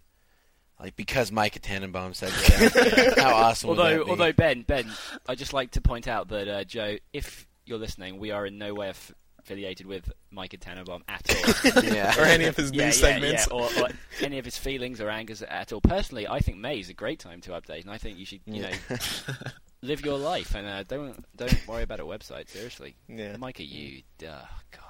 like 0.80 0.96
because 0.96 1.32
Micah 1.32 1.60
Tannenbaum 1.60 2.12
said 2.12 2.30
that. 2.30 3.14
How 3.18 3.34
awesome! 3.34 3.70
would 3.70 3.78
although 3.78 3.98
that 3.98 4.04
be? 4.04 4.10
although 4.10 4.32
Ben 4.32 4.62
Ben, 4.62 4.90
I 5.28 5.34
just 5.34 5.52
like 5.52 5.70
to 5.72 5.80
point 5.80 6.06
out 6.08 6.28
that 6.28 6.48
uh, 6.48 6.64
Joe, 6.64 6.96
if 7.12 7.46
you're 7.64 7.78
listening, 7.78 8.18
we 8.18 8.32
are 8.32 8.44
in 8.46 8.58
no 8.58 8.74
way 8.74 8.88
aff- 8.90 9.12
affiliated 9.38 9.86
with 9.86 10.12
Micah 10.30 10.56
Tannenbaum 10.56 11.04
at 11.08 11.22
all. 11.64 11.82
yeah, 11.84 12.14
or 12.18 12.24
any 12.24 12.44
of 12.46 12.56
his 12.56 12.70
yeah, 12.72 12.86
news 12.86 13.00
yeah, 13.00 13.08
segments. 13.12 13.46
yeah, 13.50 13.56
or, 13.56 13.62
or 13.84 13.88
any 14.20 14.38
of 14.38 14.44
his 14.44 14.58
feelings 14.58 15.00
or 15.00 15.08
angers 15.08 15.42
at 15.42 15.72
all. 15.72 15.80
Personally, 15.80 16.26
I 16.28 16.40
think 16.40 16.58
May 16.58 16.80
is 16.80 16.88
a 16.90 16.94
great 16.94 17.18
time 17.20 17.40
to 17.42 17.50
update, 17.52 17.82
and 17.82 17.90
I 17.90 17.98
think 17.98 18.18
you 18.18 18.26
should, 18.26 18.40
you 18.46 18.62
know, 18.62 18.70
live 19.82 20.04
your 20.04 20.18
life 20.18 20.54
and 20.56 20.66
uh, 20.66 20.82
don't 20.82 21.24
don't 21.36 21.68
worry 21.68 21.82
about 21.84 22.00
a 22.00 22.04
website. 22.04 22.48
Seriously, 22.48 22.96
Yeah. 23.08 23.36
Micah, 23.36 23.62
you, 23.64 24.02
uh, 24.22 24.42
God, 24.70 24.87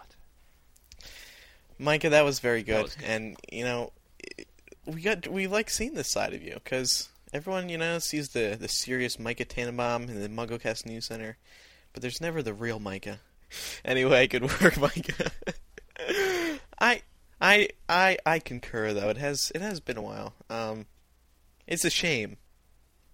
Micah, 1.78 2.10
that 2.10 2.24
was 2.24 2.40
very 2.40 2.62
good. 2.62 2.82
was 2.82 2.94
good. 2.96 3.04
And 3.06 3.36
you 3.50 3.64
know, 3.64 3.92
we 4.86 5.00
got 5.02 5.26
we 5.28 5.46
like 5.46 5.70
seeing 5.70 5.94
this 5.94 6.10
side 6.10 6.34
of 6.34 6.42
you 6.42 6.54
because 6.54 7.08
everyone 7.32 7.68
you 7.68 7.78
know 7.78 7.98
sees 7.98 8.30
the 8.30 8.56
the 8.58 8.68
serious 8.68 9.18
Micah 9.18 9.44
Tannenbaum 9.44 10.04
in 10.08 10.20
the 10.20 10.28
MuggleCast 10.28 10.86
News 10.86 11.06
Center, 11.06 11.36
but 11.92 12.02
there's 12.02 12.20
never 12.20 12.42
the 12.42 12.54
real 12.54 12.78
Micah. 12.78 13.20
Anyway, 13.82 14.26
good 14.26 14.42
work, 14.42 14.76
Micah. 14.80 15.30
I 16.78 17.00
I 17.40 17.68
I 17.88 18.18
I 18.26 18.38
concur 18.40 18.92
though. 18.92 19.08
It 19.08 19.16
has 19.16 19.50
it 19.54 19.62
has 19.62 19.80
been 19.80 19.96
a 19.96 20.02
while. 20.02 20.34
Um, 20.50 20.84
it's 21.66 21.84
a 21.84 21.90
shame. 21.90 22.36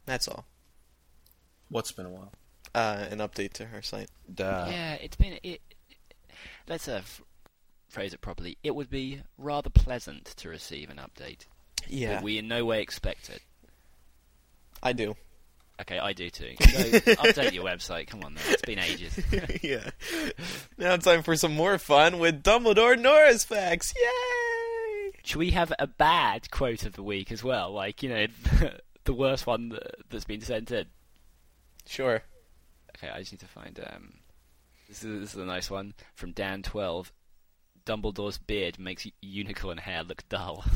That's 0.07 0.27
all. 0.27 0.47
What's 1.69 1.93
been 1.93 2.07
a 2.07 2.11
while? 2.11 2.33
Uh, 2.75 3.07
an 3.11 3.19
update 3.19 3.53
to 3.55 3.67
her 3.67 3.81
site. 3.81 4.11
Duh. 4.33 4.67
yeah, 4.69 4.95
it's 4.95 5.17
been. 5.17 5.39
It, 5.45 5.61
let's 6.69 6.89
uh, 6.89 6.95
f- 7.05 7.23
phrase 7.95 8.13
it 8.13 8.21
properly. 8.21 8.59
It 8.63 8.75
would 8.75 8.91
be 8.91 9.23
rather 9.39 9.71
pleasant 9.71 10.27
to 10.37 10.49
receive 10.49 10.91
an 10.91 10.99
update. 10.99 11.47
Yeah, 11.89 12.17
But 12.17 12.25
we 12.25 12.39
in 12.39 12.49
no 12.49 12.65
way 12.65 12.83
expect 12.83 13.31
it. 13.31 13.41
I 14.83 14.93
do. 14.93 15.15
Okay, 15.81 15.99
I 15.99 16.13
do 16.13 16.29
too. 16.29 16.55
So 16.61 17.15
update 17.17 17.53
your 17.53 17.65
website. 17.65 18.09
Come 18.09 18.23
on, 18.25 18.35
man. 18.35 18.45
It's 18.49 18.63
been 18.63 18.79
ages. 18.79 19.19
yeah. 19.63 19.91
Now 20.77 20.95
it's 20.95 21.05
time 21.05 21.23
for 21.23 21.37
some 21.37 21.55
more 21.55 21.79
fun 21.79 22.19
with 22.19 22.43
Dumbledore 22.43 22.99
Norris 23.01 23.45
facts. 23.45 23.95
Yay! 23.97 25.13
Should 25.25 25.39
we 25.39 25.51
have 25.51 25.73
a 25.79 25.87
bad 25.87 26.51
quote 26.51 26.85
of 26.85 26.95
the 26.95 27.03
week 27.03 27.33
as 27.33 27.43
well? 27.43 27.73
Like, 27.73 28.03
you 28.03 28.09
know, 28.09 28.27
the 29.05 29.15
worst 29.15 29.47
one 29.47 29.71
that, 29.71 29.95
that's 30.11 30.25
been 30.25 30.41
sent 30.41 30.71
in. 30.71 30.87
Sure. 31.87 32.23
Okay, 32.97 33.09
I 33.09 33.19
just 33.21 33.33
need 33.33 33.41
to 33.41 33.47
find. 33.47 33.79
Um, 33.81 34.15
this 34.89 35.03
is 35.03 35.21
this 35.21 35.35
is 35.35 35.41
a 35.41 35.47
nice 35.47 35.71
one 35.71 35.95
from 36.15 36.33
Dan 36.33 36.63
Twelve. 36.63 37.13
Dumbledore's 37.85 38.39
beard 38.39 38.79
makes 38.79 39.07
unicorn 39.21 39.79
hair 39.79 40.03
look 40.03 40.29
dull. 40.29 40.63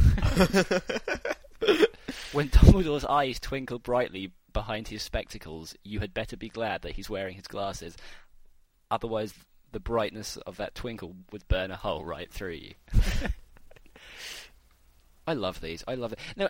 when 2.32 2.48
Dumbledore's 2.48 3.04
eyes 3.04 3.40
twinkle 3.40 3.78
brightly 3.78 4.32
behind 4.52 4.88
his 4.88 5.02
spectacles, 5.02 5.74
you 5.84 6.00
had 6.00 6.12
better 6.12 6.36
be 6.36 6.48
glad 6.48 6.82
that 6.82 6.92
he's 6.92 7.10
wearing 7.10 7.36
his 7.36 7.46
glasses. 7.46 7.96
Otherwise, 8.90 9.34
the 9.72 9.80
brightness 9.80 10.36
of 10.38 10.56
that 10.56 10.74
twinkle 10.74 11.14
would 11.32 11.46
burn 11.48 11.70
a 11.70 11.76
hole 11.76 12.04
right 12.04 12.32
through 12.32 12.52
you. 12.52 12.74
I 15.26 15.34
love 15.34 15.60
these. 15.60 15.84
I 15.86 15.94
love 15.94 16.12
it. 16.12 16.18
No, 16.36 16.48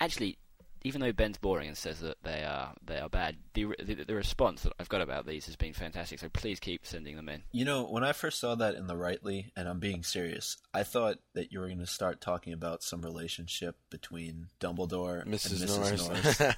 actually, 0.00 0.38
even 0.86 1.00
though 1.00 1.12
Ben's 1.12 1.36
boring 1.36 1.66
and 1.66 1.76
says 1.76 1.98
that 1.98 2.22
they 2.22 2.44
are 2.44 2.72
they 2.84 3.00
are 3.00 3.08
bad, 3.08 3.36
the, 3.54 3.66
the 3.82 4.04
the 4.04 4.14
response 4.14 4.62
that 4.62 4.72
I've 4.78 4.88
got 4.88 5.00
about 5.00 5.26
these 5.26 5.46
has 5.46 5.56
been 5.56 5.72
fantastic. 5.72 6.20
So 6.20 6.28
please 6.28 6.60
keep 6.60 6.86
sending 6.86 7.16
them 7.16 7.28
in. 7.28 7.42
You 7.50 7.64
know, 7.64 7.86
when 7.86 8.04
I 8.04 8.12
first 8.12 8.38
saw 8.38 8.54
that 8.54 8.76
in 8.76 8.86
the 8.86 8.96
Rightly, 8.96 9.50
and 9.56 9.68
I'm 9.68 9.80
being 9.80 10.04
serious, 10.04 10.56
I 10.72 10.84
thought 10.84 11.18
that 11.34 11.50
you 11.50 11.58
were 11.58 11.66
going 11.66 11.80
to 11.80 11.86
start 11.86 12.20
talking 12.20 12.52
about 12.52 12.84
some 12.84 13.02
relationship 13.02 13.74
between 13.90 14.46
Dumbledore 14.60 15.26
Mrs. 15.26 15.60
and 15.60 15.68
Mrs. 15.68 16.08
Norris. 16.08 16.38
Norris. 16.38 16.56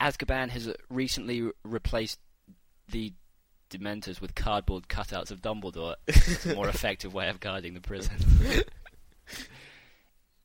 Azkaban 0.00 0.50
has 0.50 0.72
recently 0.88 1.50
replaced 1.64 2.20
the 2.88 3.12
Dementors 3.68 4.20
with 4.20 4.36
cardboard 4.36 4.86
cutouts 4.86 5.32
of 5.32 5.42
Dumbledore. 5.42 5.96
It's 6.06 6.46
a 6.46 6.54
more 6.54 6.68
effective 6.74 7.12
way 7.12 7.28
of 7.28 7.40
guarding 7.40 7.74
the 7.74 7.80
prison. 7.80 8.14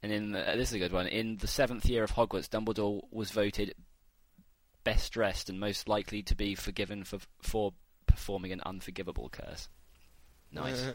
and 0.01 0.11
in 0.11 0.31
the, 0.31 0.51
uh, 0.51 0.55
this 0.55 0.69
is 0.69 0.75
a 0.75 0.79
good 0.79 0.93
one. 0.93 1.07
In 1.07 1.37
the 1.37 1.47
seventh 1.47 1.85
year 1.85 2.03
of 2.03 2.13
Hogwarts, 2.13 2.49
Dumbledore 2.49 3.01
was 3.11 3.31
voted 3.31 3.75
best 4.83 5.11
dressed 5.11 5.49
and 5.49 5.59
most 5.59 5.89
likely 5.89 6.23
to 6.23 6.35
be 6.35 6.55
forgiven 6.55 7.03
for 7.03 7.19
for 7.41 7.73
performing 8.07 8.51
an 8.51 8.61
unforgivable 8.65 9.29
curse. 9.29 9.69
Nice. 10.51 10.93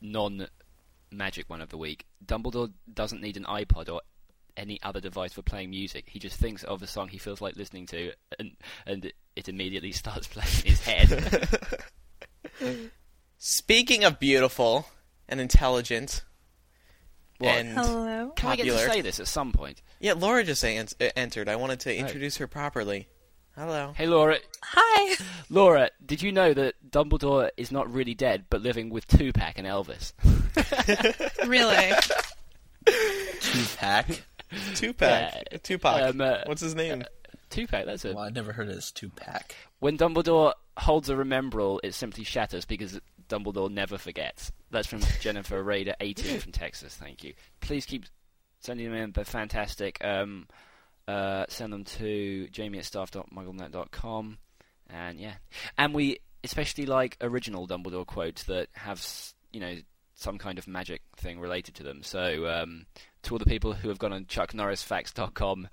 Non 0.00 0.46
magic 1.10 1.48
one 1.50 1.60
of 1.60 1.68
the 1.68 1.78
week. 1.78 2.06
Dumbledore 2.24 2.72
doesn't 2.92 3.20
need 3.20 3.36
an 3.36 3.44
iPod 3.44 3.92
or 3.92 4.00
any 4.56 4.80
other 4.82 5.00
device 5.00 5.32
for 5.32 5.42
playing 5.42 5.70
music. 5.70 6.08
He 6.08 6.18
just 6.18 6.36
thinks 6.36 6.62
of 6.64 6.82
a 6.82 6.86
song 6.86 7.08
he 7.08 7.18
feels 7.18 7.40
like 7.40 7.56
listening 7.56 7.86
to, 7.86 8.12
and 8.38 8.52
and 8.86 9.12
it 9.36 9.48
immediately 9.48 9.92
starts 10.04 10.26
playing 10.26 10.48
in 10.60 10.70
his 10.70 10.80
head. 10.82 11.48
Speaking 13.38 14.04
of 14.04 14.18
beautiful 14.20 14.86
and 15.28 15.40
intelligent, 15.40 16.24
What? 17.44 17.56
and 17.58 17.68
Hello. 17.78 18.32
Can 18.36 18.50
I 18.50 18.56
get 18.56 18.62
popular. 18.66 18.86
to 18.86 18.92
say 18.92 19.00
this 19.00 19.20
at 19.20 19.28
some 19.28 19.52
point? 19.52 19.82
yeah, 20.00 20.14
Laura 20.14 20.44
just 20.44 20.64
an- 20.64 20.88
uh, 21.00 21.08
entered. 21.16 21.48
I 21.48 21.56
wanted 21.56 21.80
to 21.80 21.94
introduce 21.96 22.36
her 22.38 22.46
properly. 22.46 23.08
Hello. 23.56 23.92
Hey, 23.96 24.06
Laura. 24.08 24.38
Hi. 24.62 25.14
Laura, 25.48 25.90
did 26.04 26.22
you 26.22 26.32
know 26.32 26.52
that 26.54 26.74
Dumbledore 26.90 27.50
is 27.56 27.70
not 27.70 27.92
really 27.92 28.14
dead, 28.14 28.46
but 28.50 28.62
living 28.62 28.90
with 28.90 29.06
Tupac 29.06 29.58
and 29.58 29.66
Elvis? 29.66 30.12
Really? 31.46 31.92
Tupac. 33.40 33.76
pack. 33.78 34.06
Tupac. 34.74 35.00
Yeah, 35.52 35.58
Tupac. 35.62 36.02
um, 36.02 36.20
uh, 36.20 36.38
What's 36.46 36.62
his 36.62 36.74
name? 36.74 37.04
Tupac, 37.50 37.86
that's 37.86 38.04
it. 38.04 38.14
Well, 38.14 38.24
I 38.24 38.30
never 38.30 38.52
heard 38.52 38.68
of 38.68 38.74
this 38.74 38.90
two 38.90 39.08
pack. 39.10 39.54
When 39.78 39.96
Dumbledore 39.98 40.54
holds 40.76 41.08
a 41.08 41.14
remembrall, 41.14 41.80
it 41.82 41.94
simply 41.94 42.24
shatters 42.24 42.64
because 42.64 43.00
Dumbledore 43.28 43.70
never 43.70 43.98
forgets. 43.98 44.52
That's 44.70 44.86
from 44.86 45.00
Jennifer 45.20 45.62
Raider, 45.62 45.94
18 46.00 46.40
from 46.40 46.52
Texas. 46.52 46.94
Thank 46.94 47.24
you. 47.24 47.34
Please 47.60 47.86
keep 47.86 48.04
sending 48.60 48.90
them 48.90 48.94
in. 48.94 49.12
They're 49.12 49.24
fantastic. 49.24 50.02
Um, 50.04 50.46
uh, 51.06 51.44
send 51.48 51.72
them 51.72 51.84
to 51.84 52.48
jamie 52.48 52.78
at 52.78 52.84
staff.mugglenet.com. 52.84 54.38
And 54.90 55.20
yeah. 55.20 55.34
And 55.78 55.94
we 55.94 56.18
especially 56.42 56.86
like 56.86 57.16
original 57.20 57.66
Dumbledore 57.66 58.06
quotes 58.06 58.44
that 58.44 58.68
have, 58.72 59.04
you 59.52 59.60
know, 59.60 59.76
some 60.14 60.38
kind 60.38 60.58
of 60.58 60.68
magic 60.68 61.02
thing 61.16 61.40
related 61.40 61.74
to 61.76 61.82
them. 61.82 62.02
So, 62.02 62.46
um, 62.46 62.86
to 63.22 63.34
all 63.34 63.38
the 63.38 63.46
people 63.46 63.72
who 63.72 63.88
have 63.88 63.98
gone 63.98 64.12
on 64.12 64.26
chucknorrisfacts.com, 64.26 65.68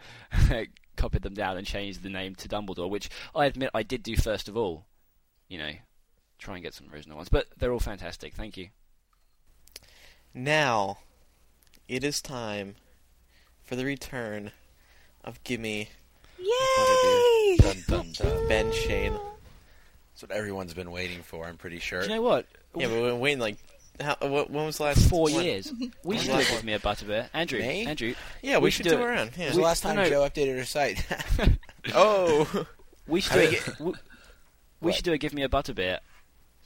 copied 0.95 1.21
them 1.21 1.33
down 1.33 1.57
and 1.57 1.67
changed 1.67 2.01
the 2.01 2.09
name 2.09 2.35
to 2.35 2.47
Dumbledore, 2.47 2.89
which 2.89 3.09
I 3.35 3.45
admit 3.45 3.69
I 3.73 3.83
did 3.83 4.01
do 4.03 4.15
first 4.15 4.47
of 4.47 4.57
all. 4.57 4.85
You 5.51 5.57
know, 5.57 5.71
try 6.39 6.53
and 6.55 6.63
get 6.63 6.73
some 6.73 6.87
original 6.93 7.17
ones, 7.17 7.27
but 7.27 7.47
they're 7.57 7.73
all 7.73 7.79
fantastic. 7.81 8.33
Thank 8.33 8.55
you. 8.55 8.69
Now, 10.33 10.99
it 11.89 12.05
is 12.05 12.21
time 12.21 12.75
for 13.61 13.75
the 13.75 13.83
return 13.83 14.51
of 15.25 15.43
Gimme 15.43 15.89
Yay! 16.39 17.57
Dun, 17.57 17.83
dun, 17.85 18.11
dun. 18.13 18.47
Ben 18.47 18.71
Schoen. 18.71 19.11
That's 20.13 20.21
what 20.21 20.31
everyone's 20.31 20.73
been 20.73 20.89
waiting 20.89 21.21
for. 21.21 21.45
I'm 21.45 21.57
pretty 21.57 21.79
sure. 21.79 21.99
Do 22.01 22.07
you 22.07 22.15
know 22.15 22.21
what? 22.21 22.45
Yeah, 22.77 22.87
but 22.87 22.93
we've 22.95 23.03
been 23.11 23.19
waiting 23.19 23.39
like 23.39 23.57
how, 23.99 24.15
what, 24.21 24.49
when 24.49 24.65
was 24.65 24.77
the 24.77 24.83
last 24.83 25.09
Four 25.09 25.23
one? 25.23 25.43
years. 25.43 25.71
We 26.05 26.17
should 26.17 26.27
do 26.27 26.31
When- 26.31 26.41
it 26.43 26.51
with 26.51 26.63
me 26.63 26.73
a 26.73 26.79
butterbeer. 26.79 27.27
Andrew, 27.33 27.59
Me? 27.59 27.85
Andrew, 27.87 28.15
Yeah, 28.41 28.59
we, 28.59 28.63
We 28.65 28.71
should 28.71 28.85
should 28.85 28.91
do 28.91 28.95
do 28.97 29.01
it 29.01 29.05
it. 29.05 29.09
around. 29.09 29.31
Yeah. 29.35 29.37
When 29.39 29.47
was 29.47 29.55
the 29.57 29.61
last 29.63 29.83
time 29.83 29.95
no, 29.97 30.03
no. 30.03 30.09
Joe 30.09 30.21
updated 30.21 30.57
her 30.59 30.63
site? 30.65 31.05
oh, 31.93 32.65
we 33.05 33.19
should 33.19 33.31
How 33.33 33.37
do 33.41 33.51
do 33.51 33.57
it. 33.57 33.79
We, 33.81 33.93
we 34.81 34.87
What? 34.87 34.95
should 34.95 35.05
do 35.05 35.13
a 35.13 35.17
give 35.17 35.33
me 35.33 35.43
a 35.43 35.49
butterbeer 35.49 35.99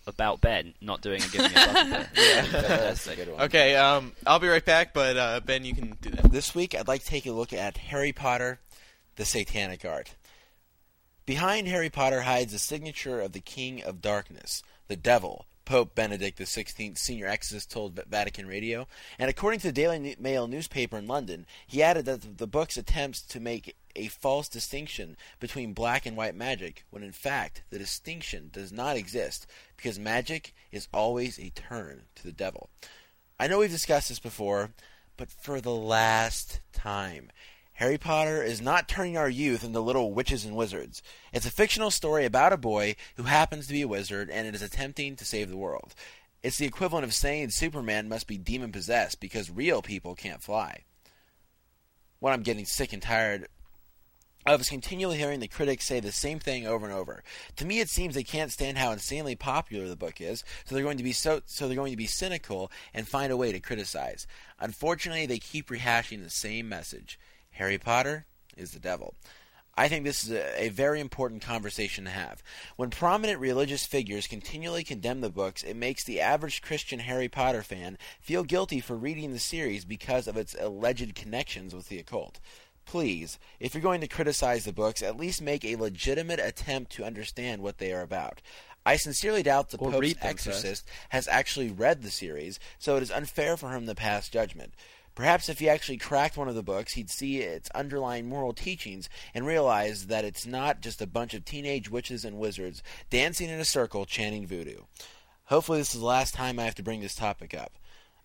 about 0.08 0.40
Ben, 0.42 0.74
not 0.82 1.02
doing 1.02 1.22
a 1.22 1.28
give 1.28 1.42
me 1.42 1.46
a 1.48 1.50
butterbeer. 1.50 2.52
That's 2.52 3.08
a 3.08 3.16
good 3.16 3.30
one. 3.32 3.42
okay. 3.44 3.76
Um, 3.76 4.14
I'll 4.26 4.40
be 4.40 4.48
right 4.48 4.64
back, 4.66 4.94
but 4.94 5.18
uh, 5.18 5.40
Ben, 5.42 5.66
you 5.66 5.74
can 5.76 5.98
do 6.02 6.10
that. 6.12 6.32
This 6.32 6.54
week, 6.56 6.76
I'd 6.76 6.88
like 6.88 7.02
to 7.02 7.08
take 7.08 7.26
a 7.26 7.32
look 7.32 7.54
at 7.54 7.78
Harry 7.78 8.12
Potter, 8.14 8.60
the 9.16 9.26
Satanic 9.26 9.84
Art. 9.86 10.16
Behind 11.26 11.68
Harry 11.68 11.90
Potter 11.90 12.22
hides 12.22 12.52
the 12.54 12.60
signature 12.60 13.20
of 13.20 13.32
the 13.32 13.40
King 13.40 13.82
of 13.84 14.00
Darkness, 14.02 14.62
the 14.88 14.96
Devil, 14.96 15.48
Pope 15.66 15.96
Benedict 15.96 16.38
XVI, 16.38 16.96
senior 16.96 17.26
exorcist, 17.26 17.72
told 17.72 18.00
Vatican 18.08 18.46
Radio. 18.48 18.88
And 19.18 19.28
according 19.28 19.60
to 19.62 19.68
the 19.68 19.74
Daily 19.74 20.16
Mail 20.20 20.48
newspaper 20.48 20.98
in 20.98 21.08
London, 21.08 21.48
he 21.66 21.82
added 21.82 22.06
that 22.06 22.38
the 22.38 22.46
book's 22.46 22.78
attempts 22.78 23.22
to 23.24 23.40
make 23.40 23.76
a 23.96 24.08
false 24.08 24.48
distinction 24.48 25.18
between 25.40 25.74
black 25.74 26.06
and 26.06 26.16
white 26.16 26.36
magic, 26.36 26.86
when 26.90 27.04
in 27.04 27.12
fact 27.12 27.64
the 27.70 27.80
distinction 27.80 28.50
does 28.52 28.72
not 28.72 28.98
exist, 28.98 29.48
because 29.78 30.00
magic 30.00 30.54
is 30.72 30.88
always 30.94 31.40
a 31.40 31.52
turn 31.52 32.04
to 32.16 32.24
the 32.24 32.32
devil. 32.32 32.70
I 33.40 33.48
know 33.48 33.60
we've 33.60 33.70
discussed 33.70 34.10
this 34.10 34.20
before, 34.20 34.72
but 35.18 35.30
for 35.30 35.62
the 35.62 35.76
last 35.76 36.60
time. 36.74 37.32
Harry 37.74 37.98
Potter 37.98 38.42
is 38.42 38.62
not 38.62 38.88
turning 38.88 39.18
our 39.18 39.30
youth 39.30 39.62
into 39.62 39.82
little 39.82 40.14
witches 40.14 40.46
and 40.46 40.56
wizards. 40.56 41.04
It's 41.34 41.46
a 41.46 41.52
fictional 41.52 41.92
story 41.92 42.24
about 42.24 42.54
a 42.54 42.58
boy 42.58 42.96
who 43.18 43.24
happens 43.24 43.68
to 43.68 43.74
be 43.74 43.82
a 43.82 43.88
wizard 43.88 44.30
and 44.30 44.56
is 44.56 44.62
attempting 44.62 45.18
to 45.18 45.26
save 45.26 45.50
the 45.50 45.58
world. 45.58 45.94
It's 46.42 46.58
the 46.58 46.66
equivalent 46.66 47.04
of 47.04 47.14
saying 47.14 47.50
Superman 47.50 48.08
must 48.08 48.28
be 48.28 48.38
demon 48.38 48.72
possessed 48.72 49.20
because 49.20 49.52
real 49.52 49.82
people 49.82 50.16
can't 50.16 50.42
fly. 50.42 50.84
What 52.20 52.32
I'm 52.32 52.44
getting 52.44 52.66
sick 52.66 52.94
and 52.94 53.02
tired 53.02 53.50
of 54.46 54.60
was 54.60 54.70
continually 54.70 55.18
hearing 55.18 55.40
the 55.40 55.48
critics 55.48 55.86
say 55.86 56.00
the 56.00 56.12
same 56.12 56.40
thing 56.40 56.68
over 56.68 56.86
and 56.86 56.94
over. 56.94 57.24
To 57.56 57.66
me, 57.66 57.80
it 57.80 57.90
seems 57.90 58.14
they 58.14 58.24
can't 58.24 58.52
stand 58.52 58.78
how 58.78 58.92
insanely 58.92 59.36
popular 59.36 59.88
the 59.88 59.96
book 59.96 60.22
is, 60.22 60.44
so 60.66 60.76
they're 60.76 60.84
going 60.84 60.98
to 60.98 61.04
be 61.04 61.14
so 61.14 61.42
so 61.46 61.68
they're 61.68 61.76
going 61.76 61.92
to 61.92 61.98
be 61.98 62.06
cynical 62.06 62.72
and 62.94 63.08
find 63.08 63.32
a 63.32 63.38
way 63.38 63.52
to 63.52 63.60
criticize. 63.60 64.28
Unfortunately, 64.60 65.26
they 65.26 65.40
keep 65.40 65.70
rehashing 65.70 66.24
the 66.24 66.30
same 66.30 66.70
message. 66.70 67.20
Harry 67.52 67.78
Potter 67.78 68.26
is 68.56 68.72
the 68.72 68.80
devil. 68.80 69.16
I 69.78 69.90
think 69.90 70.06
this 70.06 70.24
is 70.24 70.32
a, 70.32 70.66
a 70.66 70.70
very 70.70 71.02
important 71.02 71.42
conversation 71.42 72.06
to 72.06 72.10
have. 72.10 72.42
When 72.78 72.90
prominent 72.90 73.40
religious 73.40 73.86
figures 73.86 74.26
continually 74.26 74.86
condemn 74.86 75.20
the 75.20 75.30
books, 75.30 75.64
it 75.64 75.76
makes 75.76 76.06
the 76.06 76.22
average 76.22 76.62
Christian 76.62 77.00
Harry 77.00 77.28
Potter 77.28 77.62
fan 77.62 77.98
feel 78.22 78.44
guilty 78.44 78.80
for 78.80 78.96
reading 78.96 79.34
the 79.34 79.40
series 79.40 79.84
because 79.84 80.28
of 80.28 80.38
its 80.38 80.56
alleged 80.58 81.14
connections 81.16 81.76
with 81.76 81.90
the 81.90 82.00
occult. 82.00 82.40
Please, 82.86 83.40
if 83.60 83.74
you're 83.74 83.82
going 83.82 84.02
to 84.02 84.08
criticize 84.08 84.64
the 84.64 84.74
books, 84.74 85.02
at 85.02 85.18
least 85.18 85.42
make 85.42 85.66
a 85.66 85.76
legitimate 85.76 86.40
attempt 86.40 86.92
to 86.94 87.04
understand 87.04 87.62
what 87.62 87.80
they 87.80 87.92
are 87.92 88.02
about. 88.02 88.42
I 88.86 88.98
sincerely 88.98 89.42
doubt 89.42 89.70
the 89.70 89.78
Or 89.78 89.92
Pope's 89.92 90.14
them 90.14 90.22
first. 90.22 90.48
exorcist 90.48 90.88
has 91.10 91.28
actually 91.28 91.72
read 91.72 92.04
the 92.04 92.12
series, 92.12 92.60
so 92.78 92.96
it 92.96 93.04
is 93.04 93.12
unfair 93.12 93.58
for 93.58 93.72
him 93.72 93.88
to 93.88 93.96
pass 93.96 94.30
judgment. 94.30 94.74
Perhaps 95.16 95.50
if 95.50 95.60
he 95.60 95.70
actually 95.70 95.98
cracked 95.98 96.38
one 96.38 96.50
of 96.50 96.56
the 96.56 96.62
books, 96.62 96.94
he'd 96.94 97.10
see 97.10 97.40
its 97.40 97.70
underlying 97.72 98.28
moral 98.28 98.54
teachings 98.54 99.10
and 99.34 99.48
realize 99.48 100.08
that 100.08 100.26
it's 100.26 100.46
not 100.46 100.82
just 100.82 101.02
a 101.02 101.08
bunch 101.08 101.34
of 101.34 101.46
teenage 101.46 101.90
witches 101.90 102.26
and 102.26 102.38
wizards 102.38 102.84
dancing 103.10 103.50
in 103.50 103.60
a 103.60 103.66
circle 103.66 104.06
chanting 104.06 104.46
voodoo. 104.46 104.82
Hopefully, 105.46 105.80
this 105.80 105.96
is 105.96 106.02
the 106.02 106.06
last 106.06 106.34
time 106.36 106.60
I 106.60 106.64
have 106.66 106.76
to 106.76 106.84
bring 106.84 107.02
this 107.02 107.16
topic 107.16 107.54
up. 107.54 107.74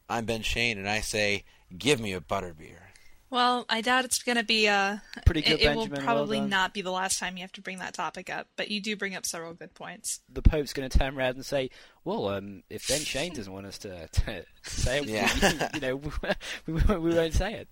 I'm 0.09 0.25
Ben 0.25 0.43
Schoen, 0.43 0.79
and 0.79 0.89
I 0.89 1.01
say, 1.01 1.45
give 1.79 2.01
me 2.01 2.13
a 2.13 2.21
butterbeer. 2.21 2.90
Well, 3.31 3.65
I 3.69 3.81
doubt 3.81 4.05
it's 4.05 4.23
going 4.23 4.39
to 4.39 4.45
be 4.45 4.67
uh 4.67 4.97
Pretty 5.25 5.43
good, 5.43 5.53
It, 5.53 5.63
it 5.63 5.69
will 5.77 5.87
Benjamin, 5.87 6.05
well 6.05 6.15
probably 6.17 6.39
done. 6.41 6.51
not 6.51 6.75
be 6.75 6.83
the 6.83 6.91
last 6.91 7.19
time 7.21 7.37
you 7.37 7.43
have 7.43 7.53
to 7.53 7.61
bring 7.63 7.79
that 7.79 7.95
topic 7.95 8.29
up, 8.29 8.49
but 8.57 8.71
you 8.71 8.81
do 8.83 8.97
bring 8.97 9.15
up 9.15 9.25
several 9.25 9.55
good 9.55 9.73
points. 9.75 10.21
the 10.29 10.43
Pope's 10.43 10.73
going 10.73 10.89
to 10.89 10.99
turn 10.99 11.17
around 11.17 11.37
and 11.37 11.47
say, 11.47 11.71
"Well, 12.05 12.29
um, 12.29 12.65
if 12.69 12.89
Ben 12.89 13.01
Schoen 13.01 13.33
doesn't 13.33 13.53
want 13.53 13.67
us 13.67 13.79
to, 13.79 14.09
to, 14.09 14.45
to 14.65 14.71
say 14.71 14.99
it, 14.99 15.07
Yeah. 15.07 15.69
you 15.75 15.81
know, 15.81 15.97
we, 16.67 16.73
won't- 16.75 17.03
we 17.03 17.15
won't 17.15 17.35
say 17.35 17.55
it. 17.55 17.69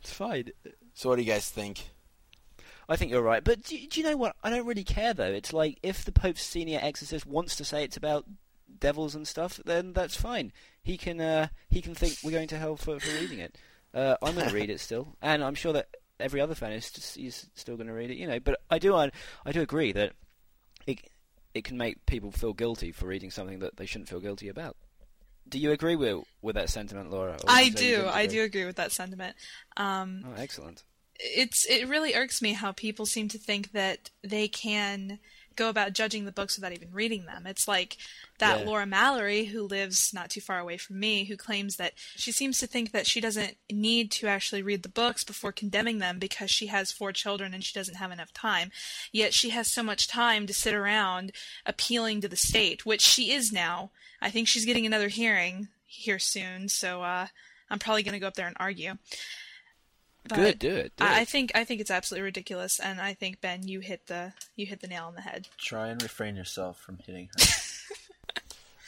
It's 0.00 0.12
fine." 0.12 0.50
So, 0.94 1.10
what 1.10 1.16
do 1.16 1.22
you 1.22 1.30
guys 1.30 1.48
think? 1.48 1.84
I 2.88 2.96
think 2.96 3.10
you're 3.10 3.22
right, 3.22 3.42
but 3.42 3.62
do, 3.64 3.76
do 3.88 4.00
you 4.00 4.06
know 4.06 4.16
what? 4.16 4.36
I 4.44 4.50
don't 4.50 4.66
really 4.66 4.84
care 4.84 5.12
though. 5.14 5.24
It's 5.32 5.52
like 5.52 5.78
if 5.82 6.04
the 6.04 6.12
Pope's 6.12 6.42
senior 6.42 6.78
exorcist 6.82 7.26
wants 7.26 7.54
to 7.56 7.64
say 7.64 7.82
it's 7.84 7.96
about 7.96 8.24
devils 8.78 9.14
and 9.14 9.26
stuff, 9.26 9.60
then 9.64 9.92
that's 9.92 10.16
fine. 10.16 10.52
He 10.82 10.96
can 10.96 11.20
uh, 11.20 11.48
he 11.68 11.82
can 11.82 11.94
think 11.94 12.18
we're 12.24 12.30
going 12.32 12.48
to 12.48 12.58
hell 12.58 12.76
for, 12.76 12.98
for 13.00 13.14
reading 13.20 13.38
it. 13.40 13.56
Uh, 13.94 14.16
I'm 14.22 14.34
going 14.34 14.48
to 14.48 14.54
read 14.54 14.70
it 14.70 14.80
still, 14.80 15.16
and 15.22 15.42
I'm 15.42 15.54
sure 15.54 15.72
that 15.72 15.88
every 16.20 16.40
other 16.40 16.54
fan 16.54 16.72
is, 16.72 16.90
just, 16.90 17.16
is 17.16 17.46
still 17.54 17.76
going 17.76 17.86
to 17.88 17.92
read 17.92 18.10
it. 18.10 18.16
You 18.16 18.26
know, 18.26 18.40
but 18.40 18.60
I 18.70 18.78
do 18.78 18.94
I, 18.94 19.10
I 19.44 19.52
do 19.52 19.60
agree 19.62 19.92
that 19.92 20.12
it 20.86 21.00
it 21.54 21.64
can 21.64 21.78
make 21.78 22.04
people 22.06 22.30
feel 22.30 22.52
guilty 22.52 22.92
for 22.92 23.06
reading 23.06 23.30
something 23.30 23.60
that 23.60 23.76
they 23.76 23.86
shouldn't 23.86 24.08
feel 24.10 24.20
guilty 24.20 24.48
about. 24.48 24.76
Do 25.48 25.58
you 25.58 25.70
agree 25.72 25.96
with 25.96 26.24
with 26.42 26.56
that 26.56 26.68
sentiment, 26.70 27.10
Laura? 27.10 27.36
I 27.46 27.62
you 27.62 27.72
say 27.76 27.90
you 27.90 27.96
do. 27.98 28.06
I 28.08 28.26
do 28.26 28.42
agree 28.42 28.64
with 28.66 28.76
that 28.76 28.92
sentiment. 28.92 29.36
Um, 29.76 30.24
Oh, 30.26 30.34
excellent. 30.40 30.82
it's 31.18 31.64
it 31.70 31.88
really 31.88 32.14
irks 32.14 32.42
me 32.42 32.52
how 32.52 32.72
people 32.72 33.06
seem 33.06 33.28
to 33.28 33.38
think 33.38 33.72
that 33.72 34.10
they 34.22 34.48
can 34.48 35.18
go 35.56 35.68
about 35.68 35.92
judging 35.92 36.24
the 36.24 36.32
books 36.32 36.56
without 36.56 36.72
even 36.72 36.92
reading 36.92 37.26
them. 37.26 37.46
It's 37.46 37.66
like 37.66 37.96
that 38.38 38.60
Yeah. 38.60 38.66
Laura 38.66 38.86
Mallory 38.86 39.46
who 39.46 39.62
lives 39.62 40.12
not 40.12 40.30
too 40.30 40.40
far 40.40 40.58
away 40.58 40.76
from 40.76 41.00
me 41.00 41.24
who 41.24 41.36
claims 41.36 41.76
that 41.76 41.94
she 42.14 42.30
seems 42.32 42.58
to 42.58 42.66
think 42.66 42.92
that 42.92 43.06
she 43.06 43.20
doesn't 43.20 43.56
need 43.70 44.10
to 44.12 44.26
actually 44.26 44.62
read 44.62 44.82
the 44.82 44.88
books 44.88 45.24
before 45.24 45.52
condemning 45.52 45.98
them 45.98 46.18
because 46.18 46.50
she 46.50 46.66
has 46.66 46.92
four 46.92 47.12
children 47.12 47.54
and 47.54 47.64
she 47.64 47.74
doesn't 47.74 47.96
have 47.96 48.12
enough 48.12 48.32
time. 48.32 48.70
Yet 49.12 49.34
she 49.34 49.50
has 49.50 49.68
so 49.72 49.82
much 49.82 50.06
time 50.06 50.46
to 50.46 50.54
sit 50.54 50.74
around 50.74 51.32
appealing 51.64 52.20
to 52.20 52.28
the 52.28 52.36
state, 52.36 52.84
which 52.86 53.02
she 53.02 53.32
is 53.32 53.52
now. 53.52 53.90
I 54.20 54.30
think 54.30 54.48
she's 54.48 54.66
getting 54.66 54.86
another 54.86 55.08
hearing 55.08 55.68
here 55.86 56.18
soon, 56.18 56.68
so 56.68 57.02
uh 57.02 57.28
I'm 57.68 57.78
probably 57.80 58.04
going 58.04 58.12
to 58.12 58.20
go 58.20 58.28
up 58.28 58.34
there 58.34 58.46
and 58.46 58.56
argue. 58.60 58.92
But- 60.28 60.36
Good, 60.36 60.58
do 60.58 60.74
it. 60.74 60.92
Do 60.96 61.04
I, 61.04 61.20
I 61.20 61.24
think 61.24 61.52
I 61.54 61.64
think 61.64 61.80
it's 61.80 61.90
absolutely 61.90 62.24
ridiculous, 62.24 62.80
and 62.80 63.00
I 63.00 63.14
think 63.14 63.40
Ben, 63.40 63.66
you 63.66 63.80
hit 63.80 64.06
the 64.06 64.32
you 64.54 64.66
hit 64.66 64.80
the 64.80 64.88
nail 64.88 65.04
on 65.04 65.14
the 65.14 65.20
head. 65.22 65.48
Try 65.58 65.88
and 65.88 66.02
refrain 66.02 66.36
yourself 66.36 66.78
from 66.80 66.98
hitting 66.98 67.28
her. 67.36 67.44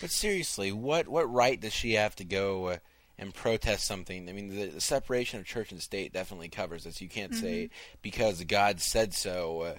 But 0.01 0.10
seriously, 0.10 0.70
what 0.73 1.09
what 1.09 1.32
right 1.32 1.60
does 1.60 1.73
she 1.73 1.94
have 1.94 2.15
to 2.16 2.24
go 2.24 2.66
uh, 2.69 2.77
and 3.19 3.35
protest 3.35 3.85
something? 3.85 4.28
I 4.28 4.32
mean, 4.32 4.48
the, 4.48 4.66
the 4.66 4.81
separation 4.81 5.40
of 5.40 5.47
church 5.47 5.73
and 5.73 5.82
state 5.82 6.12
definitely 6.12 6.48
covers 6.48 6.85
this. 6.85 7.01
You 7.01 7.09
can't 7.09 7.35
say 7.35 7.70
because 8.01 8.43
God 8.44 8.81
said 8.81 9.12
so. 9.12 9.62
Uh, 9.62 9.74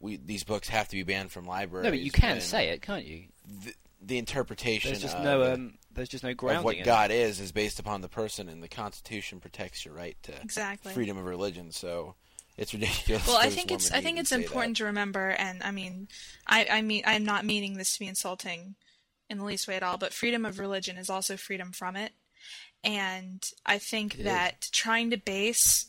we 0.00 0.16
these 0.16 0.44
books 0.44 0.68
have 0.68 0.88
to 0.88 0.96
be 0.96 1.02
banned 1.02 1.30
from 1.30 1.44
libraries. 1.44 1.84
no, 1.84 1.90
but 1.90 2.00
you 2.00 2.10
can 2.10 2.32
when 2.32 2.40
say 2.40 2.70
it, 2.70 2.80
can't 2.80 3.04
you? 3.04 3.24
The, 3.64 3.74
the 4.00 4.18
interpretation 4.18 4.92
There's 4.92 5.02
just 5.02 5.16
of, 5.16 5.24
no 5.24 5.52
um, 5.52 5.74
there's 5.94 6.08
just 6.08 6.24
no 6.24 6.30
of 6.30 6.64
what 6.64 6.76
in. 6.76 6.84
God 6.84 7.10
is 7.10 7.40
is 7.40 7.52
based 7.52 7.78
upon 7.78 8.00
the 8.00 8.08
person, 8.08 8.48
and 8.48 8.62
the 8.62 8.68
Constitution 8.68 9.40
protects 9.40 9.84
your 9.84 9.94
right 9.94 10.16
to 10.24 10.32
Exactly. 10.42 10.92
freedom 10.92 11.16
of 11.18 11.24
religion. 11.24 11.72
So 11.72 12.14
it's 12.56 12.72
ridiculous. 12.74 13.26
Well, 13.26 13.38
I 13.40 13.50
think 13.50 13.70
it's 13.70 13.90
I 13.90 14.00
think 14.00 14.18
it's 14.18 14.32
important 14.32 14.76
that. 14.76 14.82
to 14.82 14.86
remember, 14.86 15.30
and 15.30 15.62
I 15.62 15.70
mean, 15.70 16.08
I 16.46 16.66
I 16.70 16.82
mean 16.82 17.02
I'm 17.06 17.24
not 17.24 17.44
meaning 17.44 17.74
this 17.74 17.92
to 17.94 17.98
be 18.00 18.06
insulting 18.06 18.76
in 19.28 19.38
the 19.38 19.44
least 19.44 19.68
way 19.68 19.76
at 19.76 19.82
all, 19.82 19.96
but 19.98 20.12
freedom 20.12 20.44
of 20.44 20.58
religion 20.58 20.96
is 20.96 21.08
also 21.10 21.36
freedom 21.36 21.72
from 21.72 21.96
it, 21.96 22.12
and 22.82 23.42
I 23.64 23.78
think 23.78 24.14
It 24.14 24.20
is. 24.20 24.24
that 24.26 24.68
trying 24.72 25.10
to 25.10 25.16
base 25.16 25.86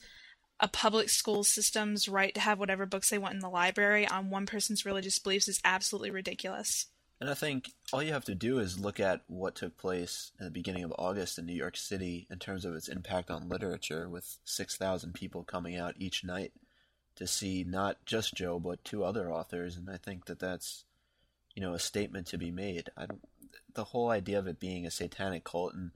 a 0.59 0.67
public 0.67 1.09
school 1.09 1.43
system's 1.43 2.07
right 2.07 2.35
to 2.35 2.39
have 2.39 2.59
whatever 2.59 2.85
books 2.85 3.09
they 3.09 3.17
want 3.17 3.33
in 3.33 3.39
the 3.39 3.49
library 3.49 4.07
on 4.07 4.29
one 4.29 4.45
person's 4.45 4.85
religious 4.85 5.17
beliefs 5.17 5.47
is 5.47 5.59
absolutely 5.65 6.11
ridiculous. 6.11 6.85
And 7.21 7.29
I 7.29 7.35
think 7.35 7.73
all 7.93 8.01
you 8.01 8.13
have 8.13 8.25
to 8.25 8.33
do 8.33 8.57
is 8.57 8.79
look 8.79 8.99
at 8.99 9.21
what 9.27 9.53
took 9.53 9.77
place 9.77 10.31
at 10.39 10.45
the 10.45 10.51
beginning 10.51 10.83
of 10.83 10.93
August 10.97 11.37
in 11.37 11.45
New 11.45 11.53
York 11.53 11.77
City 11.77 12.25
in 12.31 12.39
terms 12.39 12.65
of 12.65 12.73
its 12.73 12.87
impact 12.87 13.29
on 13.29 13.47
literature, 13.47 14.09
with 14.09 14.39
6,000 14.43 15.13
people 15.13 15.43
coming 15.43 15.77
out 15.77 15.93
each 15.99 16.23
night 16.23 16.51
to 17.17 17.27
see 17.27 17.63
not 17.63 18.03
just 18.07 18.33
Joe, 18.33 18.57
but 18.57 18.83
two 18.83 19.03
other 19.03 19.31
authors. 19.31 19.77
And 19.77 19.87
I 19.87 19.97
think 19.97 20.25
that 20.25 20.39
that's, 20.39 20.85
you 21.53 21.61
know, 21.61 21.75
a 21.75 21.79
statement 21.79 22.25
to 22.27 22.39
be 22.39 22.49
made. 22.49 22.89
The 23.75 23.83
whole 23.83 24.09
idea 24.09 24.39
of 24.39 24.47
it 24.47 24.59
being 24.59 24.87
a 24.87 24.91
satanic 24.91 25.43
cult, 25.43 25.75
and 25.75 25.91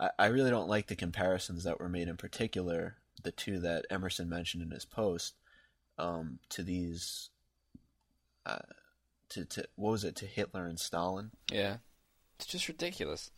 I, 0.00 0.08
I 0.18 0.26
really 0.28 0.50
don't 0.50 0.68
like 0.70 0.86
the 0.86 0.96
comparisons 0.96 1.64
that 1.64 1.78
were 1.78 1.90
made 1.90 2.08
in 2.08 2.16
particular, 2.16 2.96
the 3.22 3.32
two 3.32 3.58
that 3.60 3.84
Emerson 3.90 4.30
mentioned 4.30 4.62
in 4.62 4.70
his 4.70 4.86
post, 4.86 5.34
um, 5.98 6.38
to 6.48 6.62
these. 6.62 7.28
Uh, 8.46 8.60
to, 9.30 9.44
to 9.44 9.68
what 9.76 9.92
was 9.92 10.04
it 10.04 10.16
to 10.16 10.26
Hitler 10.26 10.66
and 10.66 10.78
Stalin? 10.78 11.30
Yeah. 11.50 11.76
It's 12.40 12.46
just 12.46 12.68
ridiculous. 12.68 13.30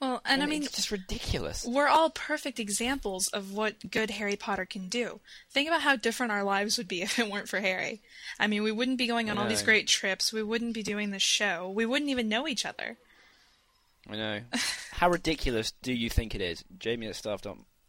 Well, 0.00 0.20
and 0.26 0.42
I 0.42 0.46
mean, 0.46 0.62
it's 0.62 0.76
just 0.76 0.90
ridiculous. 0.90 1.64
we're 1.66 1.88
all 1.88 2.10
perfect 2.10 2.60
examples 2.60 3.28
of 3.28 3.52
what 3.54 3.90
good 3.90 4.10
Harry 4.10 4.36
Potter 4.36 4.66
can 4.66 4.88
do. 4.90 5.20
Think 5.50 5.66
about 5.66 5.80
how 5.80 5.96
different 5.96 6.30
our 6.30 6.44
lives 6.44 6.76
would 6.76 6.86
be 6.86 7.00
if 7.02 7.18
it 7.18 7.30
weren't 7.30 7.48
for 7.48 7.60
Harry. 7.60 8.02
I 8.38 8.48
mean, 8.48 8.62
we 8.62 8.70
wouldn't 8.70 8.98
be 8.98 9.06
going 9.06 9.30
on 9.30 9.38
all 9.38 9.48
these 9.48 9.62
great 9.62 9.88
trips. 9.88 10.30
We 10.30 10.42
wouldn't 10.42 10.74
be 10.74 10.82
doing 10.82 11.10
this 11.10 11.22
show. 11.22 11.70
We 11.70 11.86
wouldn't 11.86 12.10
even 12.10 12.28
know 12.28 12.46
each 12.46 12.66
other. 12.66 12.98
I 14.10 14.16
know. 14.16 14.40
how 14.92 15.08
ridiculous 15.08 15.72
do 15.82 15.94
you 15.94 16.10
think 16.10 16.34
it 16.34 16.42
is? 16.42 16.62
Jamie 16.78 17.06
at 17.06 17.16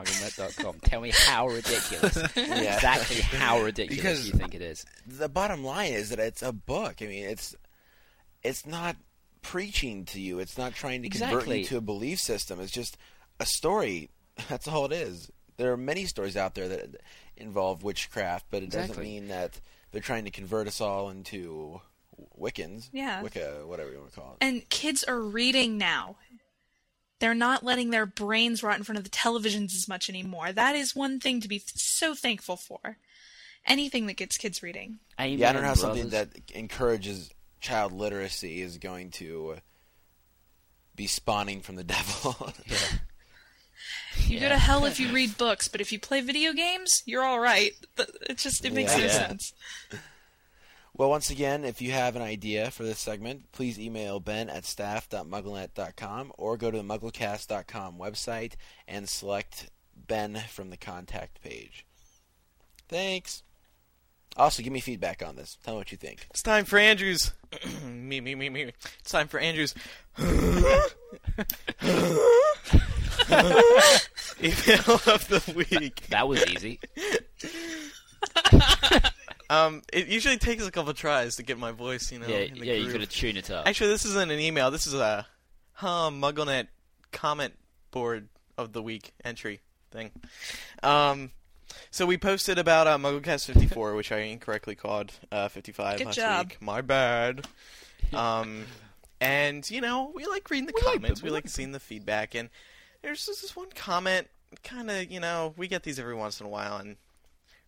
staff.com. 0.08 0.80
Tell 0.84 1.02
me 1.02 1.12
how 1.14 1.48
ridiculous. 1.48 2.18
Exactly 2.36 3.22
how 3.22 3.62
ridiculous 3.62 4.02
Because- 4.02 4.28
you 4.28 4.34
think 4.34 4.56
it 4.56 4.62
is? 4.62 4.86
the 5.08 5.30
bottom 5.30 5.64
line 5.64 5.94
is 5.94 6.10
that 6.10 6.20
it's 6.20 6.42
a 6.42 6.52
book. 6.52 6.96
I 7.02 7.06
mean, 7.06 7.26
it's 7.26 7.56
it's 8.44 8.66
not 8.66 8.96
preaching 9.42 10.06
to 10.06 10.20
you. 10.20 10.40
It's 10.40 10.58
not 10.58 10.74
trying 10.74 11.04
to 11.04 11.10
convert 11.10 11.48
you 11.48 11.64
to 11.66 11.78
a 11.78 11.82
belief 11.82 12.20
system. 12.20 12.60
It's 12.60 12.72
just 12.72 12.98
a 13.40 13.46
story. 13.46 14.10
That's 14.50 14.68
all 14.68 14.86
it 14.86 14.92
is. 14.94 15.32
There 15.58 15.72
are 15.72 15.78
many 15.78 16.06
stories 16.06 16.36
out 16.38 16.56
there 16.56 16.68
that 16.70 16.96
involve 17.38 17.84
witchcraft, 17.84 18.46
but 18.50 18.64
it 18.64 18.72
doesn't 18.72 18.98
mean 19.00 19.28
that 19.28 19.60
they're 19.92 20.02
trying 20.02 20.26
to 20.26 20.32
convert 20.32 20.68
us 20.68 20.82
all 20.82 21.10
into 21.10 21.82
Wiccans. 22.40 22.90
Yeah. 22.94 23.22
Wicca, 23.22 23.64
whatever 23.66 23.92
you 23.92 24.00
want 24.00 24.12
to 24.14 24.20
call 24.20 24.38
it. 24.40 24.46
And 24.46 24.68
kids 24.70 25.04
are 25.04 25.20
reading 25.20 25.78
now. 25.78 26.16
They're 27.22 27.34
not 27.36 27.64
letting 27.64 27.92
their 27.92 28.06
brains 28.08 28.64
rot 28.64 28.78
in 28.78 28.84
front 28.84 28.98
of 28.98 29.04
the 29.04 29.10
televisions 29.12 29.76
as 29.76 29.88
much 29.88 30.10
anymore. 30.10 30.52
That 30.52 30.76
is 30.76 30.96
one 30.96 31.20
thing 31.20 31.40
to 31.42 31.48
be 31.48 31.62
so 31.66 32.16
thankful 32.16 32.58
for. 32.58 32.98
Anything 33.66 34.08
that 34.08 34.16
gets 34.18 34.38
kids 34.38 34.64
reading. 34.64 34.98
Amen, 35.20 35.38
yeah, 35.38 35.50
I 35.50 35.54
don't 35.54 35.62
know 35.62 35.68
how 35.68 35.76
something 35.76 36.10
that 36.10 36.30
encourages 36.56 37.30
child 37.60 37.92
literacy 37.94 38.60
is 38.62 38.80
going 38.80 39.12
to 39.12 39.58
be 40.96 41.06
spawning 41.06 41.62
from 41.62 41.76
the 41.76 41.84
devil. 41.86 42.36
You 44.28 44.40
go 44.40 44.50
to 44.50 44.58
hell 44.58 44.86
if 44.86 45.00
you 45.00 45.12
read 45.12 45.38
books, 45.38 45.68
but 45.68 45.82
if 45.82 45.92
you 45.92 46.00
play 46.00 46.22
video 46.22 46.54
games, 46.54 47.02
you're 47.06 47.24
all 47.24 47.40
right. 47.40 47.72
It 48.30 48.38
just 48.38 48.64
it 48.64 48.74
makes 48.74 48.96
no 48.96 49.04
Yeah. 49.04 49.28
sense. 49.28 49.54
Well, 51.02 51.10
once 51.10 51.32
again, 51.32 51.66
if 51.66 51.82
you 51.82 51.94
have 51.94 52.16
an 52.16 52.22
idea 52.22 52.70
for 52.70 52.84
this 52.84 53.00
segment, 53.00 53.52
please 53.52 53.80
email 53.80 54.20
ben 54.20 54.52
at 54.52 54.66
staff.mugglenet.com 54.66 56.32
or 56.38 56.58
go 56.58 56.70
to 56.70 56.78
the 56.78 56.84
mugglecast.com 56.84 57.98
website 57.98 58.54
and 58.88 59.10
select 59.10 59.72
Ben 59.96 60.44
from 60.48 60.70
the 60.70 60.78
contact 60.78 61.42
page. 61.42 61.88
Thanks. 62.88 63.42
Also, 64.38 64.62
give 64.62 64.72
me 64.72 64.80
feedback 64.80 65.26
on 65.26 65.38
this. 65.38 65.58
Tell 65.64 65.74
me 65.74 65.80
what 65.80 65.92
you 65.92 65.98
think. 65.98 66.28
It's 66.30 66.44
time 66.44 66.66
for 66.66 66.78
Andrews. 66.78 67.34
me, 67.84 68.22
me, 68.22 68.36
me, 68.36 68.50
me. 68.52 68.72
It's 69.00 69.12
time 69.12 69.28
for 69.28 69.40
Andrews. 69.40 69.74
Email 70.20 70.36
of 75.08 75.28
the 75.30 75.54
week. 75.56 76.06
That 76.10 76.28
was 76.28 76.46
easy. 76.46 76.80
Um, 79.52 79.82
it 79.92 80.08
usually 80.08 80.38
takes 80.38 80.66
a 80.66 80.72
couple 80.72 80.94
tries 80.94 81.36
to 81.36 81.44
get 81.44 81.60
my 81.60 81.72
voice, 81.72 82.10
you 82.12 82.20
know. 82.20 82.28
yeah, 82.28 82.38
in 82.38 82.58
the 82.58 82.66
yeah, 82.66 82.74
you 82.76 82.90
got 82.92 83.02
to 83.02 83.06
tune 83.08 83.36
it 83.36 83.52
up. 83.52 83.68
Actually, 83.68 83.90
this 83.90 84.06
isn't 84.06 84.32
an 84.32 84.40
email. 84.40 84.72
This 84.72 84.88
is 84.88 84.94
a 84.94 85.28
huh 85.74 86.10
MuggleNet 86.10 86.68
comment 87.12 87.54
board 87.92 88.30
of 88.58 88.72
the 88.72 88.82
week 88.82 89.12
entry 89.26 89.60
thing. 89.92 90.12
Um, 90.82 91.32
so 91.90 92.06
we 92.06 92.18
posted 92.18 92.58
about 92.58 92.88
uh, 92.88 92.98
MuggleCast 92.98 93.46
54, 93.54 93.94
which 93.96 94.12
I 94.14 94.20
incorrectly 94.20 94.76
called 94.76 95.12
uh, 95.34 95.50
55 95.50 95.98
Good 95.98 96.06
last 96.06 96.16
job. 96.16 96.48
week. 96.50 96.62
My 96.62 96.82
bad. 96.82 97.46
Um, 98.14 98.66
and 99.22 99.70
you 99.70 99.80
know 99.80 100.12
we 100.14 100.26
like 100.26 100.50
reading 100.50 100.66
the 100.66 100.74
We 100.76 100.82
comments. 100.82 101.22
them, 101.22 101.26
we 101.26 101.30
we 101.30 101.34
like 101.34 101.46
like 101.46 101.50
seeing 101.52 101.72
the 101.72 101.80
feedback, 101.80 102.36
and 102.36 102.50
there's 103.04 103.26
just 103.26 103.42
this 103.42 103.56
one 103.56 103.70
comment. 103.74 104.28
Kind 104.64 104.92
of, 104.92 105.10
you 105.10 105.22
know, 105.22 105.54
we 105.56 105.70
get 105.70 105.84
these 105.84 105.98
every 105.98 106.16
once 106.16 106.42
in 106.42 106.46
a 106.46 106.50
while, 106.50 106.76
and 106.78 106.98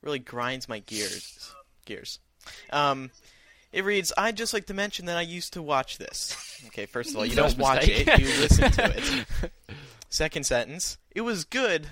really 0.02 0.20
grinds 0.20 0.68
my 0.68 0.80
gears. 0.80 1.54
Gears. 1.86 2.20
Um, 2.72 3.12
it 3.72 3.84
reads, 3.84 4.14
I'd 4.18 4.38
just 4.38 4.54
like 4.54 4.68
to 4.68 4.74
mention 4.74 5.06
that 5.08 5.18
I 5.18 5.22
used 5.22 5.54
to 5.54 5.62
watch 5.62 5.98
this. 5.98 6.62
Okay, 6.68 6.86
first 6.86 7.12
of 7.12 7.18
all, 7.18 7.26
you 7.26 7.36
don't 7.36 7.58
watch 7.58 7.88
it, 7.88 8.08
you 8.20 8.28
listen 8.40 8.72
to 8.72 8.98
it. 8.98 9.52
Second 10.10 10.46
sentence, 10.46 10.98
it 11.16 11.22
was 11.22 11.44
good, 11.44 11.88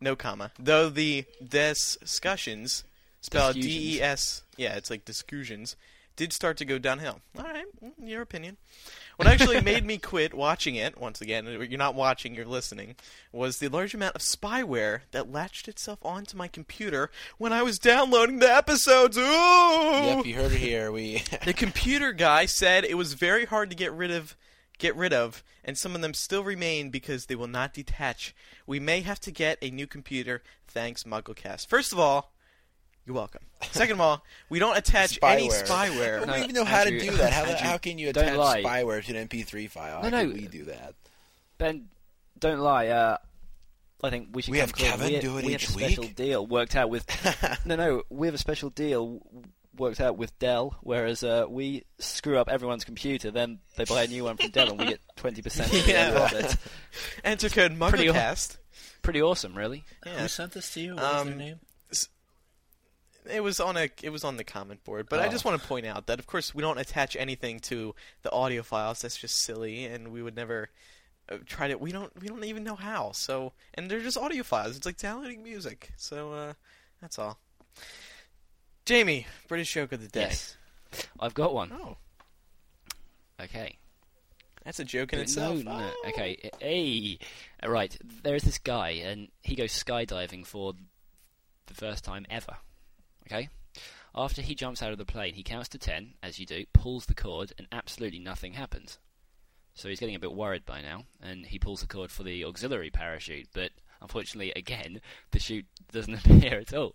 no 0.00 0.14
comma, 0.14 0.52
though 0.58 0.88
the 0.88 1.24
discussions, 1.46 2.84
spelled 3.20 3.54
D-E-S, 3.56 4.42
yeah, 4.56 4.76
it's 4.76 4.90
like 4.90 5.04
discussions, 5.04 5.74
did 6.16 6.32
start 6.32 6.56
to 6.58 6.64
go 6.64 6.78
downhill. 6.78 7.20
All 7.38 7.44
right, 7.44 7.64
mm, 7.82 7.92
your 7.98 8.22
opinion. 8.22 8.56
What 9.16 9.28
actually 9.28 9.60
made 9.62 9.84
me 9.84 9.98
quit 9.98 10.34
watching 10.34 10.74
it, 10.76 10.98
once 10.98 11.20
again, 11.20 11.46
you're 11.46 11.78
not 11.78 11.94
watching, 11.94 12.34
you're 12.34 12.44
listening, 12.44 12.96
was 13.32 13.58
the 13.58 13.68
large 13.68 13.94
amount 13.94 14.16
of 14.16 14.22
spyware 14.22 15.00
that 15.12 15.30
latched 15.30 15.68
itself 15.68 15.98
onto 16.02 16.36
my 16.36 16.48
computer 16.48 17.10
when 17.38 17.52
I 17.52 17.62
was 17.62 17.78
downloading 17.78 18.38
the 18.38 18.52
episodes. 18.52 19.16
Ooh! 19.16 19.20
Yep, 19.22 20.26
you 20.26 20.34
heard 20.34 20.52
it 20.52 20.58
here. 20.58 20.90
We 20.90 21.22
The 21.44 21.52
computer 21.52 22.12
guy 22.12 22.46
said 22.46 22.84
it 22.84 22.94
was 22.94 23.14
very 23.14 23.44
hard 23.44 23.70
to 23.70 23.76
get 23.76 23.92
rid 23.92 24.10
of 24.10 24.36
get 24.78 24.96
rid 24.96 25.12
of 25.12 25.44
and 25.64 25.78
some 25.78 25.94
of 25.94 26.02
them 26.02 26.14
still 26.14 26.44
remain 26.44 26.90
because 26.90 27.26
they 27.26 27.34
will 27.34 27.46
not 27.46 27.72
detach. 27.72 28.34
We 28.66 28.80
may 28.80 29.00
have 29.00 29.20
to 29.20 29.30
get 29.30 29.58
a 29.62 29.70
new 29.70 29.86
computer. 29.86 30.42
Thanks 30.66 31.04
MuggleCast. 31.04 31.68
First 31.68 31.92
of 31.92 31.98
all, 31.98 32.33
you're 33.06 33.14
welcome. 33.16 33.42
Second 33.72 33.94
of 33.94 34.00
all, 34.00 34.24
we 34.50 34.58
don't 34.58 34.76
attach 34.76 35.18
any 35.22 35.48
Spyware. 35.48 35.66
spyware. 35.66 36.20
we 36.20 36.26
don't 36.26 36.38
even 36.44 36.54
know 36.54 36.64
how 36.64 36.80
Andrew- 36.82 37.00
to 37.00 37.06
do 37.10 37.16
that. 37.16 37.32
How, 37.32 37.42
Andrew, 37.44 37.56
how 37.56 37.78
can 37.78 37.98
you 37.98 38.08
attach 38.10 38.36
lie. 38.36 38.62
spyware 38.62 39.04
to 39.04 39.16
an 39.16 39.28
MP3 39.28 39.68
file? 39.70 40.02
No, 40.02 40.10
how 40.10 40.20
can 40.22 40.28
no. 40.28 40.34
we 40.34 40.46
do 40.48 40.64
that? 40.64 40.94
Ben, 41.58 41.88
don't 42.38 42.60
lie. 42.60 42.88
Uh, 42.88 43.16
I 44.02 44.10
think 44.10 44.28
we 44.32 44.42
should. 44.42 44.52
We 44.52 44.58
come 44.58 44.66
have 44.68 44.72
clean. 44.74 44.90
Kevin 44.90 45.12
we, 45.14 45.20
do 45.20 45.38
it 45.38 45.44
we 45.46 45.54
each 45.54 45.66
have 45.66 45.70
a 45.76 45.78
special 45.80 46.04
week? 46.04 46.16
deal 46.16 46.46
worked 46.46 46.76
out 46.76 46.90
with. 46.90 47.06
no, 47.64 47.76
no, 47.76 48.02
we 48.10 48.26
have 48.26 48.34
a 48.34 48.38
special 48.38 48.68
deal 48.70 49.20
worked 49.76 50.00
out 50.00 50.16
with 50.18 50.38
Dell. 50.38 50.76
Whereas 50.82 51.22
uh, 51.24 51.46
we 51.48 51.84
screw 51.98 52.36
up 52.38 52.48
everyone's 52.50 52.84
computer, 52.84 53.30
then 53.30 53.60
they 53.76 53.84
buy 53.84 54.02
a 54.02 54.06
new 54.06 54.24
one 54.24 54.36
from 54.36 54.50
Dell, 54.50 54.70
and 54.70 54.78
we 54.78 54.86
get 54.86 55.00
twenty 55.16 55.40
percent 55.42 55.72
of 55.72 55.88
Yeah. 55.88 56.10
the 56.10 56.16
profit. 56.18 56.56
Enter 57.24 57.48
code 57.48 57.78
Pretty 57.78 58.08
aw- 58.10 58.12
MuggleCast. 58.14 58.56
Pretty 59.02 59.22
awesome, 59.22 59.56
really. 59.56 59.84
Yeah. 60.04 60.20
Who 60.20 60.28
sent 60.28 60.52
this 60.52 60.72
to 60.74 60.80
you? 60.80 60.94
What 60.96 61.02
was 61.02 61.20
Um, 61.22 61.28
their 61.28 61.36
name? 61.36 61.60
It 63.30 63.42
was 63.42 63.58
on 63.60 63.76
a 63.76 63.88
it 64.02 64.10
was 64.10 64.22
on 64.24 64.36
the 64.36 64.44
comment 64.44 64.84
board, 64.84 65.08
but 65.08 65.20
I 65.20 65.26
Oh. 65.26 65.30
just 65.30 65.44
want 65.44 65.60
to 65.60 65.66
point 65.66 65.86
out 65.86 66.06
that 66.08 66.18
of 66.18 66.26
course 66.26 66.54
we 66.54 66.60
don't 66.62 66.78
attach 66.78 67.16
anything 67.16 67.58
to 67.60 67.94
the 68.22 68.30
audio 68.32 68.62
files. 68.62 69.00
That's 69.02 69.16
just 69.16 69.36
silly, 69.36 69.84
and 69.86 70.08
we 70.12 70.22
would 70.22 70.36
never 70.36 70.68
uh, 71.30 71.38
try 71.46 71.68
to. 71.68 71.76
We 71.78 71.90
don't 71.90 72.12
we 72.20 72.28
don't 72.28 72.44
even 72.44 72.64
know 72.64 72.74
how. 72.76 73.12
So 73.12 73.52
and 73.74 73.90
they're 73.90 74.00
just 74.02 74.18
audio 74.18 74.42
files. 74.42 74.76
It's 74.76 74.84
like 74.84 74.98
downloading 74.98 75.42
music. 75.42 75.92
So 75.96 76.32
uh, 76.34 76.52
that's 77.00 77.18
all. 77.18 77.38
Jamie, 78.84 79.26
British 79.48 79.72
joke 79.72 79.92
of 79.92 80.02
the 80.02 80.08
day. 80.08 80.20
Yes, 80.28 80.56
I've 81.18 81.32
got 81.34 81.54
one. 81.54 81.72
Oh, 81.72 81.96
Okay. 83.40 83.78
that's 84.64 84.78
a 84.78 84.84
joke 84.84 85.12
in 85.14 85.18
No, 85.18 85.22
itself. 85.22 85.64
no, 85.64 85.90
Oh. 86.04 86.08
okay. 86.10 86.50
Hey, 86.60 87.18
right. 87.66 87.96
There 88.22 88.34
is 88.34 88.42
this 88.42 88.58
guy, 88.58 88.90
and 88.90 89.28
he 89.42 89.54
goes 89.56 89.72
skydiving 89.72 90.46
for 90.46 90.74
the 91.66 91.74
first 91.74 92.04
time 92.04 92.26
ever. 92.28 92.56
Okay. 93.26 93.48
After 94.14 94.42
he 94.42 94.54
jumps 94.54 94.82
out 94.82 94.92
of 94.92 94.98
the 94.98 95.04
plane, 95.04 95.34
he 95.34 95.42
counts 95.42 95.68
to 95.70 95.78
ten, 95.78 96.14
as 96.22 96.38
you 96.38 96.46
do, 96.46 96.64
pulls 96.72 97.06
the 97.06 97.14
cord, 97.14 97.52
and 97.58 97.66
absolutely 97.72 98.20
nothing 98.20 98.52
happens. 98.52 98.98
So 99.74 99.88
he's 99.88 99.98
getting 99.98 100.14
a 100.14 100.20
bit 100.20 100.32
worried 100.32 100.64
by 100.64 100.80
now, 100.82 101.04
and 101.20 101.44
he 101.44 101.58
pulls 101.58 101.80
the 101.80 101.88
cord 101.88 102.12
for 102.12 102.22
the 102.22 102.44
auxiliary 102.44 102.90
parachute, 102.90 103.48
but 103.52 103.72
unfortunately, 104.00 104.52
again, 104.54 105.00
the 105.32 105.40
chute 105.40 105.66
doesn't 105.92 106.14
appear 106.26 106.60
at 106.60 106.72
all. 106.72 106.94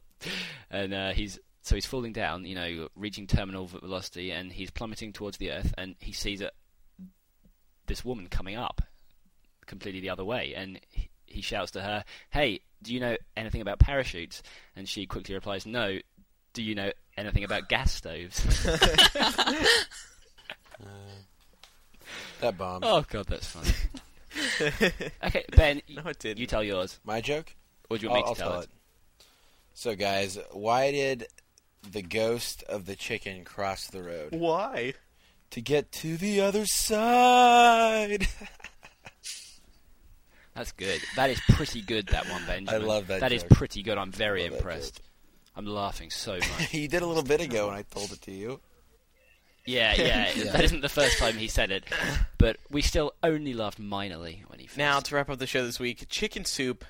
And 0.72 0.94
uh, 0.94 1.12
he's 1.12 1.40
so 1.62 1.76
he's 1.76 1.86
falling 1.86 2.14
down, 2.14 2.46
you 2.46 2.56
know, 2.56 2.88
reaching 2.96 3.28
terminal 3.28 3.68
velocity, 3.68 4.32
and 4.32 4.52
he's 4.52 4.72
plummeting 4.72 5.12
towards 5.12 5.38
the 5.38 5.52
earth, 5.52 5.74
and 5.78 5.96
he 6.00 6.14
sees 6.14 6.42
a, 6.42 6.52
this 7.86 8.06
woman 8.06 8.28
coming 8.28 8.56
up 8.56 8.82
completely 9.66 10.00
the 10.00 10.10
other 10.10 10.24
way, 10.24 10.54
and 10.56 10.80
he, 10.90 11.10
he 11.26 11.42
shouts 11.42 11.72
to 11.72 11.82
her, 11.82 12.06
"Hey, 12.30 12.62
do 12.82 12.94
you 12.94 13.02
know 13.02 13.18
anything 13.36 13.62
about 13.62 13.80
parachutes?" 13.80 14.42
And 14.76 14.88
she 14.88 15.06
quickly 15.06 15.36
replies, 15.36 15.66
"No." 15.66 16.00
Do 16.54 16.64
you 16.64 16.76
know 16.76 16.92
anything 17.18 17.44
about 17.44 17.70
gas 17.70 17.94
stoves? 17.94 18.44
Uh, 20.82 20.86
that 22.40 22.58
bomb. 22.58 22.82
oh 22.86 23.04
god, 23.10 23.26
that's 23.28 23.48
funny. 23.48 23.72
okay, 25.26 25.44
Ben, 25.56 25.82
No, 25.90 26.04
it 26.10 26.20
didn't. 26.20 26.38
you 26.40 26.48
tell 26.48 26.64
yours, 26.64 27.00
My 27.04 27.20
joke? 27.20 27.54
or 27.90 27.98
do 27.98 28.04
you 28.04 28.10
want 28.10 28.24
I'll, 28.26 28.30
me 28.32 28.36
to 28.36 28.44
I'll 28.44 28.50
tell, 28.50 28.52
tell 28.54 28.62
it. 28.62 28.70
So, 29.74 29.96
guys, 29.96 30.38
why 30.52 30.92
did 30.92 31.28
the 31.92 32.02
ghost 32.02 32.64
of 32.64 32.86
the 32.86 32.96
chicken 32.96 33.44
cross 33.44 33.88
the 33.88 34.02
road? 34.04 34.30
Why? 34.32 34.94
To 35.52 35.62
get 35.62 35.92
to 35.94 36.16
the 36.16 36.40
other 36.42 36.66
side. 36.66 38.28
That's 40.56 40.72
good. 40.74 41.02
That 41.18 41.30
is 41.30 41.42
pretty 41.50 41.82
good. 41.82 42.08
That 42.08 42.30
one, 42.30 42.46
Benjamin. 42.46 42.82
I 42.82 42.86
love 42.86 43.08
that 43.08 43.20
That 43.22 43.32
is 43.34 43.42
joke. 43.44 43.52
pretty 43.52 43.82
good. 43.84 43.98
I'm 43.98 44.12
very 44.12 44.44
Love 44.44 44.52
that 44.52 44.58
impressed. 44.58 45.02
I'm 45.60 45.66
laughing 45.66 46.10
so 46.10 46.36
much. 46.36 46.74
you 46.74 46.88
did 46.88 47.02
a 47.02 47.06
little 47.06 47.22
bit 47.22 47.42
ago 47.42 47.68
when 47.68 47.76
I 47.76 47.82
told 47.82 48.14
it 48.14 48.22
to 48.22 48.32
you. 48.32 48.62
Yeah, 49.66 49.94
yeah, 49.98 50.32
yeah. 50.36 50.52
That 50.54 50.64
isn't 50.64 50.80
the 50.80 50.88
first 50.88 51.20
time 51.20 51.36
he 51.36 51.50
said 51.50 51.70
it, 51.70 51.84
but 52.38 52.56
we 52.72 52.82
still 52.82 53.14
only 53.22 53.54
laughed 53.54 53.78
minorly 53.78 54.48
when 54.50 54.60
he. 54.60 54.68
First. 54.68 54.78
Now 54.78 55.02
to 55.02 55.16
wrap 55.16 55.30
up 55.30 55.38
the 55.38 55.46
show 55.46 55.66
this 55.66 55.78
week, 55.78 56.06
chicken 56.08 56.46
soup, 56.46 56.86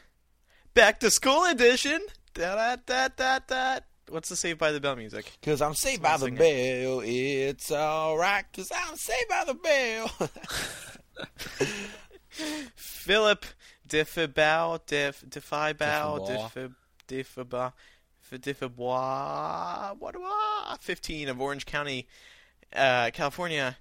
back 0.76 1.00
to 1.00 1.10
school 1.10 1.46
edition. 1.46 2.00
Da 2.36 2.76
da 2.76 2.76
da 2.86 3.08
da 3.08 3.40
da. 3.40 3.80
What's 4.08 4.30
the 4.30 4.36
Saved 4.36 4.60
by 4.60 4.72
the 4.72 4.80
Bell 4.80 4.96
music? 4.96 5.32
Because 5.42 5.64
I'm 5.64 5.74
Saved 5.74 6.04
by 6.04 6.18
the 6.18 6.28
it. 6.28 6.38
Bell. 6.38 7.02
It's 7.04 7.72
all 7.72 8.20
right. 8.20 8.46
Because 8.52 8.72
I'm 8.72 8.96
Saved 8.98 9.30
by 9.30 9.46
the 9.48 9.56
Bell. 9.56 10.12
Philip 12.76 13.48
Diffie 13.88 14.32
Bow, 14.32 14.80
Diff 14.86 15.24
Diffie 15.28 15.76
Bow, 15.76 16.20
Diffie 17.08 17.54
15 20.82 21.30
of 21.30 21.42
Orange 21.42 21.66
County, 21.66 22.08
uh, 22.76 23.10
California, 23.12 23.78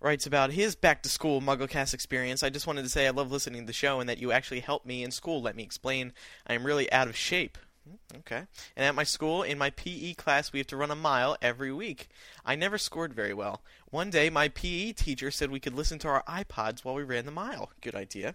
writes 0.00 0.26
about 0.26 0.50
his 0.50 0.74
back 0.74 1.02
to 1.04 1.08
school 1.08 1.40
MuggleCast 1.40 1.94
experience. 1.94 2.42
I 2.42 2.50
just 2.50 2.66
wanted 2.66 2.82
to 2.82 2.88
say 2.88 3.06
I 3.06 3.10
love 3.10 3.30
listening 3.30 3.62
to 3.62 3.66
the 3.68 3.72
show 3.72 4.00
and 4.00 4.08
that 4.08 4.18
you 4.18 4.32
actually 4.32 4.58
helped 4.60 4.86
me 4.86 5.04
in 5.04 5.12
school. 5.12 5.40
Let 5.40 5.54
me 5.54 5.62
explain. 5.62 6.12
I 6.46 6.54
am 6.54 6.64
really 6.64 6.90
out 6.90 7.06
of 7.06 7.14
shape. 7.14 7.56
Hmm, 7.88 8.18
okay. 8.18 8.42
And 8.76 8.84
at 8.84 8.96
my 8.96 9.04
school, 9.04 9.44
in 9.44 9.58
my 9.58 9.70
PE 9.70 10.14
class, 10.14 10.52
we 10.52 10.58
have 10.58 10.66
to 10.68 10.76
run 10.76 10.90
a 10.90 10.96
mile 10.96 11.36
every 11.40 11.72
week. 11.72 12.08
I 12.44 12.56
never 12.56 12.78
scored 12.78 13.14
very 13.14 13.34
well. 13.34 13.62
One 13.92 14.08
day, 14.08 14.30
my 14.30 14.48
PE 14.48 14.92
teacher 14.92 15.30
said 15.30 15.50
we 15.50 15.60
could 15.60 15.74
listen 15.74 15.98
to 15.98 16.08
our 16.08 16.22
iPods 16.22 16.82
while 16.82 16.94
we 16.94 17.02
ran 17.02 17.26
the 17.26 17.30
mile. 17.30 17.72
Good 17.82 17.94
idea. 17.94 18.34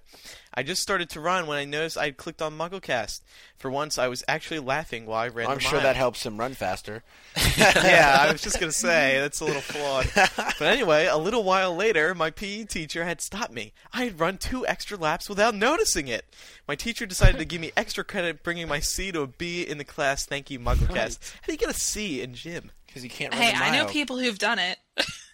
I 0.53 0.61
just 0.61 0.83
started 0.83 1.09
to 1.09 1.19
run 1.19 1.47
when 1.47 1.57
I 1.57 1.65
noticed 1.65 1.97
I 1.97 2.05
had 2.05 2.17
clicked 2.17 2.43
on 2.43 2.55
MuggleCast. 2.55 3.21
For 3.57 3.71
once, 3.71 3.97
I 3.97 4.07
was 4.07 4.23
actually 4.27 4.59
laughing 4.59 5.07
while 5.07 5.17
I 5.19 5.29
ran 5.29 5.47
I'm 5.47 5.55
the 5.55 5.61
sure 5.61 5.73
mile. 5.79 5.81
that 5.81 5.95
helps 5.95 6.23
him 6.23 6.37
run 6.37 6.53
faster. 6.53 7.01
yeah, 7.57 8.17
I 8.19 8.31
was 8.31 8.43
just 8.43 8.59
gonna 8.59 8.71
say 8.71 9.17
that's 9.19 9.39
a 9.39 9.45
little 9.45 9.63
flawed. 9.63 10.07
But 10.59 10.67
anyway, 10.67 11.07
a 11.07 11.17
little 11.17 11.43
while 11.43 11.75
later, 11.75 12.13
my 12.13 12.29
PE 12.29 12.65
teacher 12.65 13.03
had 13.03 13.19
stopped 13.19 13.51
me. 13.51 13.73
I 13.91 14.03
had 14.05 14.19
run 14.19 14.37
two 14.37 14.65
extra 14.67 14.95
laps 14.95 15.27
without 15.27 15.55
noticing 15.55 16.07
it. 16.07 16.25
My 16.67 16.75
teacher 16.75 17.07
decided 17.07 17.39
to 17.39 17.45
give 17.45 17.61
me 17.61 17.71
extra 17.75 18.03
credit, 18.03 18.43
bringing 18.43 18.67
my 18.67 18.79
C 18.79 19.11
to 19.11 19.21
a 19.21 19.27
B 19.27 19.63
in 19.63 19.79
the 19.79 19.83
class. 19.83 20.23
Thank 20.23 20.51
you, 20.51 20.59
MuggleCast. 20.59 21.33
How 21.33 21.45
do 21.47 21.51
you 21.51 21.57
get 21.57 21.69
a 21.69 21.73
C 21.73 22.21
in 22.21 22.35
gym? 22.35 22.69
Because 22.85 23.01
he 23.01 23.09
can't 23.09 23.33
run 23.33 23.41
Hey, 23.41 23.51
the 23.51 23.57
I 23.63 23.71
know 23.71 23.85
people 23.87 24.19
who've 24.19 24.37
done 24.37 24.59
it. 24.59 24.77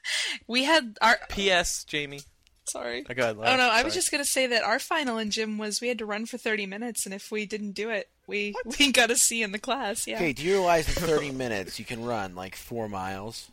we 0.48 0.64
had 0.64 0.98
our. 1.02 1.18
P.S. 1.30 1.84
Jamie. 1.86 2.22
Sorry. 2.66 3.06
Oh, 3.10 3.14
go 3.14 3.24
ahead, 3.24 3.36
Oh 3.38 3.42
Laura. 3.42 3.58
no, 3.58 3.70
I 3.70 3.84
was 3.84 3.94
just 3.94 4.10
gonna 4.10 4.24
say 4.24 4.48
that 4.48 4.64
our 4.64 4.80
final 4.80 5.18
in 5.18 5.32
gym 5.32 5.58
was 5.58 5.82
we 5.82 5.90
had 5.90 5.98
to 6.00 6.06
run 6.06 6.26
for 6.26 6.38
30 6.38 6.66
minutes, 6.66 7.06
and 7.06 7.14
if 7.14 7.30
we 7.30 7.46
didn't 7.46 7.72
do 7.74 7.90
it, 7.90 8.08
we 8.26 8.54
we 8.80 8.92
got 8.94 9.12
a 9.12 9.18
C 9.18 9.44
in 9.44 9.52
the 9.52 9.60
class. 9.60 10.08
Yeah. 10.08 10.16
Okay, 10.16 10.32
do 10.34 10.44
you 10.44 10.54
realize 10.54 10.88
in 10.88 10.94
30 10.96 11.32
minutes 11.44 11.78
you 11.78 11.84
can 11.86 12.04
run 12.06 12.36
like 12.36 12.56
four 12.56 12.88
miles? 12.88 13.50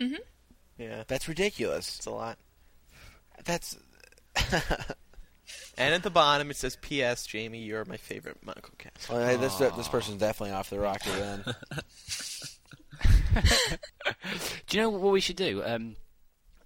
Mm-hmm. 0.00 0.16
Yeah, 0.78 1.04
That's 1.06 1.26
ridiculous. 1.28 1.96
it's 1.96 2.04
a 2.06 2.10
lot. 2.10 2.36
That's 3.44 3.76
And 5.78 5.94
at 5.94 6.02
the 6.02 6.10
bottom 6.10 6.50
it 6.50 6.56
says, 6.56 6.76
"P.S. 6.80 7.24
Jamie, 7.26 7.60
you're 7.60 7.84
my 7.86 7.96
favorite 7.96 8.44
MuggleCast." 8.44 9.08
well, 9.10 9.38
this 9.38 9.56
this 9.56 9.88
person's 9.88 10.18
definitely 10.20 10.54
off 10.54 10.68
the 10.70 10.78
rocker 10.78 11.10
then. 11.10 11.44
Do 14.66 14.76
you 14.76 14.82
know 14.82 14.90
what 14.90 15.12
we 15.12 15.20
should 15.20 15.36
do? 15.36 15.62
Um, 15.64 15.96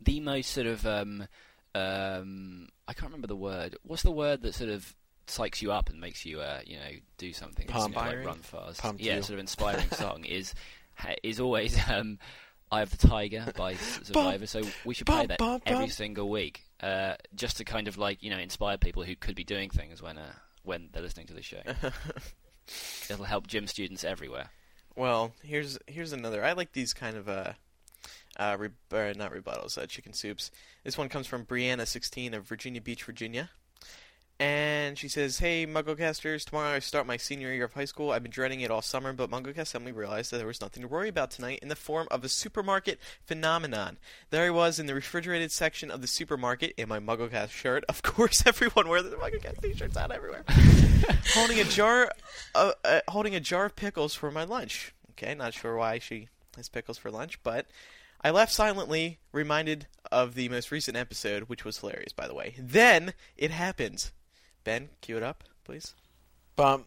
the 0.00 0.20
most 0.20 0.50
sort 0.50 0.66
of 0.66 0.86
um, 0.86 1.26
um, 1.74 2.68
I 2.88 2.92
can't 2.92 3.10
remember 3.10 3.28
the 3.28 3.36
word. 3.36 3.76
What's 3.82 4.02
the 4.02 4.10
word 4.10 4.42
that 4.42 4.54
sort 4.54 4.70
of 4.70 4.94
psychs 5.26 5.62
you 5.62 5.72
up 5.72 5.88
and 5.88 6.00
makes 6.00 6.24
you, 6.26 6.40
uh, 6.40 6.60
you 6.64 6.76
know, 6.76 6.90
do 7.18 7.32
something? 7.32 7.66
You 7.68 7.74
know, 7.74 7.86
like 7.94 8.24
run 8.24 8.38
fast. 8.38 8.80
Pumped 8.80 9.00
yeah, 9.00 9.16
you. 9.16 9.22
sort 9.22 9.34
of 9.34 9.38
inspiring 9.40 9.90
song 9.92 10.24
is 10.24 10.54
is 11.22 11.40
always 11.40 11.78
um, 11.88 12.18
"Eye 12.70 12.82
of 12.82 12.96
the 12.96 13.08
Tiger" 13.08 13.52
by 13.56 13.74
Survivor. 14.02 14.46
So 14.46 14.62
we 14.84 14.94
should 14.94 15.06
play 15.06 15.26
that 15.26 15.62
every 15.66 15.88
single 15.88 16.28
week, 16.28 16.64
uh, 16.82 17.14
just 17.34 17.58
to 17.58 17.64
kind 17.64 17.88
of 17.88 17.98
like 17.98 18.22
you 18.22 18.30
know 18.30 18.38
inspire 18.38 18.78
people 18.78 19.04
who 19.04 19.16
could 19.16 19.36
be 19.36 19.44
doing 19.44 19.70
things 19.70 20.02
when 20.02 20.18
uh, 20.18 20.32
when 20.64 20.88
they're 20.92 21.02
listening 21.02 21.26
to 21.28 21.34
the 21.34 21.42
show. 21.42 21.62
It'll 23.08 23.24
help 23.24 23.46
gym 23.46 23.66
students 23.66 24.04
everywhere. 24.04 24.50
Well, 25.00 25.32
here's 25.42 25.78
here's 25.86 26.12
another. 26.12 26.44
I 26.44 26.52
like 26.52 26.72
these 26.72 26.92
kind 26.92 27.16
of 27.16 27.26
uh, 27.26 27.52
uh, 28.38 28.58
re- 28.58 28.68
uh 28.92 29.14
not 29.16 29.32
rebuttals, 29.32 29.78
uh, 29.78 29.86
chicken 29.86 30.12
soups. 30.12 30.50
This 30.84 30.98
one 30.98 31.08
comes 31.08 31.26
from 31.26 31.46
Brianna, 31.46 31.86
16 31.86 32.34
of 32.34 32.46
Virginia 32.46 32.82
Beach, 32.82 33.02
Virginia, 33.04 33.48
and 34.40 34.96
she 34.96 35.06
says, 35.06 35.38
"Hey, 35.38 35.66
MuggleCasters, 35.66 36.46
tomorrow 36.46 36.70
I 36.70 36.78
start 36.78 37.06
my 37.06 37.18
senior 37.18 37.52
year 37.52 37.66
of 37.66 37.74
high 37.74 37.84
school. 37.84 38.10
I've 38.10 38.22
been 38.22 38.32
dreading 38.32 38.62
it 38.62 38.70
all 38.70 38.80
summer, 38.80 39.12
but 39.12 39.30
MuggleCast 39.30 39.66
suddenly 39.66 39.92
realized 39.92 40.30
that 40.30 40.38
there 40.38 40.46
was 40.46 40.62
nothing 40.62 40.80
to 40.80 40.88
worry 40.88 41.10
about 41.10 41.30
tonight 41.30 41.58
in 41.60 41.68
the 41.68 41.76
form 41.76 42.08
of 42.10 42.24
a 42.24 42.28
supermarket 42.30 42.98
phenomenon. 43.22 43.98
There 44.30 44.46
I 44.46 44.50
was 44.50 44.78
in 44.78 44.86
the 44.86 44.94
refrigerated 44.94 45.52
section 45.52 45.90
of 45.90 46.00
the 46.00 46.06
supermarket 46.06 46.72
in 46.78 46.88
my 46.88 46.98
MuggleCast 46.98 47.50
shirt. 47.50 47.84
Of 47.86 48.02
course, 48.02 48.42
everyone 48.46 48.88
wears 48.88 49.02
the 49.02 49.10
MuggleCast 49.10 49.60
t-shirts 49.60 49.98
out 49.98 50.10
everywhere." 50.10 50.44
holding 51.34 51.60
a 51.60 51.64
jar, 51.64 52.10
uh, 52.54 52.72
uh, 52.82 53.00
holding 53.08 53.34
a 53.34 53.40
jar 53.40 53.66
of 53.66 53.76
pickles 53.76 54.14
for 54.14 54.30
my 54.30 54.44
lunch. 54.44 54.94
Okay, 55.10 55.34
not 55.34 55.52
sure 55.52 55.76
why 55.76 55.98
she 55.98 56.30
has 56.56 56.70
pickles 56.70 56.96
for 56.96 57.10
lunch, 57.10 57.42
but 57.42 57.66
I 58.22 58.30
left 58.30 58.52
silently, 58.52 59.18
reminded 59.32 59.86
of 60.10 60.34
the 60.34 60.48
most 60.48 60.70
recent 60.70 60.96
episode, 60.96 61.42
which 61.44 61.64
was 61.64 61.78
hilarious, 61.78 62.14
by 62.14 62.26
the 62.26 62.34
way. 62.34 62.54
Then 62.58 63.12
it 63.36 63.50
happened. 63.50 64.10
Ben, 64.64 64.88
cue 65.00 65.16
it 65.16 65.22
up, 65.22 65.44
please. 65.64 65.94
bump, 66.56 66.86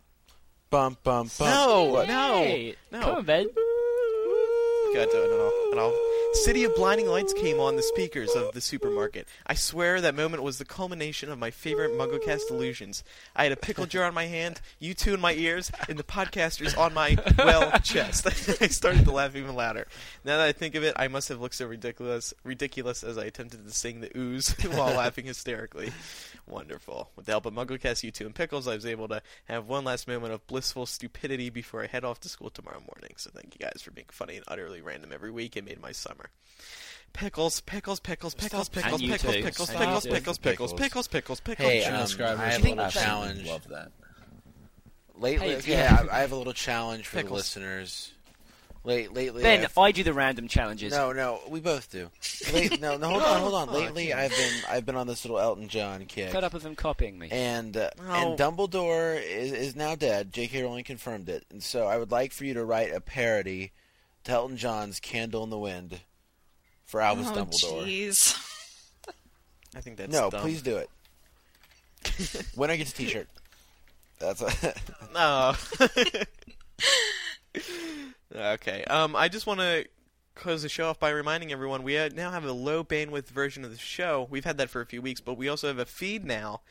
bump, 0.70 1.02
bump, 1.04 1.32
bump. 1.38 1.50
No, 1.52 1.84
What? 1.86 2.08
no, 2.08 2.36
Hey, 2.44 2.76
no. 2.92 3.00
come 3.02 3.16
on, 3.16 3.26
Ben. 3.26 3.44
You 3.46 4.92
Got 4.94 5.06
to 5.06 5.12
do 5.12 5.24
it 5.24 5.40
all. 5.40 5.72
And 5.72 5.80
all. 5.80 6.03
City 6.34 6.64
of 6.64 6.76
Blinding 6.76 7.08
Lights 7.08 7.32
came 7.32 7.60
on 7.60 7.76
the 7.76 7.84
speakers 7.84 8.32
of 8.32 8.54
the 8.54 8.60
supermarket. 8.60 9.28
I 9.46 9.54
swear 9.54 10.02
that 10.02 10.16
moment 10.16 10.42
was 10.42 10.58
the 10.58 10.66
culmination 10.66 11.32
of 11.32 11.38
my 11.38 11.52
favorite 11.52 11.92
MuggleCast 11.92 12.50
illusions. 12.50 13.04
I 13.36 13.44
had 13.44 13.52
a 13.52 13.56
pickle 13.56 13.86
jar 13.86 14.06
on 14.06 14.16
my 14.16 14.26
hand, 14.26 14.60
U2 14.82 15.14
in 15.14 15.22
my 15.22 15.34
ears, 15.34 15.72
and 15.88 15.98
the 15.98 16.04
podcasters 16.04 16.76
on 16.78 16.94
my, 16.94 17.18
well, 17.38 17.72
chest. 17.80 18.26
I 18.62 18.68
started 18.68 19.06
to 19.06 19.12
laugh 19.12 19.36
even 19.36 19.56
louder. 19.56 19.88
Now 20.26 20.38
that 20.38 20.48
I 20.48 20.52
think 20.54 20.74
of 20.74 20.84
it, 20.84 20.96
I 20.98 21.08
must 21.08 21.30
have 21.30 21.40
looked 21.40 21.56
so 21.56 21.68
ridiculous 21.68 22.34
ridiculous 22.44 23.04
as 23.04 23.18
I 23.18 23.26
attempted 23.26 23.66
to 23.66 23.72
sing 23.72 24.02
the 24.02 24.12
ooze 24.18 24.50
while 24.72 24.96
laughing 24.96 25.26
hysterically. 25.26 25.92
Wonderful. 26.48 27.12
With 27.16 27.28
the 27.28 27.32
help 27.32 27.46
of 27.46 27.54
MuggleCast, 27.54 28.10
U2, 28.12 28.22
and 28.26 28.36
Pickles, 28.36 28.68
I 28.68 28.76
was 28.76 28.86
able 28.86 29.08
to 29.10 29.22
have 29.46 29.68
one 29.68 29.86
last 29.86 30.08
moment 30.08 30.34
of 30.34 30.46
blissful 30.48 30.88
stupidity 30.88 31.50
before 31.50 31.84
I 31.84 31.88
head 31.88 32.04
off 32.04 32.20
to 32.22 32.30
school 32.30 32.50
tomorrow 32.50 32.82
morning. 32.82 33.16
So 33.18 33.30
thank 33.34 33.56
you 33.58 33.66
guys 33.66 33.82
for 33.82 33.92
being 33.92 34.08
funny 34.12 34.36
and 34.36 34.46
utterly 34.48 34.82
random 34.82 35.12
every 35.14 35.32
week. 35.32 35.56
It 35.56 35.66
made 35.66 35.82
my 35.82 35.92
summer. 35.94 36.23
Pickles, 37.14 37.62
pickles, 37.62 38.00
pickles, 38.00 38.34
pickles, 38.34 38.70
pickles, 38.70 38.94
And 38.94 39.02
you 39.02 39.12
pickles, 39.14 39.36
pickles, 39.36 39.70
pickles, 39.70 40.06
pickles, 40.08 40.38
pickles, 40.40 40.74
pickles, 40.74 41.08
pickles, 41.08 41.40
pickles. 41.40 41.70
Hey, 41.70 41.84
um, 41.86 41.94
I 42.40 42.48
have 42.48 42.66
a 42.66 42.70
little 42.70 42.90
challenge. 42.90 43.48
Love 43.48 43.68
that. 43.70 43.92
Lately, 45.16 45.52
yeah, 45.52 46.02
yeah. 46.02 46.08
I, 46.12 46.18
I 46.18 46.22
have 46.22 46.32
a 46.32 46.36
little 46.36 46.54
challenge 46.54 47.08
for 47.08 47.22
the 47.22 47.32
listeners. 47.32 48.12
Late, 48.86 49.14
lately, 49.14 49.44
Ben, 49.44 49.64
I've- 49.64 49.74
I 49.78 49.92
do 49.92 50.04
the 50.04 50.12
random 50.12 50.50
challenges. 50.50 50.92
no, 50.92 51.14
no, 51.14 51.40
we 51.48 51.62
both 51.62 51.90
do. 51.90 52.10
Late, 52.52 52.82
no, 52.82 52.98
no, 52.98 53.12
hold 53.12 53.24
on, 53.24 53.40
hold 53.40 53.54
on. 53.54 53.70
Oh, 53.74 53.74
Lately, 53.74 54.12
I've 54.12 54.32
been, 54.32 54.54
I've 54.70 54.86
been 54.86 54.98
on 54.98 55.08
this 55.08 55.24
little 55.24 55.40
Elton 55.40 55.70
John 55.70 56.04
kick. 56.06 56.32
Fed 56.32 56.44
up 56.44 56.52
with 56.54 56.64
them 56.64 56.76
copying 56.76 57.18
me. 57.18 57.30
And 57.32 57.78
uh, 57.78 57.92
No. 57.98 58.12
and 58.12 58.38
Dumbledore 58.40 59.16
is, 59.24 59.54
is 59.54 59.76
now 59.78 59.96
dead. 59.96 60.34
J.K. 60.34 60.64
Rowling 60.64 60.84
confirmed 60.84 61.30
it, 61.30 61.46
and 61.50 61.64
so 61.64 61.88
I 61.88 61.98
would 61.98 62.12
like 62.12 62.34
for 62.34 62.44
you 62.44 62.56
to 62.56 62.66
write 62.66 62.92
a 62.94 63.00
parody 63.00 63.72
to 64.26 64.34
Elton 64.34 64.58
John's 64.58 65.00
"Candle 65.00 65.46
in 65.46 65.50
the 65.50 65.60
Wind" 65.60 66.02
for 66.94 67.02
Albus 67.02 67.26
oh 67.30 67.34
Dumbledore. 67.34 67.88
jeez. 67.88 68.38
I 69.76 69.82
think 69.82 69.98
that's 69.98 70.14
no, 70.14 70.30
dumb. 70.30 70.42
please 70.42 70.62
do 70.62 70.78
it. 70.78 70.92
when 72.54 72.70
Winner 72.70 72.78
gets 72.78 72.92
a 72.92 72.96
T-shirt. 72.96 73.28
That's 74.20 74.44
a 74.44 74.76
No. 75.16 75.56
okay. 78.36 78.84
Um, 78.84 79.16
I 79.16 79.28
just 79.28 79.48
want 79.48 79.60
to 79.62 79.88
close 80.36 80.62
the 80.62 80.70
show 80.70 80.88
off 80.88 81.00
by 81.00 81.10
reminding 81.10 81.52
everyone 81.52 81.82
we 81.82 81.98
uh, 81.98 82.10
now 82.14 82.30
have 82.30 82.46
a 82.46 82.52
low 82.52 82.84
bandwidth 82.84 83.30
version 83.30 83.66
of 83.66 83.72
the 83.72 83.80
show. 83.80 84.28
We've 84.30 84.46
had 84.46 84.60
that 84.60 84.70
for 84.70 84.80
a 84.80 84.86
few 84.86 85.02
weeks, 85.02 85.20
but 85.20 85.36
we 85.36 85.50
also 85.50 85.70
have 85.70 85.80
a 85.80 85.88
feed 85.88 86.24
now. 86.24 86.62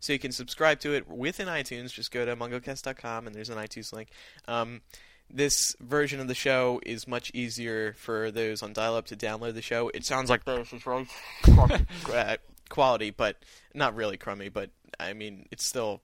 So 0.00 0.14
you 0.14 0.18
can 0.18 0.32
subscribe 0.32 0.80
to 0.80 0.94
it 0.94 1.06
within 1.06 1.48
iTunes. 1.48 1.92
Just 1.92 2.12
go 2.12 2.24
to 2.24 2.34
mugglecast.com 2.34 3.26
and 3.26 3.36
there's 3.36 3.50
an 3.50 3.58
iTunes 3.58 3.92
link. 3.92 4.08
Um, 4.48 4.80
this 5.30 5.74
version 5.80 6.20
of 6.20 6.28
the 6.28 6.34
show 6.34 6.80
is 6.86 7.08
much 7.08 7.30
easier 7.34 7.94
for 7.94 8.30
those 8.30 8.62
on 8.62 8.72
dial-up 8.72 9.06
to 9.06 9.16
download 9.16 9.54
the 9.54 9.62
show. 9.62 9.90
It 9.92 10.04
sounds 10.04 10.30
like 10.30 10.44
this 10.44 10.72
is 10.72 10.86
really 10.86 11.06
uh, 12.12 12.36
quality, 12.68 13.10
but 13.10 13.36
not 13.74 13.94
really 13.94 14.16
crummy. 14.16 14.48
But 14.48 14.70
I 14.98 15.12
mean, 15.12 15.46
it's 15.50 15.64
still 15.64 16.00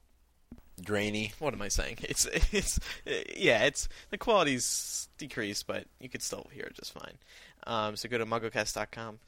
drainy. 0.81 1.33
what 1.39 1.55
am 1.55 1.63
I 1.63 1.69
saying? 1.69 1.99
It's 2.03 2.27
it's 2.53 2.81
yeah, 3.07 3.65
it's 3.65 3.89
the 4.11 4.19
quality's 4.19 5.09
decreased, 5.19 5.67
but 5.67 5.87
you 6.01 6.09
could 6.09 6.23
still 6.23 6.49
hear 6.53 6.65
it 6.65 6.75
just 6.75 6.93
fine. 6.93 7.19
Um, 7.67 7.97
so 7.97 8.09
go 8.09 8.19
to 8.19 8.27
mugglecast.com. 8.27 9.19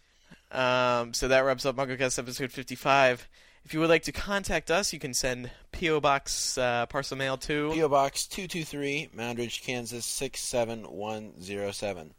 Um, 0.51 1.15
so 1.15 1.29
that 1.29 1.41
wraps 1.41 1.66
up 1.66 1.77
MuggleCast 1.77 2.19
episode 2.19 2.53
55. 2.53 3.29
If 3.65 3.73
you 3.73 3.81
would 3.81 3.89
like 3.89 4.03
to 4.05 4.12
contact 4.12 4.70
us, 4.70 4.93
you 4.93 4.99
can 4.99 5.15
send 5.15 5.51
PO 5.73 6.01
Box 6.01 6.59
uh, 6.59 6.85
parcel 6.86 7.16
mail 7.16 7.39
to 7.39 7.73
PO 7.74 7.89
Box 7.89 8.27
two 8.27 8.47
two 8.47 8.65
three, 8.65 9.09
Moundridge, 9.16 9.62
Kansas 9.62 10.05
six 10.05 10.41
seven 10.41 10.82
one 10.82 11.41
zero 11.43 11.70
seven. 11.70 12.12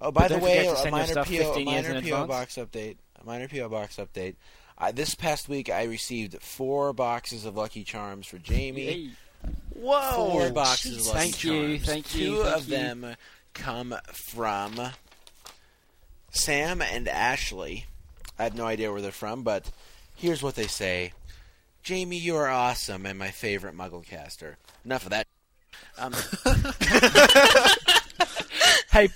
Oh, 0.00 0.10
by 0.10 0.28
the 0.28 0.38
way, 0.38 0.66
a 0.66 0.90
minor, 0.90 1.14
PO, 1.14 1.24
15 1.24 1.68
years 1.68 1.88
minor 1.88 2.02
PO 2.02 2.26
box 2.26 2.56
update. 2.56 2.96
A 3.20 3.24
minor 3.24 3.48
PO 3.48 3.68
box 3.68 3.96
update. 3.96 4.34
I, 4.76 4.92
this 4.92 5.14
past 5.14 5.48
week, 5.48 5.70
I 5.70 5.84
received 5.84 6.42
four 6.42 6.92
boxes 6.92 7.44
of 7.44 7.56
Lucky 7.56 7.84
Charms 7.84 8.26
for 8.26 8.38
Jamie. 8.38 9.12
Whoa! 9.72 10.12
Four 10.14 10.50
boxes 10.50 11.08
of 11.08 11.14
Lucky 11.14 11.18
Thank 11.30 11.44
you, 11.44 11.78
Charms. 11.78 11.86
thank 11.86 12.14
you, 12.14 12.26
Two 12.26 12.42
thank 12.42 12.56
of 12.56 12.68
you. 12.68 12.76
them 12.76 13.16
come 13.54 13.94
from 14.12 14.80
Sam 16.30 16.82
and 16.82 17.08
Ashley. 17.08 17.86
I 18.38 18.44
have 18.44 18.56
no 18.56 18.66
idea 18.66 18.90
where 18.90 19.00
they're 19.00 19.12
from, 19.12 19.42
but 19.42 19.70
here's 20.14 20.42
what 20.42 20.54
they 20.54 20.66
say. 20.66 21.12
Jamie, 21.82 22.16
you 22.16 22.36
are 22.36 22.48
awesome 22.48 23.04
and 23.06 23.18
my 23.18 23.30
favorite 23.30 23.76
Mugglecaster. 23.76 24.54
Enough 24.84 25.04
of 25.04 25.10
that. 25.10 25.26
Um, 25.98 26.14
Hey, 28.94 29.08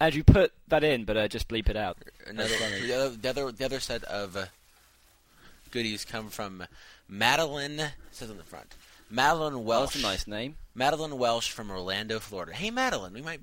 Andrew, 0.00 0.22
put 0.22 0.50
that 0.68 0.82
in, 0.82 1.04
but 1.04 1.18
uh, 1.18 1.28
just 1.28 1.46
bleep 1.46 1.68
it 1.68 1.76
out. 1.76 1.98
Another, 2.26 2.48
the, 2.48 2.94
other, 2.94 3.10
the 3.10 3.28
other 3.28 3.52
the 3.52 3.64
other 3.66 3.80
set 3.80 4.02
of 4.04 4.34
uh, 4.34 4.46
goodies 5.70 6.06
come 6.06 6.30
from 6.30 6.64
Madeline. 7.06 7.78
It 7.80 7.92
says 8.12 8.30
on 8.30 8.38
the 8.38 8.44
front, 8.44 8.74
Madeline 9.10 9.62
Welsh. 9.66 9.92
that's 9.92 10.02
a 10.02 10.06
nice 10.08 10.26
name. 10.26 10.56
Madeline 10.74 11.18
Welsh 11.18 11.50
from 11.50 11.70
Orlando, 11.70 12.18
Florida. 12.18 12.54
Hey, 12.54 12.70
Madeline, 12.70 13.12
we 13.12 13.20
might 13.20 13.40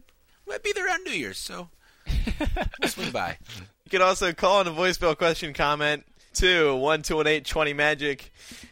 we 0.47 0.53
might 0.53 0.63
be 0.63 0.71
there 0.73 0.89
on 0.89 1.03
New 1.03 1.11
Year's, 1.11 1.37
so 1.37 1.69
swing 2.87 3.11
by. 3.11 3.37
You 3.85 3.91
can 3.91 4.01
also 4.01 4.33
call 4.33 4.61
in 4.61 4.67
a 4.67 4.71
voicemail 4.71 5.15
question 5.15 5.53
comment 5.53 6.07
to 6.33 6.75
1218 6.75 7.75
magic 7.75 8.31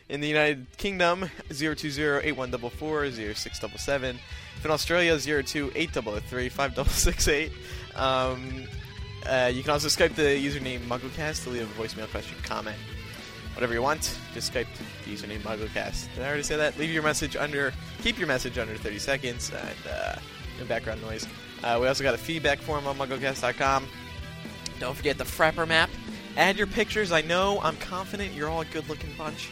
in 0.10 0.22
the 0.22 0.28
United 0.28 0.68
Kingdom 0.78 1.32
020-8144-0677. 1.50 4.18
If 4.58 4.66
in 4.66 4.72
Australia 4.72 5.16
02-8003-5668. 5.16 7.52
Um, 7.96 8.66
uh, 9.26 9.52
you 9.54 9.62
can 9.62 9.72
also 9.72 9.88
Skype 9.88 10.16
the 10.16 10.24
username 10.24 10.80
MuggleCast 10.82 11.44
to 11.44 11.52
leave 11.52 11.64
a 11.64 11.68
voicemail 11.82 12.10
question 12.10 12.36
comment. 12.44 12.76
Whatever 13.54 13.74
you 13.74 13.82
want, 13.82 14.18
just 14.34 14.54
Skype 14.54 14.68
the 15.06 15.14
username 15.14 15.42
MuggleCast. 15.42 16.14
Did 16.16 16.24
I 16.24 16.28
already 16.28 16.44
say 16.44 16.58
that? 16.58 16.78
Leave 16.80 16.92
your 16.92 17.04
message 17.04 17.36
under, 17.36 17.74
keep 18.02 18.18
your 18.18 18.28
message 18.28 18.58
under 18.58 18.76
30 18.76 19.00
seconds 19.00 19.52
and 19.52 19.78
uh, 19.90 20.16
no 20.60 20.66
background 20.66 21.02
noise. 21.02 21.28
Uh, 21.64 21.78
we 21.80 21.88
also 21.88 22.04
got 22.04 22.14
a 22.14 22.18
feedback 22.18 22.60
form 22.60 22.86
on 22.88 22.98
MuggleCast.com. 22.98 23.88
Don't 24.80 24.96
forget 24.96 25.18
the 25.18 25.24
Frapper 25.24 25.68
map. 25.68 25.90
Add 26.38 26.58
your 26.58 26.68
pictures. 26.68 27.12
I 27.12 27.22
know. 27.22 27.60
I'm 27.62 27.78
confident 27.78 28.34
you're 28.34 28.50
all 28.50 28.62
a 28.62 28.66
good-looking 28.66 29.12
bunch. 29.18 29.50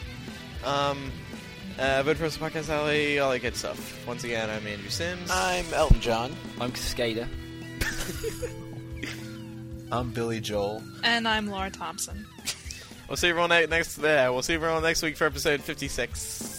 Um, 0.66 1.12
uh, 1.78 2.04
vote 2.04 2.18
for 2.18 2.26
us 2.26 2.42
on 2.42 2.50
Podcast 2.50 2.70
Alley, 2.70 3.20
all 3.20 3.32
that 3.32 3.40
good 3.40 3.56
stuff. 3.56 4.06
Once 4.08 4.24
again, 4.24 4.50
I'm 4.50 4.66
Andrew 4.66 4.90
Sims. 4.90 5.30
I'm 5.32 5.66
Elton 5.74 6.00
John. 6.02 6.36
I'm 6.60 6.74
Skater. 6.76 7.28
I'm 9.92 10.12
Billy 10.12 10.40
Joel. 10.40 10.84
And 11.04 11.28
I'm 11.28 11.48
Laura 11.48 11.72
Thompson. 11.72 12.26
we'll 13.08 13.18
see 13.18 13.30
everyone 13.30 13.50
ne- 13.50 13.66
next. 13.68 13.98
Uh, 13.98 14.30
we'll 14.32 14.42
see 14.42 14.54
everyone 14.54 14.84
next 14.84 15.02
week 15.02 15.18
for 15.18 15.26
episode 15.26 15.62
56. 15.62 16.59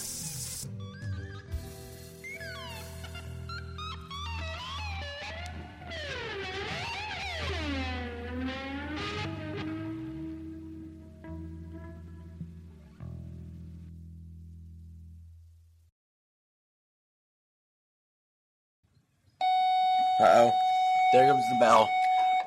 The 21.51 21.57
bell. 21.59 21.89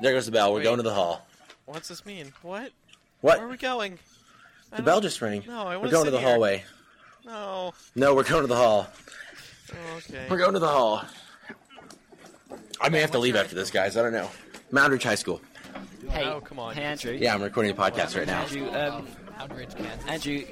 There 0.01 0.13
goes 0.13 0.25
the 0.25 0.31
bell. 0.31 0.51
We're 0.51 0.57
Wait. 0.59 0.63
going 0.63 0.77
to 0.77 0.83
the 0.83 0.93
hall. 0.93 1.25
What's 1.65 1.87
this 1.87 2.05
mean? 2.05 2.31
What? 2.41 2.71
What? 3.21 3.37
Where 3.39 3.47
are 3.47 3.51
we 3.51 3.57
going? 3.57 3.93
I 3.93 3.97
The 4.71 4.75
don't- 4.77 4.85
bell 4.85 5.01
just 5.01 5.21
rang. 5.21 5.43
No, 5.47 5.61
I 5.63 5.75
We're 5.75 5.81
want 5.83 5.91
going 5.91 6.05
to 6.05 6.11
the 6.11 6.19
hallway. 6.19 6.63
No. 7.25 7.73
No, 7.95 8.13
we're 8.13 8.23
going 8.23 8.41
to 8.41 8.47
the 8.47 8.55
hall. 8.55 8.87
Oh, 9.71 9.97
okay. 9.97 10.27
We're 10.29 10.37
going 10.37 10.53
to 10.53 10.59
the 10.59 10.67
hall. 10.67 11.03
I 12.81 12.89
may 12.89 12.99
have 12.99 13.11
to 13.11 13.19
leave 13.19 13.35
after 13.35 13.55
this, 13.55 13.71
guys. 13.71 13.97
I 13.97 14.01
don't 14.03 14.13
know. 14.13 14.29
Moundridge 14.71 15.03
High 15.03 15.15
School. 15.15 15.41
Hey, 16.09 16.25
Oh, 16.25 16.39
come 16.41 16.59
on. 16.59 16.75
Hey, 16.75 16.83
Andrew. 16.83 17.13
Yeah, 17.13 17.33
I'm 17.33 17.41
recording 17.41 17.71
a 17.71 17.75
podcast 17.75 18.15
right 18.17 18.27
now. 18.27 18.41
Andrew, 18.41 18.69
um, 18.71 19.07
Andrew, 20.07 20.43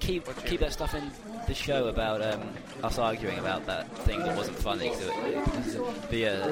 keep 0.00 0.24
keep 0.46 0.60
that 0.60 0.72
stuff 0.72 0.94
in 0.94 1.10
the 1.46 1.54
show 1.54 1.88
about 1.88 2.22
um, 2.22 2.40
us 2.82 2.98
arguing 2.98 3.38
about 3.38 3.66
that 3.66 3.88
thing 3.98 4.20
that 4.20 4.36
wasn't 4.36 4.56
funny. 4.58 4.88
'cause 4.90 5.02
it- 5.02 5.44
because 5.44 5.74
the 6.10 6.26
uh, 6.26 6.48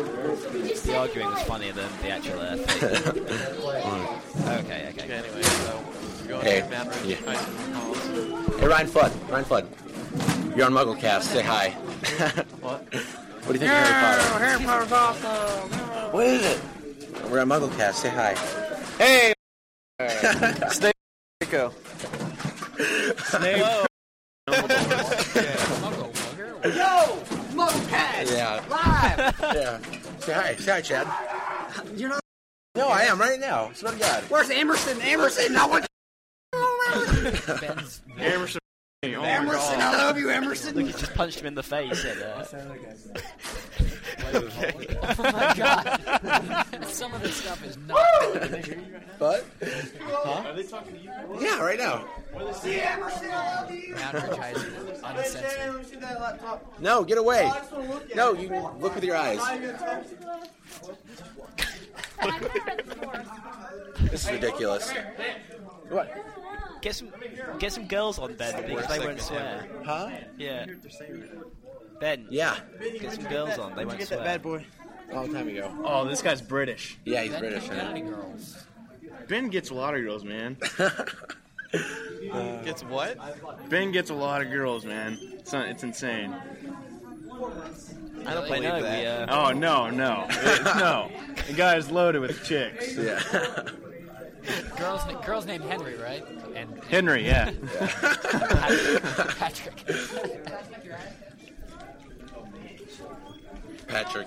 the 0.87 0.97
arguing 0.97 1.29
was 1.31 1.43
funnier 1.43 1.73
than 1.73 1.89
the 2.03 2.11
actual 2.11 2.41
uh, 2.41 2.57
thing. 2.57 2.85
okay, 4.49 4.89
okay. 4.91 5.05
Okay, 5.05 5.13
anyway, 5.13 5.43
so 5.43 5.85
we're 6.23 6.29
going 6.29 6.43
Hey, 6.45 6.61
to 6.61 6.67
Moundridge 6.67 7.09
yeah. 7.09 7.17
High 7.27 7.37
School 7.37 7.75
Halls. 7.75 8.61
Hey, 8.61 8.67
Ryan 8.67 8.87
Flood. 8.87 9.13
Ryan 9.31 9.45
Flood. 9.45 9.69
You're 10.57 10.67
on 10.67 10.73
MuggleCast. 10.73 11.23
Say 11.23 11.43
hi. 11.43 11.71
What? 12.61 12.81
What 13.45 13.49
do 13.49 13.53
you 13.55 13.59
think 13.59 13.73
of 13.73 14.39
Harry 14.41 14.65
Potter? 14.65 15.29
What 16.13 16.27
is 16.27 16.45
it? 16.45 16.61
We're 17.31 17.41
on 17.41 17.49
MuggleCast. 17.49 17.95
Say 17.95 18.09
hi. 18.09 18.35
Hey! 18.99 19.33
Stay 20.71 20.93
go. 21.51 21.73
Muggle 25.79 27.55
Mugger? 27.55 28.35
Yeah. 28.35 28.63
Live. 28.69 29.41
yeah. 29.41 29.79
Say 30.19 30.33
hi. 30.33 30.55
Say 30.57 30.73
hi, 30.73 30.81
Chad. 30.81 31.07
You're 31.97 32.11
not. 32.11 32.21
No, 32.75 32.89
I 32.89 33.03
am 33.03 33.21
right 33.21 33.39
now. 33.39 33.71
Swear 33.73 33.93
to 33.93 33.99
God. 33.99 34.25
Where's 34.29 34.51
Emerson? 34.51 35.01
Emerson, 35.03 35.53
no 35.53 35.69
one. 35.69 35.85
Ben's 37.61 38.03
Emerson. 38.19 38.61
Emerson, 39.03 39.81
I 39.81 39.97
love 39.97 40.19
you, 40.19 40.31
Emerson. 40.31 40.75
Look, 40.75 40.87
he 40.87 40.93
just 40.93 41.15
punched 41.15 41.41
him 41.41 41.47
in 41.47 41.55
the 41.55 41.63
face. 41.63 42.05
And, 42.05 42.23
uh, 42.23 42.45
Okay. 44.35 44.73
Oh 45.03 45.33
my 45.33 45.55
god. 45.57 46.87
Some 46.87 47.13
of 47.15 47.23
this 47.23 47.37
stuff 47.37 47.65
is 47.65 47.77
not 47.87 47.99
What? 49.19 49.45
Yeah, 51.41 51.61
right 51.61 51.79
now. 51.79 52.05
Outridge 53.97 54.37
High 54.39 54.53
School. 54.55 55.01
Uncensored. 55.05 56.03
No, 56.81 57.05
get 57.05 57.19
away. 57.19 57.51
No, 58.15 58.33
you 58.33 58.49
look 58.79 58.95
with 58.95 59.05
your 59.05 59.17
eyes. 59.17 59.41
This 64.11 64.25
is 64.25 64.31
ridiculous. 64.31 64.93
What? 65.91 66.11
get 66.85 66.95
some 66.95 67.09
get 67.59 67.73
some 67.73 67.87
girls 67.87 68.19
on 68.19 68.35
Ben 68.35 68.63
because 68.67 68.87
they 68.89 68.99
won't 68.99 69.21
swear. 69.21 69.67
Huh? 69.85 70.11
Yeah. 70.37 70.67
Ben. 72.01 72.27
Yeah. 72.31 72.57
Get 73.01 73.13
some 73.13 73.25
girls 73.25 73.59
on. 73.59 73.75
They 73.77 73.85
won't 73.85 74.03
swear. 74.03 74.19
That 74.21 74.25
bad 74.25 74.43
boy. 74.43 74.65
A 75.11 75.15
long 75.15 75.33
time 75.33 75.49
ago. 75.49 75.71
Oh, 75.85 76.05
this 76.07 76.23
guy's 76.23 76.41
British. 76.43 76.99
Yeah, 77.05 77.23
he's 77.23 77.33
Ben 77.33 77.41
British. 77.41 77.65
can't 77.65 77.75
get 77.77 77.87
any 77.91 78.03
Man. 78.03 78.13
girls. 78.13 78.65
Ben 79.29 79.49
gets 79.49 79.71
a 79.71 79.75
lot 79.75 79.95
of 79.95 80.03
girls, 80.03 80.25
man. 80.25 80.57
Gets 82.65 82.85
what? 82.85 83.19
Ben 83.69 83.91
gets 83.91 84.11
a 84.11 84.15
lot 84.15 84.41
of 84.43 84.51
girls, 84.51 84.85
man. 84.85 85.19
It's, 85.35 85.53
not, 85.53 85.67
it's 85.69 85.83
insane. 85.83 86.33
I 86.33 86.41
don't 88.33 88.45
I 88.45 88.49
believe 88.49 88.63
know. 88.63 88.83
that. 88.83 89.01
We, 89.01 89.07
uh, 89.33 89.49
Oh 89.49 89.53
no, 89.53 89.91
no, 89.91 90.27
It- 90.31 90.65
no. 90.77 91.11
The 91.49 91.53
guy 91.53 91.77
is 91.77 91.91
loaded 91.91 92.21
with 92.21 92.43
chicks. 92.45 92.97
yeah. 92.97 93.21
Girls, 94.79 95.03
girls 95.27 95.47
named 95.47 95.65
Henry, 95.65 95.97
right? 95.97 96.25
And 96.55 96.83
Henry, 96.85 97.27
yeah. 97.27 97.51
Patrick. 99.39 99.83
Patrick, 103.95 104.27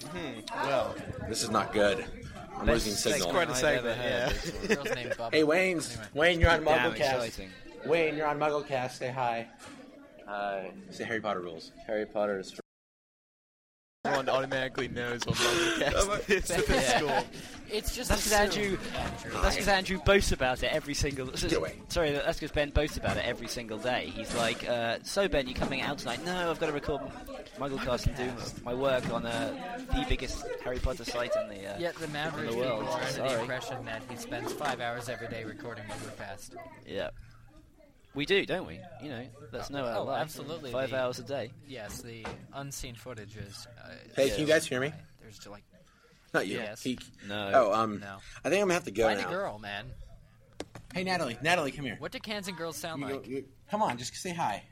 mm-hmm. 0.00 0.66
Well, 0.66 0.94
this 1.28 1.42
is 1.42 1.50
not 1.50 1.72
good. 1.74 2.02
I'm 2.58 2.66
losing 2.66 2.92
Best 2.92 3.02
signal. 3.02 3.30
quite 3.30 3.48
a 3.48 3.50
I've 3.50 3.56
segment, 3.58 3.98
yeah. 4.02 4.30
heard. 4.30 4.68
Girls 4.68 4.94
named 4.94 5.10
Bubba. 5.10 5.34
Hey, 5.34 5.44
Wayne's. 5.44 5.98
Wayne, 6.14 6.40
you're 6.40 6.50
on 6.50 6.64
Damn 6.64 6.92
MuggleCast. 6.92 7.26
exciting. 7.26 7.50
Wayne, 7.84 8.16
you're 8.16 8.26
on 8.26 8.38
MuggleCast. 8.38 8.92
Say 8.92 9.10
hi. 9.10 9.46
Hi. 10.26 10.70
Say 10.90 11.04
Harry 11.04 11.20
Potter 11.20 11.40
rules. 11.40 11.72
Harry 11.86 12.06
Potter 12.06 12.42
is 14.04 14.10
for. 14.10 14.18
Everyone 14.18 14.28
automatically 14.28 14.88
knows 14.88 15.20
what 15.26 15.36
podcast 15.36 16.30
is 16.30 16.50
at 16.50 16.66
this 16.66 16.88
school. 16.88 17.24
It's 17.70 17.94
just 17.94 18.08
That's 18.08 18.22
'cause 18.30 18.32
assumed, 18.48 18.78
Andrew- 18.78 18.78
Andrew. 18.96 19.42
That's 19.42 19.54
because 19.56 19.68
Andrew 19.68 19.98
boasts 19.98 20.32
about 20.32 20.62
it 20.62 20.72
every 20.72 20.94
single. 20.94 21.26
Get 21.26 21.52
away. 21.52 21.74
Sorry, 21.90 22.12
that's 22.12 22.38
because 22.40 22.52
Ben 22.52 22.70
boasts 22.70 22.96
about 22.96 23.18
it 23.18 23.24
every 23.26 23.46
single 23.48 23.76
day. 23.78 24.10
He's 24.14 24.34
like, 24.34 24.66
uh, 24.66 24.98
"So 25.02 25.28
Ben, 25.28 25.46
you 25.48 25.54
coming 25.54 25.82
out 25.82 25.98
tonight?" 25.98 26.24
No, 26.24 26.50
I've 26.50 26.58
got 26.58 26.66
to 26.66 26.72
record 26.72 27.02
MuggleCast 27.58 28.06
and 28.06 28.16
do 28.16 28.32
my 28.64 28.72
work 28.72 29.10
on 29.12 29.26
uh, 29.26 29.52
the 29.92 30.06
biggest 30.08 30.46
Harry 30.64 30.78
Potter 30.78 31.04
site 31.04 31.32
in 31.36 31.48
the. 31.50 31.74
Uh, 31.74 31.78
Yet 31.78 31.94
the 31.96 32.08
Maverick 32.08 32.50
in 32.52 32.58
the 32.58 32.62
people 32.64 32.78
world. 32.78 32.88
are 32.88 33.00
under 33.00 33.12
Sorry. 33.12 33.28
the 33.34 33.40
impression 33.40 33.84
that 33.84 34.02
he 34.08 34.16
spends 34.16 34.52
five 34.54 34.80
hours 34.80 35.10
every 35.10 35.28
day 35.28 35.44
recording 35.44 35.84
MuggleCast. 35.84 36.52
Yeah. 36.86 37.10
We 38.14 38.26
do, 38.26 38.44
don't 38.46 38.66
we? 38.66 38.80
You 39.02 39.08
know, 39.10 39.26
that's 39.52 39.70
no 39.70 39.84
our 39.84 39.98
Oh, 39.98 40.04
life. 40.04 40.22
absolutely. 40.22 40.72
Five 40.72 40.90
The- 40.90 41.00
hours 41.00 41.18
a 41.18 41.22
day. 41.22 41.52
Yes, 41.66 42.00
the 42.02 42.24
unseen 42.54 42.94
footage 42.94 43.36
is. 43.36 43.66
Uh, 43.82 43.90
Hey, 44.16 44.30
can 44.30 44.40
you 44.40 44.46
guys 44.46 44.66
hear 44.66 44.80
me? 44.80 44.92
There's 45.20 45.46
like 45.46 45.62
Not 46.34 46.46
you. 46.46 46.58
Yes. 46.58 46.82
He- 46.82 46.98
No. 47.26 47.50
Oh, 47.54 47.72
um, 47.72 48.00
No. 48.00 48.18
I 48.44 48.48
think 48.48 48.60
I'm 48.60 48.68
gonna 48.68 48.74
have 48.74 48.84
to 48.84 48.90
go 48.90 49.04
find 49.04 49.20
now. 49.20 49.28
a 49.28 49.30
girl, 49.30 49.58
man. 49.58 49.86
Hey, 50.92 51.04
Natalie. 51.04 51.38
Natalie, 51.42 51.70
come 51.72 51.84
here. 51.84 51.96
What 51.98 52.12
do 52.12 52.18
cans 52.18 52.48
and 52.48 52.56
girls 52.56 52.76
sound 52.76 53.00
You 53.02 53.08
like? 53.16 53.26
you- 53.26 53.48
come 53.70 53.82
on, 53.82 53.96
just 53.98 54.14
say 54.14 54.32
hi. 54.34 54.64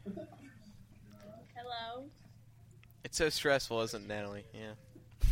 Hello. 1.54 2.06
It's 3.04 3.16
so 3.18 3.28
stressful, 3.28 3.80
isn't 3.82 4.02
it, 4.04 4.08
Natalie? 4.08 4.44
Yeah. 4.52 4.72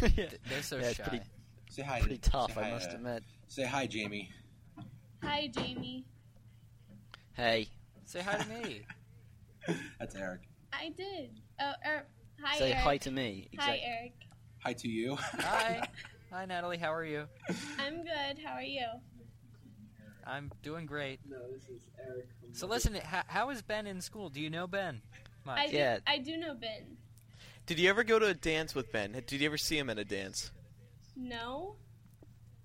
They're 0.48 0.62
so 0.62 0.76
Yeah, 0.78 0.92
shy. 0.92 1.02
pretty- 1.04 1.24
Say 1.70 1.82
hi. 1.82 2.00
Pretty 2.00 2.18
tough, 2.18 2.54
say 2.54 2.60
I 2.62 2.70
must 2.70 2.90
uh, 2.90 2.94
admit. 2.94 3.24
Say 3.48 3.64
hi, 3.64 3.86
Jamie. 3.86 4.30
Hi, 5.22 5.48
Jamie. 5.48 6.04
Hey, 7.32 7.68
Say 8.04 8.20
hi 8.22 8.36
to 8.36 8.48
me. 8.48 8.82
That's 9.98 10.14
Eric. 10.14 10.42
I 10.72 10.92
did. 10.96 11.40
Oh, 11.60 11.72
er, 11.86 12.06
hi, 12.42 12.58
say 12.58 12.72
Eric. 12.72 12.82
hi 12.84 12.96
to 12.98 13.10
me. 13.10 13.48
Hi, 13.58 13.74
Exact- 13.74 13.82
Eric. 13.86 14.12
Hi 14.60 14.72
to 14.72 14.88
you. 14.88 15.16
Hi. 15.16 15.88
Hi, 16.32 16.46
Natalie. 16.46 16.78
How 16.78 16.92
are 16.92 17.04
you? 17.04 17.26
I'm 17.78 18.02
good. 18.02 18.38
How 18.44 18.54
are 18.54 18.62
you? 18.62 18.86
I'm 20.26 20.50
doing 20.64 20.84
great. 20.84 21.20
No, 21.28 21.36
this 21.52 21.68
is 21.68 21.82
Eric. 22.04 22.26
From 22.40 22.52
So 22.54 22.66
listen, 22.66 22.94
how, 23.04 23.22
how 23.28 23.50
is 23.50 23.62
Ben 23.62 23.86
in 23.86 24.00
school? 24.00 24.30
Do 24.30 24.40
you 24.40 24.50
know 24.50 24.66
Ben? 24.66 25.00
Much? 25.46 25.58
I 25.58 25.68
do, 25.68 25.76
Yeah. 25.76 25.98
I 26.08 26.18
do 26.18 26.36
know 26.36 26.54
Ben. 26.54 26.96
Did 27.66 27.78
you 27.78 27.88
ever 27.88 28.02
go 28.02 28.18
to 28.18 28.26
a 28.26 28.34
dance 28.34 28.74
with 28.74 28.90
Ben? 28.90 29.12
Did 29.12 29.32
you 29.32 29.46
ever 29.46 29.56
see 29.58 29.78
him 29.78 29.88
at 29.90 29.98
a 29.98 30.04
dance? 30.04 30.50
No. 31.14 31.76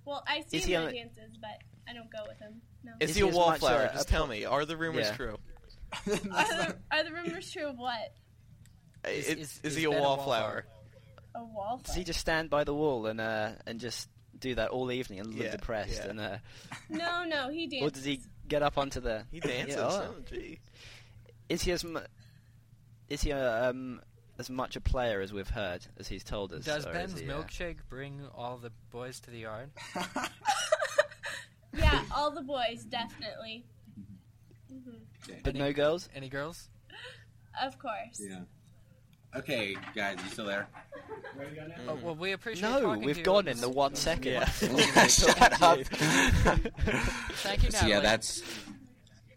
Well, 0.03 0.23
I 0.27 0.41
see 0.47 0.57
Is 0.57 0.63
him 0.63 0.69
he 0.69 0.75
at 0.75 0.83
on- 0.87 0.93
dances, 0.93 1.37
but 1.39 1.59
I 1.87 1.93
don't 1.93 2.09
go 2.11 2.23
with 2.27 2.39
him. 2.39 2.61
No. 2.89 2.95
Is, 2.99 3.09
Is 3.11 3.15
he 3.15 3.21
a 3.21 3.25
he 3.25 3.29
as 3.29 3.35
wallflower? 3.35 3.89
Just 3.93 4.07
tell 4.09 4.27
me. 4.27 4.45
Are 4.45 4.65
the 4.65 4.77
rumors 4.77 5.07
Yeah. 5.07 5.15
true? 5.15 5.37
are, 6.07 6.15
the, 6.15 6.75
are 6.91 7.03
the 7.03 7.11
rumors 7.11 7.51
true 7.51 7.65
of 7.67 7.77
what? 7.77 8.13
Is- 9.07 9.27
It- 9.29 9.39
is- 9.39 9.59
is 9.63 9.71
is 9.71 9.75
he 9.75 9.83
a 9.85 9.89
Ben 9.89 9.99
a 9.99 10.01
wallflower? 10.01 10.65
A 11.35 11.43
wallflower. 11.43 11.79
Does 11.85 11.95
he 11.95 12.03
just 12.03 12.19
stand 12.19 12.49
by 12.49 12.63
the 12.63 12.73
wall 12.73 13.05
and 13.07 13.19
uh, 13.21 13.51
and 13.65 13.79
just 13.79 14.09
do 14.37 14.55
that 14.55 14.69
all 14.69 14.91
evening 14.91 15.19
and 15.19 15.33
look 15.33 15.43
Yeah, 15.45 15.51
depressed? 15.51 16.01
yeah. 16.03 16.09
And 16.09 16.19
uh, 16.19 16.37
No, 16.89 17.23
no, 17.25 17.49
he 17.49 17.67
dances. 17.67 17.87
or 17.87 17.91
does 17.91 18.03
he 18.05 18.21
get 18.47 18.61
up 18.63 18.77
onto 18.77 18.99
the? 18.99 19.23
He 19.31 19.39
dances. 19.41 19.75
Yeah, 19.75 19.83
oh. 19.87 20.15
oh, 20.17 20.21
gee. 20.29 20.59
Is 21.49 21.61
he 21.63 21.71
as 21.71 21.83
mu- 21.83 21.99
is 23.09 23.21
he 23.21 23.31
uh, 23.31 23.69
um 23.69 24.01
as 24.37 24.49
much 24.49 24.75
a 24.75 24.81
player 24.81 25.19
as 25.21 25.33
we've 25.33 25.49
heard 25.49 25.85
as 25.97 26.07
he's 26.07 26.23
told 26.23 26.53
us? 26.53 26.63
Does 26.65 26.85
or 26.85 26.93
Ben's 26.93 27.13
is 27.15 27.19
he, 27.21 27.29
uh, 27.29 27.41
milkshake 27.41 27.77
bring 27.89 28.21
all 28.35 28.57
the 28.57 28.71
boys 28.91 29.19
to 29.21 29.31
the 29.31 29.39
yard? 29.39 29.69
Yeah, 31.77 32.01
all 32.15 32.31
the 32.31 32.41
boys, 32.41 32.83
definitely. 32.83 33.65
hmm 34.69 34.91
but 35.43 35.53
no 35.55 35.71
girls? 35.73 36.09
Any 36.15 36.29
girls? 36.29 36.69
Of 37.61 37.77
course. 37.77 38.19
Yeah. 38.19 38.39
Okay, 39.35 39.75
guys, 39.93 40.17
you 40.23 40.29
still 40.31 40.45
there? 40.45 40.67
Oh, 41.87 41.95
well, 42.01 42.15
we 42.15 42.31
appreciate 42.31 42.67
No, 42.67 42.81
talking 42.81 43.03
we've 43.03 43.17
you. 43.19 43.23
gone 43.23 43.47
in 43.47 43.59
the 43.61 43.69
one 43.69 43.93
second. 43.95 44.31
Yeah. 44.31 44.45
Shut 45.07 45.61
up. 45.61 45.79
Thank 45.83 47.63
you, 47.63 47.69
So 47.71 47.77
Natalie. 47.77 47.91
yeah, 47.91 47.99
that's 47.99 48.41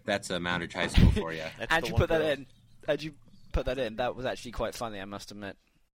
that's 0.06 0.30
a 0.30 0.38
Moundridge 0.38 0.72
High 0.72 0.86
School 0.88 1.10
for 1.12 1.32
you. 1.32 1.42
That's 1.58 1.70
How'd 1.72 1.86
you 1.88 1.92
one 1.92 2.00
put 2.00 2.08
that 2.08 2.18
girl. 2.20 2.28
in? 2.30 2.46
How'd 2.86 3.02
you 3.02 3.12
put 3.52 3.66
that 3.66 3.78
in? 3.78 3.96
That 3.96 4.16
was 4.16 4.24
actually 4.24 4.52
quite 4.52 4.74
funny, 4.74 4.98
I 5.00 5.04
must 5.04 5.30
admit. 5.30 5.56